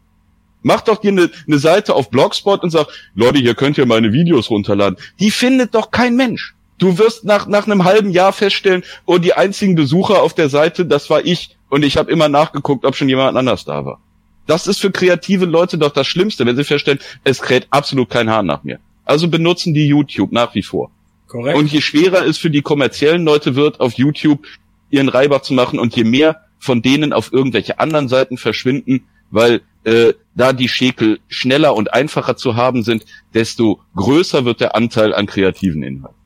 [0.61, 4.14] Mach doch dir eine, eine Seite auf Blogspot und sag, Leute, hier könnt ihr meine
[4.14, 4.98] Videos runterladen.
[5.19, 6.56] Die findet doch kein Mensch.
[6.77, 10.85] Du wirst nach, nach einem halben Jahr feststellen, oh, die einzigen Besucher auf der Seite,
[10.85, 11.56] das war ich.
[11.69, 14.00] Und ich habe immer nachgeguckt, ob schon jemand anders da war.
[14.45, 18.30] Das ist für kreative Leute doch das Schlimmste, wenn sie feststellen, es kräht absolut kein
[18.30, 18.80] Haar nach mir.
[19.06, 20.92] Also benutzen die YouTube nach wie vor.
[21.27, 21.58] Korrekt.
[21.58, 24.45] Und je schwerer es für die kommerziellen Leute wird, auf YouTube
[24.90, 29.61] ihren Reibach zu machen und je mehr von denen auf irgendwelche anderen Seiten verschwinden, weil
[29.84, 35.14] äh, da die Schäkel schneller und einfacher zu haben sind, desto größer wird der Anteil
[35.14, 36.23] an kreativen Inhalten.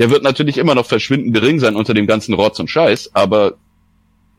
[0.00, 3.54] Der wird natürlich immer noch verschwindend gering sein unter dem ganzen Rotz und Scheiß, aber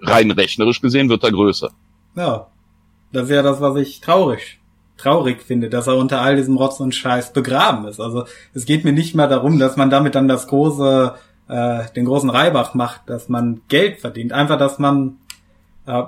[0.02, 1.70] rein rechnerisch gesehen wird er größer.
[2.16, 2.48] Ja.
[3.14, 4.60] Das ist ja das, was ich traurig,
[4.98, 8.00] traurig finde, dass er unter all diesem Rotz und Scheiß begraben ist.
[8.00, 11.14] Also es geht mir nicht mal darum, dass man damit dann das große,
[11.48, 14.34] äh, den großen Reibach macht, dass man Geld verdient.
[14.34, 15.18] Einfach, dass man
[15.86, 16.04] äh,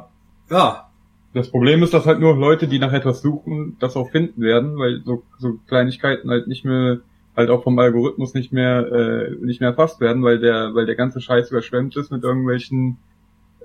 [0.50, 0.90] ja,
[1.34, 4.78] Das Problem ist, dass halt nur Leute, die nach etwas suchen, das auch finden werden,
[4.78, 7.00] weil so, so Kleinigkeiten halt nicht mehr,
[7.36, 10.95] halt auch vom Algorithmus nicht mehr, äh, nicht mehr erfasst werden, weil der, weil der
[10.95, 12.98] ganze Scheiß überschwemmt ist mit irgendwelchen,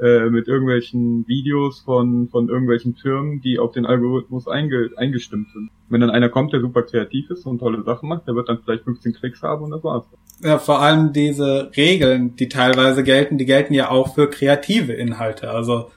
[0.01, 5.71] äh, mit irgendwelchen Videos von, von irgendwelchen Firmen, die auf den Algorithmus einge, eingestimmt sind.
[5.89, 8.61] Wenn dann einer kommt, der super kreativ ist und tolle Sachen macht, der wird dann
[8.65, 10.05] vielleicht 15 Klicks haben und das war's.
[10.43, 15.51] ja, vor allem diese Regeln, die teilweise gelten, die gelten ja auch für kreative Inhalte.
[15.51, 15.91] Also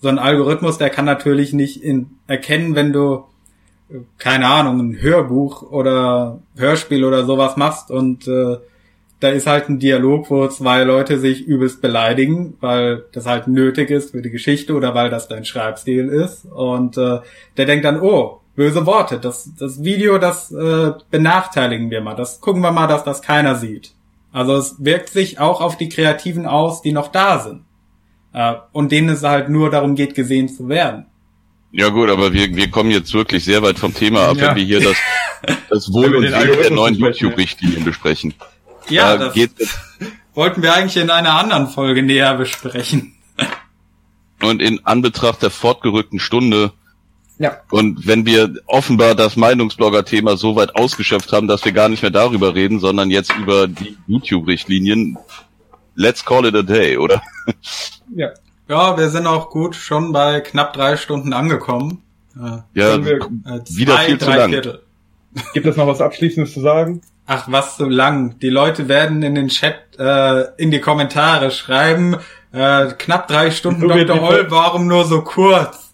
[0.00, 3.24] so ein Algorithmus, der kann natürlich nicht in, erkennen, wenn du
[4.18, 8.58] keine Ahnung, ein Hörbuch oder Hörspiel oder sowas machst und äh,
[9.20, 13.90] da ist halt ein Dialog, wo zwei Leute sich übelst beleidigen, weil das halt nötig
[13.90, 16.44] ist für die Geschichte oder weil das dein Schreibstil ist.
[16.44, 17.18] Und äh,
[17.56, 22.14] der denkt dann, oh, böse Worte, das, das Video, das äh, benachteiligen wir mal.
[22.14, 23.92] Das gucken wir mal, dass das keiner sieht.
[24.32, 27.64] Also es wirkt sich auch auf die Kreativen aus, die noch da sind.
[28.32, 31.06] Äh, und denen es halt nur darum geht, gesehen zu werden.
[31.70, 34.48] Ja gut, aber wir, wir kommen jetzt wirklich sehr weit vom Thema ab, Ja.
[34.48, 34.96] wenn wir hier das,
[35.70, 38.34] das Wohl und Wehe der neuen YouTube-Richtlinien besprechen.
[38.88, 39.78] Ja, Da das
[40.34, 43.14] wollten wir eigentlich in einer anderen Folge näher besprechen.
[44.42, 46.72] und in Anbetracht der fortgerückten Stunde
[47.38, 47.58] Ja.
[47.70, 52.10] und wenn wir offenbar das Meinungsblogger-Thema so weit ausgeschöpft haben, dass wir gar nicht mehr
[52.10, 55.18] darüber reden, sondern jetzt über die YouTube-Richtlinien,
[55.96, 57.20] let's call it a day, oder?
[58.14, 58.30] Ja.
[58.68, 62.02] Ja, wir sind auch gut schon bei knapp drei Stunden angekommen.
[62.36, 64.50] Äh, Ja, wir- äh, Wieder viel zu lang.
[64.50, 64.82] Viertel.
[65.54, 67.00] Gibt es noch was Abschließendes zu sagen?
[67.26, 68.38] Ach, was so lang.
[68.40, 72.16] Die Leute werden in den Chat, äh, in die Kommentare schreiben,
[72.52, 74.20] äh, knapp drei Stunden So Dr.
[74.20, 75.87] Holl, warum nur so kurz?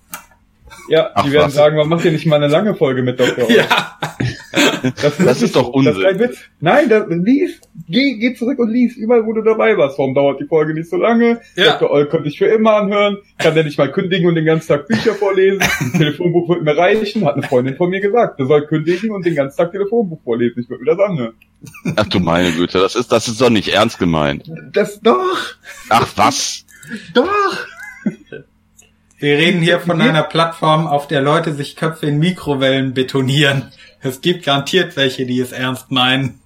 [0.89, 1.55] Ja, Ach, die werden was?
[1.55, 3.45] sagen, warum macht ihr nicht mal eine lange Folge mit Dr.
[3.45, 3.51] Oz?
[3.55, 6.03] Ja, Das, Das ist doch Das ist Unsinn.
[6.03, 6.39] kein Witz.
[6.61, 9.99] Nein, das, lies, geh, geh zurück und lies, überall wo du dabei warst.
[9.99, 11.41] Warum dauert die Folge nicht so lange?
[11.57, 11.73] Ja.
[11.73, 11.91] Dr.
[11.91, 13.19] Oll konnte ich für immer anhören.
[13.39, 15.61] Kann der nicht mal kündigen und den ganzen Tag Bücher vorlesen?
[15.97, 18.39] Telefonbuch wird mir reichen, hat eine Freundin von mir gesagt.
[18.39, 20.61] Der soll kündigen und den ganzen Tag Telefonbuch vorlesen.
[20.63, 21.35] Ich würde mir das anhören.
[21.97, 24.51] Ach du meine Güte, das ist, das ist doch nicht ernst gemeint.
[24.73, 25.55] Das doch,
[25.89, 26.65] Ach was?
[27.15, 27.67] doch.
[29.25, 33.73] Wir reden hier von einer Plattform, auf der Leute sich Köpfe in Mikrowellen betonieren.
[34.01, 36.41] Es gibt garantiert welche, die es ernst meinen.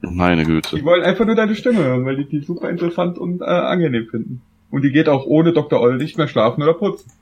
[0.00, 0.76] Meine Güte.
[0.76, 4.08] Die wollen einfach nur deine Stimme hören, weil die die super interessant und äh, angenehm
[4.10, 4.40] finden.
[4.70, 5.78] Und die geht auch ohne Dr.
[5.80, 7.12] Oll nicht mehr schlafen oder putzen.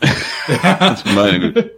[1.14, 1.70] Meine Güte.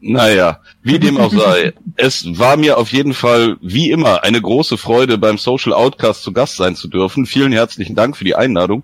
[0.00, 1.74] Naja, wie dem auch sei.
[1.96, 6.32] Es war mir auf jeden Fall, wie immer, eine große Freude, beim Social Outcast zu
[6.32, 7.26] Gast sein zu dürfen.
[7.26, 8.82] Vielen herzlichen Dank für die Einladung.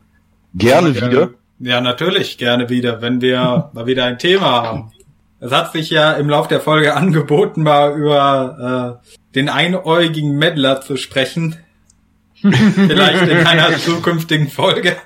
[0.54, 1.10] Gerne Ja, gerne.
[1.10, 1.30] wieder.
[1.64, 4.92] Ja, natürlich, gerne wieder, wenn wir mal wieder ein Thema haben.
[5.40, 10.82] Es hat sich ja im Lauf der Folge angeboten, mal über äh, den einäugigen Meddler
[10.82, 11.56] zu sprechen.
[12.42, 14.96] Vielleicht in einer zukünftigen Folge.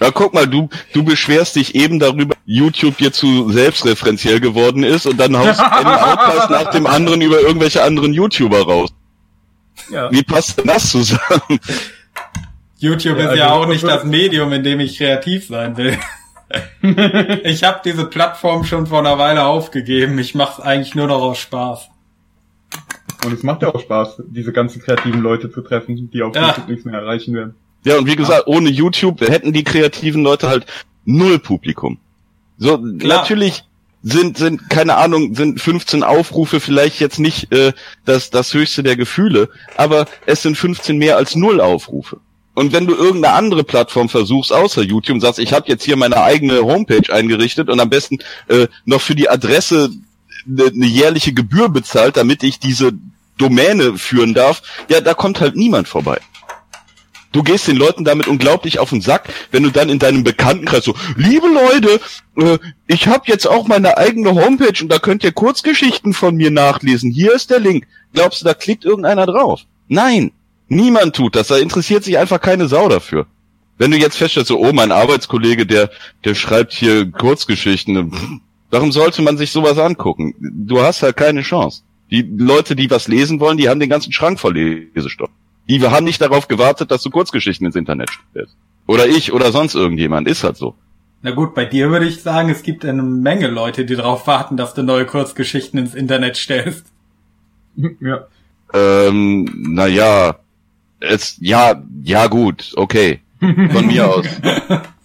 [0.00, 5.06] Ja, guck mal, du, du beschwerst dich eben darüber, YouTube dir zu selbstreferenziell geworden ist
[5.06, 8.90] und dann haust du einen Outcast nach dem anderen über irgendwelche anderen YouTuber raus.
[9.90, 10.10] Ja.
[10.10, 11.60] Wie passt denn das zusammen?
[12.82, 15.96] YouTube Ja, ist ja also- auch nicht das Medium, in dem ich kreativ sein will.
[17.44, 20.18] ich habe diese Plattform schon vor einer Weile aufgegeben.
[20.18, 21.88] Ich mache es eigentlich nur noch aus Spaß.
[23.24, 26.48] Und es macht ja auch Spaß, diese ganzen kreativen Leute zu treffen, die auf Ja.
[26.48, 27.54] YouTube nichts mehr erreichen werden.
[27.84, 30.66] Ja, und wie gesagt, ohne YouTube hätten die kreativen Leute halt
[31.04, 31.98] null Publikum.
[32.58, 33.64] So, natürlich
[34.02, 37.72] sind, sind, keine Ahnung, sind 15 Aufrufe vielleicht jetzt nicht äh,
[38.04, 42.18] das, das höchste der Gefühle, aber es sind 15 mehr als null Aufrufe.
[42.54, 46.22] Und wenn du irgendeine andere Plattform versuchst, außer YouTube, sagst, ich habe jetzt hier meine
[46.22, 49.90] eigene Homepage eingerichtet und am besten äh, noch für die Adresse
[50.46, 52.92] eine, eine jährliche Gebühr bezahlt, damit ich diese
[53.38, 56.20] Domäne führen darf, ja, da kommt halt niemand vorbei.
[57.32, 60.84] Du gehst den Leuten damit unglaublich auf den Sack, wenn du dann in deinem Bekanntenkreis
[60.84, 62.00] so, liebe Leute,
[62.36, 66.50] äh, ich habe jetzt auch meine eigene Homepage und da könnt ihr Kurzgeschichten von mir
[66.50, 67.10] nachlesen.
[67.10, 67.86] Hier ist der Link.
[68.12, 69.62] Glaubst du, da klickt irgendeiner drauf?
[69.88, 70.32] Nein,
[70.74, 71.48] niemand tut das.
[71.48, 73.26] Da interessiert sich einfach keine Sau dafür.
[73.78, 75.90] Wenn du jetzt feststellst, so, oh, mein Arbeitskollege, der,
[76.24, 80.34] der schreibt hier Kurzgeschichten, warum sollte man sich sowas angucken?
[80.38, 81.82] Du hast halt keine Chance.
[82.10, 85.30] Die Leute, die was lesen wollen, die haben den ganzen Schrank voll Lesestoff.
[85.68, 88.56] Die haben nicht darauf gewartet, dass du Kurzgeschichten ins Internet stellst.
[88.86, 90.28] Oder ich oder sonst irgendjemand.
[90.28, 90.74] Ist halt so.
[91.22, 94.56] Na gut, bei dir würde ich sagen, es gibt eine Menge Leute, die darauf warten,
[94.56, 96.86] dass du neue Kurzgeschichten ins Internet stellst.
[98.00, 98.26] ja.
[98.74, 99.44] Ähm,
[99.74, 100.36] naja,
[101.02, 103.20] es, ja, ja gut, okay.
[103.40, 104.26] Von mir aus.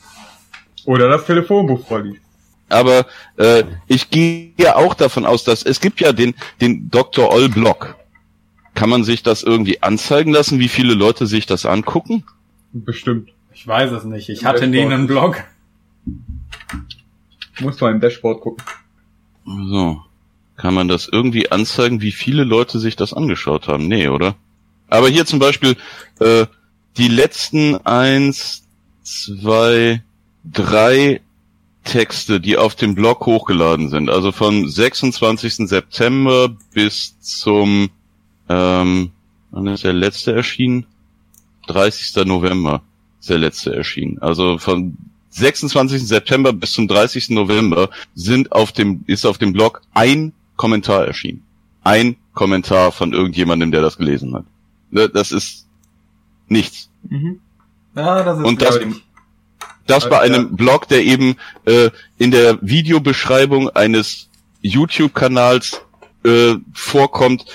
[0.85, 2.21] Oder das Telefonbuch vorliest.
[2.69, 3.05] Aber
[3.37, 7.31] äh, ich gehe ja auch davon aus, dass es gibt ja den, den Dr.
[7.31, 7.95] Oll Blog.
[8.73, 12.23] Kann man sich das irgendwie anzeigen lassen, wie viele Leute sich das angucken?
[12.73, 13.29] Bestimmt.
[13.53, 14.29] Ich weiß es nicht.
[14.29, 15.43] Ich hatte nie einen Blog.
[17.59, 18.63] Musst du im Dashboard gucken.
[19.45, 20.01] So.
[20.57, 23.87] Kann man das irgendwie anzeigen, wie viele Leute sich das angeschaut haben?
[23.87, 24.35] Nee, oder?
[24.89, 25.75] Aber hier zum Beispiel
[26.19, 26.45] äh,
[26.97, 28.63] die letzten eins,
[29.03, 30.01] zwei,
[30.43, 31.21] drei
[31.83, 34.09] Texte, die auf dem Blog hochgeladen sind.
[34.09, 35.67] Also vom 26.
[35.67, 37.89] September bis zum
[38.49, 39.11] ähm,
[39.51, 40.85] wann ist der letzte erschienen?
[41.67, 42.25] 30.
[42.25, 42.81] November
[43.19, 44.19] ist der letzte erschienen.
[44.19, 44.97] Also von
[45.29, 46.07] 26.
[46.07, 47.29] September bis zum 30.
[47.29, 51.43] November sind auf dem, ist auf dem Blog ein Kommentar erschienen.
[51.83, 54.45] Ein Kommentar von irgendjemandem, der das gelesen hat.
[54.91, 55.65] Ne, Das ist
[56.47, 56.89] nichts.
[57.09, 57.39] Mhm.
[57.95, 58.79] Ja, das ist Und das,
[59.87, 61.35] das bei einem Blog, der eben
[61.65, 64.29] äh, in der Videobeschreibung eines
[64.61, 65.81] YouTube-Kanals
[66.23, 67.45] äh, vorkommt,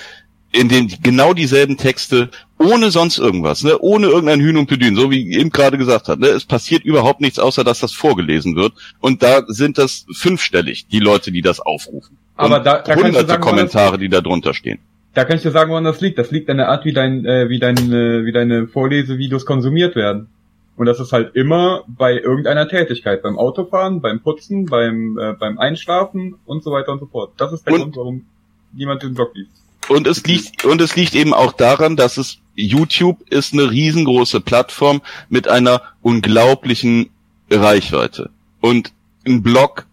[0.51, 2.29] in dem genau dieselben Texte,
[2.59, 6.19] ohne sonst irgendwas, ne, ohne irgendein Hühn und Pedün, so wie eben gerade gesagt hat,
[6.19, 8.73] ne, es passiert überhaupt nichts, außer dass das vorgelesen wird.
[8.99, 12.17] Und da sind das fünfstellig, die Leute, die das aufrufen.
[12.35, 14.79] Aber und da- da hunderte sagen, Kommentare, die da drunter stehen.
[15.13, 16.17] Da kann ich dir sagen, woran das liegt.
[16.17, 19.95] Das liegt an der Art, wie dein, äh, wie dein, äh, wie deine Vorlesevideos konsumiert
[19.95, 20.27] werden.
[20.75, 25.59] Und das ist halt immer bei irgendeiner Tätigkeit, beim Autofahren, beim Putzen, beim, äh, beim
[25.59, 27.33] Einschlafen und so weiter und so fort.
[27.37, 28.25] Das ist der Und- Grund, warum
[28.73, 29.51] niemand den Blog liest.
[29.89, 34.39] Und es liegt, und es liegt eben auch daran, dass es YouTube ist eine riesengroße
[34.41, 37.09] Plattform mit einer unglaublichen
[37.51, 38.29] Reichweite.
[38.61, 38.93] Und
[39.27, 39.85] ein Blog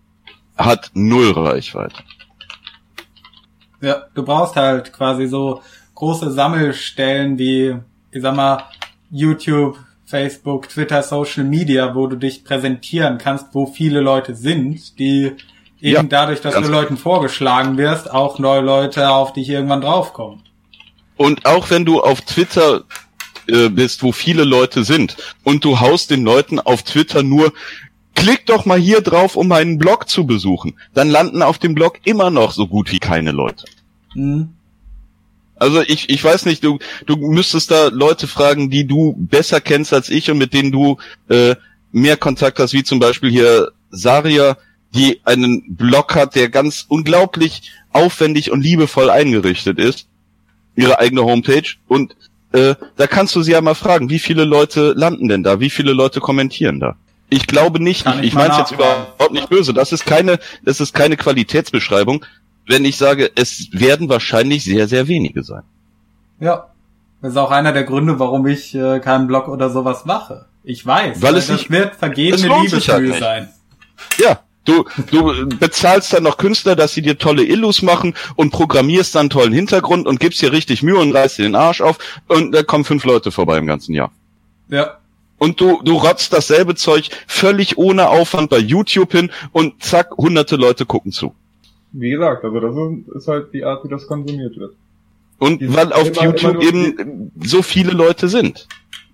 [0.57, 2.03] hat null Reichweite.
[3.81, 5.63] Ja, du brauchst halt quasi so
[5.95, 7.77] große Sammelstellen wie,
[8.11, 8.65] ich sag mal,
[9.11, 15.33] YouTube, Facebook, Twitter, Social Media, wo du dich präsentieren kannst, wo viele Leute sind, die
[15.81, 20.43] eben Ja, dadurch, dass du Leuten vorgeschlagen wirst, auch neue Leute auf dich irgendwann draufkommen.
[21.17, 22.85] Und auch wenn du auf Twitter
[23.47, 27.53] äh, bist, wo viele Leute sind, und du haust den Leuten auf Twitter nur,
[28.21, 31.99] klick doch mal hier drauf, um meinen Blog zu besuchen, dann landen auf dem Blog
[32.05, 33.65] immer noch so gut wie keine Leute.
[34.13, 34.51] Hm.
[35.57, 39.93] Also ich, ich weiß nicht, du, du müsstest da Leute fragen, die du besser kennst
[39.93, 40.97] als ich und mit denen du
[41.29, 41.55] äh,
[41.93, 44.57] mehr Kontakt hast, wie zum Beispiel hier Saria,
[44.95, 50.07] die einen Blog hat, der ganz unglaublich aufwendig und liebevoll eingerichtet ist.
[50.77, 51.77] Ihre eigene Homepage.
[51.89, 52.17] Und
[52.53, 55.61] äh, da kannst du sie ja mal fragen, wie viele Leute landen denn da?
[55.61, 56.97] Wie viele Leute kommentieren da?
[57.31, 59.73] Ich glaube nicht, Kann ich, ich meine es jetzt überhaupt nicht böse.
[59.73, 62.25] Das ist keine, das ist keine Qualitätsbeschreibung,
[62.67, 65.63] wenn ich sage, es werden wahrscheinlich sehr, sehr wenige sein.
[66.41, 66.67] Ja.
[67.23, 70.47] Das ist auch einer der Gründe, warum ich äh, keinen Blog oder sowas mache.
[70.65, 73.19] Ich weiß, Weil es das nicht- wird vergebene halt Liebesmühe nicht.
[73.21, 73.49] sein.
[74.19, 79.15] Ja, du, du bezahlst dann noch Künstler, dass sie dir tolle Illus machen und programmierst
[79.15, 81.99] dann einen tollen Hintergrund und gibst dir richtig Mühe und reißt dir den Arsch auf
[82.29, 84.11] und da kommen fünf Leute vorbei im ganzen Jahr.
[84.69, 84.97] Ja.
[85.41, 90.55] Und du, du rotzt dasselbe Zeug völlig ohne Aufwand bei YouTube hin und zack, hunderte
[90.57, 91.35] Leute gucken zu.
[91.93, 94.75] Wie gesagt, also das ist, ist halt die Art, wie das konsumiert wird.
[95.39, 98.69] Und Die- weil auf immer- YouTube immer eben so viele Leute sind.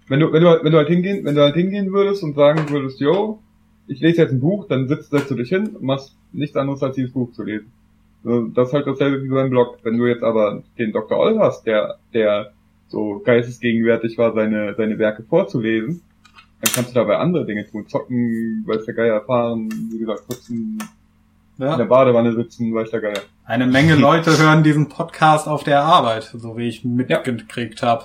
[0.09, 2.69] Wenn du, wenn du, wenn du halt hingehen, wenn du halt hingehen würdest und sagen
[2.71, 3.41] würdest, yo,
[3.87, 6.83] ich lese jetzt ein Buch, dann sitzt, setzt du dich hin und machst nichts anderes
[6.83, 7.71] als dieses Buch zu lesen.
[8.25, 9.79] Also Das ist halt dasselbe wie beim Blog.
[9.85, 11.17] Wenn du jetzt aber den Dr.
[11.19, 12.51] Oll hast, der, der
[12.89, 16.03] so geistesgegenwärtig war, seine, seine Werke vorzulesen,
[16.67, 17.87] dann kannst du dabei andere Dinge tun.
[17.89, 20.79] Zocken, weiß der Geier, fahren, wie gesagt, putzen,
[21.59, 21.85] in der Ja.
[21.85, 23.23] Badewanne sitzen, weiß der Geier.
[23.45, 28.05] Eine Menge Leute hören diesen Podcast auf der Arbeit, so wie ich mitgekriegt habe.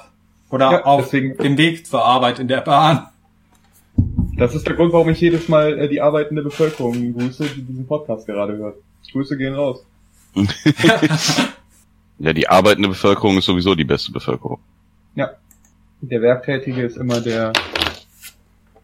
[0.50, 3.08] Oder Ja, auf deswegen- dem Weg zur Arbeit in der Bahn.
[4.38, 7.86] Das ist der Grund, warum ich jedes Mal äh, die arbeitende Bevölkerung grüße, die diesen
[7.88, 8.76] Podcast gerade hört.
[9.12, 9.84] Grüße gehen raus.
[12.20, 14.60] Ja, die arbeitende Bevölkerung ist sowieso die beste Bevölkerung.
[15.16, 15.32] Ja.
[16.02, 17.52] Der Werktätige ist immer der,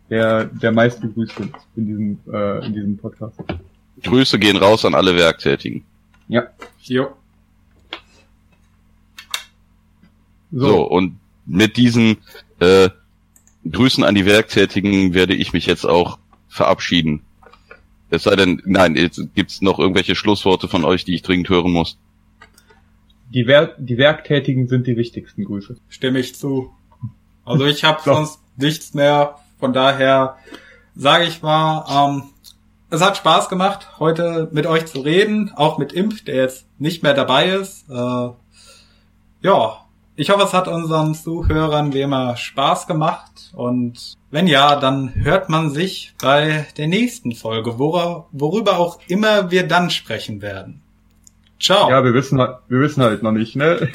[0.09, 3.39] der, der meistgegrüßte in diesem, äh, in diesem Podcast.
[4.03, 5.83] Grüße gehen raus an alle Werktätigen.
[6.27, 6.43] Ja.
[6.83, 7.09] Jo.
[10.51, 12.17] So, und mit diesen
[12.59, 12.89] äh,
[13.69, 17.21] Grüßen an die Werktätigen werde ich mich jetzt auch verabschieden.
[18.09, 21.71] Es sei denn, nein, jetzt gibt's noch irgendwelche Schlussworte von euch, die ich dringend hören
[21.71, 21.97] muss.
[23.33, 25.75] Die, Wer die Werktätigen sind die wichtigsten Grüße.
[25.89, 26.71] Stimme ich zu.
[27.43, 28.13] Also ich habe So.
[28.13, 29.35] sonst nichts mehr.
[29.59, 30.37] Von daher
[30.95, 32.23] sage ich mal, ähm,
[32.89, 37.03] es hat Spaß gemacht, heute mit euch zu reden, auch mit Imp, der jetzt nicht
[37.03, 37.89] mehr dabei ist.
[37.89, 38.29] Äh,
[39.41, 39.77] ja,
[40.15, 43.51] ich hoffe, es hat unseren Zuhörern wie immer Spaß gemacht.
[43.53, 49.51] Und wenn ja, dann hört man sich bei der nächsten Folge, wora, worüber auch immer
[49.51, 50.81] wir dann sprechen werden.
[51.59, 51.89] Ciao.
[51.89, 53.89] Ja, wir wissen, halt- wir wissen halt noch nicht, ne?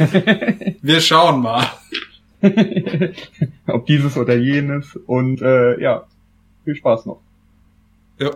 [0.83, 1.65] Wir schauen mal.
[3.67, 4.97] Ob dieses oder jenes.
[4.97, 6.07] Und äh, ja,
[6.65, 7.21] viel Spaß noch.
[8.19, 8.31] Ja.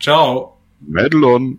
[0.00, 0.56] Ciao.
[0.80, 1.58] Madelon.